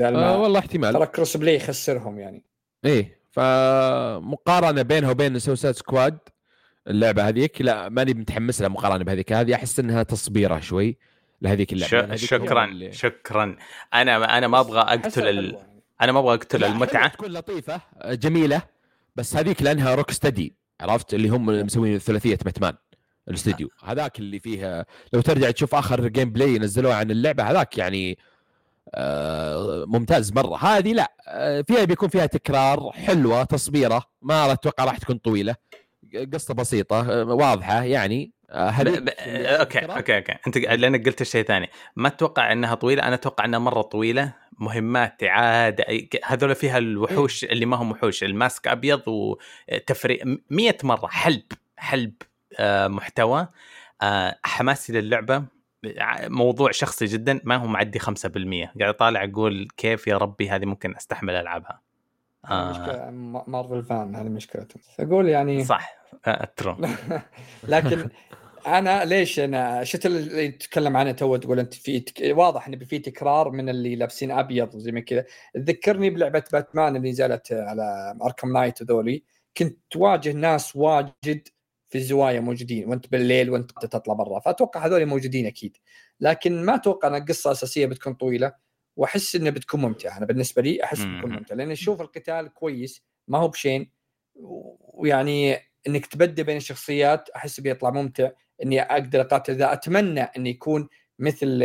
آه 0.00 0.38
والله 0.42 0.58
احتمال. 0.58 0.92
ترى 0.92 1.06
cross 1.06 1.36
play 1.36 1.56
يخسرهم 1.56 2.18
يعني. 2.18 2.44
إيه 2.84 3.18
فمقارنة 3.30 4.82
بينها 4.82 5.10
وبين 5.10 5.38
Suicide 5.38 5.76
Squad 5.76 6.18
اللعبة 6.88 7.28
هذيك 7.28 7.62
لا 7.62 7.88
ماني 7.88 8.14
متحمس 8.14 8.60
لها 8.60 8.68
مقارنة 8.68 9.04
بهذيك. 9.04 9.32
هذه 9.32 9.54
أحس 9.54 9.80
إنها 9.80 10.02
تصبيره 10.02 10.60
شوي 10.60 10.96
لهذيك 11.42 11.72
اللعبة. 11.72 12.16
ش- 12.16 12.24
شكرا 12.24 12.64
اللي- 12.64 12.92
شكرا. 12.92 13.56
أنا 13.94 14.38
أنا 14.38 14.48
ما 14.48 14.60
أبغى 14.60 14.80
أقتل 14.80 15.28
ال... 15.28 15.58
أنا 16.00 16.12
ما 16.12 16.18
أبغى 16.18 16.34
أقتل 16.34 16.64
المتعة. 16.64 17.08
تكون 17.08 17.32
لطيفة 17.32 17.80
جميلة. 18.06 18.62
بس 19.16 19.36
هذيك 19.36 19.62
لأنها 19.62 19.94
Rocksteady 19.94 20.56
عرفت؟ 20.80 21.14
اللي 21.14 21.28
هم 21.28 21.46
مسوين 21.46 21.98
ثلاثية 21.98 22.38
باتمان 22.44 22.74
الاستديو. 23.28 23.68
هذاك 23.84 24.18
اللي 24.18 24.38
فيها 24.38 24.86
لو 25.12 25.20
ترجع 25.20 25.50
تشوف 25.50 25.74
آخر 25.74 26.08
gameplay 26.08 26.58
نزلوه 26.58 26.94
عن 26.94 27.10
اللعبة 27.10 27.50
هذاك 27.50 27.78
يعني 27.78 28.18
آه، 28.94 29.84
ممتاز 29.86 30.32
مرة. 30.32 30.56
هذه 30.56 30.92
لا 30.92 31.12
آه، 31.28 31.60
فيها 31.60 31.84
بيكون 31.84 32.08
فيها 32.08 32.26
تكرار 32.26 32.92
حلوة 32.92 33.44
تصبيرة 33.44 34.04
ما 34.22 34.52
أتوقع 34.52 34.84
راح 34.84 34.98
تكون 34.98 35.18
طويلة 35.18 35.56
قصة 36.34 36.54
بسيطة 36.54 37.20
آه، 37.20 37.24
واضحة 37.24 37.82
يعني. 37.82 38.32
آه، 38.50 38.70
ب... 38.70 38.72
هذه 38.72 38.98
ب... 38.98 39.08
okay 39.08 39.78
okay 39.78 40.16
okay. 40.16 40.34
أنت 40.46 40.58
لأنك 40.58 41.06
قلت 41.06 41.22
شيء 41.22 41.44
ثاني 41.44 41.68
ما 41.96 42.08
أتوقع 42.08 42.52
إنها 42.52 42.74
طويلة 42.74 43.02
أنا 43.02 43.14
أتوقع 43.14 43.44
إنها 43.44 43.58
مرة 43.58 43.82
طويلة. 43.82 44.41
مهمات 44.58 45.24
أي- 45.24 46.18
هذول 46.24 46.54
فيها 46.54 46.78
الوحوش 46.78 47.44
اللي 47.44 47.66
ما 47.66 47.76
هم 47.76 47.90
وحوش 47.90 48.24
ال 48.24 48.33
mask 48.33 48.68
أبيض 48.68 49.02
وتفريق 49.08 50.22
100 50.50 50.76
مرة 50.84 51.06
حلب 51.06 51.42
حلب 51.76 52.12
آه، 52.58 52.88
محتوى 52.88 53.48
آه، 54.02 54.38
حماسي 54.44 54.92
للعبة 55.00 55.44
موضوع 56.22 56.70
شخصي 56.70 57.04
جدا 57.04 57.40
ما 57.44 57.56
هو 57.56 57.66
معدي 57.66 57.98
5% 57.98 58.04
قاعد 58.80 58.94
اطالع 58.94 59.24
أقول 59.24 59.68
كيف 59.76 60.06
يا 60.06 60.16
ربي 60.16 60.50
هذه 60.50 60.64
ممكن 60.64 60.96
أستحمل 60.96 61.34
ألعبها. 61.34 61.80
آه. 62.50 62.70
مشكلة 62.70 63.10
مارفل 63.46 63.82
فان 63.82 64.16
هذه 64.16 64.28
مشكلتهم. 64.28 64.82
أقول 65.00 65.28
يعني 65.28 65.64
صح 65.64 65.94
آه 66.26 66.48
ترو 66.56 66.76
لكن 67.68 68.08
أنا 68.66 69.04
ليش 69.04 69.40
أنا 69.40 69.84
شفت 69.84 70.06
اللي 70.06 70.48
تتكلم 70.48 70.96
عنه 70.96 71.12
تو 71.12 71.36
تقول 71.36 71.58
أنت 71.58 71.74
في 71.74 72.00
تك... 72.00 72.36
واضح 72.36 72.68
إن 72.68 72.84
في 72.84 72.98
تكرار 72.98 73.50
من 73.50 73.68
اللي 73.68 73.96
لابسين 73.96 74.30
أبيض 74.30 74.74
وزي 74.74 74.92
ما 74.92 75.00
كذا. 75.00 75.24
تذكرني 75.54 76.10
بلعبة 76.10 76.44
باتمان 76.52 76.96
اللي 76.96 77.10
نزلت 77.10 77.52
على 77.52 78.16
Arkham 78.22 78.52
Knight 78.52 78.82
هذولي. 78.82 79.24
كنت 79.56 79.78
تواجه 79.90 80.32
ناس 80.32 80.76
واجد 80.76 81.48
في 81.88 81.98
الزوايا 81.98 82.40
موجودين. 82.40 82.88
وأنت 82.88 83.12
بالليل 83.12 83.50
وأنت 83.50 83.70
تطلع 83.70 84.14
برا. 84.14 84.40
فأتوقع 84.40 84.86
هذول 84.86 85.06
موجودين 85.06 85.46
أكيد. 85.46 85.76
لكن 86.20 86.64
ما 86.64 86.74
أتوقع 86.74 87.08
إن 87.08 87.14
القصة 87.14 87.50
الأساسية 87.50 87.86
بتكون 87.86 88.14
طويلة. 88.14 88.52
وأحس 88.96 89.36
انها 89.36 89.50
بتكون 89.50 89.80
ممتعة. 89.80 90.18
أنا 90.18 90.26
بالنسبة 90.26 90.62
لي 90.62 90.84
أحس 90.84 90.98
بتكون 90.98 91.30
مم. 91.30 91.36
ممتعة. 91.36 91.56
لأن 91.56 91.70
أشوف 91.70 92.00
القتال 92.00 92.54
كويس. 92.54 93.02
ما 93.28 93.38
هو 93.38 93.48
بشين. 93.48 93.90
ويعني 94.34 95.58
إنك 95.86 96.06
تبدل 96.06 96.44
بين 96.44 96.56
الشخصيات 96.56 97.30
أحس 97.30 97.60
بيطلع 97.60 97.90
ممتع. 97.90 98.30
إني 98.62 98.82
أقدر 98.82 99.20
أقاتل. 99.20 99.54
ذا 99.54 99.72
أتمنى 99.72 100.20
إنه 100.20 100.48
يكون 100.48 100.88
مثل 101.18 101.64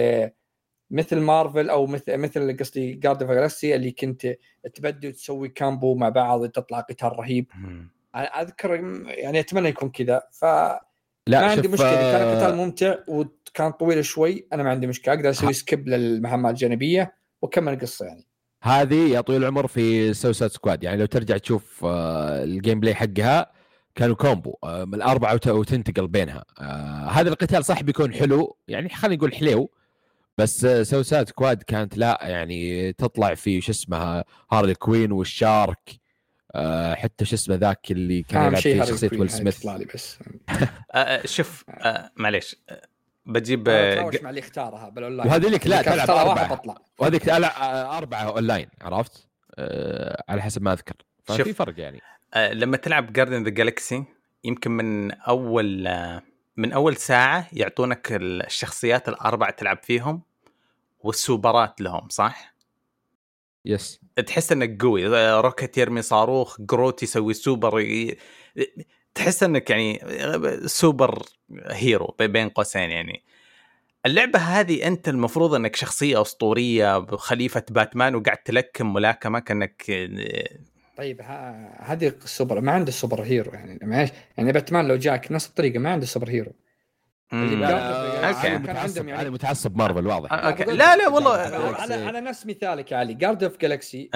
مثل 0.92 1.20
مارفل 1.20 1.70
أو 1.70 1.88
مثل 1.88 2.18
مثل 2.18 2.58
قصدي 2.58 2.94
Guardian 2.94 3.24
of 3.24 3.32
Galaxy 3.32 3.76
اللي 3.76 3.92
كنت 3.92 4.36
تبدل 4.74 5.14
تسوي 5.14 5.50
combo 5.50 5.96
مع 5.96 6.10
بعض 6.10 6.48
تطلع 6.50 6.80
قتال 6.80 7.20
رهيب. 7.20 7.52
أنا 8.16 8.42
أذكر 8.42 8.76
يعني 9.08 9.40
أتمنى 9.40 9.70
يكون 9.70 9.90
كذا. 9.90 10.22
فما 10.32 10.80
لا 11.28 11.46
عندي 11.46 11.64
شوف 11.64 11.74
مشكلة. 11.74 11.90
كان 11.90 12.22
آه، 12.22 12.34
القتال 12.34 12.58
ممتع 12.58 12.96
وكان 13.08 13.72
طويل 13.72 14.06
شوي. 14.06 14.48
أنا 14.54 14.64
ما 14.64 14.70
عندي 14.70 14.88
مشكلة. 14.88 15.14
أقدر 15.14 15.30
أسوي 15.30 15.54
skip 15.54 15.88
للمهمات 15.88 16.54
الجانبية 16.54 17.16
وأكمل 17.42 17.74
القصة 17.74 18.06
يعني. 18.06 18.28
هذه 18.64 19.10
يا 19.14 19.22
طويل 19.22 19.42
العمر 19.42 19.68
في 19.68 20.14
Suicide 20.14 20.52
Squad 20.52 20.84
يعني 20.84 20.98
لو 20.98 21.06
ترجع 21.06 21.38
تشوف 21.38 21.86
آه، 21.86 22.44
ال 22.44 22.80
gameplay 22.80 22.96
حقها 22.96 23.57
كانوا 23.98 24.16
combo 24.16 24.56
آه، 24.64 24.86
من 24.86 24.94
الأربعة 24.96 25.34
وت- 25.34 25.48
وتنتقل 25.48 26.08
بينها. 26.08 26.46
آه، 26.60 27.08
هذا 27.10 27.30
القتال 27.30 27.66
صح 27.66 27.82
بيكون 27.82 28.14
حلو 28.14 28.58
يعني 28.68 28.90
خلينا 28.90 29.16
نقول 29.16 29.36
حليو 29.36 29.72
بس 30.38 30.66
آه، 30.66 30.84
Suicide 30.84 31.28
Squad 31.30 31.64
كانت 31.64 31.98
لا 31.98 32.20
يعني 32.22 32.94
تطلع 32.94 33.36
في 33.36 33.62
شو 33.62 33.72
اسمها 33.72 34.24
هارلي 34.52 34.76
كوين 34.76 35.12
وال 35.12 35.34
shark 35.34 35.90
آه، 36.56 36.94
حتى 36.96 37.26
شو 37.26 37.36
اسمه 37.36 37.56
ذاك 37.56 37.92
اللي 37.92 38.24
كان 38.24 38.42
يلعب 38.48 38.62
في 38.62 38.86
شخصية 38.86 39.10
ويل 39.20 39.30
سميث. 39.30 39.60
تطلع 39.60 39.76
لي 39.76 39.86
بس. 39.86 40.20
آه، 40.52 40.98
آه 40.98 41.26
شوف 41.28 41.66
آه 41.70 42.12
معليش 42.16 42.56
آه، 42.70 42.82
بجيب 43.26 43.70
آه، 43.70 44.12
مع 44.24 44.30
اللي 44.30 44.40
اختارها 44.42 44.90
بالاونلاين 44.90 45.30
وهذيك 45.30 45.68
لا 45.68 45.82
تلعب. 45.82 46.52
بطلع 46.52 46.78
وهذيك 47.00 47.28
لا 47.28 47.62
آه، 47.64 47.98
أربعة 47.98 48.22
اونلاين 48.24 48.68
عرفت؟ 48.82 49.28
آه، 49.56 50.24
على 50.30 50.42
حسب 50.42 50.62
ما 50.62 50.74
أذكر. 50.74 50.96
ففي. 51.24 51.54
فرق 51.54 51.80
يعني. 51.80 51.98
آه، 51.98 52.17
لما 52.36 52.78
تلعب 52.78 53.14
Guardian 53.14 53.44
the 53.44 53.50
Galaxy 53.50 54.04
يمكن 54.44 54.72
من 54.72 55.12
أول 55.12 55.88
آه، 55.88 56.22
من 56.58 56.72
أول 56.72 56.96
ساعة 56.96 57.48
يعطونك 57.54 58.08
الشخصيات 58.12 59.10
الاربع 59.10 59.50
تلعب 59.50 59.80
فيهم 59.84 60.22
والسوبرات 61.00 61.82
لهم 61.82 62.10
صح؟ 62.10 62.54
yes 63.66 64.02
تحس 64.28 64.52
إنك 64.52 64.82
قوي 64.82 65.08
آه، 65.18 65.42
روكت 65.42 65.78
يرمي 65.78 66.02
صاروخ 66.02 66.62
جروت 66.62 67.04
يسوي 67.04 67.34
سوبر 67.34 67.80
ي- 67.80 68.18
تحس 69.16 69.44
إنك 69.44 69.70
يعني 69.70 70.00
super 70.66 71.24
hero 71.66 72.16
بين 72.20 72.50
قوسين 72.50 72.90
يعني 72.92 73.24
اللعبة 74.06 74.40
هذه 74.40 74.88
أنت 74.88 75.10
المفروض 75.10 75.54
إنك 75.54 75.76
شخصية 75.76 76.22
أسطورية 76.22 77.06
خليفة 77.06 77.64
باتمان 77.70 78.16
وقاعد 78.16 78.38
تلكم 78.38 78.94
ملاكمة 78.94 79.40
كأنك 79.40 79.84
طيب 80.98 81.22
ها- 81.22 81.94
هذه 81.94 82.08
السوبر 82.08 82.62
ما 82.62 82.72
عنده 82.72 82.92
super 82.92 83.22
hero 83.24 83.52
يعني 83.54 83.80
معليش 83.82 84.10
يعني 84.38 84.52
باتمان 84.52 84.88
لو 84.88 84.96
جاك 84.96 85.32
نفس 85.32 85.48
الطريقة 85.48 85.80
ما 85.80 85.90
عنده 85.92 86.06
super 86.06 86.30
hero 86.30 86.52
آه،. 87.34 87.36
علي 88.26 88.34
كان 88.44 88.62
متعصب 88.62 88.78
عندهم 88.80 89.10
يعني- 89.10 89.30
متعصب 89.30 89.78
مارفل 89.78 90.08
واضح 90.08 90.34
آه، 90.34 90.36
okay. 90.36 90.64
بقول 90.64 90.78
لا، 90.78 90.96
لا، 90.98 91.08
والله- 91.08 91.32
على 91.82 91.94
على 91.94 92.22
نفس 92.22 92.46
مثالك 92.46 92.92
يا 92.92 92.98
علي 92.98 93.14
Guardian 93.14 93.44
of 93.44 93.58
Galaxy. 93.58 94.10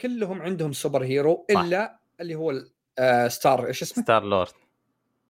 كلهم 0.00 0.42
عندهم 0.42 0.72
super 0.72 1.02
hero 1.04 1.46
صح. 1.54 1.60
إلا 1.60 1.98
اللي 2.20 2.34
هو 2.34 2.50
ال- 2.50 2.72
آه، 2.98 3.28
ستار 3.28 3.66
إيش 3.66 3.82
اسمه؟ 3.82 4.04
ستار 4.04 4.24
لورد 4.24 4.52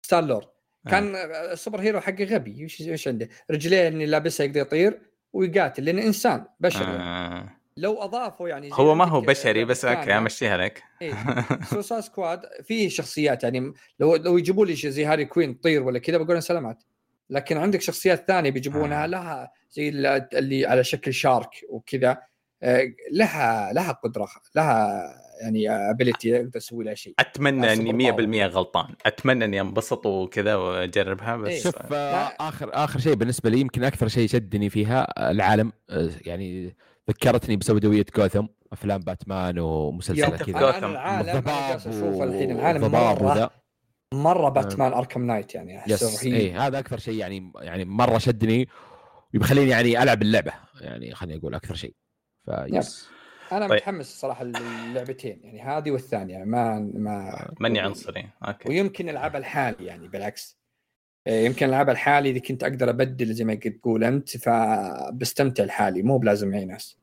ستار 0.01 0.23
لورد 0.23 0.47
كان 0.89 1.15
آه، 1.15 1.19
ال 1.53 1.58
super 1.58 1.80
hero 1.82 2.02
حقه 2.01 2.23
غبي 2.23 2.61
إيش 2.81 3.07
عنده؟ 3.07 3.30
رجليه 3.51 3.88
اللي 3.88 4.06
لابسها 4.06 4.45
يقدر 4.45 4.61
يطير 4.61 5.01
ويقاتل 5.34 5.85
لأنه 5.85 6.01
إنسان 6.03 6.45
بشري 6.60 6.85
آه. 6.85 7.49
لو 7.80 8.01
أضافوا 8.01 8.49
يعني 8.49 8.69
زي 8.69 8.76
هو 8.76 8.95
ما 8.95 9.06
هو 9.06 9.15
عندك 9.18 9.30
بشري 9.30 9.65
بس 9.65 9.85
okay 9.86 10.18
امشيها 10.18 10.57
لك 10.57 10.84
إيه. 11.01 11.14
Suicide 11.74 12.02
Squad 12.02 12.41
فيه 12.64 12.89
شخصيات 12.89 13.43
يعني 13.43 13.73
لو 13.99 14.15
لو 14.15 14.38
يجيبوا 14.38 14.65
لي 14.65 14.76
شيء 14.76 14.89
زي 14.89 15.06
هارلي 15.06 15.26
كوين 15.26 15.60
تطير 15.60 15.84
ولا 15.84 15.99
كذا 15.99 16.18
بقول 16.18 16.43
سلامات 16.43 16.84
لكن 17.30 17.57
عندك 17.57 17.81
شخصيات 17.81 18.27
ثانية 18.27 18.51
بيجيبونها 18.51 19.03
آه. 19.03 19.07
لها 19.07 19.51
زي 19.72 19.89
ال- 19.89 20.06
اللي 20.38 20.65
على 20.65 20.84
شكل 20.84 21.14
shark 21.14 21.49
وكذا 21.69 22.18
آه، 22.64 22.93
لها 23.11 23.73
لها 23.73 23.91
قدرة 23.91 24.27
لها 24.56 25.03
يعني 25.41 25.69
ability 25.70 26.38
أقدر 26.38 26.57
أسوي 26.57 26.84
لها 26.85 26.93
شيء 26.93 27.14
أتمنى 27.19 27.69
آه، 27.69 27.73
إني 27.73 28.10
سوبر 28.10 28.27
100% 28.27 28.53
غلطان 28.53 28.95
أتمنى 29.06 29.45
إني 29.45 29.61
أنبسط 29.61 30.06
وكذا 30.06 30.56
وأجربها 30.56 31.35
بس 31.38 31.49
إيه. 31.49 31.61
شوف 31.61 31.93
آه، 31.93 32.11
لا. 32.11 32.47
آخر 32.49 32.69
آخر 32.73 32.99
شيء 32.99 33.14
بالنسبة 33.14 33.49
لي 33.49 33.60
يمكن 33.60 33.84
أكثر 33.84 34.07
شيء 34.07 34.27
شدني 34.27 34.69
فيها 34.69 35.31
العالم 35.31 35.72
آه، 35.89 36.10
يعني 36.26 36.76
ذكرتني 37.10 37.56
بسوداويه 37.56 38.06
جوثم 38.18 38.45
أفلام 38.73 38.99
باتمان 38.99 39.60
ومسلسلات 39.60 40.44
كذا 40.44 40.60
جوثم. 40.60 40.86
العالم 40.86 41.27
أنا 41.27 41.69
جالس 41.69 41.88
أشوف 41.88 42.22
الحين 42.22 42.52
العالم 42.52 42.91
مرة 42.91 43.23
وذا. 43.23 43.49
مرة 44.14 44.49
باتمان 44.49 44.94
Arkham 44.94 45.26
Knight 45.26 45.56
يعني 45.56 45.77
أحسه 45.77 45.94
yes 45.94 46.24
رهيب. 46.23 46.34
اي 46.34 46.52
هذا 46.52 46.80
أكثر 46.80 46.98
شيء 46.98 47.14
يعني 47.14 47.52
يعني 47.56 47.86
مرة 47.86 48.18
شدني 48.18 48.68
ويخليني 49.34 49.69
يعني 49.72 50.03
ألعب 50.03 50.22
اللعبة 50.22 50.52
يعني 50.81 51.15
خليني 51.15 51.40
أقول 51.40 51.56
أكثر 51.56 51.76
شيء. 51.76 51.95
فيس 52.45 53.10
أنا 53.52 53.68
طيب. 53.68 53.77
متحمس 53.77 54.07
الصراحه 54.07 54.41
اللعبتين 54.41 55.40
يعني 55.44 55.61
هذه 55.61 55.91
والثانية 55.91 56.44
ما 56.44 56.80
ما 56.94 57.48
ماني 57.60 57.80
عنصري. 57.80 58.30
okay. 58.48 58.70
ويمكن 58.69 59.10
العبها 59.10 59.40
لحالي 59.40 59.86
يعني 59.86 60.07
بالعكس. 60.07 60.60
إيه، 61.27 61.45
يمكن 61.45 61.69
العبها 61.69 61.91
لحالي 61.91 62.30
إذا 62.30 62.40
كنت 62.40 62.64
أقدر 62.64 62.90
أبدل 62.90 63.34
زي 63.34 63.44
ما 63.44 63.56
تقول 63.56 64.03
أنت 64.03 64.38
فبستمتع 64.38 65.64
لحالي 65.64 66.02
مو 66.02 66.18
بلازم 66.18 66.49
معي 66.49 66.65
ناس. 66.65 66.99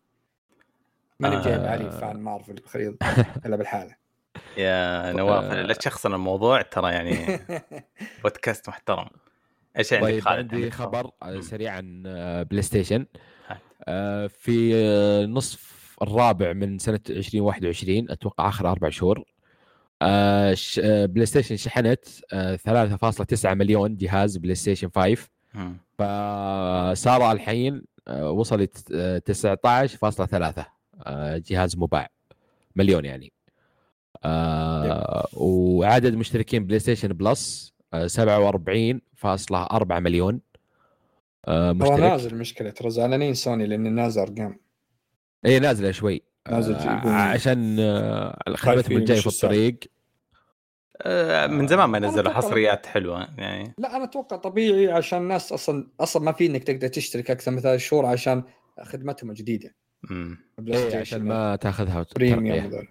ماني 1.21 1.37
آه. 1.37 1.43
جايب 1.43 1.61
علي 1.65 1.91
fan 1.91 2.17
مارفل 2.21 2.59
خليل 2.67 2.97
العب 3.47 3.61
لحاله 3.61 3.97
يا 4.57 5.13
نواف. 5.13 5.53
لا 5.53 5.75
تشخصن 5.75 6.15
الموضوع 6.15 6.63
ترى 6.63 6.93
يعني 6.93 7.41
بودكاست 8.23 8.69
محترم 8.69 9.07
إيش 9.79 9.93
عندك 9.93 10.05
طيب 10.07 10.21
خالد 10.21 10.55
عندي 10.55 10.71
خبر 10.71 11.11
آه، 11.23 11.31
مم. 11.31 11.41
سريع 11.41 11.73
عن 11.73 12.03
آه، 12.07 12.43
بلاي 12.43 12.63
ستيشن. 12.63 13.07
آه، 13.85 14.27
في 14.27 14.75
نصف 15.27 15.77
الرابع 16.03 16.53
من 16.53 16.79
سنة 16.79 17.01
2021 17.11 18.11
أتوقع 18.11 18.49
آخر 18.49 18.71
أربع 18.71 18.89
شهور 18.89 19.25
بلاي 21.07 21.27
ستيشن 21.27 21.57
شحنت 21.57 22.05
آه، 22.33 22.57
3.9 22.57 23.55
مليون 23.55 23.97
جهاز 23.97 24.37
بلاي 24.37 24.55
ستيشن 24.55 24.91
5 24.97 25.29
مم. 25.55 25.77
فصار 25.99 27.33
الحين 27.33 27.83
وصلت 28.11 28.93
آه، 28.95 29.19
19.3 29.19 30.59
آه، 30.59 30.67
جهاز 31.37 31.77
مباع 31.79 32.09
مليون 32.77 33.05
يعني. 33.05 33.33
آه، 34.25 35.29
وعدد 35.33 36.15
مشتركين 36.15 36.67
PlayStation 36.67 37.09
Plus 37.09 37.73
آه، 37.95 38.07
47.4 38.07 40.01
مليون 40.01 40.41
آه، 41.49 41.73
ترى 41.73 41.79
مشترك. 41.79 42.01
نازل 42.01 42.35
مشكلة 42.35 42.71
ترى 42.71 42.91
زعلانين 42.91 43.35
سوني 43.35 43.67
لأن 43.67 43.95
نازل 43.95 44.21
ارقام 44.21 44.59
اي 45.47 45.59
نازلة 45.59 45.91
شوي. 45.91 46.23
نازل 46.51 46.75
آه، 46.75 47.09
عشان 47.11 47.77
آه، 47.81 48.39
خدمتهم 48.55 48.97
الجاية 48.97 49.21
في. 49.21 49.27
الطريق. 49.27 49.79
آه، 51.03 51.47
من 51.47 51.67
زمان 51.67 51.91
ما 51.91 51.99
نزلوا 51.99 52.33
حصريات 52.33 52.87
حلوة 52.87 53.29
يعني. 53.39 53.75
لا 53.79 53.97
أنا 53.97 54.05
أتوقع 54.05 54.37
طبيعي 54.37 54.93
عشان 54.93 55.19
الناس 55.19 55.53
أصلا 55.53 55.89
أصلا 56.01 56.23
ما 56.23 56.33
في 56.33 56.47
إنك 56.47 56.65
تقدر 56.65 56.89
تشترك 56.89 57.31
أكثر 57.31 57.51
من 57.51 57.61
ثلاث 57.61 57.81
شهور 57.81 58.07
عشان 58.07 58.43
خدمتهم 58.83 59.31
الجديدة. 59.31 59.75
مم. 60.11 60.39
بلاي 60.59 60.79
اي 60.79 60.83
ستيشن 60.83 61.01
عشان 61.01 61.23
ما 61.23 61.57
تاخذها 61.57 62.07
بريميوم. 62.17 62.87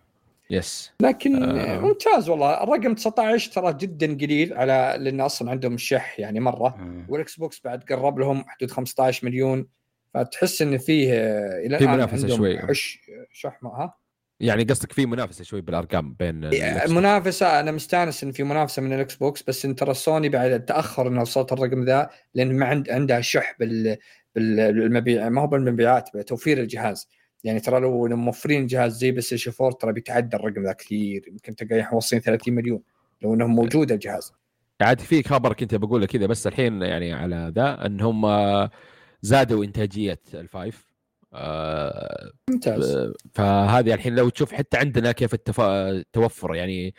يس 0.50 0.92
لكن 1.00 1.44
آه. 1.44 1.60
آه. 1.76 1.80
ممتاز 1.80 2.30
والله 2.30 2.64
الرقم 2.64 2.94
19 2.96 3.52
ترى 3.52 3.74
جدا 3.74 4.14
قليل 4.14 4.54
على 4.54 4.96
لأن 5.00 5.22
أصلا 5.22 5.52
عندهم 5.52 5.78
شح 5.78 6.20
يعني 6.20 6.40
مرة 6.40 6.76
مم. 6.80 7.06
والإكس 7.10 7.36
بوكس 7.36 7.62
بعد 7.64 7.84
قرب 7.84 8.20
لهم 8.20 8.46
حدود 8.48 8.72
15 8.72 9.26
مليون 9.28 9.68
فتحس 10.14 10.62
إن 10.62 10.78
فيه 10.78 11.14
آه، 11.14 11.66
إلى 11.66 11.78
في 11.78 11.88
عندهم 11.88 12.38
شوي. 12.38 12.60
حش 12.60 13.00
شحمه 13.32 13.70
ها 13.70 13.98
يعني 14.40 14.64
قصدك 14.64 14.92
في 14.92 15.06
منافسة 15.06 15.44
شوي 15.44 15.62
بالأرقام 15.62 16.14
بين 16.14 16.44
الإكس 16.44 16.82
بوكس. 16.82 16.92
منافسة 16.92 17.60
أنا 17.60 17.72
مستانس 17.72 18.24
إن 18.24 18.32
في 18.32 18.44
منافسة 18.44 18.82
من 18.82 18.94
ال 18.94 19.16
Xbox 19.16 19.44
بس 19.44 19.66
إن 19.66 19.76
ترى 19.76 19.94
سوني 19.94 20.30
بعد 20.30 20.66
تأخر 20.66 21.08
انها 21.08 21.22
وصلت 21.22 21.54
الرقم 21.54 21.84
ذا 21.86 22.10
لأن 22.34 22.58
ما 22.58 22.66
عند 22.66 22.90
عندها 22.90 23.22
شح 23.22 23.56
بال 23.60 23.98
بالمبيع 24.36 25.30
ما 25.30 25.42
هو 25.42 25.48
بالمبيعات 25.48 26.10
بتوفير 26.18 26.58
الجهاز. 26.58 27.10
يعني 27.44 27.60
ترى 27.60 27.80
لو 27.80 28.08
موفرين 28.08 28.68
جهاز 28.68 28.98
زي 28.98 29.12
PS 29.12 29.48
4 29.62 29.78
ترى 29.78 29.94
بيتعدى 29.94 30.36
الرقم 30.36 30.64
ذا 30.64 30.74
كثير. 30.74 31.26
يمكن 31.28 31.56
تلقى 31.56 31.90
موصلين 31.92 32.22
30 32.22 32.54
مليون 32.54 32.82
لو 33.22 33.34
انه 33.34 33.48
موجود 33.48 33.92
الجهاز. 33.92 34.34
عاد 34.82 35.00
في 35.00 35.24
خبر 35.24 35.54
كنت 35.54 35.76
بقول 35.76 36.02
لك 36.02 36.10
كذا 36.10 36.26
بس 36.26 36.48
الحين 36.48 36.82
يعني 36.82 37.14
على 37.14 37.52
ذا 37.56 37.86
إنهم 37.86 38.26
آه، 38.26 38.72
زادوا 39.22 39.64
إنتاجية 39.64 40.22
ال 40.34 40.44
five. 40.44 40.96
آه، 41.34 42.32
ممتاز. 42.50 43.14
فهذه 43.34 43.94
الحين 43.94 44.16
لو 44.16 44.30
تشوف 44.30 44.54
حتى 44.54 44.78
عندنا 44.78 45.12
كيف 45.12 45.34
التف... 45.34 45.62
التوفر 45.62 46.56
يعني 46.56 46.94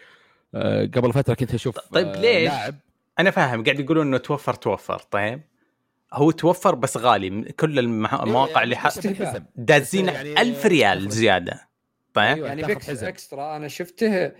آه، 0.55 0.85
قبل 0.85 1.13
فترة 1.13 1.35
كنت 1.35 1.55
أشوف 1.55 1.79
طيب 1.79 2.07
آه، 2.07 2.21
ليش؟ 2.21 2.51
لاعب. 2.51 2.75
أنا 3.19 3.31
فاهم 3.31 3.65
قاعد 3.65 3.81
يقولون 3.81 4.07
إنه 4.07 4.19
توفر 4.19 4.55
توفر. 4.55 4.99
طيب. 4.99 5.41
هو 6.17 6.31
توفر 6.31 6.75
بس 6.75 6.97
غالي 6.97 7.43
كل 7.53 7.79
المح- 7.79 8.15
المواقع 8.23 8.63
اللي 8.63 8.77
ح... 8.77 8.87
استهبال. 8.87 9.45
دازين 9.57 10.09
يعني 10.09 10.41
ألف 10.41 10.67
ريال 10.67 10.99
تخرج. 10.99 11.11
زيادة 11.13 11.69
طيب 12.15 12.35
أيوة، 12.35 12.49
يعني 12.49 12.63
بيكس. 12.63 13.03
إكسترا 13.03 13.57
أنا 13.57 13.69
شفته 13.69 14.33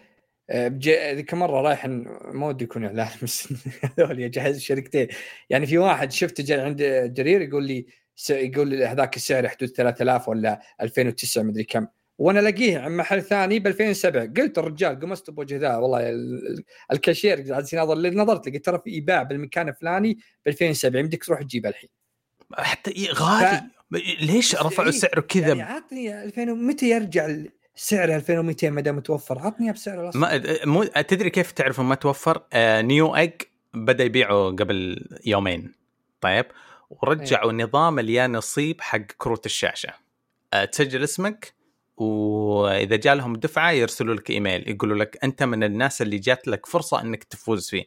آه، 0.51 0.69
ذيك 1.15 1.35
مرة 1.35 1.61
رايح 1.61 1.87
ما 1.87 2.47
ودي 2.47 2.65
يكون 2.65 2.85
اعلان 2.85 3.09
بس 3.23 3.53
هذول 3.99 4.21
يجهز 4.21 4.61
شركتين 4.61 5.09
يعني 5.51 5.67
في 5.67 5.79
واحد 5.79 6.13
شفته 6.13 6.45
جاي 6.45 6.61
عند 6.61 6.83
جرير 7.17 7.43
يقول 7.43 7.65
لي 7.67 7.87
يقول 8.31 8.69
لي 8.69 8.87
هذاك 8.87 9.17
السعر 9.17 9.49
حدود 9.49 9.69
3000 9.69 10.29
ولا 10.29 10.61
2009 10.81 11.43
مدري 11.43 11.65
كم 11.65 11.87
وأنا 12.19 12.41
الاقيه 12.41 12.79
عند 12.79 12.93
محل 12.99 13.23
ثاني 13.23 13.59
ب 13.59 13.67
2007 13.67 14.27
قلت 14.37 14.59
الرجال 14.59 15.01
قمصت 15.01 15.31
بوجه 15.31 15.57
ذا 15.57 15.77
والله 15.77 16.11
ال- 16.11 16.47
ال- 16.49 16.65
الكاشير 16.93 17.41
جالس 17.41 17.73
يناظر 17.73 17.95
نظرت 18.11 18.49
لقيت 18.49 18.65
ترى 18.67 18.79
في 18.85 18.91
إيباع 18.91 19.23
بالمكان 19.23 19.69
الفلاني 19.69 20.15
ب 20.15 20.49
2007 20.49 21.01
يمديك 21.01 21.25
تروح 21.25 21.43
تجيبه 21.43 21.69
الحين. 21.69 21.89
حتى 22.55 23.09
غالي. 23.13 23.63
ليش 24.21 24.57
رفعوا 24.57 24.91
سعره 24.91 25.21
كذا؟ 25.21 25.49
يعني 25.49 25.63
عطني 25.63 26.23
2000 26.25 26.45
متى 26.45 26.91
يرجع 26.91 27.37
سعر 27.75 28.17
2200 28.17 28.71
ما 28.71 28.81
دام 28.81 28.97
متوفر؟ 28.97 29.39
عطني 29.39 29.73
بسعر 29.73 30.01
الاصلي 30.05 30.21
ما 30.21 30.43
مو 30.65 30.85
تدري 30.85 31.31
كيف 31.31 31.53
تعرف 31.53 31.81
ما 31.81 31.95
توفر؟ 31.95 32.43
آه 32.53 32.81
New 32.81 33.15
Age 33.15 33.33
بدأ 33.75 34.05
يبيعه 34.05 34.47
قبل 34.51 35.09
يومين. 35.27 35.73
طيب. 36.21 36.47
ورجعوا 36.91 37.53
نظام 37.53 37.99
اليانصيب 37.99 38.81
حق 38.81 38.99
كروت 38.99 39.47
الشاشة. 39.47 39.93
آه 40.53 40.65
تسجل 40.65 41.05
اسمك 41.05 41.56
وإذا 41.97 42.97
جاء 42.97 43.15
لهم 43.15 43.37
دفعة 43.37 43.71
يرسلوا 43.71 44.15
لك 44.15 44.31
إيميل 44.31 44.69
يقولوا 44.69 44.97
لك 44.97 45.19
أنت 45.25 45.43
من 45.43 45.65
الناس 45.65 46.03
اللي 46.03 46.19
جات 46.19 46.49
لك 46.49 46.67
فرصة 46.67 47.01
إنك 47.01 47.25
تفوز 47.25 47.71
فيه. 47.71 47.87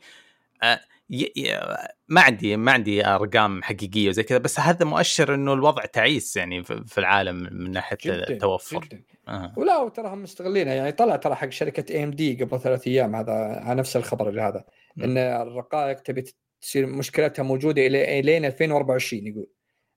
ما 2.07 2.21
عندي 2.21 2.57
ما 2.57 2.71
عندي 2.71 3.05
أرقام 3.05 3.63
حقيقية 3.63 4.09
وزي 4.09 4.23
كذا 4.23 4.37
بس 4.37 4.59
هذا 4.59 4.85
مؤشر 4.85 5.35
إنه 5.35 5.53
الوضع 5.53 5.85
تعيس 5.85 6.37
يعني 6.37 6.63
في 6.63 6.83
في 6.87 6.97
العالم 6.97 7.35
من 7.35 7.71
ناحية 7.71 7.97
جدا 8.01 8.29
التوفر 8.29 8.79
جدا 8.79 9.03
آه. 9.27 9.53
ولا 9.57 9.77
وتراهم 9.77 10.23
مستغلينها 10.23 10.73
يعني 10.73 10.91
طلع 10.91 11.15
ترى 11.15 11.35
حق 11.35 11.49
شركة 11.49 11.93
اي 11.93 12.03
ام 12.03 12.11
دي 12.11 12.43
قبل 12.43 12.59
ثلاث 12.59 12.87
أيام 12.87 13.15
هذا 13.15 13.33
على 13.33 13.79
نفس 13.79 13.95
الخبر 13.95 14.29
اللي 14.29 14.41
هذا 14.41 14.63
م. 14.95 15.03
إن 15.03 15.17
الرقائق 15.17 15.99
تبي 15.99 16.23
تصير 16.61 16.85
مشكلتها 16.87 17.43
موجودة 17.43 17.87
إلى 17.87 18.19
الين 18.19 18.45
2024 18.45 19.27
يقول 19.27 19.47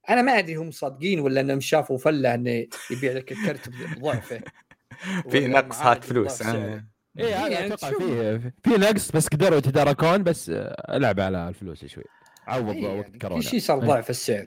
أنا 0.08 0.22
ما 0.22 0.38
أدري 0.38 0.54
هم 0.54 0.70
صادقين 0.70 1.20
ولا 1.20 1.40
إنهم 1.40 1.60
شافوا 1.60 1.98
فلة 1.98 2.34
إنه 2.34 2.66
يبيع 2.90 3.12
لك 3.12 3.32
الكرت 3.32 3.68
بضعفه. 3.68 4.40
في 5.30 5.46
نقص 5.46 5.80
هات 5.80 6.04
فلوس 6.04 6.42
آه. 6.42 6.84
اي 7.18 7.34
هذا 7.34 7.48
يعني 7.48 7.74
أتوقع 7.74 7.98
فيه 7.98 8.54
في 8.64 8.70
نقص 8.70 9.10
بس 9.12 9.28
قدروا 9.28 9.58
يتداركون 9.58 10.22
بس 10.22 10.50
آه، 10.50 10.96
ألعب 10.96 11.20
على 11.20 11.48
الفلوس 11.48 11.84
شوي. 11.84 12.04
عوض 12.46 12.74
إيه 12.74 12.86
وقت 12.86 13.04
يعني 13.06 13.18
كورونا. 13.18 13.40
في 13.42 13.48
شيء 13.48 13.60
صار 13.60 13.82
إيه. 13.82 13.88
ضعف 13.88 14.10
السعر. 14.10 14.44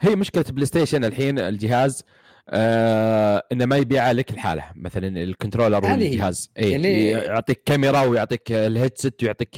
هي 0.00 0.16
مشكلة 0.16 0.44
PlayStation 0.48 1.04
الحين 1.04 1.38
الجهاز 1.38 2.04
آه 2.48 3.42
إنه 3.52 3.66
ما 3.66 3.76
يبيع 3.76 4.10
لك 4.12 4.30
لحاله. 4.30 4.64
مثلا 4.76 5.08
ال 5.22 5.27
controller. 5.27 5.84
والجهاز. 5.84 6.50
اي 6.58 6.70
يعني- 6.72 7.08
يعطيك 7.10 7.62
كاميرا 7.66 8.00
ويعطيك 8.02 8.52
ال 8.52 8.61
headset 8.61 9.22
ويعطيك 9.22 9.56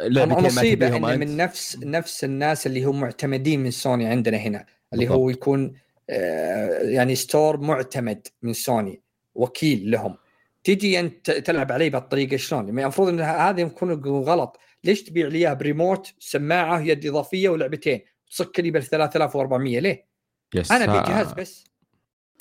مصيبه 0.00 0.96
أنت 0.96 1.04
من 1.04 1.36
نفس 1.36 1.78
نفس 1.82 2.24
الناس 2.24 2.66
اللي 2.66 2.84
هم 2.84 3.00
معتمدين 3.00 3.60
من 3.62 3.70
سوني 3.70 4.06
عندنا 4.06 4.36
هنا 4.36 4.66
اللي 4.92 5.08
هو 5.08 5.24
بالضبط. 5.26 5.36
يكون 5.42 5.74
آه، 6.10 6.68
يعني 6.82 7.14
store 7.14 7.60
معتمد 7.60 8.26
من 8.42 8.52
سوني 8.52 9.02
وكيل 9.34 9.90
لهم 9.90 10.16
تجي 10.64 11.00
أنت 11.00 11.30
تلعب 11.30 11.72
عليه 11.72 11.90
بهالطريقه 11.90 12.36
شلون؟ 12.36 12.68
يعني 12.68 12.82
المفروض 12.82 13.08
إن 13.08 13.20
هذا 13.20 13.60
يكون 13.60 13.92
غلط، 14.22 14.58
ليش 14.84 15.02
تبيع 15.02 15.26
لي 15.28 15.38
اياه 15.38 15.52
بريموت 15.52 16.12
سماعة 16.18 16.80
يد 16.80 17.06
إضافية 17.06 17.48
ولعبتين؟ 17.48 18.00
تصك 18.30 18.60
لي 18.60 18.70
بال 18.70 18.82
3400 18.82 19.78
ليه؟ 19.80 20.06
yes 20.54 20.72
أنا 20.72 20.84
ابي 20.84 20.92
ها- 20.92 21.02
جهاز 21.08 21.32
بس 21.32 21.64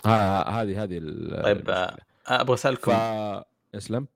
هذه 0.05 0.83
هذه 0.83 0.97
ال- 0.97 1.43
طيب. 1.43 1.69
آه، 1.69 1.97
أبغى 2.27 2.53
أسألكم 2.53 2.91
ف 2.91 2.95
إسلم 3.75 4.07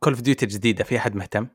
Call 0.00 0.12
of 0.12 0.22
Duty 0.22 0.44
الجديدة 0.44 0.84
في 0.84 0.96
أحد 0.96 1.14
مهتم؟ 1.16 1.46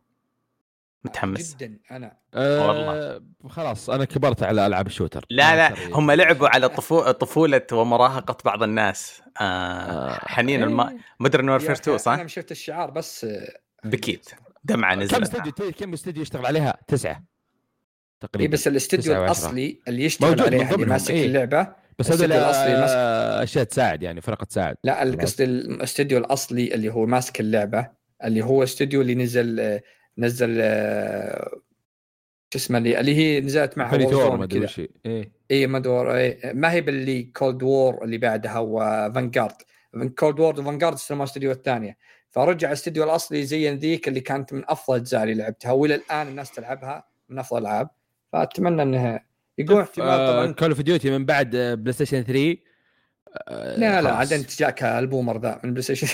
متحمس؟ 1.05 1.55
جدا 1.55 1.77
أنا 1.91 2.17
أه 2.33 2.67
والله. 2.67 3.21
خلاص 3.49 3.89
أنا 3.89 4.05
كبرت 4.05 4.43
على 4.43 4.67
ألعاب 4.67 4.87
ال 4.87 4.92
shooter 4.92 5.25
لا 5.29 5.55
لا 5.55 5.73
هم 5.97 6.11
لعبوا 6.11 6.47
على 6.47 6.69
طفو... 6.69 7.11
طفولة 7.11 7.61
ومراهقة 7.71 8.37
بعض 8.45 8.63
الناس 8.63 9.21
آه 9.41 9.43
آه، 9.43 10.19
حنين 10.27 10.59
إيه. 10.59 10.67
ال 10.69 10.97
Modern 11.19 11.49
Warfare 11.49 11.75
2 11.75 11.95
أخي، 11.95 12.03
صح؟ 12.03 12.11
أنا 12.11 12.27
شفت 12.27 12.51
الشعار 12.51 12.91
بس 12.91 13.25
آه، 13.25 13.47
بكيت 13.83 14.29
دمعة 14.63 14.95
كم 14.95 15.01
نزلت 15.01 15.21
استوديو 15.21 15.51
تدري 15.51 15.71
كم 15.71 15.93
استوديو 15.93 16.21
يشتغل 16.21 16.45
عليها؟ 16.45 16.77
تسعة 16.87 17.11
اي 17.13 18.27
تقريبا 18.27 18.53
بس 18.53 18.67
الاستوديو. 18.67 19.23
الأصلي 19.25 19.79
اللي 19.87 20.03
يشتغل 20.03 20.41
عليها 20.41 20.75
اللي 20.75 20.85
ماسك 20.85 21.11
إيه. 21.11 21.25
اللعبة 21.25 21.67
بس 21.99 22.11
هذول 22.11 22.31
الأصلي 22.33 22.81
ماسك- 22.81 22.93
آه، 22.95 23.43
أشياء 23.43 23.63
تساعد 23.63 24.03
يعني 24.03 24.21
فرقة 24.21 24.43
تساعد 24.45 24.75
لا. 24.83 24.99
قصدي 25.21 25.43
الاستوديو 25.43 26.17
الأصلي 26.17 26.73
اللي 26.73 26.89
هو 26.93 27.05
ماسك 27.05 27.39
اللعبة 27.39 28.02
اللي 28.23 28.43
هو 28.43 28.63
استوديو 28.63 29.01
اللي 29.01 29.15
نزل 29.15 29.59
آه، 29.59 29.81
نزل 30.17 30.57
آه، 30.61 31.49
شو 32.53 32.59
اسمه 32.59 32.77
اللي 32.77 32.99
اللي 32.99 33.15
هي 33.15 33.41
نزلت 33.41 33.77
مع 33.77 33.85
انفنتي 33.85 34.15
وور 34.15 34.37
ما 34.37 34.43
أدري. 34.43 34.89
إيه 35.05 35.31
اي 35.51 35.67
ما 35.67 35.79
دور 35.79 36.15
إيه. 36.15 36.53
ما 36.53 36.71
هي 36.71 36.81
باللي 36.81 37.23
كولد 37.23 37.63
وور 37.63 38.03
اللي 38.03 38.17
بعدها 38.17 38.59
وفانجارد 38.59 39.55
كولد 40.19 40.39
وور 40.39 40.59
وفانجارد 40.59 40.93
استلموا 40.93 41.23
الاستوديو 41.23 41.51
الثانية 41.51 41.97
فرجع 42.29 42.67
الاستوديو 42.67 43.03
الأصلي 43.03 43.43
زي 43.43 43.75
ذيك 43.75 44.07
اللي 44.07 44.19
كانت 44.19 44.53
من 44.53 44.63
أفضل 44.67 44.95
الأجزاء 44.95 45.23
اللي 45.23 45.33
لعبتها 45.33 45.71
والى 45.71 45.95
الآن 45.95 46.27
الناس 46.27 46.51
تلعبها 46.51 47.07
من 47.29 47.39
أفضل 47.39 47.57
الألعاب 47.57 47.89
فأتمنى 48.33 48.81
إنها 48.81 49.25
يقول 49.57 49.81
احتمال 49.81 50.27
طبعا 50.27 50.51
كول 50.51 50.69
اوف 50.69 50.81
ديوتي 50.81 51.11
من 51.11 51.25
بعد 51.25 51.55
آه، 51.55 51.73
بلاي 51.73 51.93
ستيشن 51.93 52.21
3 52.23 52.57
آه، 53.47 53.75
لا 53.77 54.01
لا 54.01 54.01
خلاص. 54.01 54.13
عاد 54.13 54.33
انت 54.33 54.59
جاك 54.59 54.83
البومر 54.83 55.41
ذا 55.41 55.59
من 55.63 55.71
بلاي 55.71 55.81
ستيشن 55.81 56.07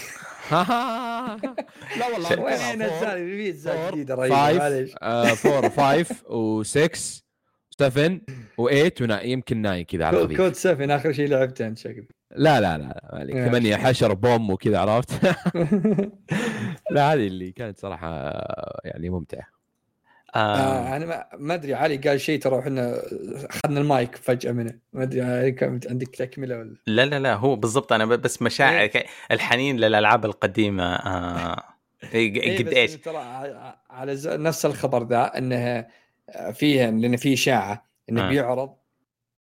لا 0.52 2.08
والله 2.14 2.40
وين 2.42 2.82
اجزاء 2.82 3.16
في 3.16 3.50
اجزاء 3.50 3.92
جديدة 3.92 4.16
رهيبة 4.16 4.36
معليش. 4.36 4.92
4 5.04 5.34
و5 5.70 6.06
و6 6.08 6.90
و7 7.84 8.20
و8 8.62 9.02
ونا 9.02 9.22
يمكن 9.22 9.62
9 9.64 9.82
كذا 9.82 10.06
على 10.06 10.18
كود 10.18 10.32
الخفيف. 10.32 10.38
كود 10.42 10.54
7 10.56 10.96
آخر 10.96 11.12
شيء 11.12 11.28
لعبته 11.28 11.68
انت 11.68 11.78
شكل. 11.78 12.08
لا 12.36 12.62
لا 12.62 12.78
لا 12.78 13.02
يا 13.30 13.48
ثمانية 13.50 13.76
أخي. 13.76 13.84
حشر 13.84 14.14
بوم 14.14 14.50
وكذا 14.50 14.80
عرفت؟ 14.80 15.12
لا 16.92 17.14
هذه 17.14 17.28
اللي 17.28 17.52
كانت 17.52 17.80
صراحة 17.80 18.08
آه، 18.08 18.82
يعني 18.86 19.10
ممتعة. 19.10 19.59
آه 20.35 20.39
آه 20.57 20.95
أنا 20.95 21.06
ما- 21.06 21.26
ما 21.38 21.53
أدري 21.53 21.73
علي 21.73 21.97
قال 21.97 22.22
شيء 22.22 22.39
ترى 22.39 22.60
إحنا 22.60 23.01
أخذنا 23.49 23.80
المايك 23.80 24.15
فجأة 24.15 24.51
منه 24.51 24.73
ما 24.93 25.03
أدري 25.03 25.22
علي 25.22 25.56
عندك 25.89 26.15
تكملة 26.15 26.57
ولا 26.57 26.76
لا 26.88 27.06
لا 27.06 27.19
لا 27.19 27.34
هو 27.35 27.56
بالضبط 27.56 27.93
أنا 27.93 28.06
بس 28.06 28.41
مشاعر 28.41 28.88
ك- 28.88 29.06
الحنين 29.31 29.77
للألعاب 29.77 30.26
القديمة 30.26 30.84
آه 30.95 31.64
إيه، 32.14 32.41
إيه 32.41 32.57
قد 32.57 32.68
إيش؟ 32.68 32.95
ترى 32.95 33.18
على 33.89 34.18
نفس 34.26 34.65
الخبر 34.65 35.07
ذا 35.07 35.38
إنه 35.38 35.88
فيه 36.53 36.89
لأن 36.89 37.18
في 37.18 37.34
إشاعة 37.34 37.85
إنه 38.10 38.26
آه. 38.26 38.30
بيعرض 38.30 38.76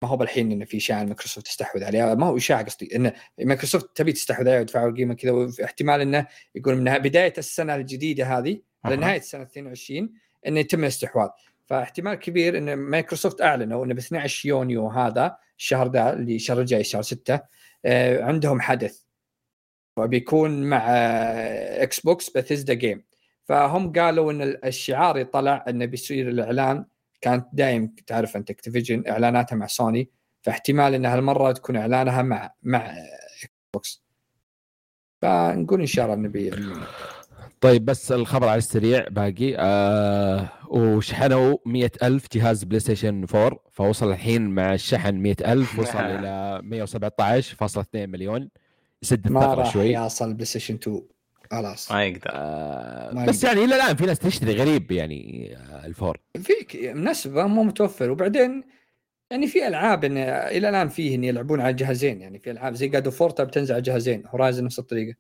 ما 0.03 0.09
هو 0.09 0.17
بالحين 0.17 0.53
إنه 0.53 0.65
في 0.65 0.77
إشاعة 0.77 1.05
مايكروسوفت 1.05 1.47
تستحوذ 1.47 1.85
عليه 1.85 2.15
ما 2.15 2.27
هو 2.27 2.37
إشاعة 2.37 2.65
قصدي 2.65 2.97
إنه 2.97 3.13
مايكروسوفت 3.39 3.97
تبي 3.97 4.13
تستحوذ 4.13 4.49
عليه 4.49 4.59
ويدفعوا 4.59 4.89
القيمه 4.91 5.15
كذا 5.15 5.31
واحتمال 5.33 6.01
إنه 6.01 6.27
يقول 6.55 6.77
من 6.77 6.99
بداية 6.99 7.33
السنة 7.39 7.75
الجديدة 7.77 8.39
هذه 8.39 8.61
على 8.85 8.95
أها. 8.95 9.01
نهايه 9.01 9.21
سنه 9.21 9.43
22 9.43 10.13
إنه 10.47 10.61
يتم 10.61 10.81
الاستحواذ. 10.81 11.29
فاحتمال 11.67 12.15
كبير 12.15 12.59
إن 12.59 12.75
مايكروسوفت 12.75 13.43
أعلنوا 13.43 13.85
إنه 13.85 13.95
ب 13.95 13.99
12 13.99 14.49
يونيو 14.49 14.89
هذا 14.89 15.37
الشهر 15.59 15.91
ذا 15.91 16.13
اللي 16.13 16.37
الشهر 16.37 16.61
الجاي 16.61 16.85
شهر 16.85 17.03
6 17.03 17.41
آه، 17.85 18.23
عندهم 18.23 18.61
حدث. 18.61 19.05
وبيكون 19.97 20.63
مع 20.63 20.91
Xbox 21.83 22.31
Bethesda 22.31 22.75
game 22.75 23.05
فهم 23.45 23.93
قالوا 23.93 24.33
إن 24.33 24.43
الشعار 24.65 25.23
طلع 25.23 25.65
انه 25.69 25.85
بيصير 25.85 26.29
الإعلان 26.29 26.87
كانت 27.21 27.47
دايم 27.53 27.95
تعرف 28.07 28.37
أنت 28.37 28.51
Activision 28.51 29.05
إعلاناتها 29.09 29.57
مع 29.57 29.67
سوني 29.67 30.11
فاحتمال 30.43 30.95
إن 30.95 31.07
هالمرة 31.07 31.53
تكون 31.53 31.77
إعلانها 31.77 32.23
مع 32.23 32.51
مع 32.63 32.95
Xbox 33.43 34.05
فنقول 35.23 35.81
إن 35.81 35.87
شاء 35.87 36.05
الله 36.05 36.17
نبي 36.17 36.51
طيب 37.65 37.85
بس 37.85 38.13
الخبر 38.13 38.49
على 38.49 38.59
السريع 38.59 39.09
باقي. 39.09 39.57
آه 39.59 40.49
وشحنوا 40.69 41.57
مية 41.67 41.93
ألف 42.03 42.27
جهاز 42.33 42.65
PlayStation 42.65 43.27
4 43.35 43.59
فوصل 43.71 44.11
الحين 44.11 44.51
مع 44.51 44.75
الشحن 44.75 45.15
مية 45.15 45.37
ألف 45.47 45.79
وصل 45.79 45.99
إلى 45.99 46.61
117.2 46.87 47.87
مليون. 47.95 48.51
يسد 49.03 49.31
ما 49.31 49.41
الثغرة 49.41 49.61
راح 49.61 49.73
شوي. 49.73 49.93
يوصل 49.93 50.35
PlayStation 50.35 50.75
2 50.75 51.03
خلاص. 51.51 51.93
ما 51.93 52.05
يقدر. 52.05 52.31
آه 52.35 53.15
ما 53.15 53.27
بس 53.27 53.45
يقدر. 53.45 53.57
يعني 53.57 53.65
إلى 53.67 53.77
الآن 53.77 53.97
في 53.97 54.07
ناس 54.07 54.19
تشتري 54.19 54.55
غريب 54.55 54.93
يعني 54.93 55.53
آه 55.57 55.87
ال 55.87 55.92
four. 55.92 56.19
فيك 56.43 56.77
مناسبه 56.77 57.47
مو 57.47 57.63
متوفر. 57.63 58.11
وبعدين 58.11 58.65
يعني 59.31 59.47
في 59.47 59.69
ألعاب 59.69 60.05
إن 60.05 60.17
إلى 60.19 60.69
الآن 60.69 60.89
فيه 60.89 61.15
إن 61.15 61.25
يلعبون 61.25 61.61
على 61.61 61.75
جهازين 61.75 62.21
يعني 62.21 62.39
في 62.39 62.51
ألعاب 62.51 62.75
زي 62.75 62.89
God 62.89 63.11
of 63.11 63.24
War 63.24 63.45
بتنزل 63.45 63.75
على 63.75 63.83
جهازين 63.83 64.23
Horizon 64.27 64.65
نفس 64.65 64.79
الطريقة. 64.79 65.17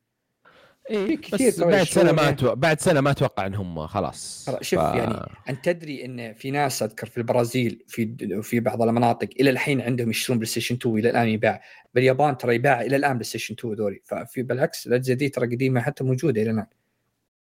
اي 0.90 1.16
كثير 1.16 1.48
بس 1.48 1.60
بعد 1.60 1.82
سنة 1.82 2.12
ما 2.12 2.28
أتوقع 2.28 2.54
بعد 2.54 2.80
سنة 2.80 3.00
ما 3.00 3.10
أتوقع 3.10 3.46
إنهم 3.46 3.86
خلاص 3.86 4.50
شوف 4.60 4.80
يعني 4.80 5.20
أنت 5.48 5.64
تدري 5.64 6.04
إن 6.04 6.32
في 6.32 6.50
ناس 6.50 6.82
أذكر 6.82 7.06
في 7.06 7.18
البرازيل 7.18 7.84
في 7.88 8.16
في 8.42 8.60
بعض 8.60 8.82
المناطق 8.82 9.28
إلى 9.40 9.50
الحين 9.50 9.80
عندهم 9.80 10.10
يشترون 10.10 10.38
PlayStation 10.38 10.74
2 10.74 10.98
إلى 10.98 11.10
الآن 11.10 11.28
يباع. 11.28 11.62
باليابان 11.94 12.36
ترى 12.36 12.54
يباع 12.54 12.80
إلى 12.80 12.96
الآن 12.96 13.12
PlayStation 13.12 13.54
2 13.58 13.74
ذولي 13.74 14.00
ففي 14.04 14.42
بالعكس 14.42 14.86
الاجهزه 14.86 15.14
دي 15.14 15.28
ترى 15.28 15.46
قديمة 15.46 15.80
حتى 15.80 16.04
موجودة 16.04 16.42
إلى 16.42 16.50
الآن. 16.50 16.66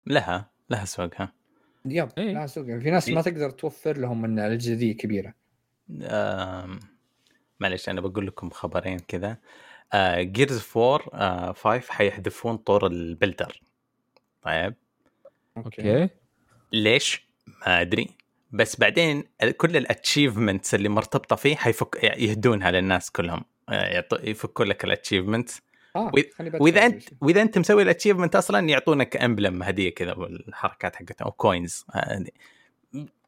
لها 0.07 0.49
لها 0.69 0.85
سوقها 0.85 1.34
yep 1.85 2.10
إيه. 2.18 2.34
لا 2.34 2.47
سوق. 2.47 2.65
في 2.65 2.91
ناس 2.91 3.09
ما 3.09 3.22
تقدر 3.22 3.49
توفر 3.49 3.97
لهم 3.97 4.22
من 4.22 4.39
الاجهزه 4.39 4.73
دي 4.73 4.93
كبيرة. 4.93 5.34
آم، 6.01 6.80
معلش 7.59 7.89
أنا 7.89 8.01
بقول 8.01 8.27
لكم 8.27 8.49
خبرين 8.49 8.99
كذا. 8.99 9.38
Gears 10.19 10.68
4 10.77 11.53
5 11.53 11.91
حيحذفون 11.93 12.57
طور 12.57 12.88
ال 12.88 12.96
builder. 12.96 13.61
طيب. 14.41 14.76
okay. 15.57 16.10
ليش؟ 16.73 17.27
ما 17.47 17.81
أدري. 17.81 18.07
بس 18.51 18.80
بعدين 18.80 19.23
كل 19.57 19.77
ال 19.77 19.85
achievements 19.85 20.76
اللي 20.76 20.89
مرتبطة 20.89 21.35
فيه 21.35 21.55
حيفك 21.55 22.03
يهدونها 22.03 22.72
للناس 22.72 23.11
كلهم. 23.11 23.43
آه، 23.69 24.05
يفكوا 24.23 24.65
لك 24.65 24.84
ال 24.84 24.89
achievement 24.89 25.49
بدخل 25.95 26.57
وإذا 26.59 26.85
أنت. 26.85 27.03
وإذا 27.22 27.41
أنت 27.41 27.57
مسوي 27.57 27.84
ال 27.84 27.88
achievement 27.88 28.35
أصلا 28.35 28.69
يعطونك 28.69 29.18
emblem 29.18 29.64
هدية 29.63 29.89
كذا 29.95 30.13
والحركات 30.13 30.95
حقتها 30.95 31.26
أو 31.26 31.31
coins 31.31 31.85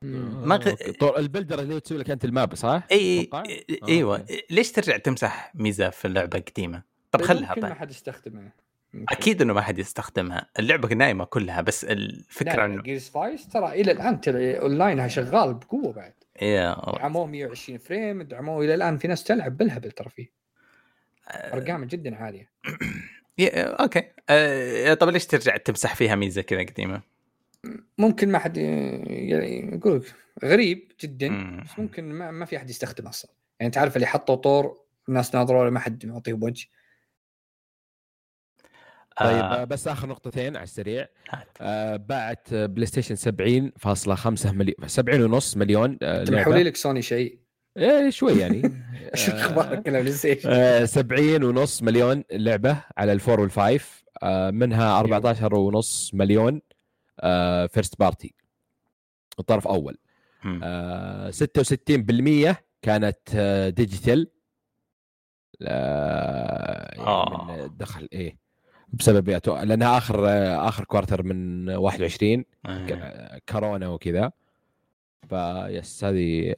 ما 0.03 0.55
غ- 0.55 0.69
okay. 0.69 0.91
طور 0.91 1.17
ال 1.17 1.22
builder 1.23 1.59
اللي 1.59 1.73
هو 1.73 1.79
تسوي 1.79 1.97
لك 1.97 2.09
أنت 2.09 2.25
ال 2.25 2.33
map 2.33 2.55
صح؟ 2.55 2.83
إي؟ 2.91 3.29
آه، 3.33 3.43
إيوه 3.87 4.17
okay. 4.17 4.43
ليش 4.49 4.71
ترجع 4.71 4.97
تمسح 4.97 5.51
ميزة 5.55 5.89
في 5.89 6.05
اللعبة 6.05 6.39
قديمة؟ 6.39 6.83
طب 7.11 7.21
خلها 7.21 7.49
ممكن 7.49 7.61
ما 7.61 7.67
طيب 7.69 7.77
حد 7.77 7.91
يستخدمها 7.91 8.53
ممكن. 8.93 9.15
أكيد 9.15 9.41
إنه 9.41 9.53
ما 9.53 9.61
حد 9.61 9.79
يستخدمها 9.79 10.49
اللعبة 10.59 10.95
نايمة 10.95 11.25
كلها 11.25 11.61
بس 11.61 11.85
الفكرة 11.85 12.55
لا 12.55 12.65
إنه 12.65 12.81
Gears 12.81 13.09
Five 13.09 13.47
ترى 13.47 13.81
إلى 13.81 13.91
الآن 13.91 14.21
ترى 14.21 14.59
اونلاينها 14.59 15.07
شغال 15.07 15.53
بقوة 15.53 15.93
بعد 15.93 16.13
إيه، 16.41 16.75
دعموه 16.97 17.25
120 17.25 17.77
frame 17.77 18.21
دعموه 18.21 18.65
إلى 18.65 18.75
الآن 18.75 18.97
في 18.97 19.07
ناس 19.07 19.23
تلعب 19.23 19.57
بالهبل 19.57 19.91
ترى 19.91 20.09
فيه 20.09 20.31
آه، 21.27 21.53
أرقام 21.53 21.85
جدا 21.85 22.15
عالية 22.15 22.49
يا- 23.37 23.81
okay 23.81 24.03
آه، 24.29 24.93
طب 24.93 25.09
ليش 25.09 25.25
ترجع 25.25 25.57
تمسح 25.57 25.95
فيها 25.95 26.15
ميزة 26.15 26.41
كذا 26.41 26.59
قديمة؟ 26.63 27.01
ممكن 27.97 28.31
ما 28.31 28.39
حد 28.39 28.57
يعني 28.57 29.75
يقول 29.75 29.95
لك 29.95 30.15
غريب 30.43 30.91
جدا. 31.01 31.61
بس 31.61 31.79
ممكن 31.79 32.13
ما, 32.13 32.31
ما 32.31 32.45
في 32.45 32.57
أحد 32.57 32.69
يستخدمه 32.69 33.09
أصلا. 33.09 33.31
يعني 33.59 33.71
تعرف 33.71 33.95
اللي 33.95 34.07
حطوا 34.07 34.35
طور 34.35 34.83
الناس 35.09 35.35
ناظروا 35.35 35.63
له 35.63 35.69
ما 35.69 35.79
حد 35.79 36.03
يعطيه 36.03 36.33
وجه. 36.33 36.67
طيب 39.19 39.35
آه، 39.37 39.61
آه، 39.61 39.63
بس 39.63 39.87
آخر 39.87 40.07
نقطتين 40.07 40.55
على 40.55 40.63
السريع. 40.63 41.07
هات. 41.29 41.47
آه 41.61 41.95
باعت 41.95 42.53
آه، 42.53 42.65
PlayStation 42.65 43.15
70.5 43.15 44.51
مليون 44.51 44.87
70 44.87 45.21
ونص 45.21 45.57
مليون 45.57 45.97
آه 46.01 46.23
تمحوا 46.23 46.43
لعبة. 46.43 46.57
لي 46.57 46.63
لك 46.63 46.75
سوني 46.75 47.01
شيء. 47.01 47.39
إيه 47.77 48.09
شوي 48.09 48.39
يعني. 48.39 48.61
إيش 49.15 49.29
أخبارك 49.29 49.87
أنا 49.87 49.99
بلاي 49.99 50.11
ستيشن 50.11 50.49
آه 50.51 50.85
70 50.85 51.43
ونص 51.43 51.83
مليون 51.83 52.23
لعبة 52.31 52.77
على 52.97 53.13
ال 53.13 53.18
four 53.18 53.39
وال 53.39 53.61
five 53.61 54.03
آه، 54.23 54.51
منها 54.51 54.99
14 54.99 55.55
ونص 55.55 56.11
مليون. 56.13 56.61
first 57.67 57.99
party 57.99 58.35
الطرف 59.39 59.67
أول 59.67 59.97
مم. 60.43 60.59
آه، 60.63 61.31
66% 61.31 62.55
كانت 62.81 63.19
آه، 63.35 63.69
digital 63.69 64.31
آه، 65.61 66.95
يعني 66.95 67.07
آه. 67.07 67.65
الدخل 67.65 68.09
إيه 68.13 68.37
بسبب 68.93 69.29
لأنها 69.29 69.97
آخر 69.97 70.27
آه، 70.27 70.67
آخر 70.67 70.83
quarter 70.83 71.23
من 71.23 71.69
21 71.69 72.45
آه. 72.65 73.41
كورونا 73.49 73.87
وكذا 73.87 74.31
فيس 75.29 76.03
هذه 76.03 76.55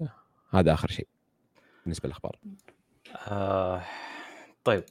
هذا 0.49 0.73
آخر 0.73 0.87
شيء 0.87 1.07
بالنسبة 1.83 2.07
للأخبار 2.07 2.39
آه. 3.27 3.83
طيب 4.63 4.83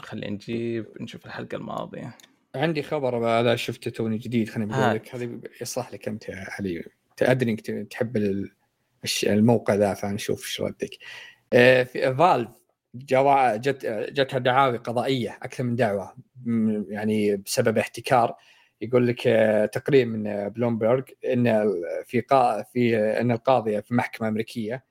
خلينا 0.00 0.30
نجيب 0.30 0.86
نشوف 1.00 1.26
الحلقة 1.26 1.56
الماضية 1.56 2.16
عندي 2.54 2.82
خبر 2.82 3.16
هذا 3.28 3.56
شفته 3.56 3.90
توني 3.90 4.18
جديد 4.18 4.48
خليني 4.48 4.70
بقول 4.70 4.82
هات. 4.82 4.94
لك. 4.94 5.14
هذه 5.14 5.40
يصلح 5.60 5.92
لك 5.92 6.08
أنت 6.08 6.28
يا 6.28 6.46
علي. 6.58 6.84
ادري 7.22 7.50
إنك 7.50 7.60
تحب 7.90 8.16
الموقع 9.26 9.74
ذا 9.74 9.94
فنشوف 9.94 10.44
إيش 10.44 10.60
ردك. 10.60 10.90
آه، 11.52 11.82
في 11.82 12.14
Valve 12.14 12.50
جوا 12.94 13.56
جت 13.56 13.86
جتها 14.12 14.38
دعاوي 14.38 14.76
قضائية 14.78 15.38
أكثر 15.42 15.64
من 15.64 15.76
دعوة. 15.76 16.14
يعني 16.88 17.36
بسبب 17.36 17.78
احتكار. 17.78 18.36
يقول 18.80 19.06
لك 19.06 19.26
آه، 19.26 19.66
تقرير 19.66 20.06
من 20.06 20.26
آه، 20.26 20.48
بلومبرج 20.48 21.04
ان 21.32 21.70
في 22.06 22.20
قا 22.20 22.62
في 22.62 22.96
آه، 22.98 23.20
إن 23.20 23.30
القاضيه 23.30 23.80
في 23.80 23.94
محكمة 23.94 24.28
أمريكية 24.28 24.84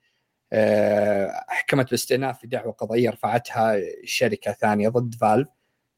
آه، 0.52 1.44
حكمت 1.48 1.90
باستئناف 1.90 2.38
في 2.40 2.46
دعوة 2.46 2.72
قضائية 2.72 3.10
رفعتها 3.10 3.80
شركة 4.04 4.52
ثانية 4.52 4.88
ضد 4.88 5.14
Valve 5.14 5.48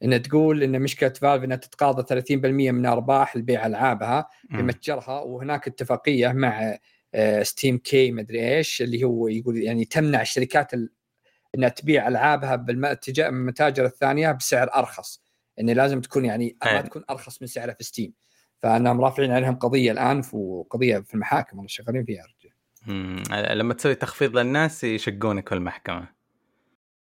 انها 0.02 0.18
تقول 0.18 0.62
إن 0.62 0.80
مشكلة 0.82 1.08
Valve 1.08 1.44
إنها 1.44 1.56
تتقاضى 1.56 2.02
30% 2.02 2.72
من 2.72 2.86
أرباح 2.86 3.36
البيع 3.36 3.66
ألعابها. 3.66 4.28
بمتجرها 4.50 5.20
وهناك 5.20 5.66
اتفاقية 5.68 6.32
مع 6.32 6.78
آه، 7.14 7.42
Steam 7.42 7.78
key 7.78 8.12
مدري 8.12 8.56
إيش 8.56 8.82
اللي 8.82 9.04
هو 9.04 9.28
يقول 9.28 9.56
يعني 9.62 9.84
تمنع 9.84 10.22
الشركات 10.22 10.74
ال- 10.74 10.90
إنها 11.54 11.68
تبيع 11.68 12.08
ألعابها 12.08 12.56
بالمتاجر 12.56 13.84
الثانية 13.84 14.32
بسعر 14.32 14.70
أرخص 14.74 15.22
انه 15.60 15.72
لازم 15.72 16.00
تكون 16.00 16.24
يعني 16.24 16.56
ما 16.64 16.70
أيه. 16.70 16.80
تكون 16.80 17.02
أرخص 17.10 17.42
من 17.42 17.48
سعرها 17.48 17.74
في 17.74 17.84
Steam 17.84 18.12
فانهم 18.62 19.00
رافعين 19.00 19.32
عليهم 19.32 19.54
قضية 19.56 19.92
الآن 19.92 20.22
وقضية 20.32 20.98
في 20.98 21.14
المحاكم 21.14 21.56
والله 21.56 21.68
شغالين 21.68 22.04
فيها 22.04 22.22
رجال. 22.24 22.52
مم. 22.86 23.22
لما 23.58 23.74
تسوي 23.74 23.94
تخفيض 23.94 24.38
للناس 24.38 24.84
يشقونك 24.84 25.48
في 25.48 25.54
المحكمة 25.54 26.08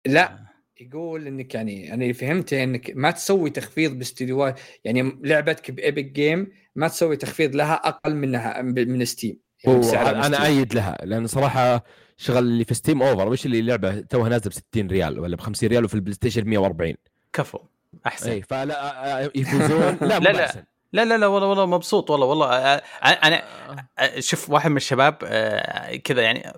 لا 0.06 0.38
يقول 0.80 1.26
إنك 1.26 1.54
يعني 1.54 1.94
أنا 1.94 2.02
اللي 2.02 2.14
فهمته 2.14 2.64
إنك 2.64 2.92
ما 2.94 3.10
تسوي 3.10 3.50
تخفيض 3.50 3.92
باستديوهات 3.92 4.60
يعني 4.84 5.18
لعبتك 5.22 5.70
ب 5.70 5.77
Epic 5.77 6.04
Game 6.04 6.52
ما 6.74 6.88
تسوي 6.88 7.16
تخفيض 7.16 7.56
لها 7.56 7.74
أقل 7.74 8.14
منها 8.14 8.62
من 8.62 9.04
Steam 9.04 9.38
يعني 9.64 10.26
أنا. 10.26 10.46
أيد 10.46 10.74
لها 10.74 10.98
لأن 11.04 11.26
صراحة 11.26 11.84
شغل 12.16 12.38
اللي 12.38 12.64
في 12.64 12.74
Steam 12.74 13.02
اوفر 13.02 13.28
وش 13.28 13.46
اللي 13.46 13.62
لعبة 13.62 14.00
توها 14.00 14.28
نازلة 14.28 14.50
ب 14.50 14.52
60 14.52 14.86
ريال 14.86 15.18
ولا 15.18 15.36
ب 15.36 15.40
50 15.40 15.68
ريال 15.68 15.84
وفي 15.84 15.94
ال 15.94 16.14
PlayStation 16.14 16.44
140 16.44 16.94
كفو. 17.32 17.58
أحسن. 18.06 18.30
إي 18.30 18.42
فلا 18.42 19.24
آه، 19.24 19.30
يفوزون. 19.34 19.98
لا 20.08 20.18
لا، 20.18 20.32
لا. 20.32 20.66
لا 20.92 21.04
لا 21.04 21.18
لا 21.18 21.26
والله 21.26 21.48
والله 21.48 21.66
مبسوط 21.66 22.10
والله 22.10 22.26
والله 22.26 22.46
آه، 22.46 22.82
أنا 23.02 23.42
آه. 23.70 23.88
آه، 23.98 24.20
شوف 24.20 24.50
واحد 24.50 24.70
من 24.70 24.76
الشباب 24.76 25.18
آه، 25.24 25.96
كذا 25.96 26.22
يعني 26.22 26.52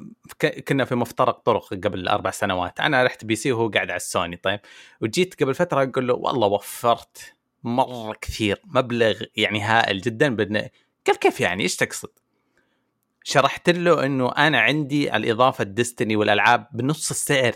كنا 0.47 0.85
في 0.85 0.95
مفترق 0.95 1.39
طرق 1.39 1.75
قبل 1.75 2.09
أربع 2.09 2.31
سنوات. 2.31 2.81
أنا 2.81 3.05
رحت 3.05 3.25
PC 3.25 3.53
وهو 3.53 3.69
قاعد 3.69 3.91
على 3.91 3.97
السوني 3.97 4.37
طيب. 4.37 4.61
وجيت 5.01 5.43
قبل 5.43 5.55
فترة 5.55 5.83
أقول 5.83 6.09
له 6.09 6.15
والله 6.15 6.47
وفرت 6.47 7.35
مرة 7.65 8.17
كثير 8.21 8.61
مبلغ 8.65 9.23
يعني 9.37 9.61
هائل 9.61 10.01
جدا 10.01 10.37
بدنا. 10.37 10.71
قال 11.07 11.19
كيف 11.19 11.41
يعني؟ 11.41 11.63
إيش 11.63 11.77
تقصد؟ 11.77 12.09
شرحت 13.25 13.71
له 13.71 14.07
إنه 14.07 14.33
أنا 14.33 14.61
عندي 14.61 15.17
الإضافة 15.17 15.63
ال 15.63 15.70
Destiny 15.70 16.17
والألعاب 16.17 16.67
بنص 16.73 17.11
السعر. 17.11 17.53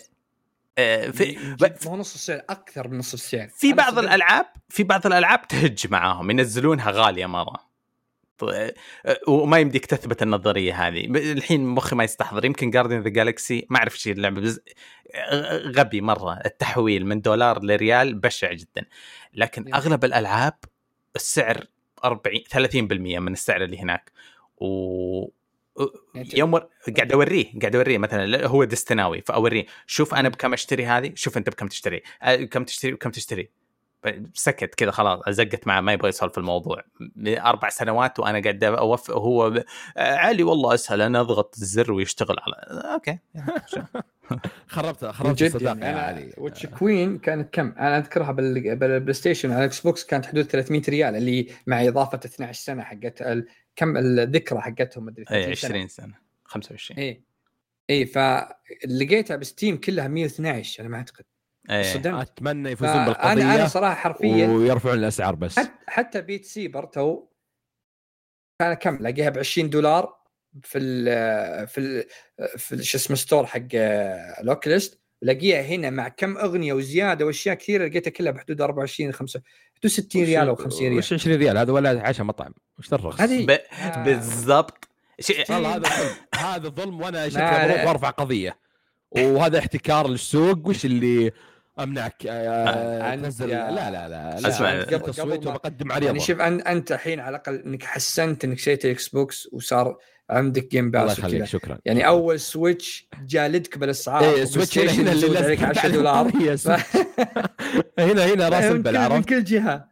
آه، 0.78 1.10
في 1.10 1.24
جد 1.60 1.78
مو 1.86 1.96
نص 1.96 2.14
السعر 2.14 2.42
أكثر 2.50 2.88
من 2.88 2.98
نص 2.98 3.12
السعر. 3.12 3.48
في 3.48 3.72
بعض. 3.72 3.98
الالعاب 3.98 4.46
في 4.68 4.82
بعض 4.82 5.06
الألعاب 5.06 5.48
تهج 5.48 5.86
معاهم 5.90 6.30
ينزلونها 6.30 6.90
غالية 6.90 7.26
مرة. 7.26 7.65
وما 9.28 9.58
يمديك 9.58 9.86
تثبت 9.86 10.22
النظرية 10.22 10.86
هذه. 10.88 11.04
الحين 11.32 11.66
مخي 11.66 11.96
ما 11.96 12.04
يستحضر. 12.04 12.44
يمكن 12.44 12.70
جاردن 12.70 13.00
ذا 13.00 13.08
جالكسي 13.08 13.66
ما 13.70 13.78
أعرف 13.78 13.94
إيش 13.94 14.08
اللعبة 14.08 14.40
بز... 14.40 14.60
غبي 15.78 16.00
مرة. 16.00 16.40
التحويل 16.46 17.06
من 17.06 17.20
دولار 17.20 17.64
لريال 17.64 18.14
بشع 18.14 18.52
جدا. 18.52 18.84
لكن. 19.34 19.74
أغلب 19.74 20.04
الألعاب 20.04 20.54
السعر 21.16 21.64
40 22.04 22.40
30% 22.54 22.74
من 23.20 23.32
السعر 23.32 23.64
اللي 23.64 23.78
هناك. 23.78 24.12
و 24.58 25.28
يوم 26.34 26.54
ور- 26.54 26.68
قاعد 26.96 27.12
أوريه 27.12 27.58
قاعد 27.60 27.76
أوريه 27.76 27.98
مثلا. 27.98 28.46
هو 28.46 28.64
دستناوي 28.64 29.20
فأوريه. 29.20 29.66
شوف 29.86 30.14
أنا 30.14 30.28
بكم 30.28 30.52
أشتري 30.52 30.86
هذه 30.86 31.12
شوف 31.14 31.36
أنت 31.36 31.50
بكم 31.50 31.66
تشتري. 31.68 32.02
آه، 32.22 32.36
كم 32.36 32.64
تشتري 32.64 32.92
وكم 32.92 33.10
تشتري. 33.10 33.48
سكت 34.34 34.74
كذا 34.74 34.90
خلاص 34.90 35.28
زقت 35.28 35.66
معه 35.66 35.80
ما 35.80 35.92
يبغى 35.92 36.08
يسولف 36.08 36.38
الموضوع 36.38 36.82
أربع 37.26 37.68
سنوات 37.68 38.20
وأنا 38.20 38.40
قاعد 38.40 38.64
اوف 38.64 39.10
هو 39.10 39.64
علي 39.96 40.42
والله 40.42 40.74
أسهل 40.74 41.02
أنا 41.02 41.20
أضغط 41.20 41.54
الزر 41.58 41.92
ويشتغل 41.92 42.36
على 42.40 42.82
okay 42.94 43.18
خربت 44.68 45.04
من 45.04 45.12
خربت 45.12 45.42
الصداقة 45.42 45.78
يعني 45.78 45.98
يا 45.98 46.02
علي 46.02 46.32
Witch 46.38 46.66
Queen 46.66 47.18
كانت 47.18 47.54
كم؟ 47.54 47.66
أنا 47.78 47.98
أذكرها 47.98 48.32
بال- 48.32 48.76
بال 48.76 49.12
PlayStation 49.14 49.50
على 49.50 49.58
ال 49.60 49.80
Xbox 49.80 50.04
كانت 50.04 50.26
حدود 50.26 50.44
300 50.44 50.82
ريال 50.88 51.16
اللي 51.16 51.48
مع 51.66 51.88
إضافة 51.88 52.20
12 52.24 52.62
سنة 52.64 52.82
حقت. 52.82 53.22
كم 53.76 53.96
الذكرى 53.96 54.60
حقتهم 54.60 55.04
مدري 55.04 55.24
اي 55.30 55.54
30 55.54 55.54
سنة. 55.54 55.70
20 55.70 55.88
سنة 55.88 56.14
25 56.44 57.00
اي 57.00 57.22
اي 57.90 58.06
فلقيتها 58.06 59.36
ب 59.36 59.43
Steam 59.43 59.76
كلها 59.76 60.08
112 60.08 60.80
أنا 60.80 60.88
ما 60.88 60.96
أعتقد 60.96 61.24
اي 61.70 61.84
صدمت. 61.84 62.20
أتمنى 62.30 62.70
يفوزون 62.70 63.04
بالقضية 63.04 63.54
أنا 63.54 63.66
صراحة 63.68 63.94
حرفيا 63.94 64.46
ويرفعون 64.48 64.98
الأسعار 64.98 65.34
بس. 65.34 65.58
حتى 65.58 65.70
حتى 65.86 66.20
Beat 66.20 66.44
Saber 66.44 66.84
تو 66.84 67.22
كان 68.60 68.74
كم؟ 68.74 68.96
لاقيها 69.00 69.30
ب 69.30 69.38
20 69.38 69.70
دولار 69.70 70.16
في 70.62 70.78
ال 70.78 71.68
في 71.68 71.80
ال 71.80 72.04
في 72.58 72.72
ال- 72.74 72.84
شو 72.86 72.98
اسمه 72.98 73.16
store 73.16 73.46
حق 73.46 73.60
Oculus 74.42 75.00
لاقيها 75.22 75.62
هنا 75.62 75.90
مع 75.90 76.08
كم 76.08 76.36
أغنية 76.38 76.72
وزيادة 76.72 77.26
وأشياء 77.26 77.54
كثيرة 77.54 77.86
لقيتها 77.86 78.10
كلها 78.10 78.32
بحدود 78.32 78.60
24 78.60 79.12
5 79.12 79.40
حدود 79.76 79.92
60 79.92 80.24
ريال 80.24 80.48
أو 80.48 80.54
50 80.56 80.86
ريال. 80.88 80.98
وش 80.98 81.12
20 81.12 81.36
ريال؟ 81.36 81.58
هذا 81.58 81.72
ولا 81.72 82.08
عشاء 82.08 82.26
مطعم. 82.26 82.54
وش 82.78 82.92
الرخص؟ 82.92 83.20
هذه- 83.20 83.46
ب... 83.46 83.50
آه. 83.50 84.04
بالضبط. 84.04 84.88
والله 85.50 85.74
هذا 85.76 85.82
ظلم. 85.88 86.14
هذا 86.34 86.68
ظلم 86.68 87.00
وأنا 87.00 87.28
شكلي. 87.28 87.68
بروح 87.68 87.86
وأرفع 87.86 88.10
قضية. 88.10 88.58
وهذا 89.10 89.58
احتكار 89.58 90.08
للسوق. 90.08 90.68
وش 90.68 90.84
اللي 90.84 91.32
أمنعك 91.78 92.26
آه، 92.26 93.14
أنت 93.14 93.24
تنزل 93.24 93.50
يا- 93.50 93.70
لا 93.70 93.90
لا 93.90 94.08
لا 94.08 94.48
أسمع، 94.48 94.72
لا 94.72 94.82
قبل- 94.84 95.12
تصويت 95.12 95.46
وبقدم 95.46 95.90
يعني 95.90 96.06
عريضه 96.08 96.24
شوف 96.24 96.40
أنت 96.40 96.92
الحين 96.92 97.20
على 97.20 97.36
الأقل 97.36 97.54
إنك 97.66 97.82
حسنت 97.82 98.44
إنك 98.44 98.58
شريت 98.58 98.84
الاكس 98.84 99.08
بوكس 99.08 99.48
وصار 99.52 99.96
عندك 100.30 100.70
جيم 100.70 100.86
الله 100.86 101.02
باس 101.04 101.18
يخليك 101.18 101.34
وكذا 101.34 101.44
شكرا 101.44 101.78
يعني. 101.84 102.06
أول 102.06 102.40
سويتش 102.40 103.08
جالدك 103.26 103.78
بالأسعار 103.78 104.22
إيه 104.24 104.30
وبلاي 104.30 104.46
سويتش 104.46 104.78
هنا 104.78 105.12
اللي 105.12 105.38
عليك 105.38 105.62
10 105.62 105.88
دولار. 105.88 106.30
هنا 107.98 108.26
هنا 108.26 108.48
راس 108.48 108.64
البل 108.64 109.10
من 109.10 109.22
كل 109.22 109.44
جهة. 109.44 109.88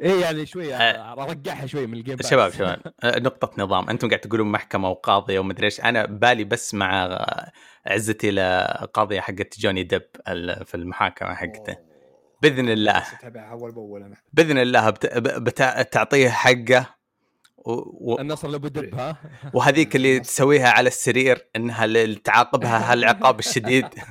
إيه 0.00 0.20
يعني 0.20 0.46
شوية 0.46 0.76
آه. 0.76 1.22
ارجعها 1.22 1.66
شوي 1.66 1.86
من 1.86 1.94
الجيم. 1.94 2.16
شباب 2.22 2.52
شباب. 2.52 2.80
آه، 3.04 3.18
نقطة 3.18 3.62
نظام. 3.62 3.90
أنتم 3.90 4.08
قاعد 4.08 4.20
تقولون 4.20 4.52
محكمة 4.52 4.90
وقاضية 4.90 5.38
ومدري 5.38 5.64
إيش. 5.66 5.80
أنا 5.80 6.06
بالي 6.06 6.44
بس 6.44 6.74
مع 6.74 7.04
آه، 7.06 7.52
عزتي 7.86 8.30
لقاضية 8.30 9.20
حقت 9.20 9.58
جوني 9.60 9.82
ديب 9.82 10.02
ال- 10.28 10.64
في 10.64 10.74
المحاكمة 10.74 11.34
حقته. 11.34 11.76
بإذن 12.42 12.68
الله. 12.68 12.98
اتابعها 12.98 13.50
أول 13.52 13.72
بأول 13.72 14.02
أنا. 14.02 14.16
بإذن 14.32 14.58
الله 14.58 14.90
بت... 14.90 15.06
بت... 15.18 15.62
بتعطيه 15.62 16.28
حقه 16.28 16.86
و... 17.56 17.72
و... 18.12 18.20
النصر 18.20 18.48
لأبو 18.48 18.68
دب 18.68 18.94
ها؟ 18.94 19.16
وهذيك 19.54 19.96
اللي 19.96 20.20
تسويها 20.20 20.68
على 20.68 20.88
السرير 20.88 21.46
إنها 21.56 21.84
اللي 21.84 22.14
تعاقبها 22.14 22.92
هالعقاب 22.92 23.38
الشديد. 23.38 23.84
آه، 23.84 23.88
آه، 24.00 24.04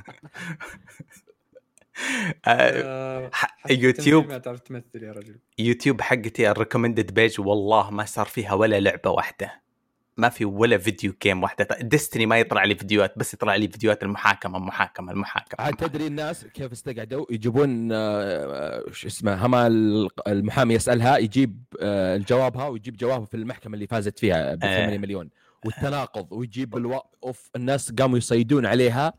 يوتيوب. 3.70 4.26
ما 4.26 4.38
تعرف 4.38 4.60
تمثل 4.60 5.02
يا 5.02 5.12
رجل. 5.12 5.36
يوتيوب 5.58 6.00
حقتي 6.00 6.50
ال 6.50 6.55
recommended 6.55 7.14
page 7.14 7.40
والله 7.40 7.90
ما 7.90 8.04
صار 8.04 8.26
فيها 8.26 8.52
ولا 8.52 8.80
لعبة 8.80 9.10
واحدة. 9.10 9.68
ما 10.16 10.28
في 10.28 10.44
ولا 10.44 10.78
فيديو 10.78 11.14
جيم 11.22 11.42
واحدة. 11.42 11.68
ديستني 11.80 12.26
ما 12.26 12.38
يطلع 12.38 12.64
لي 12.64 12.74
فيديوهات 12.74 13.18
بس 13.18 13.34
يطلع 13.34 13.56
لي 13.56 13.68
فيديوهات 13.68 14.02
المحاكمة 14.02 14.58
المحاكمة 14.58 15.12
المحاكمة. 15.12 15.66
عاد 15.66 15.74
تدري 15.74 16.06
الناس 16.06 16.44
كيف 16.44 16.72
استقعدوا؟ 16.72 17.26
يجيبون 17.30 17.88
آه، 17.92 18.84
شو 18.92 19.06
اسمه 19.06 19.46
هما 19.46 19.66
المحامي 20.28 20.74
يسألها 20.74 21.18
يجيب 21.18 21.62
آه، 21.80 22.16
جوابها 22.16 22.68
ويجيب 22.68 22.96
جوابها 22.96 23.26
في 23.26 23.36
المحكمة 23.36 23.74
اللي 23.74 23.86
فازت 23.86 24.18
فيها 24.18 24.54
ب 24.54 24.64
إيه. 24.64 24.76
8 24.76 24.98
مليون. 24.98 25.30
والتناقض 25.64 26.32
ويجيب 26.32 26.76
ألو... 26.76 27.02
أوف 27.24 27.50
الناس 27.56 27.92
قاموا 27.92 28.18
يصيدون 28.18 28.66
عليها. 28.66 29.12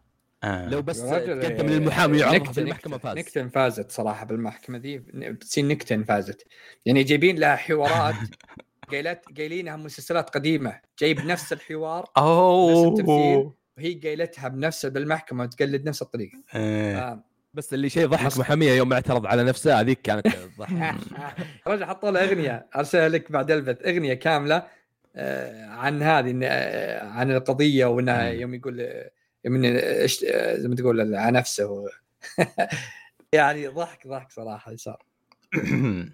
آه. 0.43 0.69
لو 0.69 0.81
بس 0.81 1.01
تقدم 1.01 1.65
آه، 1.65 1.69
للمحامي 1.69 2.17
ويعرضها 2.17 2.39
نكتة- 2.47 2.51
في 2.51 2.61
المحكمة 2.61 2.97
فاز 2.97 3.17
نكتن 3.17 3.49
فازت 3.49 3.91
صراحة 3.91 4.25
بالمحكمة 4.25 4.77
ذي 4.77 4.97
بتصير 5.13 5.65
نكتن 5.65 6.03
فازت 6.03 6.43
يعني 6.85 7.03
جايبين 7.03 7.39
لها 7.39 7.55
حوارات 7.55 8.15
قايلات 8.91 9.25
قايلينها 9.37 9.75
مسلسلات 9.75 10.29
قديمة 10.29 10.79
جايب 10.99 11.25
نفس 11.25 11.53
الحوار 11.53 12.05
أوه 12.17 12.87
التمثيل. 12.87 13.51
وهي 13.77 13.93
قايلتها 14.03 14.47
بنفس 14.47 14.85
بالمحكمة 14.85 15.43
وتقلد 15.43 15.87
نفس 15.89 16.01
الطريقة 16.01 16.37
آه. 16.53 16.95
آه. 16.95 17.23
بس 17.53 17.73
اللي 17.73 17.89
شيء 17.89 18.07
ضحك 18.07 18.37
محامية 18.37 18.71
يوم 18.71 18.93
اعترض 18.93 19.25
على 19.25 19.43
نفسه 19.43 19.79
هذيك 19.79 20.01
كانت 20.01 20.27
ضحك 20.59 20.95
رجع 21.67 21.85
حطوا 21.87 22.11
له 22.11 22.23
أغنية 22.23 22.65
ارسلها 22.75 23.09
لك 23.09 23.31
بعد 23.31 23.51
البث 23.51 23.85
أغنية 23.85 24.13
كاملة 24.13 24.63
آه، 25.15 25.65
عن 25.65 26.01
هذه 26.03 26.31
إن- 26.31 26.39
آه، 26.43 27.05
عن 27.07 27.31
القضية 27.31 27.85
وإنها. 27.85 28.29
يوم 28.29 28.53
يقول 28.53 28.87
آه، 29.45 30.07
آه، 30.33 30.55
زي 30.55 30.67
ما 30.67 30.75
تقول 30.75 31.15
على 31.15 31.37
نفسه. 31.37 31.85
يعني 33.33 33.67
ضحك 33.67 34.07
ضحك 34.07 34.31
صراحة 34.31 34.75
صار 34.75 35.03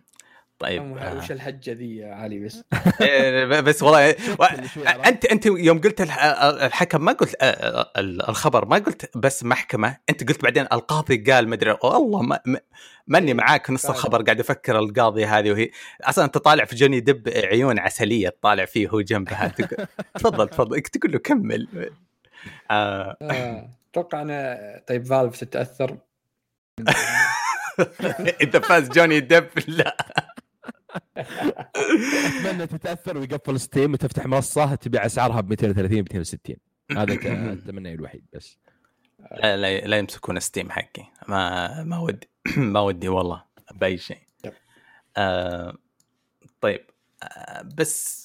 طيب 0.59 0.97
آه. 0.97 1.17
وش 1.17 1.31
الهجه 1.31 1.71
ذي 1.71 1.95
يا 1.97 2.13
علي؟ 2.13 2.39
بس. 2.39 2.63
إيه، 3.01 3.45
بس 3.61 3.83
والله. 3.83 4.09
أنت 5.09 5.25
أنت 5.25 5.45
يوم 5.45 5.81
قلت 5.81 6.01
الح- 6.01 6.23
الحكم 6.43 7.05
ما 7.05 7.11
قلت 7.11 7.35
آه، 7.41 7.91
ال- 7.97 8.29
الخبر 8.29 8.65
ما 8.65 8.75
قلت 8.77 9.17
بس 9.17 9.43
محكمة. 9.43 9.97
أنت 10.09 10.27
قلت 10.29 10.43
بعدين 10.43 10.63
القاضي 10.73 11.17
قال 11.31 11.49
مدري 11.49 11.77
والله 11.83 12.21
ما 12.21 12.39
ما- 12.45 12.59
ماني 13.07 13.33
معاك 13.33 13.69
نص. 13.69 13.85
الخبر 13.85 14.21
قاعد 14.21 14.39
أفكر 14.39 14.79
القاضي 14.79 15.25
هذه 15.25 15.51
وهي. 15.51 15.69
أصلا 16.01 16.25
أنت 16.25 16.37
طالع 16.37 16.65
في 16.65 16.75
جوني 16.75 16.99
دب 16.99 17.29
عيون 17.29 17.79
عسلية 17.79 18.29
تطالع 18.29 18.65
فيه 18.65 18.87
هو 18.87 19.01
جنبها. 19.01 19.47
تفضل 20.15 20.49
تفضل. 20.49 20.81
تقول 20.81 21.11
له 21.11 21.19
كمل. 21.19 21.67
آه، 21.77 21.79
آه، 21.79 21.89
أتوقع 23.91 24.21
أنا 24.21 24.57
طيب 24.87 25.05
Valve 25.05 25.37
تتأثر. 25.43 25.97
اذا 28.41 28.59
فاز 28.59 28.89
جوني 28.89 29.19
دب 29.19 29.47
لا. 29.67 29.97
أتمنى 31.17 32.67
تتأثر 32.67 33.17
ويقفل 33.17 33.59
Steam 33.59 33.93
وتفتح 33.93 34.25
منصة 34.25 34.75
تبيع 34.75 35.05
أسعارها 35.05 35.41
ب 35.41 35.49
230 35.49 35.97
260 35.97 36.55
هذا 36.91 37.13
التمني 37.53 37.93
الوحيد 37.99 38.25
بس. 38.33 38.57
لا, 39.31 39.57
لا, 39.57 39.79
لا 39.87 39.97
يمسكون 39.97 40.39
Steam 40.39 40.71
حقي. 40.71 41.03
ما 41.27 41.83
ما 41.83 41.99
ودي 41.99 42.29
ما 42.57 42.79
ودي 42.79 43.07
والله 43.07 43.43
بأي 43.73 43.97
شيء. 43.97 44.19
yep. 44.45 44.53
آه 45.17 45.77
طيب 46.61 46.85
آه 47.23 47.61
بس 47.61 48.24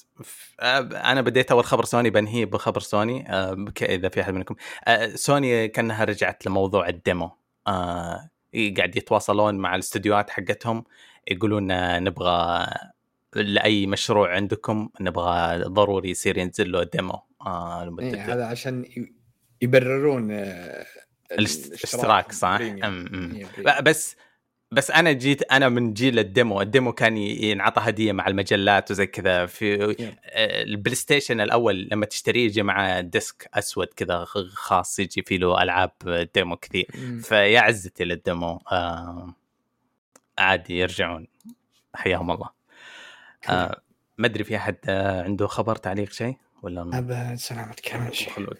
أنا 0.61 1.21
بديت 1.21 1.51
أول 1.51 1.63
خبر 1.63 1.85
سوني 1.85 2.09
بنهيه 2.09 2.45
بخبر 2.45 2.79
سوني 2.79 3.33
آه 3.33 3.65
إذا 3.81 4.09
في 4.09 4.21
أحد 4.21 4.33
منكم. 4.33 4.55
آه 4.85 5.15
سوني 5.15 5.67
كأنها 5.67 6.03
رجعت 6.03 6.45
لموضوع 6.45 6.89
ال 6.89 6.96
demo. 6.96 7.31
آه 7.67 8.29
قاعد 8.77 8.95
يتواصلون 8.95 9.55
مع 9.55 9.75
الاستديوهات 9.75 10.29
حقتهم 10.29 10.83
يقولون 11.27 11.71
آه، 11.71 11.99
نبغى 11.99 12.67
لأي 13.35 13.87
مشروع 13.87 14.35
عندكم 14.35 14.89
نبغى 15.01 15.63
ضروري 15.63 16.09
يصير 16.09 16.37
ينزل 16.37 16.71
له 16.71 16.83
demo 16.83 17.19
آه 17.41 17.95
إيه، 17.99 18.33
هذا 18.33 18.45
عشان 18.45 18.85
يبررون 19.61 20.31
آه، 20.31 20.85
الاشتراك 21.31 22.31
صح؟ 22.31 22.57
إيه، 22.61 23.81
بس 23.81 24.15
بس 24.73 24.91
أنا 24.91 25.11
جيت 25.11 25.43
أنا 25.51 25.69
من 25.69 25.93
جيل 25.93 26.19
ال 26.19 26.27
demo 26.27 26.61
ال 26.61 26.67
demo 26.67 26.93
كان 26.93 27.17
ينعطى 27.17 27.81
هدية 27.85 28.11
مع 28.11 28.27
المجلات 28.27 28.91
وزي 28.91 29.07
كذا 29.07 29.45
في 29.45 29.83
آه، 29.83 30.63
البلاي 30.63 30.95
ستيشن 30.95 31.41
الأول 31.41 31.87
لما 31.91 32.05
تشتريه 32.05 32.45
يجي 32.45 32.63
مع 32.63 32.99
disc 32.99 33.49
أسود 33.53 33.87
كذا 33.87 34.25
خ- 34.25 34.47
خاص 34.53 34.99
يجي 34.99 35.21
فيه 35.21 35.37
له 35.37 35.63
ألعاب 35.63 35.91
demo 36.35 36.55
كثير. 36.55 36.87
فيا 37.23 37.59
عزتي 37.59 38.03
لل 38.03 38.22
demo 38.22 38.61
آه 38.71 39.33
عادي 40.37 40.77
يرجعون. 40.79 41.27
حياهم 41.95 42.31
الله. 42.31 42.49
آه 43.49 43.81
ما 44.17 44.27
أدري 44.27 44.43
في 44.43 44.55
أحد 44.55 44.75
آه 44.85 45.23
عنده 45.23 45.47
خبر 45.47 45.75
تعليق 45.75 46.11
شيء 46.11 46.35
ولا 46.63 46.81
أبد 46.97 47.35
سلامتك 47.35 47.89
خلود 48.35 48.57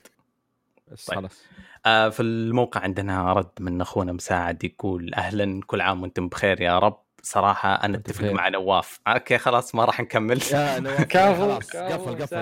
بس 0.92 1.06
طيب. 1.06 1.20
خلاص. 1.20 1.42
في 1.86 2.20
الموقع 2.20 2.82
عندنا 2.82 3.34
رد 3.34 3.50
من 3.60 3.82
أخونا 3.82 4.12
مساعد 4.12 4.64
يقول 4.64 5.14
أهلا 5.14 5.62
كل 5.68 5.82
عام 5.82 6.02
وأنتم 6.02 6.28
بخير 6.30 6.62
يا 6.62 6.80
رب. 6.80 6.98
صراحة 7.24 7.74
أنا 7.74 7.98
أتفق. 7.98 8.24
مع 8.32 8.50
نواف. 8.50 9.00
okay 9.08 9.38
خلاص 9.38 9.76
ما 9.76 9.86
راح 9.86 10.00
نكمل. 10.00 10.40
يا 10.52 10.80
نواف 10.80 11.02
كفو 11.14 11.52
قفل 11.54 12.22
قفل. 12.22 12.36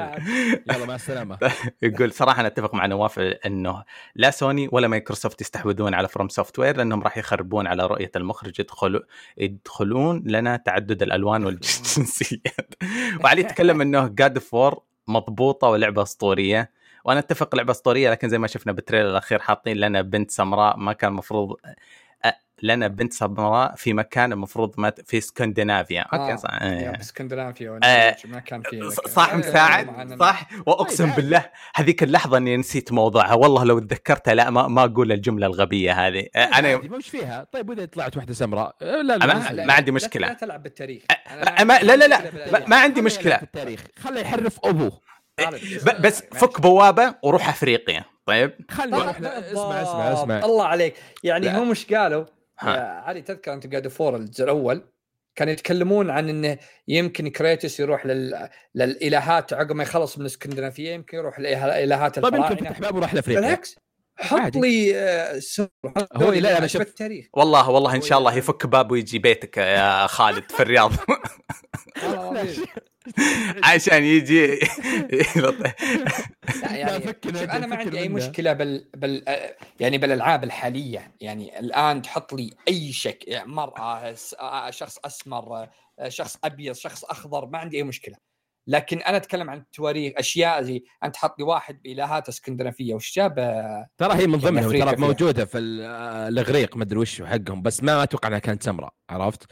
يلا 0.72 0.86
مع 0.86 0.96
السلامة. 0.96 1.38
يقول 1.82 2.12
صراحة 2.12 2.40
أنا 2.40 2.48
أتفق 2.48 2.74
مع 2.74 2.86
نواف 2.86 3.20
إنه 3.20 3.84
لا 4.16 4.32
سوني 4.32 4.70
ولا 4.72 4.88
مايكروسوفت 4.88 5.42
يستحوذون 5.42 5.94
على 5.94 6.08
FromSoftware 6.08 6.78
لأنهم 6.78 7.04
راح 7.04 7.18
يخربون 7.18 7.68
على 7.68 7.86
رؤية 7.88 8.12
المخرج. 8.16 8.60
يدخلوا 8.60 9.02
يدخلون 9.38 10.24
لنا 10.26 10.56
تعدد 10.58 11.02
الألوان 11.04 11.46
والجنسيات. 11.46 12.74
وعلي 13.24 13.42
يتكلم 13.42 13.82
إنه 13.82 14.08
God 14.08 14.40
of 14.40 14.56
War 14.56 14.80
مضبوطة 15.08 15.68
ولعبة 15.68 16.02
أسطورية. 16.02 16.72
وأنا 17.06 17.20
أتفق 17.20 17.56
لعبة 17.56 17.72
أسطورية 17.72 18.10
لكن 18.12 18.30
زي 18.30 18.38
ما 18.38 18.48
شفنا 18.48 18.72
بال 18.74 18.82
trailer 18.82 19.10
الأخير 19.10 19.40
حاطين 19.40 19.78
لنا 19.78 20.02
بنت 20.02 20.32
سمراء 20.32 20.78
ما 20.78 20.94
كان 20.94 21.12
المفروض 21.12 21.56
لنا 22.64 22.88
بنت 22.88 23.14
سمراء 23.14 23.76
في 23.76 23.94
مكان 23.94 24.32
المفروض 24.34 24.74
ما 24.78 24.94
في 25.06 25.18
اسكندنافيا 25.18 26.02
okay 26.02 26.34
آه. 26.34 26.36
صح. 26.36 26.62
يا 26.62 26.70
إيه. 26.72 27.00
اسكندنافيا 27.00 27.80
آه، 27.84 28.16
ما 28.26 28.40
كان 28.40 28.62
ذاك. 28.74 28.84
صح 29.10 29.30
آه، 29.34 29.36
مساعد 29.38 30.20
صح. 30.20 30.50
وأقسم 30.68 31.06
طيب، 31.06 31.16
بالله 31.16 31.46
هذيك 31.76 32.04
اللحظة 32.04 32.38
إني 32.38 32.58
نسيت 32.58 32.92
موضوعها 32.92 33.34
والله 33.34 33.64
لو 33.64 33.80
تذكرتها 33.80 34.34
لا 34.34 34.50
ما, 34.50 34.68
ما 34.68 34.84
أقول 34.84 35.12
الجملة 35.12 35.48
الغبية 35.48 36.08
هذه. 36.08 36.28
أنا 36.36 36.78
مش 36.78 37.10
فيها. 37.10 37.48
طيب 37.52 37.70
وإذا 37.70 37.86
طلعت 37.86 38.18
واحدة 38.18 38.34
سمراء؟ 38.34 38.76
لا 38.82 39.02
لا 39.02 39.20
أنا- 39.20 39.52
لا 39.52 39.66
ما 39.66 39.74
عندي 39.74 39.92
لا- 39.92 39.96
مشكلة. 39.96 40.28
لا 40.28 40.34
تلعب 40.34 40.64
بالتاريخ. 40.64 41.04
لا 41.44 41.64
ما- 41.64 41.80
لا 41.80 41.96
لا 41.96 42.08
لا 42.08 42.32
ما- 42.52 42.68
ما 42.68 42.76
عندي 42.76 43.02
مشكلة. 43.02 43.38
في 43.38 43.78
خليه 44.00 44.22
يحرف 44.22 44.60
أبوه. 44.64 45.00
بس 46.06 46.22
فك 46.22 46.62
بوابة 46.62 47.16
وروح 47.24 47.50
أفريقيا. 47.50 48.06
طيب؟ 48.26 48.52
خليه 48.72 48.98
يروح 48.98 49.22
لا، 49.22 49.52
اسمع 49.52 49.82
اسمع 49.82 50.14
اسمع. 50.14 50.46
الله 50.46 50.66
عليك. 50.66 50.96
يعني 51.24 51.46
لا. 51.46 51.60
هم 51.60 51.70
إيش 51.70 51.94
قالوا؟ 51.94 52.26
علي 52.60 53.22
تذكر 53.22 53.54
انت 53.54 53.68
قاعد 53.72 53.88
فور 53.88 54.16
الجزء 54.16 54.44
الأول؟ 54.44 54.84
كانوا 55.36 55.54
يتكلمون 55.54 56.10
عن 56.10 56.30
إنه 56.30 56.58
يمكن 56.88 57.28
كريتوس 57.28 57.80
يروح 57.80 58.06
لل... 58.06 58.50
للإلهات 58.76 59.54
عقب 59.54 59.76
ما 59.76 59.84
يخلص 59.84 60.18
من 60.18 60.26
اسكندنافيه 60.26 60.92
يمكن 60.92 61.18
يروح 61.18 61.40
للالهات 61.40 62.20
طيب 62.20 62.34
يمكن 62.34 62.46
الفراعنة. 62.46 62.70
فتح 62.70 62.80
باب 62.80 62.96
وراح 62.96 63.14
لأفريقيا. 63.14 63.42
بالعكس. 63.42 63.76
حط. 64.20 64.56
لي 64.56 64.96
آه، 65.00 65.40
سر 65.40 65.68
هو 66.16 66.32
لي 66.32 66.40
لا، 66.40 66.50
عشبة 66.56 66.68
شوف- 66.68 66.82
التاريخ 66.82 67.28
والله 67.34 67.70
والله 67.70 67.96
إن 67.96 68.02
شاء 68.02 68.18
الله 68.20 68.38
يفك 68.38 68.66
باب 68.66 68.92
ويجي 68.92 69.20
بيتك 69.20 69.58
يا 69.58 70.08
خالد 70.16 70.52
في 70.52 70.60
الرياض. 70.60 70.92
عشان 73.64 74.04
يجي 74.04 74.60
يعني 76.64 77.04
أنا 77.44 77.68
ما 77.68 77.76
عندي 77.76 78.00
أي. 78.00 78.10
مشكلة 78.10 78.54
بال, 78.54 78.90
بال 78.96 79.30
آه، 79.30 79.56
يعني 79.80 79.98
بالألعاب 79.98 80.44
الحالية 80.44 81.12
يعني 81.22 81.60
الآن 81.60 82.02
تحط 82.02 82.34
لي 82.34 82.50
أي 82.68 82.92
شك 82.94 83.26
مرأة 83.46 84.16
آه، 84.40 84.70
شخص 84.70 84.98
أسمر 85.06 85.68
شخص 86.08 86.38
أبيض 86.44 86.76
شخص 86.76 87.04
أخضر 87.04 87.46
ما 87.46 87.58
عندي 87.58 87.78
أي 87.78 87.84
مشكلة 87.84 88.16
لكن 88.70 88.98
أنا 89.02 89.18
أتكلم 89.18 89.50
عن 89.50 89.58
التواريخ 89.58 90.14
أشياء 90.18 90.62
زي 90.62 90.84
أنت 91.04 91.16
حط 91.16 91.40
لي 91.40 91.46
واحد 91.46 91.82
بإلهات 91.82 92.28
إسكندنافية 92.30 92.94
وش 92.94 93.16
جاب 93.16 93.36
ترى 93.98 94.14
هي 94.16 94.28
من 94.28 94.38
ضمنهم 94.38 94.66
أفريقيا 94.66 94.92
ترى. 94.92 95.02
موجودة 95.02 95.46
في 95.46 95.58
ال- 95.58 95.82
الإغريق 96.28 96.78
ما 96.78 96.84
أدري 96.84 97.00
وش 97.00 97.22
حقهم 97.22 97.62
بس 97.62 97.84
ما 97.84 98.04
أتوقع 98.04 98.28
إنها 98.28 98.40
كانت 98.40 98.64
سمراء 98.64 98.94
عرفت؟ 99.10 99.44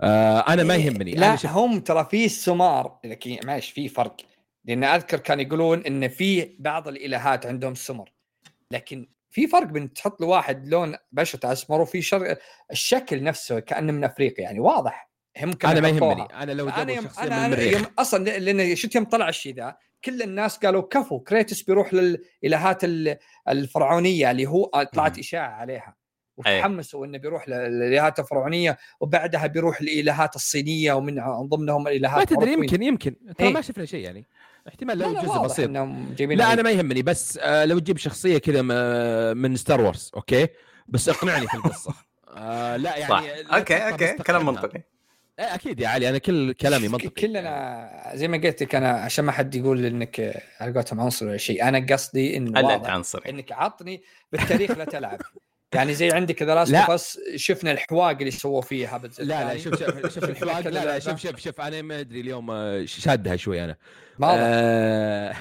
آه 0.00 0.38
أنا 0.40 0.62
ما 0.62 0.76
يهمني 0.76 1.10
لا 1.14 1.36
شفت- 1.36 1.46
هم 1.52 1.80
ترى 1.80 2.04
في 2.10 2.24
السمار 2.24 2.98
لكن 3.04 3.36
معلش 3.44 3.70
في 3.70 3.88
فرق 3.88 4.16
لأن 4.64 4.84
أذكر 4.84 5.18
كانوا 5.18 5.42
يقولون 5.44 5.80
إن 5.86 6.08
في 6.08 6.56
بعض 6.58 6.88
الإلهات 6.88 7.46
عندهم 7.46 7.74
سمر 7.74 8.12
لكن 8.70 9.08
في 9.30 9.46
فرق 9.46 9.66
بين 9.66 9.92
تحط 9.92 10.20
له 10.20 10.26
واحد 10.26 10.68
لون 10.68 10.96
بشرته 11.12 11.52
اسمر 11.52 11.80
وفي 11.80 12.02
شر... 12.02 12.36
الشكل 12.70 13.22
نفسه 13.22 13.60
كأنه 13.60 13.92
من 13.92 14.04
أفريقيا 14.04 14.44
يعني 14.44 14.60
واضح 14.60 15.07
هم 15.38 15.52
أنا 15.64 15.80
ما. 15.80 15.88
يهمني. 15.88 16.22
أنا 16.22 16.52
لو 16.52 16.68
أنا 16.68 16.76
جابوا 16.78 16.92
يوم 16.94 17.04
شخصية 17.04 17.22
من 17.22 17.32
أنا, 17.32 17.46
أنا 17.46 17.54
المريخ. 17.54 17.72
يوم 17.78 17.86
أصلا 17.98 18.24
لأن 18.38 18.76
شفت 18.76 18.94
يوم 18.94 19.04
طلع 19.04 19.28
الشيء 19.28 19.54
ذا 19.54 19.76
كل 20.04 20.22
الناس 20.22 20.56
قالوا 20.58 20.82
كفو 20.82 21.20
كريتوس 21.20 21.62
بيروح 21.62 21.94
للالهات 21.94 22.84
ال- 22.84 23.16
الفرعونية 23.48 24.30
اللي 24.30 24.46
هو 24.46 24.64
طلعت. 24.92 25.18
إشاعة 25.18 25.48
عليها. 25.50 25.96
أيه. 26.46 26.58
وتحمسوا 26.58 27.06
إنه 27.06 27.18
بيروح 27.18 27.48
للإلهات 27.48 28.18
الفرعونية 28.18 28.78
وبعدها 29.00 29.46
بيروح 29.46 29.82
للالهات 29.82 30.36
الصينية 30.36 30.92
ومن 30.92 31.14
ضمنهم 31.48 31.88
الإلهات 31.88 32.18
ما 32.18 32.24
تدري. 32.24 32.52
يمكن 32.52 32.82
يمكن. 32.82 33.14
ترى 33.38 33.46
إيه. 33.48 33.54
ما 33.54 33.60
شفنا 33.60 33.84
شيء 33.84 34.04
يعني. 34.04 34.26
احتمال 34.68 34.98
لا 34.98 35.04
لو 35.04 35.12
جزء 35.12 35.38
بسيط. 35.38 35.70
لا 36.20 36.52
أنا 36.52 36.62
ما 36.62 36.70
يهمني. 36.70 37.02
بس 37.02 37.38
آه 37.42 37.64
لو 37.64 37.78
تجيب 37.78 37.98
شخصية 37.98 38.38
كذا 38.38 38.62
من 39.32 39.56
Star 39.56 39.80
Wars 39.80 40.10
okay؟ 40.16 40.48
بس 40.88 41.08
اقنعني 41.08 41.46
في 41.46 41.54
القصة. 41.54 41.94
آه 42.36 42.76
لا 42.76 42.96
يعني 42.96 43.10
صح. 43.12 43.22
لا 43.22 43.58
okay 43.58 43.76
okay. 43.76 44.12
كلام. 44.12 44.46
منطقي. 44.46 44.82
إيه، 45.38 45.54
أكيد 45.54 45.80
يا 45.80 45.88
علي 45.88 46.08
أنا 46.08 46.18
كل 46.18 46.52
كلامي 46.52 46.88
منطقي. 46.92 47.08
كلنا 47.08 48.10
زي 48.14 48.28
ما 48.28 48.36
قلت 48.38 48.62
لك 48.62 48.74
أنا 48.74 48.90
عشان 48.90 49.24
ما 49.24 49.32
حد 49.32 49.54
يقول 49.54 49.84
إنك 49.86 50.42
على 50.60 50.72
قولتهم 50.72 51.00
عنصر 51.00 51.26
ولا 51.26 51.36
شيء 51.36 51.68
أنا 51.68 51.86
قصدي 51.92 52.36
انه 52.36 52.50
الا 52.50 52.60
انت 52.60 52.80
واضح 52.82 52.90
عنصري. 52.90 53.30
إنك 53.30 53.52
عطني 53.52 54.02
بالتاريخ 54.32 54.70
لا 54.70 54.84
تلعب. 54.84 55.18
يعني 55.74 55.94
زي 55.94 56.10
عندك 56.12 56.42
The 56.42 56.54
Last 56.54 56.72
لا. 56.72 56.78
of 56.80 56.90
Us 56.90 57.18
شفنا 57.36 57.72
الحواق 57.72 58.10
اللي 58.18 58.30
سووا 58.30 58.60
فيها 58.62 58.98
بالجزء 58.98 59.24
لا 59.24 59.44
لا 59.44 59.52
الثاني. 59.52 59.76
شوف 59.76 59.84
شوف 60.04 60.14
شوف 60.14 60.24
الحواق 60.30 60.60
لا 60.60 60.84
لا 60.84 60.98
شوف 60.98 61.20
شوف 61.20 61.36
شوف 61.40 61.60
أنا 61.60 61.82
ما 61.82 62.00
أدري 62.00 62.20
اليوم 62.20 62.50
آه، 62.50 62.84
شادها 62.84 63.36
شوي 63.36 63.64
أنا. 63.64 63.76
واضح. 64.18 64.38
آه، 64.40 65.34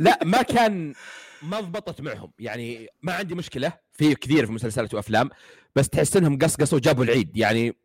لا 0.00 0.18
ما 0.24 0.42
كان 0.42 0.94
ما 1.42 1.60
ضبطت 1.60 2.00
معهم. 2.00 2.32
يعني 2.38 2.88
ما 3.02 3.12
عندي 3.12 3.34
مشكلة 3.34 3.72
في 3.92 4.14
كثير 4.14 4.46
في 4.46 4.52
مسلسلات 4.52 4.94
وأفلام 4.94 5.30
بس 5.76 5.88
تحس 5.88 6.16
إنهم 6.16 6.38
قصقصوا 6.38 6.78
وجابوا 6.78 7.04
العيد. 7.04 7.36
يعني 7.36 7.76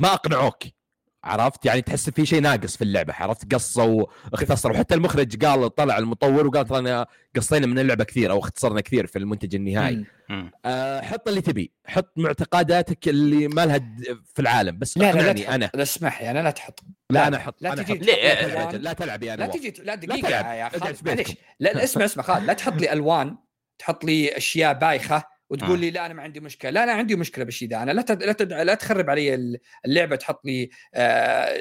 ما 0.00 0.12
اقنعوك. 0.14 0.62
عرفت؟ 1.24 1.66
يعني 1.66 1.82
تحس 1.82 2.10
في 2.10 2.26
شيء 2.26 2.40
ناقص 2.40 2.76
في 2.76 2.84
اللعبة 2.84 3.14
عرفت؟ 3.14 3.54
قصوا 3.54 4.06
واختصروا. 4.32 4.76
حتى 4.78 4.94
المخرج 4.94 5.44
قال 5.44 5.74
طلع 5.74 5.98
المطور 5.98 6.46
وقال 6.46 6.66
ترى 6.66 7.04
قصينا 7.36 7.66
من 7.66 7.78
اللعبة 7.78 8.04
كثير 8.04 8.30
أو 8.30 8.38
اختصرنا 8.38 8.80
كثير 8.80 9.06
في 9.06 9.18
المنتج 9.18 9.54
النهائي. 9.54 10.04
آه 10.64 11.00
حط 11.00 11.28
اللي 11.28 11.40
تبي. 11.40 11.72
حط 11.86 12.12
معتقداتك 12.16 13.08
اللي 13.08 13.48
ما 13.48 13.66
لها 13.66 13.76
د- 13.76 14.20
في 14.34 14.42
العالم. 14.42 14.78
بس 14.78 14.98
لا 14.98 15.12
لا 15.12 15.20
لا 15.22 15.32
تحط. 15.32 15.50
أنا. 15.52 15.70
لا 15.74 15.82
اسمح 15.82 16.22
لي 16.22 16.30
أنا 16.30 16.38
لا 16.38 16.50
تحط. 16.50 16.80
لا 17.10 17.26
أنا 17.28 17.36
أحط. 17.36 17.54
لا 17.62 17.72
أنا 17.72 17.82
تجي؟ 17.82 17.94
لا 17.98 18.42
تلعب- 18.42 18.50
ألوان. 18.50 18.82
لا 18.82 19.36
لا 19.36 19.46
تجي 19.46 19.68
لا 19.68 19.94
تلعب. 19.94 20.00
دقيقة 20.00 20.52
يا 20.54 20.68
خالد. 20.68 20.96
معليش. 21.06 21.28
لا 21.60 21.72
لا 21.72 21.84
اسمع 21.84 22.04
اسمع 22.04 22.22
خالد 22.22 22.44
لا 22.46 22.52
تحط 22.52 22.72
لي 22.80 22.92
الوان 22.92 23.36
تحط 23.78 24.04
لي 24.04 24.36
أشياء 24.36 24.72
بايخة 24.72 25.22
وتقول 25.50 25.78
آه. 25.78 25.80
لي 25.80 25.90
لا 25.90 26.06
أنا 26.06 26.14
ما 26.14 26.22
عندي 26.22 26.40
مشكلة. 26.40 26.70
لا 26.70 26.84
أنا 26.84 26.92
عندي 26.92 27.16
مشكلة 27.16 27.44
بالشيء 27.44 27.68
ذا 27.68 27.82
أنا 27.82 27.90
لا 27.90 28.02
تد... 28.02 28.22
لا, 28.22 28.32
تد... 28.32 28.52
لا 28.52 28.74
تخرب 28.74 29.10
علي 29.10 29.58
اللعبة. 29.84 30.16
تحط 30.16 30.44
لي 30.44 30.70
آه 30.94 31.58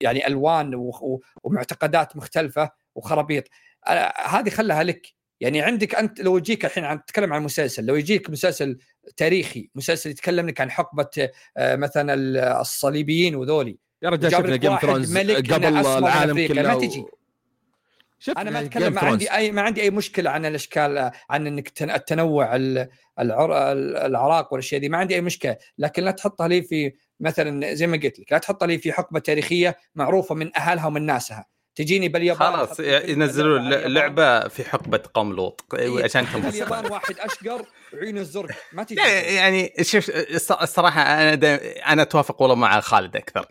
يعني 0.00 0.26
ألوان 0.26 0.74
و... 0.74 0.88
و... 0.88 1.20
ومعتقدات 1.42 2.16
مختلفة 2.16 2.70
وخرابيط. 2.94 3.44
آه 3.86 4.12
هذه 4.26 4.50
خلها 4.50 4.82
لك. 4.82 5.06
يعني 5.40 5.62
عندك 5.62 5.94
أنت 5.94 6.20
لو 6.20 6.36
يجيك 6.38 6.64
الحين 6.64 6.84
عن 6.84 7.04
تتكلم 7.04 7.32
عن 7.32 7.42
مسلسل. 7.42 7.84
لو 7.84 7.94
يجيك 7.94 8.30
مسلسل 8.30 8.78
تاريخي 9.16 9.70
مسلسل 9.74 10.10
يتكلم 10.10 10.48
لك 10.48 10.60
عن 10.60 10.70
حقبة 10.70 11.30
آه 11.56 11.76
مثلا 11.76 12.14
الصليبيين 12.60 13.34
وذولي 13.34 13.78
يا 14.02 14.08
رجال 14.08 14.32
شفنا 14.32 14.56
جيم 14.56 14.76
ثرونز 14.76 15.18
قبل 15.18 15.64
العالم 15.64 16.46
كله 16.46 16.62
ما 16.62 16.74
تجي. 16.74 17.04
شفنا 18.18 18.40
أنا 18.42 18.50
ما 18.50 18.60
أتكلم 18.60 18.92
ما. 18.92 19.00
عندي 19.00 19.32
أي 19.32 19.50
ما 19.52 19.62
عندي 19.62 19.82
أي 19.82 19.90
مشكلة 19.90 20.30
عن 20.30 20.46
الأشكال 20.46 21.10
عن 21.30 21.46
إنك 21.46 21.68
تن- 21.68 21.90
التنوع 21.90 22.56
ال- 22.56 22.88
العر... 23.20 23.72
العراق 24.06 24.52
والاشياء 24.52 24.80
دي 24.80 24.88
ما 24.88 24.98
عندي 24.98 25.14
أي 25.14 25.20
مشكلة 25.20 25.56
لكن 25.78 26.02
لا 26.02 26.10
تحطها 26.10 26.48
لي 26.48 26.62
في 26.62 26.92
مثلا 27.20 27.74
زي 27.74 27.86
ما 27.86 27.96
قلت 27.96 28.18
لك 28.20 28.32
لا 28.32 28.38
تحطها 28.38 28.66
لي 28.66 28.78
في 28.78 28.92
حقبة 28.92 29.20
تاريخية 29.20 29.76
معروفة 29.94 30.34
من 30.34 30.50
أهلها 30.56 30.86
ومن 30.86 31.06
ناسها 31.06 31.46
تجيني 31.74 32.08
باليابان 32.08 32.52
خلاص 32.52 32.80
ينزلون. 32.80 33.68
لعبه 33.70 34.48
في 34.48 34.64
حقبة 34.64 35.00
قوم 35.14 35.32
لوط 35.32 35.64
إيه، 35.74 36.04
عشان 36.04 36.26
تنبسط 36.32 36.46
اليابان 36.54 36.92
واحد 36.92 37.14
أشقر 37.18 37.66
وعيونه 37.96 38.20
الزرق 38.20 38.50
ما 38.72 38.82
تجي 38.84 38.94
لا، 38.94 39.20
يعني 39.30 39.72
شوف 39.82 40.10
الص- 40.10 40.62
الصراحة 40.62 41.02
أنا 41.02 41.60
أنا 41.92 42.02
أتوافق 42.02 42.42
والله 42.42 42.54
مع 42.56 42.80
خالد 42.80 43.16
أكثر 43.16 43.46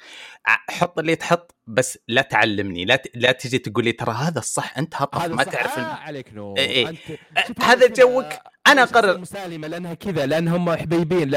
حط 0.70 1.00
اللي 1.00 1.16
تحط 1.16 1.56
بس 1.68 2.00
لا 2.08 2.22
تعلمني 2.22 2.86
لا 2.86 2.96
ت... 2.96 3.08
لا 3.16 3.32
تجي 3.32 3.58
تقول 3.58 3.84
لي 3.86 3.92
ترى 3.92 4.14
هذا 4.14 4.40
الصح 4.40 4.78
أنت 4.78 4.94
هطف 4.96 5.22
هذا 5.22 5.34
ما. 5.36 5.44
تعرف 5.44 5.78
آه 5.80 5.82
إن... 5.82 5.86
عليك 5.86 6.34
نور 6.34 6.58
إيه، 6.58 6.68
إيه. 6.70 6.88
أنت... 6.90 7.48
شوف 7.48 7.62
هذا 7.62 7.88
كذا- 7.88 8.04
جوك. 8.06 8.26
شخصية 8.86 9.00
أقرر. 9.00 9.18
مسالمة 9.18 9.68
لأنها 9.68 9.94
كذا 9.94 10.26
لأنهم 10.26 10.76
حبيبين 10.76 11.30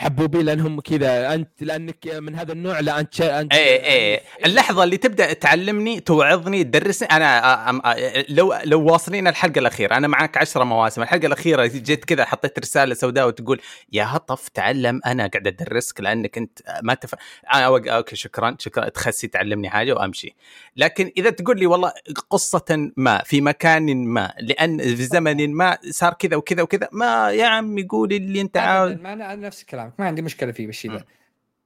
لانهم 0.00 0.12
حبوبين 0.12 0.40
لأنهم 0.46 0.80
كذا 0.80 1.34
أنت 1.34 1.62
لأنك 1.62 2.06
من 2.06 2.34
هذا 2.34 2.52
النوع 2.52 2.80
لا 2.80 3.00
أنت 3.00 3.14
شا... 3.14 3.40
أنت 3.40 3.54
إيه 3.54 3.84
إيه. 3.84 4.20
اللحظة 4.46 4.84
اللي 4.84 4.96
تبدأ 4.96 5.32
تعلمني 5.32 6.00
توعظني 6.00 6.64
تدرسني 6.64 7.08
أنا 7.08 7.66
أم- 7.72 7.82
أ- 7.84 8.24
لو 8.28 8.54
لو 8.64 8.84
واصلين 8.84 9.28
الحلقة 9.28 9.58
الأخيرة 9.58 9.96
أنا 9.96 10.08
معك 10.08 10.36
عشرة 10.36 10.64
مواسم 10.64 11.02
الحلقة 11.02 11.26
الأخيرة 11.26 11.66
جيت 11.66 12.04
كذا 12.04 12.24
حطيت 12.24 12.58
رسالة 12.58 12.94
سوداء 12.94 13.26
وتقول 13.26 13.60
يا 13.92 14.04
هطف 14.04 14.48
تعلم 14.48 15.00
أنا 15.06 15.26
قاعد 15.26 15.46
أدرسك 15.46 16.00
لأنك 16.00 16.38
أنت 16.38 16.58
ما 16.82 16.94
تف... 16.94 17.14
أنا 17.54 17.66
أوق... 17.66 17.88
okay 17.88 18.16
شكرا 18.16 18.56
شكرا 18.58 18.88
تخسي 18.88 19.26
تعلمني 19.26 19.70
حاجة 19.70 19.92
وأمشي. 19.92 20.34
لكن 20.76 21.12
إذا 21.16 21.30
تقول 21.30 21.58
لي 21.58 21.66
والله 21.66 21.92
قصة 22.30 22.90
ما 22.96 23.22
في 23.24 23.40
مكان 23.40 24.04
ما 24.06 24.32
لأن 24.40 24.78
في 24.78 25.04
زمن 25.04 25.54
ما 25.54 25.78
صار 25.90 26.12
كذا 26.14 26.36
وكذا 26.36 26.62
وكذا 26.62 26.88
ما 26.92 27.30
يا 27.30 27.46
عمي 27.46 27.82
قول 27.82 28.12
اللي 28.12 28.40
أنت 28.40 28.56
عاوز 28.56 28.92
أنا 28.92 29.34
نفس 29.34 29.64
كلامك 29.82 30.00
ما 30.00 30.06
عندي 30.06 30.22
مشكلة 30.22 30.52
فيه 30.52 30.66
بالشيء. 30.66 30.92
ذا 30.92 31.04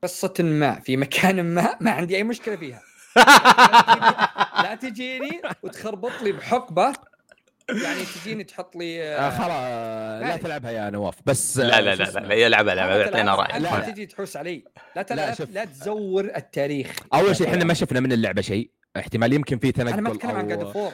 قصة 0.02 0.34
ما 0.40 0.80
في 0.80 0.96
مكان 0.96 1.54
ما 1.54 1.76
ما 1.80 1.90
عندي 1.90 2.16
أي 2.16 2.22
مشكلة 2.24 2.56
فيها 2.56 2.82
لا 4.62 4.74
تجيني 4.74 5.42
وتخربط 5.62 6.22
لي 6.22 6.32
بحقبة 6.32 6.92
يعني 7.68 8.00
تجيني 8.20 8.44
تحط 8.44 8.76
لي 8.76 9.02
آه 9.04 9.30
خلاص 9.30 9.50
لا 10.22 10.26
ما- 10.28 10.36
تلعبها 10.36 10.70
يا 10.70 10.90
نواف 10.90 11.14
بس 11.26 11.58
لا 11.58 11.78
آه، 11.78 11.80
لا 11.80 11.94
لا؟ 11.94 12.04
لا 12.20 12.34
يلعب 12.34 12.68
العب 12.68 12.88
لا 12.90 12.96
يعطينا 12.96 13.34
راي 13.34 13.58
لا 13.60 13.68
لا. 13.68 13.78
لا 13.80 13.90
تجي 13.90 14.06
تحوس 14.06 14.36
علي 14.36 14.64
لا 14.96 15.06
لا، 15.10 15.14
لا. 15.14 15.34
لا 15.52 15.64
تزور 15.64 16.24
التاريخ 16.24 16.96
أول 17.14 17.36
شيء 17.36 17.48
إحنا 17.48 17.64
ما 17.64 17.74
شفنا 17.74 18.00
من 18.00 18.12
اللعبة 18.12 18.42
شيء 18.42 18.70
احتمال 18.96 19.32
يمكن 19.32 19.58
في 19.58 19.72
تنقل 19.72 19.92
أنا 19.92 20.00
ما 20.02 20.12
أتكلم 20.12 20.30
عن 20.30 20.48
God 20.48 20.64
of 20.72 20.79
War. 20.79 20.92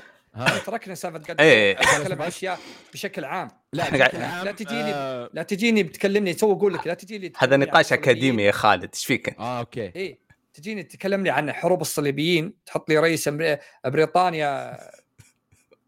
تركنا 0.66 0.94
سالفه 0.94 1.36
إيه. 1.40 1.76
of 1.76 1.84
War 1.84 1.96
أتكلم 2.02 2.22
عن 2.22 2.28
اشياء 2.34 2.58
بشكل 2.92 3.24
عام 3.24 3.48
لا 3.72 3.90
بشكل 3.90 4.22
عام، 4.22 4.44
لا 4.44 4.52
تجيني- 4.52 4.94
آه, 4.94 5.30
لا 5.32 5.42
تجيني 5.42 5.82
بتكلمني 5.82 6.34
تو 6.34 6.52
أقول 6.52 6.74
لك 6.74 6.86
لا 6.86 6.94
تجيني 6.94 7.32
هذا 7.38 7.56
نقاش 7.56 7.80
الصليبيين. 7.84 8.10
أكاديمي 8.10 8.42
يا 8.42 8.52
خالد 8.52 8.90
إيش 8.94 9.06
فيك؟ 9.06 9.38
آه 9.38 9.58
okay 9.58 9.92
إيه 9.96 10.18
تجيني 10.54 10.82
تكلمني 10.82 11.30
عن 11.30 11.52
حروب 11.52 11.80
الصليبيين 11.80 12.54
تحط 12.66 12.88
لي 12.90 12.98
رئيس 12.98 13.28
أمري- 13.28 13.58
بريطانيا 13.84 14.78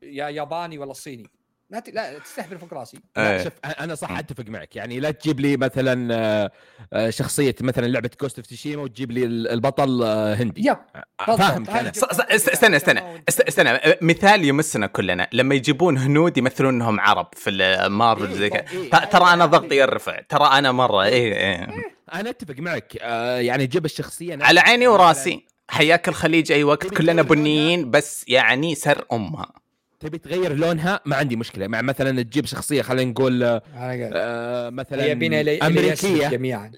يا 0.02 0.28
ياباني 0.28 0.78
ولا 0.78 0.92
صيني 0.92 1.30
لا 1.74 1.80
ت... 1.80 1.88
لا 1.88 2.18
تستهبل 2.18 2.58
فوق 2.58 2.74
راسي. 2.74 2.98
لا 3.16 3.36
إيه. 3.36 3.44
شوف 3.44 3.52
أنا 3.80 3.94
صح 3.94 4.18
أتفق 4.18 4.44
معك. 4.48 4.76
يعني 4.76 5.00
لا 5.00 5.10
تجيب 5.10 5.40
لي 5.40 5.56
مثلا 5.56 6.14
آه، 6.14 6.50
آه، 6.92 7.10
شخصية 7.10 7.54
مثلا 7.60 7.86
لعبة 7.86 8.10
Ghost 8.20 8.38
of 8.38 8.46
Tsushima 8.46 8.82
وتجيب 8.82 9.10
لي 9.10 9.24
البطل 9.24 10.02
آه، 10.02 10.34
هندي. 10.34 10.68
yep. 10.68 10.76
فاهمك 11.26 11.70
هذا 11.70 11.80
أنا 11.80 11.92
استنى 12.34 12.76
استنى 12.76 13.02
است- 13.28 13.40
استنى 13.40 13.80
مثال 14.02 14.44
يمسنا 14.44 14.86
كلنا. 14.86 15.28
لما 15.32 15.54
يجيبون 15.54 15.98
هنود 15.98 16.38
يمثلون 16.38 16.74
إنهم 16.74 17.00
عرب 17.00 17.28
في 17.32 17.50
المارفل 17.50 18.26
إيه، 18.26 18.34
زي 18.34 18.50
كذا. 18.50 18.64
إيه، 18.72 18.90
ترى 18.90 19.32
أنا 19.32 19.44
هذه- 19.44 19.48
ضغطي 19.50 19.76
يرفع. 19.76 20.20
ترى 20.28 20.44
أنا 20.46 20.72
مرة 20.72 21.02
إيه, 21.04 21.34
إيه. 21.34 21.68
أنا 22.14 22.30
أتفق 22.30 22.54
معك. 22.58 22.94
يعني 23.40 23.66
جيب 23.66 23.84
الشخصية. 23.84 24.38
على 24.40 24.60
عيني 24.60 24.86
وراسي. 24.88 25.46
حياك 25.68 26.08
الخليج 26.08 26.52
اي 26.52 26.64
وقت 26.64 26.86
تبي 26.86 26.96
كلنا 26.96 27.22
بنيين 27.22 27.90
بس 27.90 28.24
يعني 28.28 28.74
سر 28.74 29.04
أمها. 29.12 29.63
تبي 30.04 30.18
تغير 30.18 30.52
لونها؟ 30.54 31.00
ما 31.04 31.16
عندي 31.16 31.36
مشكلة. 31.36 31.66
مع 31.66 31.82
مثلا 31.82 32.22
تجيب 32.22 32.46
شخصية 32.46 32.82
خلينا 32.82 33.10
نقول 33.10 33.42
آه، 33.42 33.62
آه، 33.74 34.70
مثلا 34.70 35.04
هي 35.04 35.14
بنا 35.14 35.42
لي... 35.42 35.58
أمريكية. 35.58 36.28
جميعا. 36.28 36.72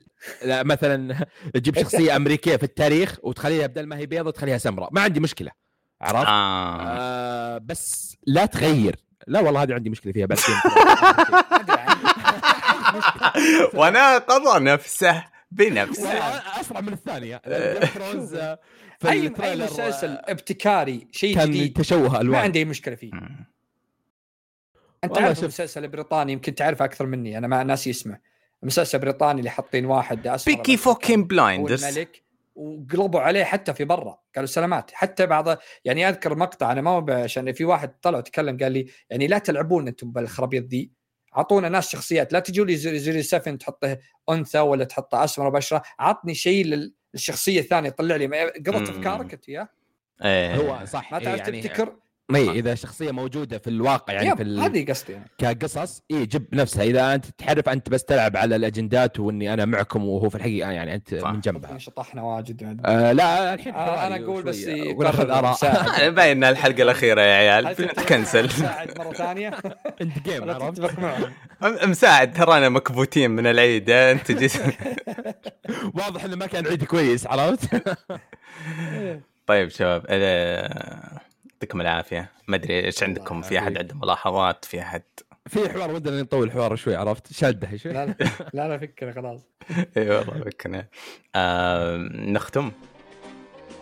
لا 0.45 0.63
مثلا 0.63 1.27
تجيب 1.55 1.79
شخصية 1.79 2.17
أمريكية 2.17 2.57
في 2.57 2.63
التاريخ 2.63 3.17
وتخليها 3.23 3.67
بدل 3.67 3.87
ما 3.87 3.97
هي 3.97 4.07
بيضة 4.07 4.31
تخليها 4.31 4.59
سمراء. 4.59 4.89
ما 4.93 5.01
عندي 5.01 5.21
مشكلة. 5.21 5.51
عرفت؟ 6.01 6.29
آه. 6.29 6.81
آه 6.81 7.59
بس 7.59 8.17
لا 8.27 8.47
تغير. 8.47 8.97
لا 9.27 9.41
والله 9.41 9.63
هذه 9.63 9.75
عندي 9.75 9.91
مشكلة 9.91 10.13
فيها 10.13 10.27
بس 10.27 10.45
عنك. 10.51 10.63
وناقض 13.75 14.63
نفسه 14.63 15.25
بنفسه. 15.51 16.09
أسرع 16.61 16.81
من 16.81 16.93
الثانية. 16.93 17.41
اي 19.05 19.33
أي 19.43 19.57
مسلسل 19.57 20.19
ابتكاري 20.25 21.07
شيء 21.13 21.35
كان 21.35 21.51
جديد. 21.51 21.73
تشوه 21.77 22.09
ما 22.13 22.21
الوان 22.21 22.41
عندي 22.41 22.59
أي 22.59 22.65
مشكلة 22.65 22.95
فيه. 22.95 23.11
مم. 23.15 23.47
أنت 25.05 25.19
عارف 25.19 25.35
شوف. 25.35 25.43
المسلسل 25.45 25.85
البريطاني 25.85 26.33
يمكن 26.33 26.55
تعرفه 26.55 26.85
أكثر 26.85 27.07
مني 27.07 27.39
أنا 27.39 27.47
ما 27.47 27.65
ناسي 27.65 27.91
اسمه. 27.91 28.19
المسلسل 28.63 28.99
البريطاني 28.99 29.39
اللي 29.39 29.51
حاطين 29.51 29.87
واحد 29.87 30.27
اسمر 30.27 30.55
بيكي 30.57 30.77
فوكين 30.77 31.25
بلايندرز 31.25 31.85
الملك 31.85 32.23
وقلبوا 32.55 33.21
عليه 33.21 33.45
حتى 33.45 33.75
في 33.75 33.85
برا. 33.85 34.19
قالوا 34.35 34.47
سلامات. 34.47 34.91
حتى 34.95 35.27
بعض 35.27 35.59
يعني 35.85 36.09
أذكر 36.09 36.35
مقطع 36.35 36.73
أنا 36.73 36.81
ما 36.81 37.23
عشان 37.23 37.53
في 37.53 37.65
واحد 37.65 37.93
طلع 38.03 38.19
وتكلم 38.19 38.57
قال 38.57 38.73
لي 38.73 38.87
يعني 39.11 39.27
لا 39.27 39.39
تلعبون 39.39 39.89
أنتم 39.89 40.13
بالخرابيط 40.13 40.65
ذي. 40.65 40.91
أعطونا 41.37 41.69
ناس 41.69 41.89
شخصيات. 41.89 42.33
لا 42.33 42.41
تجوا 42.41 42.67
لي 42.67 42.77
زي 42.77 42.99
زي 42.99 43.23
سفن 43.23 43.59
تحطه 43.59 43.99
أنثى 44.31 44.59
ولا 44.59 44.85
تحطه 44.85 45.25
أسمر 45.25 45.49
بشره 45.49 45.83
عطني 45.99 46.35
شيء 46.35 46.65
لل- 46.65 46.95
للشخصيه 47.17 47.61
الثانية 47.61 47.91
طلع 47.91 48.17
لي 48.17 48.29
مم. 48.81 48.89
أفكارك 48.89 49.33
أنت 49.33 49.49
يا 49.49 49.69
إيه. 50.25 50.57
هو 50.57 50.85
صح 50.85 51.13
ما 51.13 51.19
إيه 51.19 51.25
تعرف 51.25 51.39
يعني 51.41 51.63
تبتكر 51.63 51.97
اي 52.35 52.51
إذا 52.51 52.75
شخصية 52.75 53.11
موجودة 53.11 53.59
في 53.59 53.71
الواقع 53.71 54.13
يعني 54.13 54.37
في 54.37 54.43
ال... 54.43 54.61
هذه 54.61 54.87
قصدي 54.91 55.13
يعني 55.13 55.31
كقصص 55.39 56.03
اي 56.11 56.27
جيب 56.27 56.47
نفسها. 56.53 56.85
إذا 56.85 57.15
أنت 57.15 57.27
تعرف 57.27 57.69
أنت 57.69 57.89
بس 57.91 58.05
تلعب 58.05 58.37
على 58.37 58.57
الأجندات 58.57 59.21
وإني 59.21 59.55
أنا 59.55 59.65
معكم 59.65 60.05
وهو 60.05 60.29
في 60.29 60.35
الحقيقة 60.35 60.71
يعني 60.71 60.95
أنت 60.95 61.15
صح. 61.15 61.31
من 61.31 61.41
جنبها. 61.41 61.79
شطحنا 61.79 62.23
واجد 62.23 62.63
يعني. 62.63 62.83
آه 62.85 63.13
لا 63.13 63.55
الحين 63.55 63.75
آه، 63.75 64.07
أنا 64.07 64.25
أقول 64.25 64.43
بس. 64.43 64.59
يقرر 64.67 64.97
وناخذ 64.99 65.31
آراء. 65.31 66.11
باين 66.17 66.45
الحلقة 66.45 66.83
الأخيرة 66.83 67.21
يا 67.21 67.35
عيال. 67.35 67.77
تكنسل. 67.77 68.45
مساعد 68.45 68.99
مرة 68.99 69.13
ثانية؟ 69.13 69.49
أنت 70.03 70.19
جيم 70.29 70.45
مساعد 71.63 72.33
ترانا 72.33 72.69
مكبوتين 72.69 73.31
من 73.31 73.47
العيد 73.47 73.91
أنت 73.91 74.33
جيت. 74.33 74.53
واضح 75.97 76.25
إنه 76.25 76.37
ما 76.37 76.47
كان 76.47 76.67
عيد 76.67 76.85
كويس 76.85 77.27
عرفت؟ 77.27 77.97
طيب 79.47 79.69
شباب 79.69 80.07
يعطيكم 81.57 81.81
العافية. 81.81 82.31
ما 82.49 82.57
أدري 82.57 82.85
إيش 82.85 83.03
عندكم 83.03 83.43
في 83.43 83.59
أحد 83.59 83.79
عنده 83.79 83.95
ملاحظات؟ 83.95 84.65
في 84.65 84.81
أحد؟ 84.81 85.03
في 85.47 85.69
حوار 85.69 85.91
ودنا 85.91 86.23
نطول 86.23 86.47
الحوار 86.47 86.77
شوي 86.77 86.97
عرفت؟ 86.97 87.33
شادة 87.33 87.77
شوي. 87.77 87.93
لا 87.93 88.07
لا 88.55 88.69
لا 88.69 88.79
فكر 88.79 89.13
خلاص. 89.13 89.41
اي 89.97 90.11
والله 90.11 90.45
فكنا. 90.45 90.87
آه 91.35 91.97
نختم؟ 92.13 92.73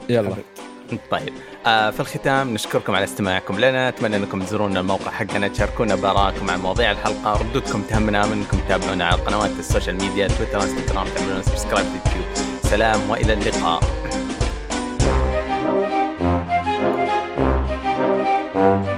يلا. 0.09 0.35
طيب. 1.11 1.33
آه 1.67 1.91
في 1.91 2.01
الختام 2.01 2.55
نشكركم 2.55 2.95
على 2.95 3.05
استماعكم 3.05 3.59
لنا. 3.59 3.89
أتمنى 3.89 4.17
أنكم 4.17 4.43
تزورونا 4.43 4.81
الموقع 4.81 5.11
حقنا 5.11 5.49
تشاركونا 5.49 5.95
بارائكم 5.95 6.51
عن 6.51 6.61
مواضيع 6.61 6.91
الحلقة. 6.91 7.41
ردودكم 7.41 7.83
تهمنا 7.83 8.27
منكم 8.27 8.59
تتابعونا 8.59 9.05
على 9.05 9.23
قنوات 9.23 9.51
ال 9.51 9.57
social 9.57 9.97
media 9.97 10.29
تويتر 10.29 10.63
إنستغرام 10.63 11.07
تعملون 11.09 11.43
subscribe 11.43 11.87
في 11.87 12.17
اليوتيوب. 12.17 12.47
سلام 12.63 13.11
وإلى 13.11 13.33
اللقاء. 13.33 13.81
Thank 18.65 18.89
you. 18.89 18.94